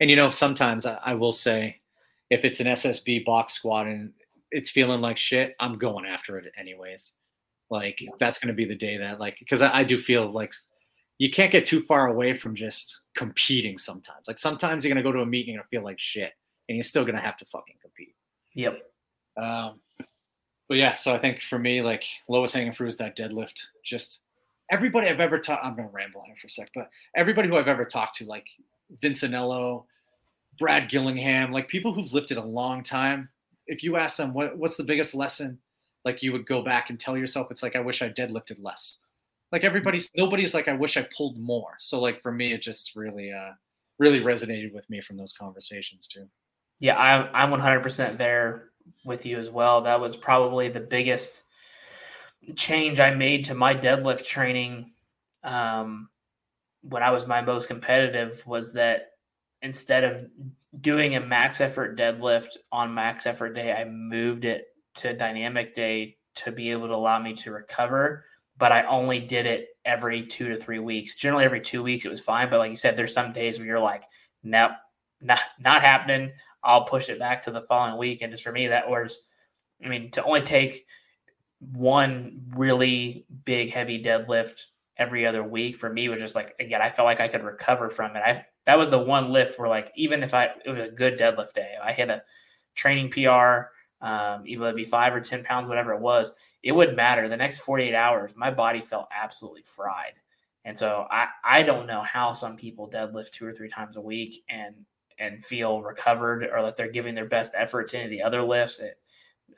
and 0.00 0.10
you 0.10 0.16
know, 0.16 0.32
sometimes 0.32 0.84
I, 0.84 0.98
I, 1.04 1.14
will 1.14 1.32
say, 1.32 1.76
if 2.28 2.44
it's 2.44 2.58
an 2.58 2.66
SSB 2.66 3.24
box 3.24 3.54
squat 3.54 3.86
and 3.86 4.12
it's 4.50 4.70
feeling 4.70 5.00
like 5.00 5.16
shit, 5.16 5.54
I'm 5.60 5.78
going 5.78 6.06
after 6.06 6.36
it 6.36 6.52
anyways. 6.58 7.12
Like 7.70 8.00
that's 8.18 8.40
going 8.40 8.48
to 8.48 8.54
be 8.54 8.64
the 8.64 8.74
day 8.74 8.96
that, 8.96 9.20
like, 9.20 9.38
because 9.38 9.62
I, 9.62 9.78
I 9.78 9.84
do 9.84 10.00
feel 10.00 10.32
like 10.32 10.52
you 11.18 11.30
can't 11.30 11.52
get 11.52 11.66
too 11.66 11.82
far 11.82 12.08
away 12.08 12.36
from 12.36 12.56
just 12.56 13.02
competing. 13.16 13.78
Sometimes, 13.78 14.26
like 14.26 14.38
sometimes 14.38 14.84
you're 14.84 14.92
going 14.92 15.02
to 15.02 15.08
go 15.08 15.16
to 15.16 15.22
a 15.22 15.26
meeting 15.26 15.56
and 15.56 15.64
feel 15.66 15.84
like 15.84 16.00
shit, 16.00 16.32
and 16.68 16.76
you're 16.76 16.82
still 16.82 17.04
going 17.04 17.16
to 17.16 17.20
have 17.20 17.36
to 17.36 17.44
fucking 17.44 17.76
compete. 17.80 18.14
Yep. 18.54 18.82
Um, 19.40 19.80
but 20.68 20.78
yeah, 20.78 20.96
so 20.96 21.14
I 21.14 21.18
think 21.18 21.40
for 21.42 21.58
me, 21.58 21.80
like 21.80 22.04
lowest 22.28 22.54
hanging 22.54 22.72
fruit 22.72 22.88
is 22.88 22.96
that 22.96 23.16
deadlift. 23.16 23.54
Just 23.84 24.20
everybody 24.70 25.08
I've 25.08 25.20
ever 25.20 25.38
talked, 25.38 25.64
I'm 25.64 25.74
going 25.74 25.88
to 25.88 25.94
ramble 25.94 26.22
here 26.26 26.34
for 26.40 26.46
a 26.46 26.50
sec, 26.50 26.70
but 26.74 26.90
everybody 27.16 27.48
who 27.48 27.56
I've 27.56 27.68
ever 27.68 27.84
talked 27.84 28.16
to, 28.16 28.24
like 28.24 28.46
Vincenello, 29.02 29.84
Brad 30.58 30.88
Gillingham, 30.88 31.52
like 31.52 31.68
people 31.68 31.92
who've 31.92 32.12
lifted 32.12 32.36
a 32.36 32.44
long 32.44 32.82
time, 32.82 33.28
if 33.66 33.82
you 33.82 33.96
ask 33.96 34.16
them 34.16 34.34
what, 34.34 34.56
what's 34.56 34.76
the 34.76 34.84
biggest 34.84 35.14
lesson, 35.14 35.58
like 36.04 36.22
you 36.22 36.32
would 36.32 36.46
go 36.46 36.62
back 36.62 36.90
and 36.90 36.98
tell 36.98 37.16
yourself, 37.16 37.50
it's 37.50 37.62
like, 37.62 37.76
I 37.76 37.80
wish 37.80 38.02
I 38.02 38.08
deadlifted 38.08 38.62
less. 38.62 38.98
Like 39.52 39.64
everybody's, 39.64 40.10
nobody's 40.16 40.54
like, 40.54 40.68
I 40.68 40.74
wish 40.74 40.96
I 40.96 41.06
pulled 41.16 41.38
more. 41.38 41.76
So 41.78 42.00
like 42.00 42.20
for 42.20 42.32
me, 42.32 42.52
it 42.52 42.62
just 42.62 42.96
really, 42.96 43.32
uh, 43.32 43.52
really 43.98 44.20
resonated 44.20 44.72
with 44.72 44.88
me 44.90 45.00
from 45.00 45.16
those 45.16 45.32
conversations 45.32 46.06
too. 46.06 46.26
Yeah, 46.80 46.96
I'm, 46.96 47.52
I'm 47.52 47.60
100% 47.60 48.18
there 48.18 48.70
with 49.04 49.26
you 49.26 49.38
as 49.38 49.50
well. 49.50 49.80
That 49.80 50.00
was 50.00 50.16
probably 50.16 50.68
the 50.68 50.80
biggest 50.80 51.44
change 52.54 53.00
I 53.00 53.14
made 53.14 53.44
to 53.46 53.54
my 53.54 53.74
deadlift 53.74 54.26
training 54.26 54.86
um, 55.44 56.08
when 56.82 57.02
I 57.02 57.10
was 57.10 57.26
my 57.26 57.40
most 57.40 57.68
competitive 57.68 58.42
was 58.46 58.72
that 58.74 59.10
instead 59.62 60.04
of 60.04 60.24
doing 60.80 61.16
a 61.16 61.20
max 61.20 61.60
effort 61.60 61.98
deadlift 61.98 62.56
on 62.70 62.94
max 62.94 63.26
effort 63.26 63.54
day, 63.54 63.72
I 63.72 63.84
moved 63.84 64.44
it 64.44 64.66
to 64.96 65.14
dynamic 65.14 65.74
day 65.74 66.16
to 66.36 66.52
be 66.52 66.70
able 66.70 66.88
to 66.88 66.94
allow 66.94 67.18
me 67.18 67.34
to 67.34 67.50
recover. 67.50 68.24
But 68.56 68.72
I 68.72 68.84
only 68.84 69.20
did 69.20 69.46
it 69.46 69.68
every 69.84 70.26
two 70.26 70.48
to 70.48 70.56
three 70.56 70.80
weeks. 70.80 71.16
Generally, 71.16 71.44
every 71.44 71.60
two 71.60 71.82
weeks 71.82 72.04
it 72.04 72.10
was 72.10 72.20
fine, 72.20 72.50
but 72.50 72.58
like 72.58 72.70
you 72.70 72.76
said, 72.76 72.96
there's 72.96 73.14
some 73.14 73.32
days 73.32 73.58
where 73.58 73.66
you're 73.66 73.78
like, 73.78 74.02
nope, 74.42 74.72
not 75.20 75.40
not 75.60 75.82
happening. 75.82 76.32
I'll 76.64 76.84
push 76.84 77.08
it 77.08 77.20
back 77.20 77.42
to 77.42 77.52
the 77.52 77.60
following 77.62 77.98
week. 77.98 78.22
And 78.22 78.32
just 78.32 78.42
for 78.42 78.50
me, 78.50 78.66
that 78.66 78.88
was, 78.88 79.20
I 79.84 79.88
mean, 79.88 80.10
to 80.12 80.24
only 80.24 80.40
take 80.40 80.86
one 81.60 82.40
really 82.56 83.26
big 83.44 83.70
heavy 83.70 84.02
deadlift 84.02 84.66
every 84.96 85.24
other 85.26 85.44
week 85.44 85.76
for 85.76 85.92
me 85.92 86.08
was 86.08 86.20
just 86.20 86.34
like 86.34 86.54
again, 86.60 86.82
I 86.82 86.90
felt 86.90 87.06
like 87.06 87.20
I 87.20 87.28
could 87.28 87.42
recover 87.42 87.88
from 87.88 88.16
it. 88.16 88.22
I 88.24 88.44
that 88.66 88.78
was 88.78 88.90
the 88.90 88.98
one 88.98 89.32
lift 89.32 89.58
where 89.58 89.68
like 89.68 89.92
even 89.96 90.22
if 90.22 90.34
I 90.34 90.50
it 90.64 90.70
was 90.70 90.88
a 90.88 90.92
good 90.92 91.18
deadlift 91.18 91.54
day, 91.54 91.74
I 91.82 91.92
hit 91.92 92.10
a 92.10 92.22
training 92.74 93.10
PR, 93.10 93.70
um, 94.04 94.44
even 94.46 94.66
it 94.66 94.76
be 94.76 94.84
five 94.84 95.14
or 95.14 95.20
ten 95.20 95.42
pounds, 95.44 95.68
whatever 95.68 95.92
it 95.92 96.00
was, 96.00 96.32
it 96.62 96.72
wouldn't 96.72 96.96
matter. 96.96 97.28
The 97.28 97.36
next 97.36 97.58
48 97.58 97.94
hours, 97.94 98.32
my 98.36 98.50
body 98.50 98.80
felt 98.80 99.08
absolutely 99.10 99.62
fried. 99.64 100.14
And 100.64 100.76
so 100.76 101.06
I, 101.10 101.28
I 101.44 101.62
don't 101.62 101.86
know 101.86 102.02
how 102.02 102.32
some 102.32 102.56
people 102.56 102.90
deadlift 102.90 103.30
two 103.30 103.46
or 103.46 103.52
three 103.52 103.68
times 103.68 103.96
a 103.96 104.00
week 104.00 104.42
and 104.48 104.74
and 105.18 105.44
feel 105.44 105.82
recovered 105.82 106.48
or 106.52 106.62
that 106.62 106.76
they're 106.76 106.90
giving 106.90 107.14
their 107.14 107.26
best 107.26 107.52
effort 107.56 107.88
to 107.88 107.96
any 107.96 108.04
of 108.04 108.10
the 108.10 108.22
other 108.22 108.42
lifts. 108.42 108.78
It, 108.78 108.98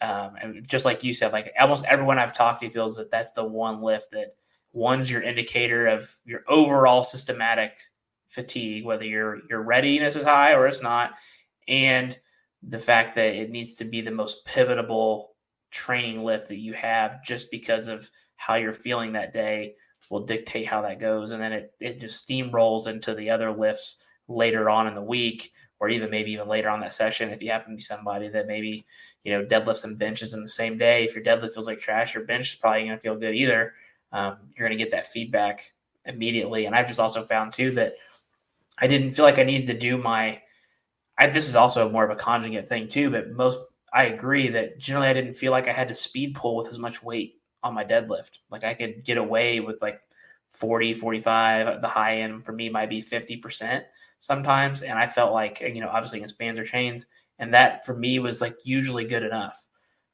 um, 0.00 0.36
and 0.40 0.68
just 0.68 0.84
like 0.84 1.04
you 1.04 1.12
said, 1.12 1.32
like 1.32 1.52
almost 1.58 1.84
everyone 1.84 2.18
I've 2.18 2.32
talked 2.32 2.62
to 2.62 2.70
feels 2.70 2.96
that 2.96 3.10
that's 3.10 3.32
the 3.32 3.44
one 3.44 3.82
lift 3.82 4.12
that 4.12 4.34
one's 4.72 5.10
your 5.10 5.22
indicator 5.22 5.86
of 5.86 6.14
your 6.24 6.42
overall 6.48 7.02
systematic 7.04 7.76
fatigue, 8.28 8.84
whether 8.84 9.04
your 9.04 9.40
your 9.48 9.62
readiness 9.62 10.16
is 10.16 10.24
high 10.24 10.54
or 10.54 10.66
it's 10.66 10.82
not, 10.82 11.14
and 11.68 12.18
the 12.62 12.78
fact 12.78 13.14
that 13.16 13.34
it 13.34 13.50
needs 13.50 13.74
to 13.74 13.84
be 13.84 14.00
the 14.00 14.10
most 14.10 14.44
pivotal 14.44 15.34
training 15.70 16.24
lift 16.24 16.48
that 16.48 16.58
you 16.58 16.72
have 16.72 17.22
just 17.22 17.50
because 17.50 17.88
of 17.88 18.10
how 18.36 18.54
you're 18.54 18.72
feeling 18.72 19.12
that 19.12 19.32
day 19.32 19.74
will 20.10 20.24
dictate 20.24 20.66
how 20.66 20.82
that 20.82 20.98
goes. 20.98 21.30
And 21.30 21.42
then 21.42 21.52
it, 21.52 21.72
it 21.80 22.00
just 22.00 22.26
steamrolls 22.26 22.86
into 22.86 23.14
the 23.14 23.30
other 23.30 23.52
lifts 23.52 23.98
later 24.28 24.68
on 24.68 24.86
in 24.86 24.94
the 24.94 25.02
week, 25.02 25.52
or 25.80 25.88
even 25.88 26.10
maybe 26.10 26.30
even 26.32 26.46
later 26.46 26.68
on 26.68 26.80
that 26.80 26.94
session. 26.94 27.30
If 27.30 27.42
you 27.42 27.50
happen 27.50 27.72
to 27.72 27.76
be 27.76 27.82
somebody 27.82 28.28
that 28.28 28.46
maybe, 28.46 28.84
you 29.24 29.32
know, 29.32 29.44
deadlifts 29.44 29.84
and 29.84 29.98
benches 29.98 30.34
in 30.34 30.42
the 30.42 30.48
same 30.48 30.76
day, 30.76 31.04
if 31.04 31.14
your 31.14 31.24
deadlift 31.24 31.54
feels 31.54 31.66
like 31.66 31.80
trash, 31.80 32.14
your 32.14 32.24
bench 32.24 32.52
is 32.52 32.54
probably 32.56 32.84
going 32.84 32.96
to 32.96 33.00
feel 33.00 33.16
good 33.16 33.34
either. 33.34 33.72
Um, 34.12 34.36
you're 34.54 34.68
going 34.68 34.78
to 34.78 34.82
get 34.82 34.92
that 34.92 35.06
feedback 35.06 35.72
immediately. 36.04 36.66
And 36.66 36.74
I've 36.74 36.86
just 36.86 37.00
also 37.00 37.22
found 37.22 37.54
too 37.54 37.72
that 37.72 37.94
I 38.78 38.86
didn't 38.86 39.12
feel 39.12 39.24
like 39.24 39.38
I 39.38 39.42
needed 39.44 39.66
to 39.68 39.78
do 39.78 39.96
my, 39.96 40.40
I, 41.16 41.28
this 41.28 41.48
is 41.48 41.56
also 41.56 41.90
more 41.90 42.04
of 42.04 42.10
a 42.10 42.16
conjugate 42.16 42.68
thing 42.68 42.86
too, 42.86 43.10
but 43.10 43.30
most, 43.30 43.58
I 43.92 44.06
agree 44.06 44.48
that 44.48 44.78
generally 44.78 45.08
I 45.08 45.14
didn't 45.14 45.34
feel 45.34 45.50
like 45.50 45.66
I 45.66 45.72
had 45.72 45.88
to 45.88 45.94
speed 45.94 46.34
pull 46.34 46.56
with 46.56 46.68
as 46.68 46.78
much 46.78 47.02
weight 47.02 47.40
on 47.62 47.74
my 47.74 47.84
deadlift. 47.84 48.38
Like 48.50 48.64
I 48.64 48.74
could 48.74 49.04
get 49.04 49.18
away 49.18 49.60
with 49.60 49.82
like 49.82 50.00
40, 50.48 50.94
45. 50.94 51.80
The 51.80 51.88
high 51.88 52.18
end 52.18 52.44
for 52.44 52.52
me 52.52 52.68
might 52.68 52.90
be 52.90 53.02
50% 53.02 53.82
sometimes. 54.20 54.82
And 54.82 54.98
I 54.98 55.06
felt 55.06 55.32
like, 55.32 55.60
you 55.60 55.80
know, 55.80 55.88
obviously 55.88 56.18
against 56.18 56.38
bands 56.38 56.60
or 56.60 56.64
chains. 56.64 57.06
And 57.38 57.52
that 57.52 57.84
for 57.84 57.96
me 57.96 58.18
was 58.18 58.40
like 58.40 58.56
usually 58.64 59.04
good 59.04 59.24
enough 59.24 59.66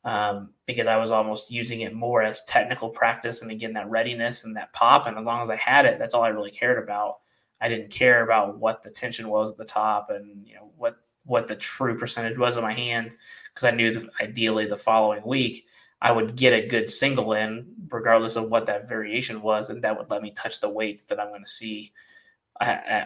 um, 0.04 0.50
because 0.64 0.86
I 0.86 0.96
was 0.96 1.10
almost 1.10 1.50
using 1.50 1.80
it 1.80 1.92
more 1.92 2.22
as 2.22 2.44
technical 2.44 2.88
practice 2.88 3.42
and 3.42 3.50
again, 3.50 3.74
that 3.74 3.90
readiness 3.90 4.44
and 4.44 4.56
that 4.56 4.72
pop. 4.72 5.06
And 5.06 5.18
as 5.18 5.26
long 5.26 5.42
as 5.42 5.50
I 5.50 5.56
had 5.56 5.84
it, 5.84 5.98
that's 5.98 6.14
all 6.14 6.22
I 6.22 6.28
really 6.28 6.50
cared 6.50 6.82
about. 6.82 7.16
I 7.60 7.68
didn't 7.68 7.90
care 7.90 8.22
about 8.22 8.58
what 8.58 8.82
the 8.82 8.90
tension 8.90 9.28
was 9.28 9.50
at 9.50 9.56
the 9.58 9.64
top 9.64 10.10
and, 10.10 10.46
you 10.46 10.54
know, 10.54 10.70
what, 10.76 10.96
what 11.24 11.48
the 11.48 11.56
true 11.56 11.98
percentage 11.98 12.38
was 12.38 12.56
in 12.56 12.62
my 12.62 12.74
hand 12.74 13.16
because 13.52 13.64
I 13.64 13.72
knew 13.72 13.92
that 13.92 14.08
ideally 14.20 14.66
the 14.66 14.76
following 14.76 15.22
week 15.26 15.66
I 16.00 16.12
would 16.12 16.36
get 16.36 16.52
a 16.52 16.66
good 16.66 16.90
single 16.90 17.32
in, 17.32 17.74
regardless 17.90 18.36
of 18.36 18.50
what 18.50 18.66
that 18.66 18.88
variation 18.88 19.40
was, 19.40 19.70
and 19.70 19.82
that 19.82 19.96
would 19.96 20.10
let 20.10 20.22
me 20.22 20.30
touch 20.32 20.60
the 20.60 20.68
weights 20.68 21.04
that 21.04 21.18
I'm 21.18 21.28
going 21.28 21.42
to 21.42 21.50
see 21.50 21.92
uh, 21.94 22.15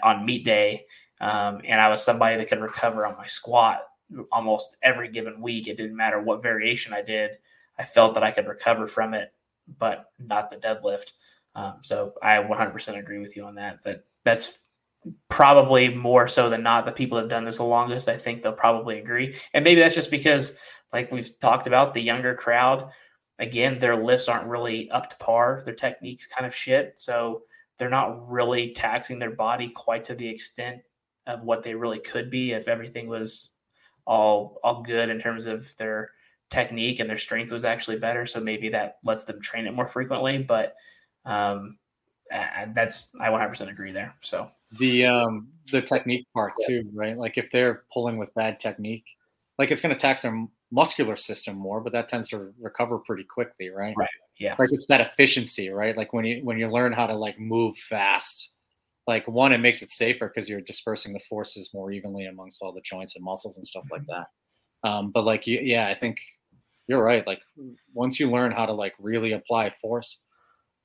on 0.02 0.24
meet 0.24 0.44
day. 0.44 0.86
Um, 1.20 1.60
and 1.64 1.80
I 1.80 1.88
was 1.88 2.02
somebody 2.02 2.36
that 2.36 2.48
could 2.48 2.60
recover 2.60 3.06
on 3.06 3.16
my 3.16 3.26
squat 3.26 3.82
almost 4.32 4.76
every 4.82 5.08
given 5.08 5.40
week. 5.40 5.68
It 5.68 5.76
didn't 5.76 5.96
matter 5.96 6.20
what 6.20 6.42
variation 6.42 6.92
I 6.92 7.02
did. 7.02 7.32
I 7.78 7.84
felt 7.84 8.14
that 8.14 8.22
I 8.22 8.30
could 8.30 8.46
recover 8.46 8.86
from 8.86 9.14
it, 9.14 9.32
but 9.78 10.06
not 10.18 10.50
the 10.50 10.56
deadlift. 10.56 11.12
Um, 11.54 11.78
so 11.82 12.14
I 12.22 12.36
100% 12.36 12.98
agree 12.98 13.18
with 13.18 13.36
you 13.36 13.44
on 13.44 13.54
that. 13.56 13.82
That 13.84 14.04
that's 14.24 14.68
probably 15.28 15.88
more 15.88 16.28
so 16.28 16.50
than 16.50 16.62
not 16.62 16.84
the 16.84 16.92
people 16.92 17.16
that 17.16 17.22
have 17.22 17.30
done 17.30 17.44
this 17.44 17.56
the 17.56 17.64
longest. 17.64 18.08
I 18.08 18.16
think 18.16 18.42
they'll 18.42 18.52
probably 18.52 18.98
agree, 18.98 19.36
and 19.54 19.64
maybe 19.64 19.80
that's 19.80 19.94
just 19.94 20.10
because 20.10 20.56
like 20.92 21.10
we've 21.10 21.38
talked 21.38 21.66
about, 21.66 21.94
the 21.94 22.02
younger 22.02 22.34
crowd, 22.34 22.90
again, 23.38 23.78
their 23.78 23.96
lifts 23.96 24.28
aren't 24.28 24.48
really 24.48 24.90
up 24.90 25.08
to 25.10 25.16
par. 25.16 25.62
Their 25.64 25.74
technique's 25.74 26.26
kind 26.26 26.46
of 26.46 26.54
shit. 26.54 26.98
So 26.98 27.42
they're 27.80 27.88
not 27.88 28.30
really 28.30 28.72
taxing 28.72 29.18
their 29.18 29.30
body 29.30 29.68
quite 29.68 30.04
to 30.04 30.14
the 30.14 30.28
extent 30.28 30.82
of 31.26 31.42
what 31.42 31.62
they 31.62 31.74
really 31.74 31.98
could 31.98 32.30
be 32.30 32.52
if 32.52 32.68
everything 32.68 33.08
was 33.08 33.50
all 34.06 34.58
all 34.62 34.82
good 34.82 35.08
in 35.08 35.18
terms 35.18 35.46
of 35.46 35.74
their 35.78 36.10
technique 36.50 37.00
and 37.00 37.08
their 37.08 37.16
strength 37.16 37.50
was 37.50 37.64
actually 37.64 37.98
better. 37.98 38.26
So 38.26 38.38
maybe 38.38 38.68
that 38.68 38.98
lets 39.02 39.24
them 39.24 39.40
train 39.40 39.66
it 39.66 39.72
more 39.72 39.86
frequently. 39.86 40.38
But 40.42 40.74
um, 41.24 41.78
that's 42.30 43.08
I 43.18 43.28
100% 43.28 43.70
agree 43.70 43.92
there. 43.92 44.12
So 44.20 44.46
the 44.78 45.06
um, 45.06 45.48
the 45.72 45.80
technique 45.80 46.26
part 46.34 46.52
too, 46.66 46.88
right? 46.92 47.16
Like 47.16 47.38
if 47.38 47.50
they're 47.50 47.84
pulling 47.92 48.18
with 48.18 48.34
bad 48.34 48.60
technique, 48.60 49.04
like 49.58 49.70
it's 49.70 49.80
going 49.80 49.94
to 49.94 50.00
tax 50.00 50.22
their 50.22 50.46
muscular 50.70 51.16
system 51.16 51.56
more, 51.56 51.80
but 51.80 51.92
that 51.92 52.08
tends 52.08 52.28
to 52.28 52.52
recover 52.60 52.98
pretty 52.98 53.24
quickly, 53.24 53.70
right? 53.70 53.94
Right. 53.96 54.08
Yeah. 54.38 54.54
Like 54.58 54.70
it's 54.72 54.86
that 54.86 55.00
efficiency, 55.00 55.68
right? 55.68 55.96
Like 55.96 56.12
when 56.12 56.24
you 56.24 56.44
when 56.44 56.58
you 56.58 56.68
learn 56.68 56.92
how 56.92 57.06
to 57.06 57.14
like 57.14 57.38
move 57.38 57.76
fast, 57.88 58.52
like 59.06 59.26
one, 59.26 59.52
it 59.52 59.58
makes 59.58 59.82
it 59.82 59.90
safer 59.90 60.28
because 60.28 60.48
you're 60.48 60.60
dispersing 60.60 61.12
the 61.12 61.20
forces 61.28 61.70
more 61.74 61.90
evenly 61.90 62.26
amongst 62.26 62.62
all 62.62 62.72
the 62.72 62.80
joints 62.82 63.16
and 63.16 63.24
muscles 63.24 63.56
and 63.56 63.66
stuff 63.66 63.84
like 63.90 64.06
that. 64.06 64.28
Um, 64.88 65.10
but 65.10 65.24
like, 65.24 65.46
yeah, 65.46 65.88
I 65.88 65.94
think 65.94 66.18
you're 66.88 67.02
right. 67.02 67.26
Like 67.26 67.42
once 67.92 68.18
you 68.18 68.30
learn 68.30 68.52
how 68.52 68.66
to 68.66 68.72
like 68.72 68.94
really 68.98 69.32
apply 69.32 69.74
force, 69.80 70.18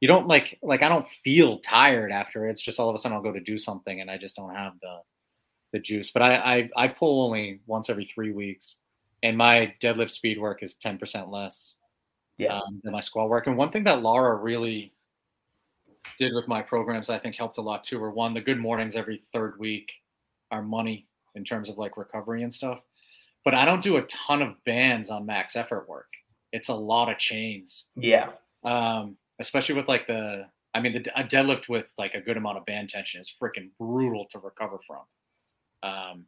you 0.02 0.08
don't 0.08 0.28
like 0.28 0.58
like 0.62 0.82
I 0.82 0.90
don't 0.90 1.08
feel 1.24 1.60
tired 1.60 2.12
after. 2.12 2.50
It's 2.50 2.62
just 2.62 2.80
all 2.80 2.90
of 2.90 2.96
a 2.96 3.00
sudden 3.00 3.16
I'll 3.16 3.24
go 3.24 3.32
to 3.32 3.40
do 3.40 3.58
something 3.58 4.02
and 4.02 4.10
I 4.10 4.18
just 4.18 4.36
don't 4.36 4.54
have 4.54 4.74
the 4.82 4.98
the 5.72 5.80
juice. 5.80 6.12
But 6.12 6.24
I 6.24 6.36
I, 6.36 6.70
I 6.76 6.88
pull 6.90 7.26
only 7.26 7.62
once 7.68 7.90
every 7.90 8.10
three 8.14 8.34
weeks 8.34 8.78
and 9.24 9.38
my 9.38 9.74
deadlift 9.82 10.12
speed 10.12 10.40
work 10.40 10.64
is 10.64 10.76
10% 10.76 11.32
less 11.32 11.76
yeah. 12.38 12.58
um, 12.58 12.82
than 12.84 12.94
my 12.94 13.02
squat 13.02 13.30
work. 13.30 13.48
And 13.48 13.58
one 13.58 13.72
thing 13.72 13.84
that 13.86 14.02
Laura 14.02 14.36
really 14.36 14.94
did 16.20 16.34
with 16.34 16.48
my 16.48 16.62
programs, 16.62 17.10
I 17.10 17.20
think 17.20 17.36
helped 17.36 17.58
a 17.58 17.62
lot 17.62 17.84
too, 17.84 18.00
were 18.00 18.12
one, 18.12 18.34
the 18.34 18.42
good 18.42 18.60
mornings 18.60 18.96
every 18.96 19.22
third 19.34 19.58
week 19.60 19.92
are 20.52 20.62
money 20.62 21.08
in 21.36 21.44
terms 21.44 21.70
of 21.70 21.78
like 21.78 21.98
recovery 21.98 22.44
and 22.44 22.54
stuff. 22.54 22.82
But 23.44 23.54
I 23.54 23.66
don't 23.66 23.84
do 23.84 23.98
a 23.98 24.02
ton 24.04 24.42
of 24.42 24.64
bands 24.64 25.10
on 25.10 25.26
max 25.26 25.56
effort 25.56 25.88
work. 25.88 26.08
It's 26.52 26.70
a 26.70 26.76
lot 26.76 27.10
of 27.10 27.18
chains. 27.18 27.88
Yeah. 27.96 28.32
Um, 28.64 29.18
especially 29.40 29.76
with 29.76 29.88
like 29.88 30.08
the, 30.08 30.46
I 30.74 30.82
mean, 30.82 30.94
the, 30.94 31.20
a 31.20 31.24
deadlift 31.24 31.70
with 31.70 31.88
like 31.98 32.16
a 32.16 32.22
good 32.22 32.38
amount 32.38 32.58
of 32.58 32.66
band 32.66 32.90
tension 32.90 33.22
is 33.22 33.32
freaking 33.42 33.70
brutal 33.80 34.26
to 34.32 34.40
recover 34.40 34.80
from. 34.88 35.02
Um, 35.84 36.26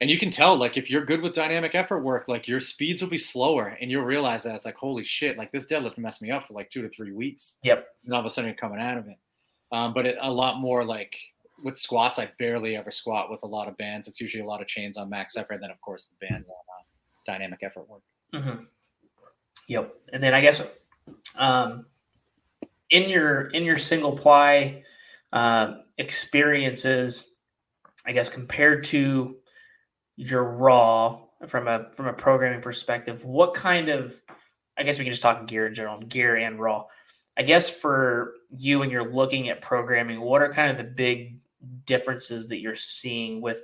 and 0.00 0.10
you 0.10 0.18
can 0.18 0.30
tell 0.30 0.56
like 0.56 0.76
if 0.76 0.90
you're 0.90 1.04
good 1.04 1.20
with 1.20 1.34
dynamic 1.34 1.74
effort 1.74 2.00
work 2.00 2.26
like 2.28 2.46
your 2.46 2.60
speeds 2.60 3.02
will 3.02 3.08
be 3.08 3.18
slower 3.18 3.76
and 3.80 3.90
you'll 3.90 4.04
realize 4.04 4.42
that 4.44 4.54
it's 4.54 4.64
like 4.64 4.76
holy 4.76 5.04
shit 5.04 5.36
like 5.36 5.50
this 5.50 5.66
deadlift 5.66 5.98
messed 5.98 6.22
me 6.22 6.30
up 6.30 6.46
for 6.46 6.54
like 6.54 6.70
two 6.70 6.82
to 6.82 6.88
three 6.88 7.12
weeks. 7.12 7.58
Yep. 7.62 7.86
And 8.04 8.14
all 8.14 8.20
of 8.20 8.26
a 8.26 8.30
sudden 8.30 8.48
you're 8.48 8.56
coming 8.56 8.80
out 8.80 8.98
of 8.98 9.08
it. 9.08 9.16
Um, 9.72 9.92
but 9.92 10.06
it, 10.06 10.16
a 10.20 10.30
lot 10.30 10.58
more 10.60 10.84
like 10.84 11.14
with 11.62 11.76
squats 11.76 12.20
i 12.20 12.30
barely 12.38 12.76
ever 12.76 12.90
squat 12.90 13.30
with 13.30 13.42
a 13.42 13.46
lot 13.46 13.68
of 13.68 13.76
bands. 13.76 14.06
It's 14.06 14.20
usually 14.20 14.42
a 14.42 14.46
lot 14.46 14.62
of 14.62 14.68
chains 14.68 14.96
on 14.96 15.10
max 15.10 15.36
effort 15.36 15.54
and 15.54 15.62
then 15.62 15.70
of 15.70 15.80
course 15.80 16.06
the 16.06 16.26
bands 16.26 16.48
on 16.48 16.54
uh, 16.54 16.84
dynamic 17.26 17.60
effort 17.62 17.88
work. 17.88 18.02
Mm-hmm. 18.34 18.62
yep. 19.66 19.94
And 20.12 20.22
then 20.22 20.34
i 20.34 20.40
guess 20.40 20.62
um, 21.38 21.86
in 22.90 23.08
your 23.08 23.46
in 23.48 23.64
your 23.64 23.78
single 23.78 24.16
ply 24.16 24.84
uh, 25.32 25.78
experiences 25.98 27.34
i 28.06 28.12
guess 28.12 28.28
compared 28.28 28.84
to 28.84 29.38
your 30.18 30.42
raw 30.42 31.16
from 31.46 31.68
a 31.68 31.86
from 31.92 32.06
a 32.08 32.12
programming 32.12 32.60
perspective, 32.60 33.24
what 33.24 33.54
kind 33.54 33.88
of 33.88 34.20
I 34.76 34.82
guess 34.82 34.98
we 34.98 35.04
can 35.04 35.12
just 35.12 35.22
talk 35.22 35.46
gear 35.46 35.68
in 35.68 35.74
general, 35.74 36.00
gear 36.00 36.36
and 36.36 36.58
raw. 36.58 36.84
I 37.36 37.42
guess 37.42 37.70
for 37.70 38.34
you 38.50 38.80
when 38.80 38.90
you're 38.90 39.10
looking 39.10 39.48
at 39.48 39.60
programming, 39.60 40.20
what 40.20 40.42
are 40.42 40.52
kind 40.52 40.70
of 40.72 40.76
the 40.76 40.90
big 40.92 41.38
differences 41.86 42.48
that 42.48 42.58
you're 42.58 42.76
seeing 42.76 43.40
with 43.40 43.60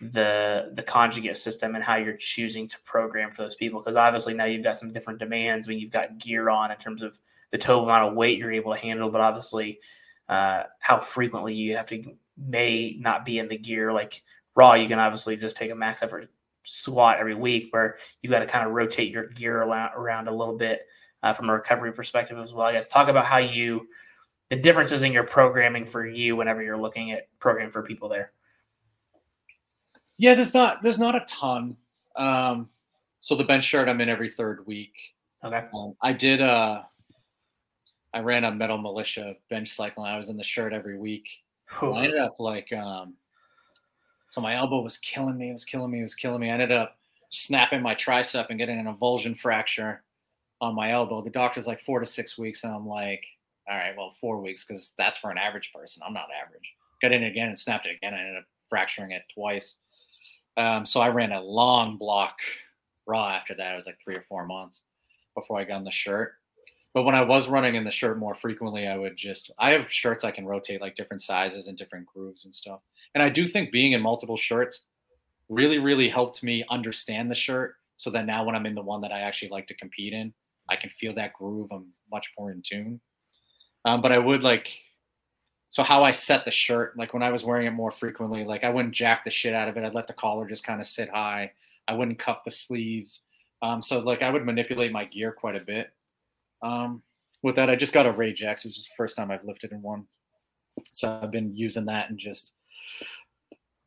the 0.00 0.72
the 0.74 0.82
conjugate 0.82 1.36
system 1.36 1.76
and 1.76 1.84
how 1.84 1.94
you're 1.94 2.16
choosing 2.16 2.66
to 2.66 2.80
program 2.80 3.30
for 3.30 3.42
those 3.42 3.54
people? 3.54 3.80
Because 3.80 3.94
obviously 3.94 4.34
now 4.34 4.46
you've 4.46 4.64
got 4.64 4.76
some 4.76 4.92
different 4.92 5.20
demands 5.20 5.68
when 5.68 5.78
you've 5.78 5.92
got 5.92 6.18
gear 6.18 6.50
on 6.50 6.72
in 6.72 6.76
terms 6.78 7.02
of 7.02 7.20
the 7.52 7.58
total 7.58 7.84
amount 7.84 8.08
of 8.08 8.14
weight 8.14 8.36
you're 8.36 8.50
able 8.50 8.72
to 8.74 8.80
handle, 8.80 9.10
but 9.10 9.20
obviously 9.20 9.78
uh, 10.28 10.64
how 10.80 10.98
frequently 10.98 11.54
you 11.54 11.76
have 11.76 11.86
to 11.86 12.02
may 12.36 12.96
not 12.98 13.24
be 13.24 13.38
in 13.38 13.46
the 13.46 13.56
gear. 13.56 13.92
Like 13.92 14.24
Raw, 14.54 14.74
you 14.74 14.88
can 14.88 14.98
obviously 14.98 15.36
just 15.36 15.56
take 15.56 15.70
a 15.70 15.74
max 15.74 16.02
effort 16.02 16.30
squat 16.64 17.18
every 17.18 17.34
week 17.34 17.68
where 17.70 17.96
you've 18.22 18.30
got 18.30 18.40
to 18.40 18.46
kind 18.46 18.66
of 18.66 18.72
rotate 18.72 19.12
your 19.12 19.24
gear 19.24 19.62
around, 19.62 20.28
a 20.28 20.34
little 20.34 20.56
bit 20.56 20.82
uh, 21.22 21.32
from 21.32 21.48
a 21.50 21.52
recovery 21.52 21.92
perspective 21.92 22.38
as 22.38 22.52
well. 22.52 22.66
I 22.66 22.72
guess 22.72 22.86
talk 22.86 23.08
about 23.08 23.26
how 23.26 23.38
you 23.38 23.86
the 24.50 24.56
differences 24.56 25.02
in 25.02 25.12
your 25.12 25.24
programming 25.24 25.84
for 25.84 26.06
you 26.06 26.36
whenever 26.36 26.62
you're 26.62 26.78
looking 26.78 27.12
at 27.12 27.28
programming 27.38 27.72
for 27.72 27.82
people 27.82 28.08
there. 28.08 28.32
Yeah, 30.18 30.34
there's 30.34 30.54
not 30.54 30.82
there's 30.82 30.98
not 30.98 31.14
a 31.14 31.24
ton. 31.26 31.76
Um, 32.16 32.68
so 33.20 33.34
the 33.34 33.44
bench 33.44 33.64
shirt 33.64 33.88
I'm 33.88 34.00
in 34.00 34.08
every 34.08 34.30
third 34.30 34.66
week. 34.66 34.94
Okay. 35.42 35.64
Um, 35.74 35.94
I 36.02 36.12
did 36.12 36.40
uh 36.40 36.82
I 38.12 38.20
ran 38.20 38.44
a 38.44 38.52
metal 38.52 38.78
militia 38.78 39.34
bench 39.50 39.72
cycle 39.72 40.04
and 40.04 40.14
I 40.14 40.18
was 40.18 40.28
in 40.28 40.36
the 40.36 40.44
shirt 40.44 40.72
every 40.72 40.98
week. 40.98 41.28
I 41.82 42.04
ended 42.04 42.20
up 42.20 42.38
like 42.38 42.72
um 42.72 43.14
so 44.34 44.40
my 44.40 44.56
elbow 44.56 44.80
was 44.80 44.98
killing 44.98 45.38
me, 45.38 45.50
it 45.50 45.52
was 45.52 45.64
killing 45.64 45.92
me, 45.92 46.00
it 46.00 46.02
was 46.02 46.16
killing 46.16 46.40
me. 46.40 46.50
I 46.50 46.54
ended 46.54 46.72
up 46.72 46.96
snapping 47.30 47.80
my 47.80 47.94
tricep 47.94 48.46
and 48.50 48.58
getting 48.58 48.80
an 48.80 48.92
avulsion 48.92 49.38
fracture 49.38 50.02
on 50.60 50.74
my 50.74 50.90
elbow. 50.90 51.22
The 51.22 51.30
doctor's 51.30 51.68
like 51.68 51.80
four 51.82 52.00
to 52.00 52.06
six 52.06 52.36
weeks, 52.36 52.64
and 52.64 52.74
I'm 52.74 52.84
like, 52.84 53.22
all 53.70 53.76
right, 53.76 53.96
well, 53.96 54.16
four 54.20 54.40
weeks 54.40 54.64
because 54.64 54.90
that's 54.98 55.18
for 55.18 55.30
an 55.30 55.38
average 55.38 55.70
person. 55.72 56.02
I'm 56.04 56.12
not 56.12 56.26
average. 56.44 56.68
Got 57.00 57.12
in 57.12 57.22
again 57.22 57.50
and 57.50 57.56
snapped 57.56 57.86
it 57.86 57.94
again. 57.94 58.12
I 58.12 58.18
ended 58.18 58.38
up 58.38 58.44
fracturing 58.68 59.12
it 59.12 59.22
twice. 59.32 59.76
Um, 60.56 60.84
so 60.84 61.00
I 61.00 61.10
ran 61.10 61.30
a 61.30 61.40
long 61.40 61.96
block 61.96 62.34
raw 63.06 63.28
after 63.28 63.54
that. 63.54 63.72
It 63.72 63.76
was 63.76 63.86
like 63.86 63.98
three 64.02 64.16
or 64.16 64.24
four 64.28 64.44
months 64.46 64.82
before 65.36 65.60
I 65.60 65.64
got 65.64 65.78
in 65.78 65.84
the 65.84 65.92
shirt. 65.92 66.32
But 66.92 67.04
when 67.04 67.14
I 67.14 67.22
was 67.22 67.46
running 67.46 67.76
in 67.76 67.84
the 67.84 67.90
shirt 67.92 68.18
more 68.18 68.34
frequently, 68.34 68.88
I 68.88 68.96
would 68.96 69.16
just 69.16 69.52
I 69.60 69.70
have 69.70 69.92
shirts 69.92 70.24
I 70.24 70.32
can 70.32 70.44
rotate 70.44 70.80
like 70.80 70.96
different 70.96 71.22
sizes 71.22 71.68
and 71.68 71.78
different 71.78 72.06
grooves 72.06 72.46
and 72.46 72.54
stuff. 72.54 72.80
And 73.14 73.22
I 73.22 73.28
do 73.28 73.48
think 73.48 73.70
being 73.70 73.92
in 73.92 74.00
multiple 74.00 74.36
shirts 74.36 74.86
really, 75.48 75.78
really 75.78 76.08
helped 76.08 76.42
me 76.42 76.64
understand 76.70 77.30
the 77.30 77.34
shirt 77.34 77.76
so 77.96 78.10
that 78.10 78.26
now 78.26 78.44
when 78.44 78.54
I'm 78.54 78.66
in 78.66 78.74
the 78.74 78.82
one 78.82 79.00
that 79.02 79.12
I 79.12 79.20
actually 79.20 79.50
like 79.50 79.68
to 79.68 79.74
compete 79.74 80.12
in, 80.12 80.32
I 80.68 80.76
can 80.76 80.90
feel 80.90 81.14
that 81.14 81.34
groove. 81.34 81.68
I'm 81.70 81.86
much 82.10 82.30
more 82.38 82.50
in 82.50 82.62
tune. 82.66 83.00
Um, 83.84 84.00
but 84.00 84.12
I 84.12 84.18
would 84.18 84.42
like 84.42 84.68
so 85.74 85.82
how 85.82 86.04
I 86.04 86.12
set 86.12 86.44
the 86.44 86.52
shirt, 86.52 86.96
like 86.96 87.12
when 87.12 87.24
I 87.24 87.32
was 87.32 87.42
wearing 87.42 87.66
it 87.66 87.72
more 87.72 87.90
frequently, 87.90 88.44
like 88.44 88.62
I 88.62 88.70
wouldn't 88.70 88.94
jack 88.94 89.24
the 89.24 89.30
shit 89.30 89.54
out 89.54 89.66
of 89.66 89.76
it. 89.76 89.84
I'd 89.84 89.92
let 89.92 90.06
the 90.06 90.12
collar 90.12 90.46
just 90.46 90.62
kind 90.62 90.80
of 90.80 90.86
sit 90.86 91.10
high. 91.10 91.50
I 91.88 91.94
wouldn't 91.94 92.20
cuff 92.20 92.44
the 92.44 92.52
sleeves. 92.52 93.22
Um, 93.60 93.82
so 93.82 93.98
like 93.98 94.22
I 94.22 94.30
would 94.30 94.46
manipulate 94.46 94.92
my 94.92 95.04
gear 95.04 95.32
quite 95.32 95.56
a 95.56 95.64
bit. 95.64 95.90
Um, 96.62 97.02
with 97.42 97.56
that, 97.56 97.70
I 97.70 97.74
just 97.74 97.92
got 97.92 98.06
a 98.06 98.12
Rage 98.12 98.44
X, 98.44 98.64
which 98.64 98.78
is 98.78 98.84
the 98.84 98.94
first 98.96 99.16
time 99.16 99.32
I've 99.32 99.42
lifted 99.42 99.72
in 99.72 99.82
one. 99.82 100.06
So 100.92 101.18
I've 101.20 101.32
been 101.32 101.52
using 101.56 101.86
that 101.86 102.08
and 102.08 102.20
just 102.20 102.52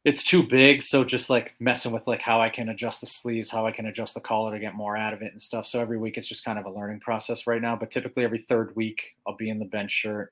it's 0.07 0.23
too 0.23 0.41
big. 0.41 0.81
So 0.81 1.03
just 1.03 1.29
like 1.29 1.53
messing 1.59 1.91
with 1.91 2.07
like 2.07 2.21
how 2.21 2.39
I 2.39 2.47
can 2.47 2.69
adjust 2.69 3.01
the 3.01 3.07
sleeves, 3.07 3.51
how 3.51 3.65
I 3.65 3.71
can 3.71 3.87
adjust 3.87 4.13
the 4.13 4.21
collar 4.21 4.53
to 4.53 4.59
get 4.59 4.73
more 4.73 4.95
out 4.95 5.13
of 5.13 5.21
it 5.21 5.33
and 5.33 5.41
stuff. 5.41 5.67
So 5.67 5.81
every 5.81 5.97
week 5.97 6.17
it's 6.17 6.29
just 6.29 6.45
kind 6.45 6.57
of 6.57 6.65
a 6.65 6.69
learning 6.71 7.01
process 7.01 7.45
right 7.45 7.61
now. 7.61 7.75
But 7.75 7.91
typically 7.91 8.23
every 8.23 8.45
third 8.47 8.73
week 8.75 9.15
I'll 9.27 9.35
be 9.35 9.49
in 9.49 9.59
the 9.59 9.65
bench 9.65 9.91
shirt. 9.91 10.31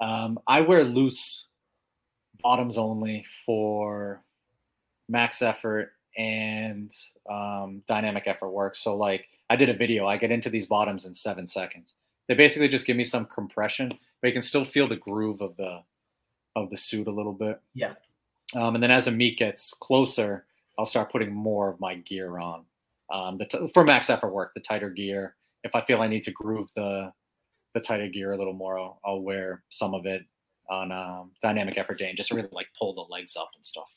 Um, 0.00 0.38
I 0.46 0.60
wear 0.60 0.84
loose 0.84 1.46
bottoms 2.40 2.78
only 2.78 3.24
for 3.44 4.22
max 5.08 5.42
effort 5.42 5.90
and 6.16 6.92
um, 7.28 7.82
dynamic 7.88 8.28
effort 8.28 8.50
work. 8.50 8.76
So 8.76 8.96
like 8.96 9.26
I 9.50 9.56
did 9.56 9.70
a 9.70 9.74
video. 9.74 10.06
I 10.06 10.18
get 10.18 10.30
into 10.30 10.50
these 10.50 10.66
bottoms 10.66 11.04
in 11.04 11.14
seven 11.14 11.48
seconds. 11.48 11.94
They 12.28 12.34
basically 12.34 12.68
just 12.68 12.86
give 12.86 12.96
me 12.96 13.02
some 13.02 13.26
compression, 13.26 13.88
but 14.20 14.28
you 14.28 14.32
can 14.32 14.42
still 14.42 14.64
feel 14.64 14.88
the 14.88 14.94
groove 14.94 15.40
of 15.40 15.56
the 15.56 15.80
of 16.56 16.70
the 16.70 16.76
suit 16.76 17.06
a 17.06 17.12
little 17.12 17.32
bit. 17.32 17.60
Yeah. 17.74 17.94
Um, 18.54 18.74
and 18.74 18.82
then 18.82 18.90
as 18.90 19.06
a 19.06 19.10
meet 19.10 19.38
gets 19.38 19.74
closer, 19.74 20.46
I'll 20.78 20.86
start 20.86 21.10
putting 21.10 21.32
more 21.32 21.68
of 21.68 21.80
my 21.80 21.96
gear 21.96 22.38
on. 22.38 22.64
Um, 23.12 23.38
the 23.38 23.44
t- 23.44 23.70
for 23.72 23.84
max 23.84 24.10
effort 24.10 24.32
work, 24.32 24.52
the 24.54 24.60
tighter 24.60 24.90
gear. 24.90 25.34
If 25.62 25.74
I 25.74 25.80
feel 25.80 26.00
I 26.02 26.08
need 26.08 26.24
to 26.24 26.30
groove 26.30 26.68
the 26.74 27.12
the 27.74 27.80
tighter 27.80 28.08
gear 28.08 28.32
a 28.32 28.38
little 28.38 28.52
more, 28.52 28.78
I'll, 28.78 29.00
I'll 29.04 29.20
wear 29.20 29.64
some 29.68 29.94
of 29.94 30.06
it 30.06 30.24
on 30.70 30.92
um, 30.92 31.32
dynamic 31.42 31.76
effort 31.76 31.98
day 31.98 32.08
and 32.08 32.16
just 32.16 32.28
to 32.28 32.36
really 32.36 32.48
like 32.52 32.68
pull 32.78 32.94
the 32.94 33.12
legs 33.12 33.36
up 33.36 33.48
and 33.56 33.66
stuff. 33.66 33.88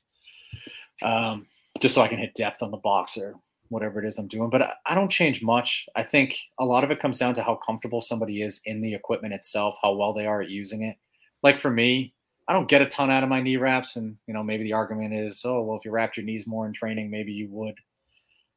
Um, 1.01 1.45
just 1.79 1.93
so 1.93 2.01
I 2.01 2.07
can 2.07 2.17
hit 2.17 2.33
depth 2.33 2.63
on 2.63 2.71
the 2.71 2.77
box 2.77 3.17
or 3.17 3.35
whatever 3.69 4.03
it 4.03 4.07
is 4.07 4.17
I'm 4.17 4.27
doing. 4.27 4.49
But 4.49 4.61
I, 4.63 4.73
I 4.87 4.95
don't 4.95 5.09
change 5.09 5.43
much. 5.43 5.85
I 5.95 6.03
think 6.03 6.35
a 6.59 6.65
lot 6.65 6.83
of 6.83 6.91
it 6.91 6.99
comes 6.99 7.19
down 7.19 7.35
to 7.35 7.43
how 7.43 7.59
comfortable 7.65 8.01
somebody 8.01 8.41
is 8.41 8.61
in 8.65 8.81
the 8.81 8.93
equipment 8.93 9.33
itself, 9.33 9.75
how 9.81 9.93
well 9.93 10.13
they 10.13 10.25
are 10.25 10.41
at 10.41 10.49
using 10.49 10.83
it. 10.83 10.97
Like 11.43 11.59
for 11.59 11.69
me, 11.69 12.13
I 12.47 12.53
don't 12.53 12.69
get 12.69 12.81
a 12.81 12.85
ton 12.85 13.11
out 13.11 13.23
of 13.23 13.29
my 13.29 13.41
knee 13.41 13.57
wraps, 13.57 13.97
and 13.97 14.17
you 14.27 14.33
know 14.33 14.43
maybe 14.43 14.63
the 14.63 14.73
argument 14.73 15.13
is, 15.13 15.41
oh 15.45 15.61
well, 15.61 15.77
if 15.77 15.85
you 15.85 15.91
wrapped 15.91 16.17
your 16.17 16.25
knees 16.25 16.47
more 16.47 16.65
in 16.65 16.73
training, 16.73 17.09
maybe 17.09 17.31
you 17.31 17.47
would. 17.49 17.75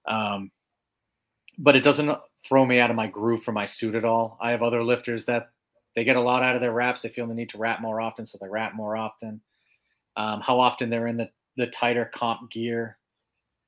Um, 0.06 0.50
but 1.58 1.76
it 1.76 1.82
doesn't 1.82 2.16
throw 2.48 2.64
me 2.64 2.78
out 2.80 2.90
of 2.90 2.96
my 2.96 3.06
groove 3.06 3.42
for 3.42 3.52
my 3.52 3.66
suit 3.66 3.94
at 3.94 4.04
all. 4.04 4.38
I 4.40 4.50
have 4.52 4.62
other 4.62 4.82
lifters 4.82 5.26
that 5.26 5.50
they 5.94 6.04
get 6.04 6.16
a 6.16 6.20
lot 6.20 6.42
out 6.42 6.54
of 6.54 6.60
their 6.60 6.72
wraps. 6.72 7.02
They 7.02 7.08
feel 7.08 7.26
the 7.26 7.34
need 7.34 7.50
to 7.50 7.58
wrap 7.58 7.80
more 7.80 8.00
often, 8.00 8.26
so 8.26 8.38
they 8.40 8.48
wrap 8.48 8.74
more 8.74 8.96
often. 8.96 9.40
Um, 10.16 10.40
how 10.40 10.60
often 10.60 10.90
they're 10.90 11.06
in 11.08 11.16
the 11.16 11.30
the 11.56 11.66
tighter 11.66 12.10
comp 12.14 12.50
gear, 12.50 12.96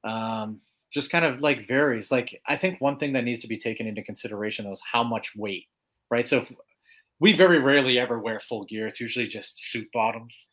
um, 0.04 0.60
just 0.92 1.10
kind 1.10 1.24
of 1.24 1.40
like 1.40 1.66
varies. 1.66 2.12
Like 2.12 2.40
I 2.46 2.56
think 2.56 2.80
one 2.80 2.98
thing 2.98 3.12
that 3.14 3.24
needs 3.24 3.40
to 3.40 3.48
be 3.48 3.58
taken 3.58 3.86
into 3.86 4.02
consideration 4.02 4.64
though 4.64 4.72
is 4.72 4.82
how 4.90 5.02
much 5.02 5.32
weight, 5.36 5.66
right? 6.10 6.28
So 6.28 6.38
if, 6.38 6.52
we 7.22 7.32
very 7.32 7.60
rarely 7.60 8.00
ever 8.00 8.18
wear 8.18 8.40
full 8.40 8.64
gear. 8.64 8.88
It's 8.88 9.00
usually 9.00 9.28
just 9.28 9.70
suit 9.70 9.86
bottoms. 9.94 10.48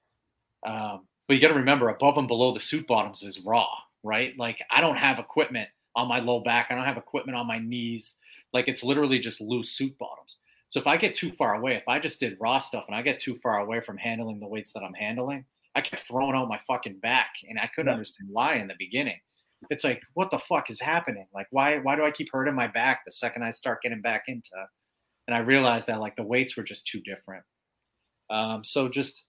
Um, 0.64 1.08
but 1.28 1.34
you 1.34 1.42
got 1.42 1.48
to 1.48 1.56
remember, 1.56 1.90
above 1.90 2.20
and 2.20 2.28
below 2.28 2.54
the 2.54 2.60
suit 2.60 2.86
bottoms 2.86 3.24
is 3.24 3.40
raw, 3.40 3.68
right? 4.04 4.38
Like 4.38 4.62
I 4.70 4.80
don't 4.80 4.96
have 4.96 5.18
equipment 5.18 5.68
on 5.96 6.08
my 6.08 6.20
low 6.20 6.42
back. 6.42 6.68
I 6.70 6.76
don't 6.76 6.86
have 6.86 6.98
equipment 6.98 7.36
on 7.36 7.48
my 7.48 7.58
knees. 7.58 8.18
Like 8.54 8.68
it's 8.68 8.84
literally 8.84 9.18
just 9.18 9.42
loose 9.42 9.72
suit 9.72 9.98
bottoms. 9.98 10.38
So 10.70 10.80
if 10.80 10.86
I 10.86 10.96
get 10.96 11.16
too 11.16 11.32
far 11.32 11.56
away, 11.56 11.74
if 11.74 11.88
I 11.88 11.98
just 11.98 12.20
did 12.20 12.38
raw 12.40 12.60
stuff 12.60 12.86
and 12.88 12.96
I 12.96 13.02
get 13.02 13.18
too 13.18 13.34
far 13.42 13.62
away 13.62 13.82
from 13.82 13.98
handling 13.98 14.40
the 14.40 14.48
weights 14.48 14.72
that 14.74 14.84
I'm 14.84 14.94
handling, 14.94 15.46
I 15.74 15.82
kept 15.82 16.08
throwing 16.08 16.36
out 16.36 16.50
my 16.50 16.60
fucking 16.68 17.00
back, 17.00 17.32
and 17.50 17.60
I 17.60 17.68
couldn't 17.74 17.92
understand 17.92 18.30
why 18.32 18.58
in 18.58 18.68
the 18.68 18.76
beginning. 18.78 19.20
It's 19.72 19.84
like, 19.84 20.04
what 20.14 20.30
the 20.30 20.38
fuck 20.38 20.70
is 20.70 20.80
happening? 20.80 21.26
Like, 21.34 21.48
why 21.50 21.80
why 21.80 21.96
do 21.96 22.06
I 22.06 22.12
keep 22.12 22.28
hurting 22.32 22.54
my 22.54 22.68
back 22.68 23.02
the 23.06 23.12
second 23.12 23.44
I 23.44 23.50
start 23.50 23.82
getting 23.82 24.02
back 24.02 24.26
into 24.28 24.52
and 25.30 25.36
I 25.36 25.42
realized 25.42 25.86
that 25.86 26.00
like 26.00 26.16
the 26.16 26.24
weights 26.24 26.58
were 26.58 26.64
just 26.64 26.88
too 26.88 27.02
different. 27.02 27.44
Um, 28.32 28.64
so 28.64 28.90
just, 28.90 29.26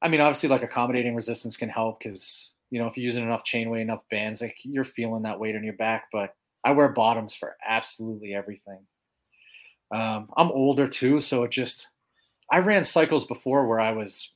I 0.00 0.08
mean, 0.08 0.22
obviously 0.22 0.48
like 0.48 0.62
accommodating 0.62 1.14
resistance 1.14 1.54
can 1.58 1.68
help 1.68 1.98
because 1.98 2.52
you 2.70 2.80
know 2.80 2.86
if 2.86 2.96
you're 2.96 3.04
using 3.04 3.22
enough 3.22 3.44
chain 3.44 3.68
weight, 3.68 3.82
enough 3.82 4.00
bands, 4.10 4.40
like 4.40 4.56
you're 4.62 4.86
feeling 4.86 5.24
that 5.24 5.38
weight 5.38 5.54
on 5.54 5.62
your 5.62 5.74
back. 5.74 6.04
But 6.10 6.34
I 6.64 6.72
wear 6.72 6.88
bottoms 6.88 7.34
for 7.34 7.56
absolutely 7.62 8.34
everything. 8.34 8.80
Um, 9.90 10.30
I'm 10.34 10.50
older 10.50 10.88
too, 10.88 11.20
so 11.20 11.44
it 11.44 11.50
just 11.50 11.88
I 12.50 12.60
ran 12.60 12.82
cycles 12.82 13.26
before 13.26 13.66
where 13.66 13.80
I 13.80 13.92
was 13.92 14.32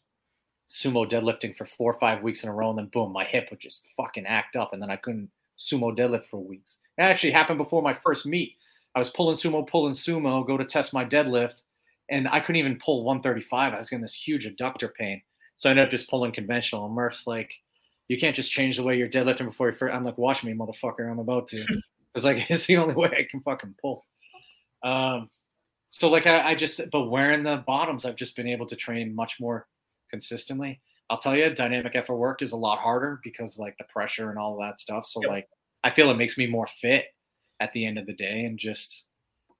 sumo 0.68 1.10
deadlifting 1.10 1.56
for 1.56 1.64
four 1.64 1.90
or 1.90 1.98
five 1.98 2.22
weeks 2.22 2.42
in 2.42 2.50
a 2.50 2.54
row, 2.54 2.68
and 2.68 2.78
then 2.78 2.90
boom, 2.92 3.14
my 3.14 3.24
hip 3.24 3.48
would 3.48 3.60
just 3.60 3.86
fucking 3.96 4.26
act 4.26 4.56
up, 4.56 4.74
and 4.74 4.82
then 4.82 4.90
I 4.90 4.96
couldn't 4.96 5.30
sumo 5.58 5.96
deadlift 5.96 6.26
for 6.26 6.36
weeks. 6.36 6.80
It 6.98 7.02
actually 7.02 7.32
happened 7.32 7.56
before 7.56 7.80
my 7.80 7.94
first 7.94 8.26
meet. 8.26 8.56
I 8.94 8.98
was 8.98 9.10
pulling 9.10 9.36
sumo, 9.36 9.66
pulling 9.66 9.94
sumo, 9.94 10.46
go 10.46 10.56
to 10.56 10.64
test 10.64 10.92
my 10.92 11.04
deadlift, 11.04 11.62
and 12.10 12.26
I 12.28 12.40
couldn't 12.40 12.56
even 12.56 12.78
pull 12.84 13.04
135. 13.04 13.74
I 13.74 13.78
was 13.78 13.90
getting 13.90 14.02
this 14.02 14.14
huge 14.14 14.46
adductor 14.46 14.92
pain. 14.92 15.22
So 15.56 15.68
I 15.68 15.70
ended 15.70 15.84
up 15.84 15.90
just 15.90 16.08
pulling 16.08 16.32
conventional. 16.32 16.86
And 16.86 16.94
Murph's 16.94 17.26
like, 17.26 17.52
you 18.08 18.18
can't 18.18 18.34
just 18.34 18.50
change 18.50 18.76
the 18.76 18.82
way 18.82 18.96
you're 18.96 19.08
deadlifting 19.08 19.46
before 19.46 19.70
you 19.70 19.76
first. 19.76 19.94
I'm 19.94 20.04
like, 20.04 20.16
watch 20.16 20.42
me, 20.42 20.54
motherfucker. 20.54 21.10
I'm 21.10 21.18
about 21.18 21.48
to. 21.48 21.64
It's 22.14 22.24
like, 22.24 22.46
it's 22.50 22.66
the 22.66 22.78
only 22.78 22.94
way 22.94 23.10
I 23.10 23.26
can 23.30 23.40
fucking 23.40 23.74
pull. 23.80 24.04
Um, 24.82 25.28
so 25.90 26.08
like 26.08 26.26
I, 26.26 26.48
I 26.50 26.54
just, 26.54 26.80
but 26.90 27.10
wearing 27.10 27.44
the 27.44 27.62
bottoms, 27.66 28.04
I've 28.04 28.16
just 28.16 28.34
been 28.34 28.48
able 28.48 28.66
to 28.66 28.76
train 28.76 29.14
much 29.14 29.36
more 29.38 29.66
consistently. 30.10 30.80
I'll 31.10 31.18
tell 31.18 31.36
you, 31.36 31.54
dynamic 31.54 31.94
effort 31.94 32.16
work 32.16 32.42
is 32.42 32.52
a 32.52 32.56
lot 32.56 32.78
harder 32.78 33.20
because 33.22 33.58
like 33.58 33.76
the 33.78 33.84
pressure 33.84 34.30
and 34.30 34.38
all 34.38 34.58
that 34.60 34.80
stuff. 34.80 35.06
So 35.06 35.20
yep. 35.22 35.30
like, 35.30 35.48
I 35.84 35.90
feel 35.90 36.10
it 36.10 36.16
makes 36.16 36.36
me 36.36 36.46
more 36.46 36.66
fit 36.80 37.04
at 37.60 37.72
the 37.72 37.84
end 37.84 37.98
of 37.98 38.06
the 38.06 38.12
day 38.12 38.44
and 38.44 38.58
just 38.58 39.04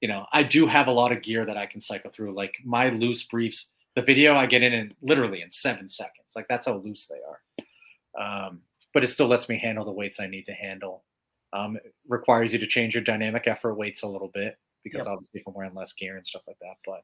you 0.01 0.09
know 0.09 0.27
i 0.33 0.43
do 0.43 0.66
have 0.66 0.87
a 0.87 0.93
lot 0.93 1.12
of 1.12 1.23
gear 1.23 1.45
that 1.45 1.57
i 1.57 1.66
can 1.66 1.81
cycle 1.81 2.11
through. 2.11 2.33
Like 2.35 2.57
my 2.65 2.91
loose 2.91 3.25
briefs 3.25 3.70
the 3.95 4.03
video 4.03 4.35
i 4.35 4.47
get 4.47 4.62
in 4.62 4.73
in 4.73 4.95
literally 5.03 5.43
in 5.43 5.51
seven 5.51 5.89
seconds. 5.89 6.35
Like 6.37 6.47
that's 6.49 6.66
how 6.66 6.77
loose 6.77 7.07
they 7.07 7.20
are. 7.27 8.47
Um, 8.47 8.61
but 8.95 9.05
it 9.05 9.09
still 9.09 9.29
lets 9.29 9.49
me 9.49 9.59
handle 9.59 9.85
the 9.85 9.93
weights 9.93 10.20
i 10.20 10.27
need 10.27 10.47
to 10.47 10.53
handle. 10.53 11.05
Um, 11.53 11.77
it 11.77 11.95
requires 12.09 12.53
you 12.53 12.59
to 12.59 12.66
change 12.66 12.95
your 12.95 13.03
dynamic 13.03 13.47
effort 13.47 13.75
weights 13.75 14.03
a 14.03 14.09
little 14.09 14.29
bit 14.29 14.59
because 14.85 15.07
yep. 15.07 15.12
obviously 15.12 15.41
if 15.41 15.47
i'm 15.47 15.55
wearing 15.55 15.75
less 15.75 15.93
gear 15.93 16.16
and 16.16 16.27
stuff 16.27 16.43
like 16.47 16.59
that 16.61 16.77
but 16.87 17.03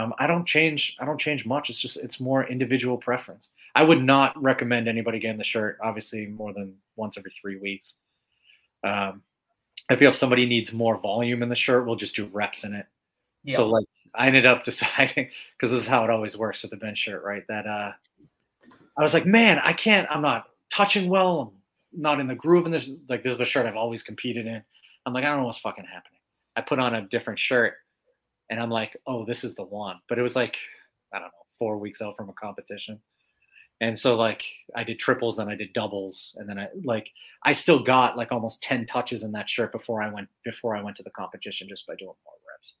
um, 0.00 0.14
i 0.18 0.26
don't 0.26 0.46
change 0.46 0.96
i 1.00 1.04
don't 1.04 1.20
change 1.20 1.44
much. 1.46 1.70
It's 1.70 1.78
just 1.78 1.98
it's 1.98 2.18
more 2.18 2.44
individual 2.46 2.96
preference. 2.96 3.50
I 3.74 3.84
would 3.84 4.02
not 4.02 4.40
recommend 4.42 4.88
anybody 4.88 5.18
getting 5.18 5.38
the 5.38 5.44
shirt 5.44 5.78
obviously 5.82 6.26
more 6.26 6.52
than 6.52 6.74
once 6.96 7.16
every 7.16 7.32
three 7.40 7.58
weeks. 7.58 7.94
Um, 8.84 9.22
I 9.90 9.96
feel 9.96 10.10
if 10.10 10.16
somebody 10.16 10.46
needs 10.46 10.72
more 10.72 10.98
volume 10.98 11.42
in 11.42 11.48
the 11.48 11.54
shirt, 11.54 11.86
we'll 11.86 11.96
just 11.96 12.16
do 12.16 12.26
reps 12.26 12.64
in 12.64 12.74
it. 12.74 12.86
So 13.56 13.68
like 13.68 13.86
I 14.14 14.26
ended 14.26 14.46
up 14.46 14.64
deciding 14.64 15.30
because 15.56 15.70
this 15.70 15.82
is 15.82 15.88
how 15.88 16.04
it 16.04 16.10
always 16.10 16.36
works 16.36 16.62
with 16.62 16.70
the 16.70 16.76
bench 16.76 16.98
shirt, 16.98 17.22
right? 17.24 17.44
That 17.48 17.66
uh 17.66 17.92
I 18.96 19.02
was 19.02 19.14
like, 19.14 19.26
man, 19.26 19.58
I 19.58 19.72
can't, 19.72 20.06
I'm 20.10 20.20
not 20.20 20.48
touching 20.70 21.08
well, 21.08 21.54
I'm 21.94 22.02
not 22.02 22.20
in 22.20 22.26
the 22.26 22.34
groove 22.34 22.66
in 22.66 22.72
this 22.72 22.88
like 23.08 23.22
this 23.22 23.32
is 23.32 23.38
the 23.38 23.46
shirt 23.46 23.66
I've 23.66 23.76
always 23.76 24.02
competed 24.02 24.46
in. 24.46 24.62
I'm 25.06 25.12
like, 25.12 25.24
I 25.24 25.28
don't 25.28 25.38
know 25.38 25.46
what's 25.46 25.58
fucking 25.58 25.84
happening. 25.84 26.20
I 26.56 26.60
put 26.60 26.78
on 26.78 26.94
a 26.94 27.08
different 27.08 27.38
shirt 27.38 27.74
and 28.50 28.60
I'm 28.60 28.70
like, 28.70 28.96
oh, 29.06 29.24
this 29.24 29.44
is 29.44 29.54
the 29.54 29.64
one. 29.64 29.96
But 30.08 30.18
it 30.18 30.22
was 30.22 30.36
like, 30.36 30.56
I 31.12 31.18
don't 31.18 31.28
know, 31.28 31.32
four 31.58 31.78
weeks 31.78 32.02
out 32.02 32.16
from 32.16 32.28
a 32.28 32.34
competition. 32.34 33.00
And 33.82 33.98
so 33.98 34.14
like 34.14 34.44
I 34.76 34.84
did 34.84 35.00
triples, 35.00 35.36
then 35.36 35.48
I 35.48 35.56
did 35.56 35.72
doubles, 35.72 36.36
and 36.38 36.48
then 36.48 36.56
I 36.56 36.68
like 36.84 37.10
I 37.42 37.52
still 37.52 37.80
got 37.80 38.16
like 38.16 38.30
almost 38.30 38.62
10 38.62 38.86
touches 38.86 39.24
in 39.24 39.32
that 39.32 39.50
shirt 39.50 39.72
before 39.72 40.00
I 40.00 40.08
went 40.08 40.28
before 40.44 40.76
I 40.76 40.82
went 40.82 40.96
to 40.98 41.02
the 41.02 41.10
competition 41.10 41.66
just 41.68 41.84
by 41.88 41.94
doing 41.96 42.14
more 42.24 42.34
reps. 42.48 42.76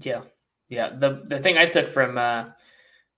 Yeah. 0.00 0.22
Yeah. 0.68 0.96
The 0.96 1.24
the 1.26 1.40
thing 1.40 1.58
I 1.58 1.66
took 1.66 1.88
from 1.88 2.16
uh 2.16 2.50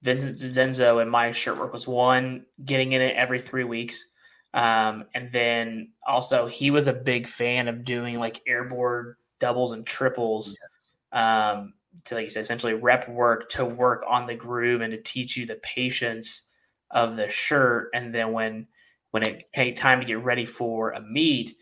Vincent 0.00 0.38
Dizenzo 0.38 1.02
and 1.02 1.10
my 1.10 1.30
shirt 1.30 1.58
work 1.58 1.74
was 1.74 1.86
one, 1.86 2.46
getting 2.64 2.92
in 2.92 3.02
it 3.02 3.14
every 3.14 3.40
three 3.40 3.64
weeks. 3.64 4.06
Um, 4.54 5.04
and 5.14 5.30
then 5.30 5.90
also 6.06 6.46
he 6.46 6.70
was 6.70 6.86
a 6.86 6.94
big 6.94 7.28
fan 7.28 7.68
of 7.68 7.84
doing 7.84 8.18
like 8.18 8.40
airborne 8.46 9.16
doubles 9.38 9.72
and 9.72 9.84
triples. 9.86 10.56
Um, 11.12 11.74
to 12.06 12.14
like 12.14 12.24
you 12.24 12.30
said, 12.30 12.40
essentially 12.40 12.72
rep 12.72 13.06
work 13.06 13.50
to 13.50 13.66
work 13.66 14.02
on 14.08 14.24
the 14.24 14.34
groove 14.34 14.80
and 14.80 14.92
to 14.92 15.02
teach 15.02 15.36
you 15.36 15.44
the 15.44 15.56
patience 15.56 16.47
of 16.90 17.16
the 17.16 17.28
shirt. 17.28 17.90
And 17.94 18.14
then 18.14 18.32
when 18.32 18.66
when 19.10 19.22
it 19.22 19.50
came 19.52 19.74
time 19.74 20.00
to 20.00 20.06
get 20.06 20.22
ready 20.22 20.44
for 20.44 20.92
a 20.92 21.00
meet, 21.00 21.56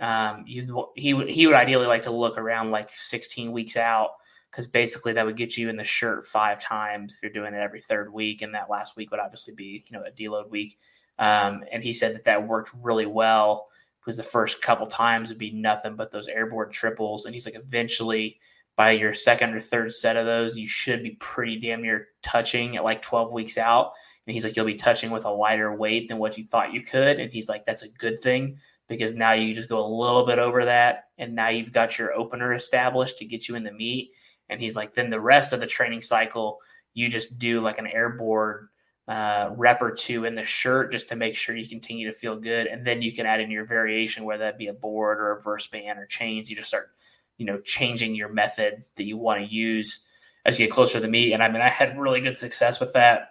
um, 0.00 0.44
you 0.46 0.88
he 0.96 1.14
would 1.14 1.30
he 1.30 1.46
would 1.46 1.56
ideally 1.56 1.86
like 1.86 2.02
to 2.02 2.10
look 2.10 2.38
around 2.38 2.70
like 2.70 2.90
16 2.92 3.52
weeks 3.52 3.76
out 3.76 4.10
because 4.50 4.66
basically 4.66 5.12
that 5.12 5.24
would 5.24 5.36
get 5.36 5.56
you 5.56 5.68
in 5.68 5.76
the 5.76 5.84
shirt 5.84 6.24
five 6.24 6.60
times 6.60 7.14
if 7.14 7.22
you're 7.22 7.32
doing 7.32 7.54
it 7.54 7.62
every 7.62 7.80
third 7.80 8.12
week, 8.12 8.42
and 8.42 8.54
that 8.54 8.70
last 8.70 8.96
week 8.96 9.10
would 9.10 9.20
obviously 9.20 9.54
be 9.54 9.84
you 9.88 9.96
know 9.96 10.04
a 10.04 10.10
deload 10.10 10.50
week. 10.50 10.78
Um, 11.18 11.64
and 11.70 11.84
he 11.84 11.92
said 11.92 12.14
that 12.14 12.24
that 12.24 12.48
worked 12.48 12.70
really 12.80 13.06
well 13.06 13.68
because 14.00 14.16
the 14.16 14.22
first 14.22 14.62
couple 14.62 14.86
times 14.86 15.28
would 15.28 15.38
be 15.38 15.52
nothing 15.52 15.94
but 15.94 16.10
those 16.10 16.28
airborne 16.28 16.70
triples, 16.70 17.26
and 17.26 17.34
he's 17.34 17.46
like 17.46 17.56
eventually 17.56 18.38
by 18.76 18.92
your 18.92 19.12
second 19.12 19.52
or 19.52 19.60
third 19.60 19.94
set 19.94 20.16
of 20.16 20.24
those, 20.24 20.56
you 20.56 20.66
should 20.66 21.02
be 21.02 21.10
pretty 21.20 21.60
damn 21.60 21.82
near 21.82 22.08
touching 22.22 22.76
at 22.76 22.84
like 22.84 23.02
12 23.02 23.30
weeks 23.30 23.58
out. 23.58 23.92
And 24.30 24.34
he's 24.36 24.44
like, 24.44 24.54
you'll 24.54 24.64
be 24.64 24.76
touching 24.76 25.10
with 25.10 25.24
a 25.24 25.30
lighter 25.30 25.74
weight 25.74 26.06
than 26.06 26.18
what 26.18 26.38
you 26.38 26.44
thought 26.44 26.72
you 26.72 26.82
could. 26.82 27.18
And 27.18 27.32
he's 27.32 27.48
like, 27.48 27.66
that's 27.66 27.82
a 27.82 27.88
good 27.88 28.16
thing 28.16 28.58
because 28.86 29.12
now 29.12 29.32
you 29.32 29.56
just 29.56 29.68
go 29.68 29.84
a 29.84 29.84
little 29.84 30.24
bit 30.24 30.38
over 30.38 30.64
that. 30.66 31.08
And 31.18 31.34
now 31.34 31.48
you've 31.48 31.72
got 31.72 31.98
your 31.98 32.14
opener 32.14 32.54
established 32.54 33.18
to 33.18 33.24
get 33.24 33.48
you 33.48 33.56
in 33.56 33.64
the 33.64 33.72
meet. 33.72 34.12
And 34.48 34.60
he's 34.60 34.76
like, 34.76 34.94
then 34.94 35.10
the 35.10 35.20
rest 35.20 35.52
of 35.52 35.58
the 35.58 35.66
training 35.66 36.00
cycle, 36.00 36.60
you 36.94 37.08
just 37.08 37.40
do 37.40 37.60
like 37.60 37.78
an 37.78 37.88
airborne 37.88 38.68
uh, 39.08 39.50
rep 39.56 39.82
or 39.82 39.90
two 39.90 40.26
in 40.26 40.36
the 40.36 40.44
shirt 40.44 40.92
just 40.92 41.08
to 41.08 41.16
make 41.16 41.34
sure 41.34 41.56
you 41.56 41.66
continue 41.66 42.06
to 42.06 42.16
feel 42.16 42.36
good. 42.36 42.68
And 42.68 42.86
then 42.86 43.02
you 43.02 43.12
can 43.12 43.26
add 43.26 43.40
in 43.40 43.50
your 43.50 43.66
variation, 43.66 44.22
whether 44.22 44.44
that 44.44 44.58
be 44.58 44.68
a 44.68 44.72
board 44.72 45.18
or 45.18 45.32
a 45.32 45.42
verse 45.42 45.66
band 45.66 45.98
or 45.98 46.06
chains. 46.06 46.48
You 46.48 46.54
just 46.54 46.68
start, 46.68 46.90
you 47.36 47.46
know, 47.46 47.58
changing 47.58 48.14
your 48.14 48.28
method 48.28 48.84
that 48.94 49.02
you 49.06 49.16
want 49.16 49.44
to 49.44 49.52
use 49.52 49.98
as 50.44 50.60
you 50.60 50.66
get 50.66 50.72
closer 50.72 50.92
to 50.92 51.00
the 51.00 51.08
meet. 51.08 51.32
And 51.32 51.42
I 51.42 51.48
mean, 51.48 51.62
I 51.62 51.68
had 51.68 51.98
really 51.98 52.20
good 52.20 52.38
success 52.38 52.78
with 52.78 52.92
that. 52.92 53.29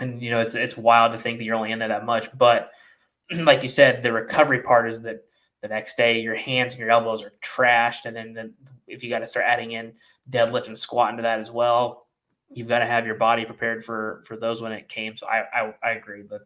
And, 0.00 0.22
you 0.22 0.30
know, 0.30 0.40
it's, 0.40 0.54
it's 0.54 0.76
wild 0.76 1.12
to 1.12 1.18
think 1.18 1.38
that 1.38 1.44
you're 1.44 1.56
only 1.56 1.72
in 1.72 1.78
there 1.78 1.88
that 1.88 2.06
much. 2.06 2.28
But 2.36 2.70
like 3.44 3.62
you 3.62 3.68
said, 3.68 4.02
the 4.02 4.12
recovery 4.12 4.60
part 4.62 4.88
is 4.88 5.00
that 5.02 5.24
the 5.60 5.68
next 5.68 5.96
day 5.96 6.20
your 6.20 6.34
hands 6.34 6.72
and 6.72 6.80
your 6.80 6.90
elbows 6.90 7.22
are 7.22 7.32
trashed 7.42 8.06
and 8.06 8.16
then, 8.16 8.32
then 8.32 8.54
if 8.86 9.02
you 9.02 9.10
got 9.10 9.18
to 9.20 9.26
start 9.26 9.46
adding 9.46 9.72
in 9.72 9.92
deadlift 10.30 10.66
and 10.66 10.78
squat 10.78 11.10
into 11.10 11.22
that 11.22 11.38
as 11.38 11.50
well 11.50 12.06
you've 12.50 12.68
got 12.68 12.80
to 12.80 12.86
have 12.86 13.06
your 13.06 13.14
body 13.14 13.44
prepared 13.44 13.84
for 13.84 14.22
for 14.26 14.36
those 14.36 14.62
when 14.62 14.72
it 14.72 14.88
came 14.88 15.16
so 15.16 15.26
i 15.26 15.42
i, 15.52 15.74
I 15.82 15.90
agree 15.92 16.22
but 16.22 16.42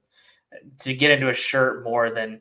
uh, 0.52 0.58
to 0.80 0.94
get 0.94 1.10
into 1.10 1.28
a 1.28 1.34
shirt 1.34 1.84
more 1.84 2.10
than 2.10 2.40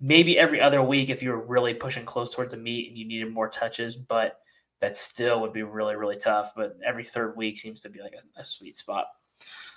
maybe 0.00 0.38
every 0.38 0.60
other 0.60 0.82
week 0.82 1.10
if 1.10 1.22
you 1.22 1.30
were 1.30 1.46
really 1.46 1.74
pushing 1.74 2.04
close 2.04 2.34
towards 2.34 2.52
the 2.52 2.58
meet 2.58 2.88
and 2.88 2.98
you 2.98 3.06
needed 3.06 3.32
more 3.32 3.48
touches 3.48 3.96
but 3.96 4.40
that 4.80 4.96
still 4.96 5.40
would 5.40 5.52
be 5.52 5.62
really 5.62 5.96
really 5.96 6.16
tough 6.16 6.52
but 6.54 6.76
every 6.84 7.04
third 7.04 7.36
week 7.36 7.58
seems 7.58 7.80
to 7.80 7.88
be 7.88 8.00
like 8.00 8.14
a, 8.14 8.40
a 8.40 8.44
sweet 8.44 8.76
spot 8.76 9.06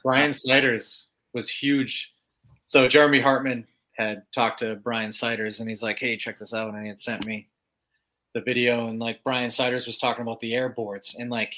brian 0.07 0.34
siders 0.34 1.07
was 1.34 1.49
huge 1.49 2.11
so 2.65 2.88
jeremy 2.88 3.19
hartman 3.19 3.65
had 3.97 4.23
talked 4.31 4.59
to 4.59 4.75
Brian 4.75 5.11
Siders 5.11 5.59
and 5.59 5.67
he's 5.67 5.81
like, 5.81 5.97
hey, 5.97 6.15
check 6.15 6.38
this 6.38 6.53
out. 6.53 6.73
And 6.73 6.84
he 6.84 6.88
had 6.88 7.01
sent 7.01 7.25
me 7.25 7.47
the 8.34 8.41
video 8.41 8.88
and 8.88 8.99
like 8.99 9.23
Brian 9.23 9.49
Siders 9.49 9.88
was 9.88 9.97
talking 9.97 10.21
about 10.21 10.39
the 10.39 10.53
air 10.53 10.69
boards 10.69 11.15
and 11.17 11.31
like, 11.31 11.55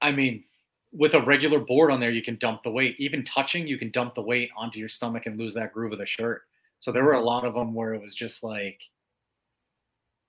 I 0.00 0.12
mean, 0.12 0.44
with 0.92 1.14
a 1.14 1.20
regular 1.20 1.60
board 1.60 1.90
on 1.90 2.00
there, 2.00 2.10
you 2.10 2.22
can 2.22 2.36
dump 2.36 2.62
the 2.62 2.70
weight. 2.70 2.96
Even 2.98 3.22
touching, 3.24 3.66
you 3.66 3.78
can 3.78 3.90
dump 3.90 4.14
the 4.14 4.22
weight 4.22 4.50
onto 4.56 4.78
your 4.78 4.88
stomach 4.88 5.26
and 5.26 5.38
lose 5.38 5.54
that 5.54 5.72
groove 5.74 5.92
of 5.92 5.98
the 5.98 6.06
shirt. 6.06 6.42
So 6.80 6.90
there 6.90 7.04
were 7.04 7.12
a 7.12 7.22
lot 7.22 7.44
of 7.44 7.54
them 7.54 7.74
where 7.74 7.92
it 7.92 8.00
was 8.00 8.14
just 8.14 8.42
like, 8.42 8.80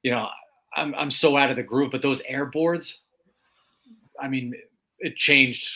you 0.03 0.11
know, 0.11 0.27
I'm 0.75 0.93
I'm 0.95 1.09
so 1.09 1.37
out 1.37 1.49
of 1.49 1.55
the 1.55 1.63
groove. 1.63 1.91
But 1.91 2.01
those 2.01 2.21
air 2.27 2.45
boards, 2.45 2.99
I 4.19 4.27
mean, 4.27 4.53
it 4.99 5.15
changed. 5.15 5.73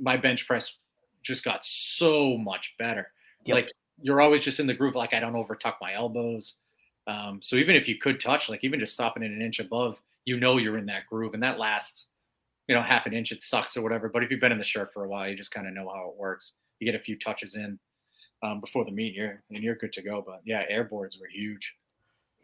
My 0.00 0.16
bench 0.16 0.46
press 0.46 0.78
just 1.22 1.44
got 1.44 1.64
so 1.64 2.36
much 2.36 2.74
better. 2.78 3.08
Yep. 3.44 3.54
Like 3.54 3.72
you're 4.00 4.20
always 4.20 4.42
just 4.42 4.60
in 4.60 4.66
the 4.66 4.74
groove. 4.74 4.94
Like 4.94 5.14
I 5.14 5.20
don't 5.20 5.36
over 5.36 5.54
tuck 5.54 5.78
my 5.80 5.94
elbows. 5.94 6.54
Um, 7.06 7.40
so 7.42 7.56
even 7.56 7.76
if 7.76 7.88
you 7.88 7.96
could 7.96 8.20
touch, 8.20 8.48
like 8.48 8.64
even 8.64 8.80
just 8.80 8.92
stopping 8.92 9.22
it 9.22 9.30
an 9.30 9.42
inch 9.42 9.58
above, 9.58 10.00
you 10.24 10.38
know 10.38 10.58
you're 10.58 10.78
in 10.78 10.86
that 10.86 11.06
groove, 11.08 11.34
and 11.34 11.42
that 11.42 11.58
last, 11.58 12.06
you 12.68 12.74
know, 12.74 12.82
half 12.82 13.06
an 13.06 13.14
inch 13.14 13.32
it 13.32 13.42
sucks 13.42 13.76
or 13.76 13.82
whatever. 13.82 14.08
But 14.08 14.22
if 14.22 14.30
you've 14.30 14.40
been 14.40 14.52
in 14.52 14.58
the 14.58 14.64
shirt 14.64 14.92
for 14.92 15.04
a 15.04 15.08
while, 15.08 15.28
you 15.28 15.36
just 15.36 15.50
kind 15.50 15.66
of 15.66 15.74
know 15.74 15.88
how 15.88 16.10
it 16.10 16.16
works. 16.18 16.54
You 16.78 16.90
get 16.90 16.98
a 16.98 17.02
few 17.02 17.18
touches 17.18 17.56
in 17.56 17.78
um, 18.42 18.60
before 18.60 18.84
the 18.84 18.90
meet, 18.90 19.14
you're 19.14 19.42
and 19.50 19.62
you're 19.62 19.74
good 19.74 19.92
to 19.94 20.02
go. 20.02 20.22
But 20.24 20.40
yeah, 20.44 20.64
air 20.68 20.84
boards 20.84 21.18
were 21.18 21.26
huge. 21.26 21.74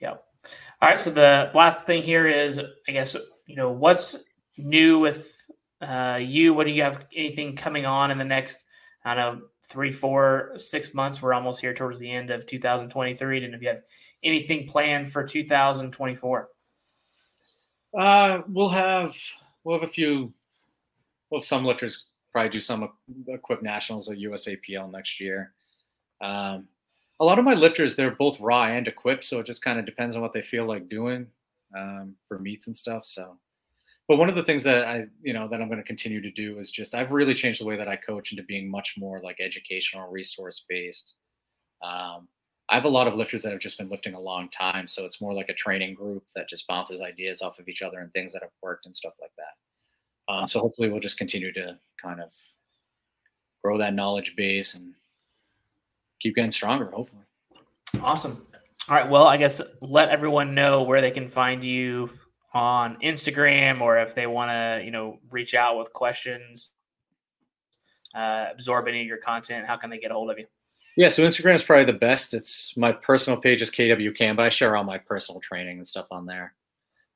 Yep. 0.00 0.24
All 0.82 0.88
right. 0.88 1.00
So 1.00 1.10
the 1.10 1.50
last 1.54 1.86
thing 1.86 2.02
here 2.02 2.26
is, 2.26 2.58
I 2.58 2.92
guess, 2.92 3.16
you 3.46 3.56
know, 3.56 3.70
what's 3.70 4.18
new 4.58 4.98
with 4.98 5.34
uh, 5.80 6.20
you? 6.22 6.54
What 6.54 6.66
do 6.66 6.72
you 6.72 6.82
have? 6.82 7.04
Anything 7.14 7.56
coming 7.56 7.86
on 7.86 8.10
in 8.10 8.18
the 8.18 8.24
next? 8.24 8.64
I 9.04 9.14
don't 9.14 9.38
know 9.38 9.46
three, 9.68 9.90
four, 9.90 10.52
six 10.56 10.94
months. 10.94 11.20
We're 11.20 11.34
almost 11.34 11.60
here 11.60 11.74
towards 11.74 11.98
the 11.98 12.10
end 12.10 12.30
of 12.30 12.46
2023. 12.46 13.44
And 13.44 13.54
if 13.54 13.62
you 13.62 13.68
have 13.68 13.82
anything 14.22 14.66
planned 14.66 15.10
for 15.10 15.24
2024? 15.24 16.48
Uh, 17.98 18.42
we'll 18.48 18.68
have 18.68 19.14
we'll 19.64 19.78
have 19.78 19.88
a 19.88 19.92
few. 19.92 20.32
We'll 21.30 21.42
some 21.42 21.64
lifters 21.64 22.06
probably 22.30 22.50
do 22.50 22.60
some 22.60 22.88
equip 23.28 23.62
nationals 23.62 24.08
at 24.10 24.18
USAPL 24.18 24.90
next 24.92 25.20
year. 25.20 25.52
Um, 26.20 26.68
a 27.18 27.24
lot 27.24 27.38
of 27.38 27.44
my 27.44 27.54
lifters 27.54 27.96
they're 27.96 28.10
both 28.10 28.38
raw 28.40 28.64
and 28.64 28.86
equipped, 28.86 29.24
so 29.24 29.40
it 29.40 29.46
just 29.46 29.62
kind 29.62 29.78
of 29.78 29.86
depends 29.86 30.16
on 30.16 30.22
what 30.22 30.32
they 30.32 30.42
feel 30.42 30.66
like 30.66 30.88
doing 30.88 31.26
um, 31.76 32.14
for 32.28 32.38
meets 32.38 32.66
and 32.66 32.76
stuff. 32.76 33.06
So 33.06 33.38
but 34.08 34.18
one 34.18 34.28
of 34.28 34.36
the 34.36 34.44
things 34.44 34.62
that 34.64 34.86
I, 34.86 35.06
you 35.22 35.32
know, 35.32 35.48
that 35.48 35.60
I'm 35.60 35.68
going 35.68 35.80
to 35.80 35.86
continue 35.86 36.20
to 36.20 36.30
do 36.30 36.58
is 36.58 36.70
just 36.70 36.94
I've 36.94 37.10
really 37.10 37.34
changed 37.34 37.60
the 37.60 37.64
way 37.64 37.76
that 37.76 37.88
I 37.88 37.96
coach 37.96 38.30
into 38.30 38.44
being 38.44 38.70
much 38.70 38.94
more 38.96 39.20
like 39.20 39.38
educational, 39.40 40.08
resource 40.08 40.64
based. 40.68 41.14
Um, 41.82 42.28
I 42.68 42.74
have 42.74 42.84
a 42.84 42.88
lot 42.88 43.06
of 43.06 43.14
lifters 43.14 43.42
that 43.42 43.52
have 43.52 43.60
just 43.60 43.78
been 43.78 43.88
lifting 43.88 44.14
a 44.14 44.20
long 44.20 44.48
time, 44.50 44.88
so 44.88 45.04
it's 45.04 45.20
more 45.20 45.34
like 45.34 45.48
a 45.48 45.54
training 45.54 45.94
group 45.94 46.24
that 46.34 46.48
just 46.48 46.66
bounces 46.66 47.00
ideas 47.00 47.42
off 47.42 47.58
of 47.58 47.68
each 47.68 47.82
other 47.82 47.98
and 47.98 48.12
things 48.12 48.32
that 48.32 48.42
have 48.42 48.50
worked 48.62 48.86
and 48.86 48.96
stuff 48.96 49.14
like 49.20 49.30
that. 49.36 50.32
Um, 50.32 50.48
so 50.48 50.60
hopefully, 50.60 50.88
we'll 50.88 51.00
just 51.00 51.18
continue 51.18 51.52
to 51.52 51.78
kind 52.02 52.20
of 52.20 52.30
grow 53.62 53.78
that 53.78 53.94
knowledge 53.94 54.34
base 54.36 54.74
and 54.74 54.94
keep 56.20 56.34
getting 56.34 56.50
stronger. 56.50 56.90
Hopefully. 56.90 57.22
Awesome. 58.00 58.44
All 58.88 58.96
right. 58.96 59.08
Well, 59.08 59.26
I 59.26 59.36
guess 59.36 59.60
let 59.80 60.08
everyone 60.08 60.54
know 60.54 60.82
where 60.82 61.00
they 61.00 61.10
can 61.10 61.28
find 61.28 61.64
you 61.64 62.10
on 62.56 62.96
Instagram 63.02 63.82
or 63.82 63.98
if 63.98 64.14
they 64.14 64.26
want 64.26 64.50
to, 64.50 64.82
you 64.82 64.90
know, 64.90 65.18
reach 65.30 65.54
out 65.54 65.78
with 65.78 65.92
questions, 65.92 66.70
uh, 68.14 68.46
absorb 68.50 68.88
any 68.88 69.02
of 69.02 69.06
your 69.06 69.18
content, 69.18 69.66
how 69.66 69.76
can 69.76 69.90
they 69.90 69.98
get 69.98 70.10
a 70.10 70.14
hold 70.14 70.30
of 70.30 70.38
you? 70.38 70.46
Yeah, 70.96 71.10
so 71.10 71.22
Instagram 71.22 71.54
is 71.54 71.62
probably 71.62 71.84
the 71.84 71.98
best. 71.98 72.32
It's 72.32 72.74
my 72.74 72.92
personal 72.92 73.38
page 73.38 73.60
is 73.60 73.70
KW 73.70 74.16
Cann, 74.16 74.36
but 74.36 74.46
I 74.46 74.48
share 74.48 74.74
all 74.74 74.84
my 74.84 74.96
personal 74.96 75.38
training 75.42 75.76
and 75.76 75.86
stuff 75.86 76.06
on 76.10 76.24
there. 76.24 76.54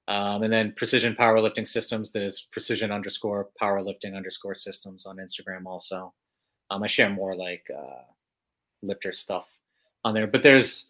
Um, 0.09 0.43
and 0.43 0.53
then 0.53 0.75
Precision 0.77 1.17
Powerlifting 1.19 1.67
Systems, 1.67 2.11
there's 2.11 2.43
precision 2.53 2.93
underscore 2.93 3.49
powerlifting 3.61 4.15
underscore 4.15 4.57
systems 4.57 5.07
on 5.07 5.17
Instagram 5.17 5.65
also. 5.65 6.13
Um, 6.69 6.83
I 6.83 6.87
share 6.87 7.09
more 7.09 7.35
like 7.35 7.67
uh, 7.75 8.03
lifter 8.83 9.15
stuff 9.15 9.47
on 10.05 10.13
there, 10.13 10.27
but 10.27 10.43
there's 10.43 10.89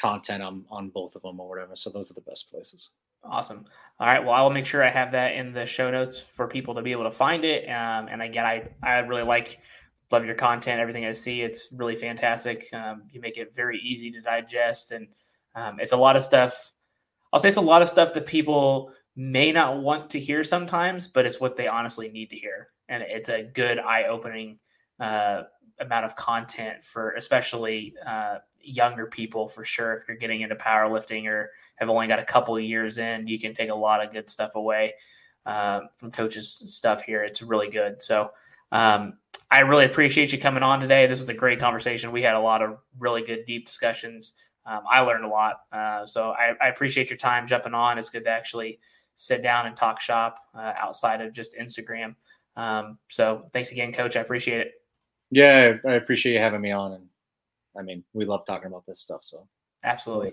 content 0.00 0.42
on, 0.42 0.64
on 0.70 0.88
both 0.88 1.14
of 1.14 1.22
them 1.22 1.38
or 1.38 1.48
whatever. 1.48 1.76
So 1.76 1.90
those 1.90 2.10
are 2.10 2.14
the 2.14 2.20
best 2.22 2.50
places. 2.50 2.90
Awesome. 3.24 3.64
All 4.00 4.06
right. 4.06 4.22
Well, 4.24 4.34
I 4.34 4.42
will 4.42 4.50
make 4.50 4.66
sure 4.66 4.82
I 4.82 4.90
have 4.90 5.12
that 5.12 5.34
in 5.34 5.52
the 5.52 5.64
show 5.64 5.90
notes 5.90 6.20
for 6.20 6.48
people 6.48 6.74
to 6.74 6.82
be 6.82 6.92
able 6.92 7.04
to 7.04 7.10
find 7.10 7.44
it. 7.44 7.68
Um, 7.68 8.08
and 8.08 8.20
again, 8.20 8.44
I, 8.44 8.68
I 8.82 8.98
really 9.00 9.22
like, 9.22 9.60
love 10.10 10.26
your 10.26 10.34
content, 10.34 10.80
everything 10.80 11.06
I 11.06 11.12
see. 11.12 11.40
It's 11.40 11.68
really 11.72 11.96
fantastic. 11.96 12.66
Um, 12.72 13.04
you 13.10 13.20
make 13.20 13.38
it 13.38 13.54
very 13.54 13.78
easy 13.78 14.10
to 14.10 14.20
digest. 14.20 14.92
And 14.92 15.08
um, 15.54 15.78
it's 15.80 15.92
a 15.92 15.96
lot 15.96 16.16
of 16.16 16.24
stuff. 16.24 16.72
I'll 17.32 17.40
say 17.40 17.48
it's 17.48 17.56
a 17.56 17.62
lot 17.62 17.80
of 17.80 17.88
stuff 17.88 18.12
that 18.14 18.26
people 18.26 18.92
may 19.16 19.52
not 19.52 19.80
want 19.80 20.10
to 20.10 20.20
hear 20.20 20.42
sometimes, 20.44 21.08
but 21.08 21.24
it's 21.24 21.40
what 21.40 21.56
they 21.56 21.68
honestly 21.68 22.10
need 22.10 22.28
to 22.30 22.36
hear. 22.36 22.68
And 22.88 23.02
it's 23.06 23.28
a 23.28 23.44
good 23.44 23.78
eye 23.78 24.04
opening 24.04 24.58
uh, 25.00 25.44
amount 25.80 26.04
of 26.04 26.16
content 26.16 26.82
for 26.82 27.12
especially 27.12 27.94
uh, 28.06 28.38
younger 28.60 29.06
people 29.06 29.48
for 29.48 29.64
sure. 29.64 29.92
If 29.94 30.02
you're 30.08 30.16
getting 30.16 30.42
into 30.42 30.56
powerlifting 30.56 31.26
or 31.26 31.50
have 31.76 31.88
only 31.88 32.06
got 32.06 32.18
a 32.18 32.24
couple 32.24 32.56
of 32.56 32.62
years 32.62 32.98
in, 32.98 33.26
you 33.26 33.38
can 33.38 33.54
take 33.54 33.70
a 33.70 33.74
lot 33.74 34.04
of 34.04 34.12
good 34.12 34.28
stuff 34.28 34.54
away. 34.54 34.94
uh, 35.46 35.80
from 35.96 36.10
coaches 36.10 36.62
stuff 36.66 37.02
here. 37.02 37.22
It's 37.22 37.42
really 37.42 37.68
good. 37.68 38.00
So 38.02 38.30
um, 38.70 39.14
I 39.50 39.60
really 39.60 39.84
appreciate 39.84 40.32
you 40.32 40.38
coming 40.38 40.62
on 40.62 40.80
today. 40.80 41.06
This 41.06 41.18
was 41.18 41.28
a 41.28 41.34
great 41.34 41.58
conversation. 41.58 42.12
We 42.12 42.22
had 42.22 42.34
a 42.34 42.40
lot 42.40 42.62
of 42.62 42.78
really 42.98 43.22
good, 43.22 43.44
deep 43.44 43.66
discussions. 43.66 44.34
Um, 44.64 44.82
I 44.90 45.00
learned 45.00 45.24
a 45.24 45.28
lot. 45.28 45.56
Uh, 45.72 46.06
so 46.06 46.30
I, 46.30 46.52
I, 46.60 46.68
appreciate 46.68 47.10
your 47.10 47.16
time 47.16 47.48
jumping 47.48 47.74
on. 47.74 47.98
It's 47.98 48.10
good 48.10 48.24
to 48.24 48.30
actually 48.30 48.78
sit 49.14 49.42
down 49.42 49.66
and 49.66 49.76
talk 49.76 50.00
shop 50.00 50.38
uh, 50.54 50.72
outside 50.78 51.20
of 51.20 51.32
just 51.32 51.56
Instagram. 51.60 52.14
Um, 52.54 52.98
so 53.08 53.50
thanks 53.52 53.72
again, 53.72 53.92
coach. 53.92 54.16
I 54.16 54.20
appreciate 54.20 54.60
it. 54.60 54.81
Yeah, 55.32 55.78
I 55.86 55.92
appreciate 55.92 56.34
you 56.34 56.40
having 56.40 56.60
me 56.60 56.72
on. 56.72 56.92
And 56.92 57.08
I 57.76 57.80
mean, 57.82 58.04
we 58.12 58.26
love 58.26 58.44
talking 58.44 58.66
about 58.66 58.84
this 58.86 59.00
stuff. 59.00 59.24
So 59.24 59.48
absolutely. 59.82 60.30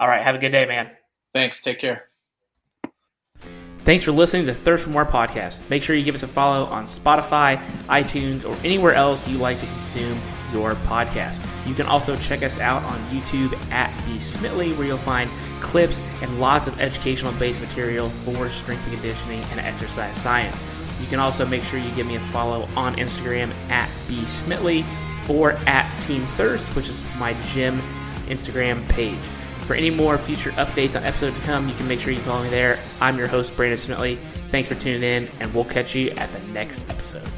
All 0.00 0.08
right. 0.08 0.20
Have 0.20 0.34
a 0.34 0.38
good 0.38 0.50
day, 0.50 0.66
man. 0.66 0.90
Thanks. 1.32 1.62
Take 1.62 1.78
care. 1.78 2.06
Thanks 3.84 4.02
for 4.02 4.12
listening 4.12 4.46
to 4.46 4.54
Thirst 4.54 4.84
for 4.84 4.90
More 4.90 5.06
podcast. 5.06 5.58
Make 5.70 5.82
sure 5.82 5.96
you 5.96 6.04
give 6.04 6.14
us 6.14 6.22
a 6.22 6.28
follow 6.28 6.66
on 6.66 6.84
Spotify, 6.84 7.64
iTunes, 7.86 8.44
or 8.44 8.54
anywhere 8.64 8.94
else 8.94 9.26
you 9.26 9.38
like 9.38 9.58
to 9.60 9.66
consume 9.66 10.20
your 10.52 10.74
podcast. 10.74 11.38
You 11.66 11.74
can 11.74 11.86
also 11.86 12.16
check 12.16 12.42
us 12.42 12.58
out 12.58 12.82
on 12.82 12.98
YouTube 13.08 13.54
at 13.70 13.96
The 14.06 14.16
Smitley, 14.16 14.76
where 14.76 14.86
you'll 14.86 14.98
find 14.98 15.30
clips 15.60 16.00
and 16.20 16.40
lots 16.40 16.66
of 16.66 16.78
educational 16.80 17.32
based 17.34 17.60
material 17.60 18.10
for 18.10 18.50
strength 18.50 18.84
and 18.84 18.94
conditioning 18.94 19.42
and 19.44 19.60
exercise 19.60 20.20
science. 20.20 20.60
You 21.00 21.06
can 21.06 21.18
also 21.18 21.46
make 21.46 21.62
sure 21.62 21.78
you 21.78 21.90
give 21.92 22.06
me 22.06 22.16
a 22.16 22.20
follow 22.20 22.68
on 22.76 22.96
Instagram 22.96 23.50
at 23.68 23.90
B 24.08 24.16
Smitley 24.22 24.84
or 25.28 25.52
at 25.66 26.00
Team 26.02 26.24
Thirst, 26.24 26.66
which 26.76 26.88
is 26.88 27.02
my 27.18 27.34
gym 27.52 27.80
Instagram 28.26 28.88
page. 28.88 29.18
For 29.66 29.74
any 29.74 29.90
more 29.90 30.18
future 30.18 30.50
updates 30.52 30.96
on 30.96 31.04
episodes 31.04 31.36
to 31.36 31.42
come, 31.42 31.68
you 31.68 31.74
can 31.74 31.86
make 31.86 32.00
sure 32.00 32.12
you 32.12 32.18
follow 32.20 32.42
me 32.42 32.48
there. 32.48 32.78
I'm 33.00 33.16
your 33.16 33.28
host, 33.28 33.56
Brandon 33.56 33.78
Smitley. 33.78 34.18
Thanks 34.50 34.68
for 34.68 34.74
tuning 34.74 35.02
in, 35.02 35.28
and 35.38 35.54
we'll 35.54 35.64
catch 35.64 35.94
you 35.94 36.10
at 36.10 36.32
the 36.32 36.40
next 36.52 36.80
episode. 36.88 37.28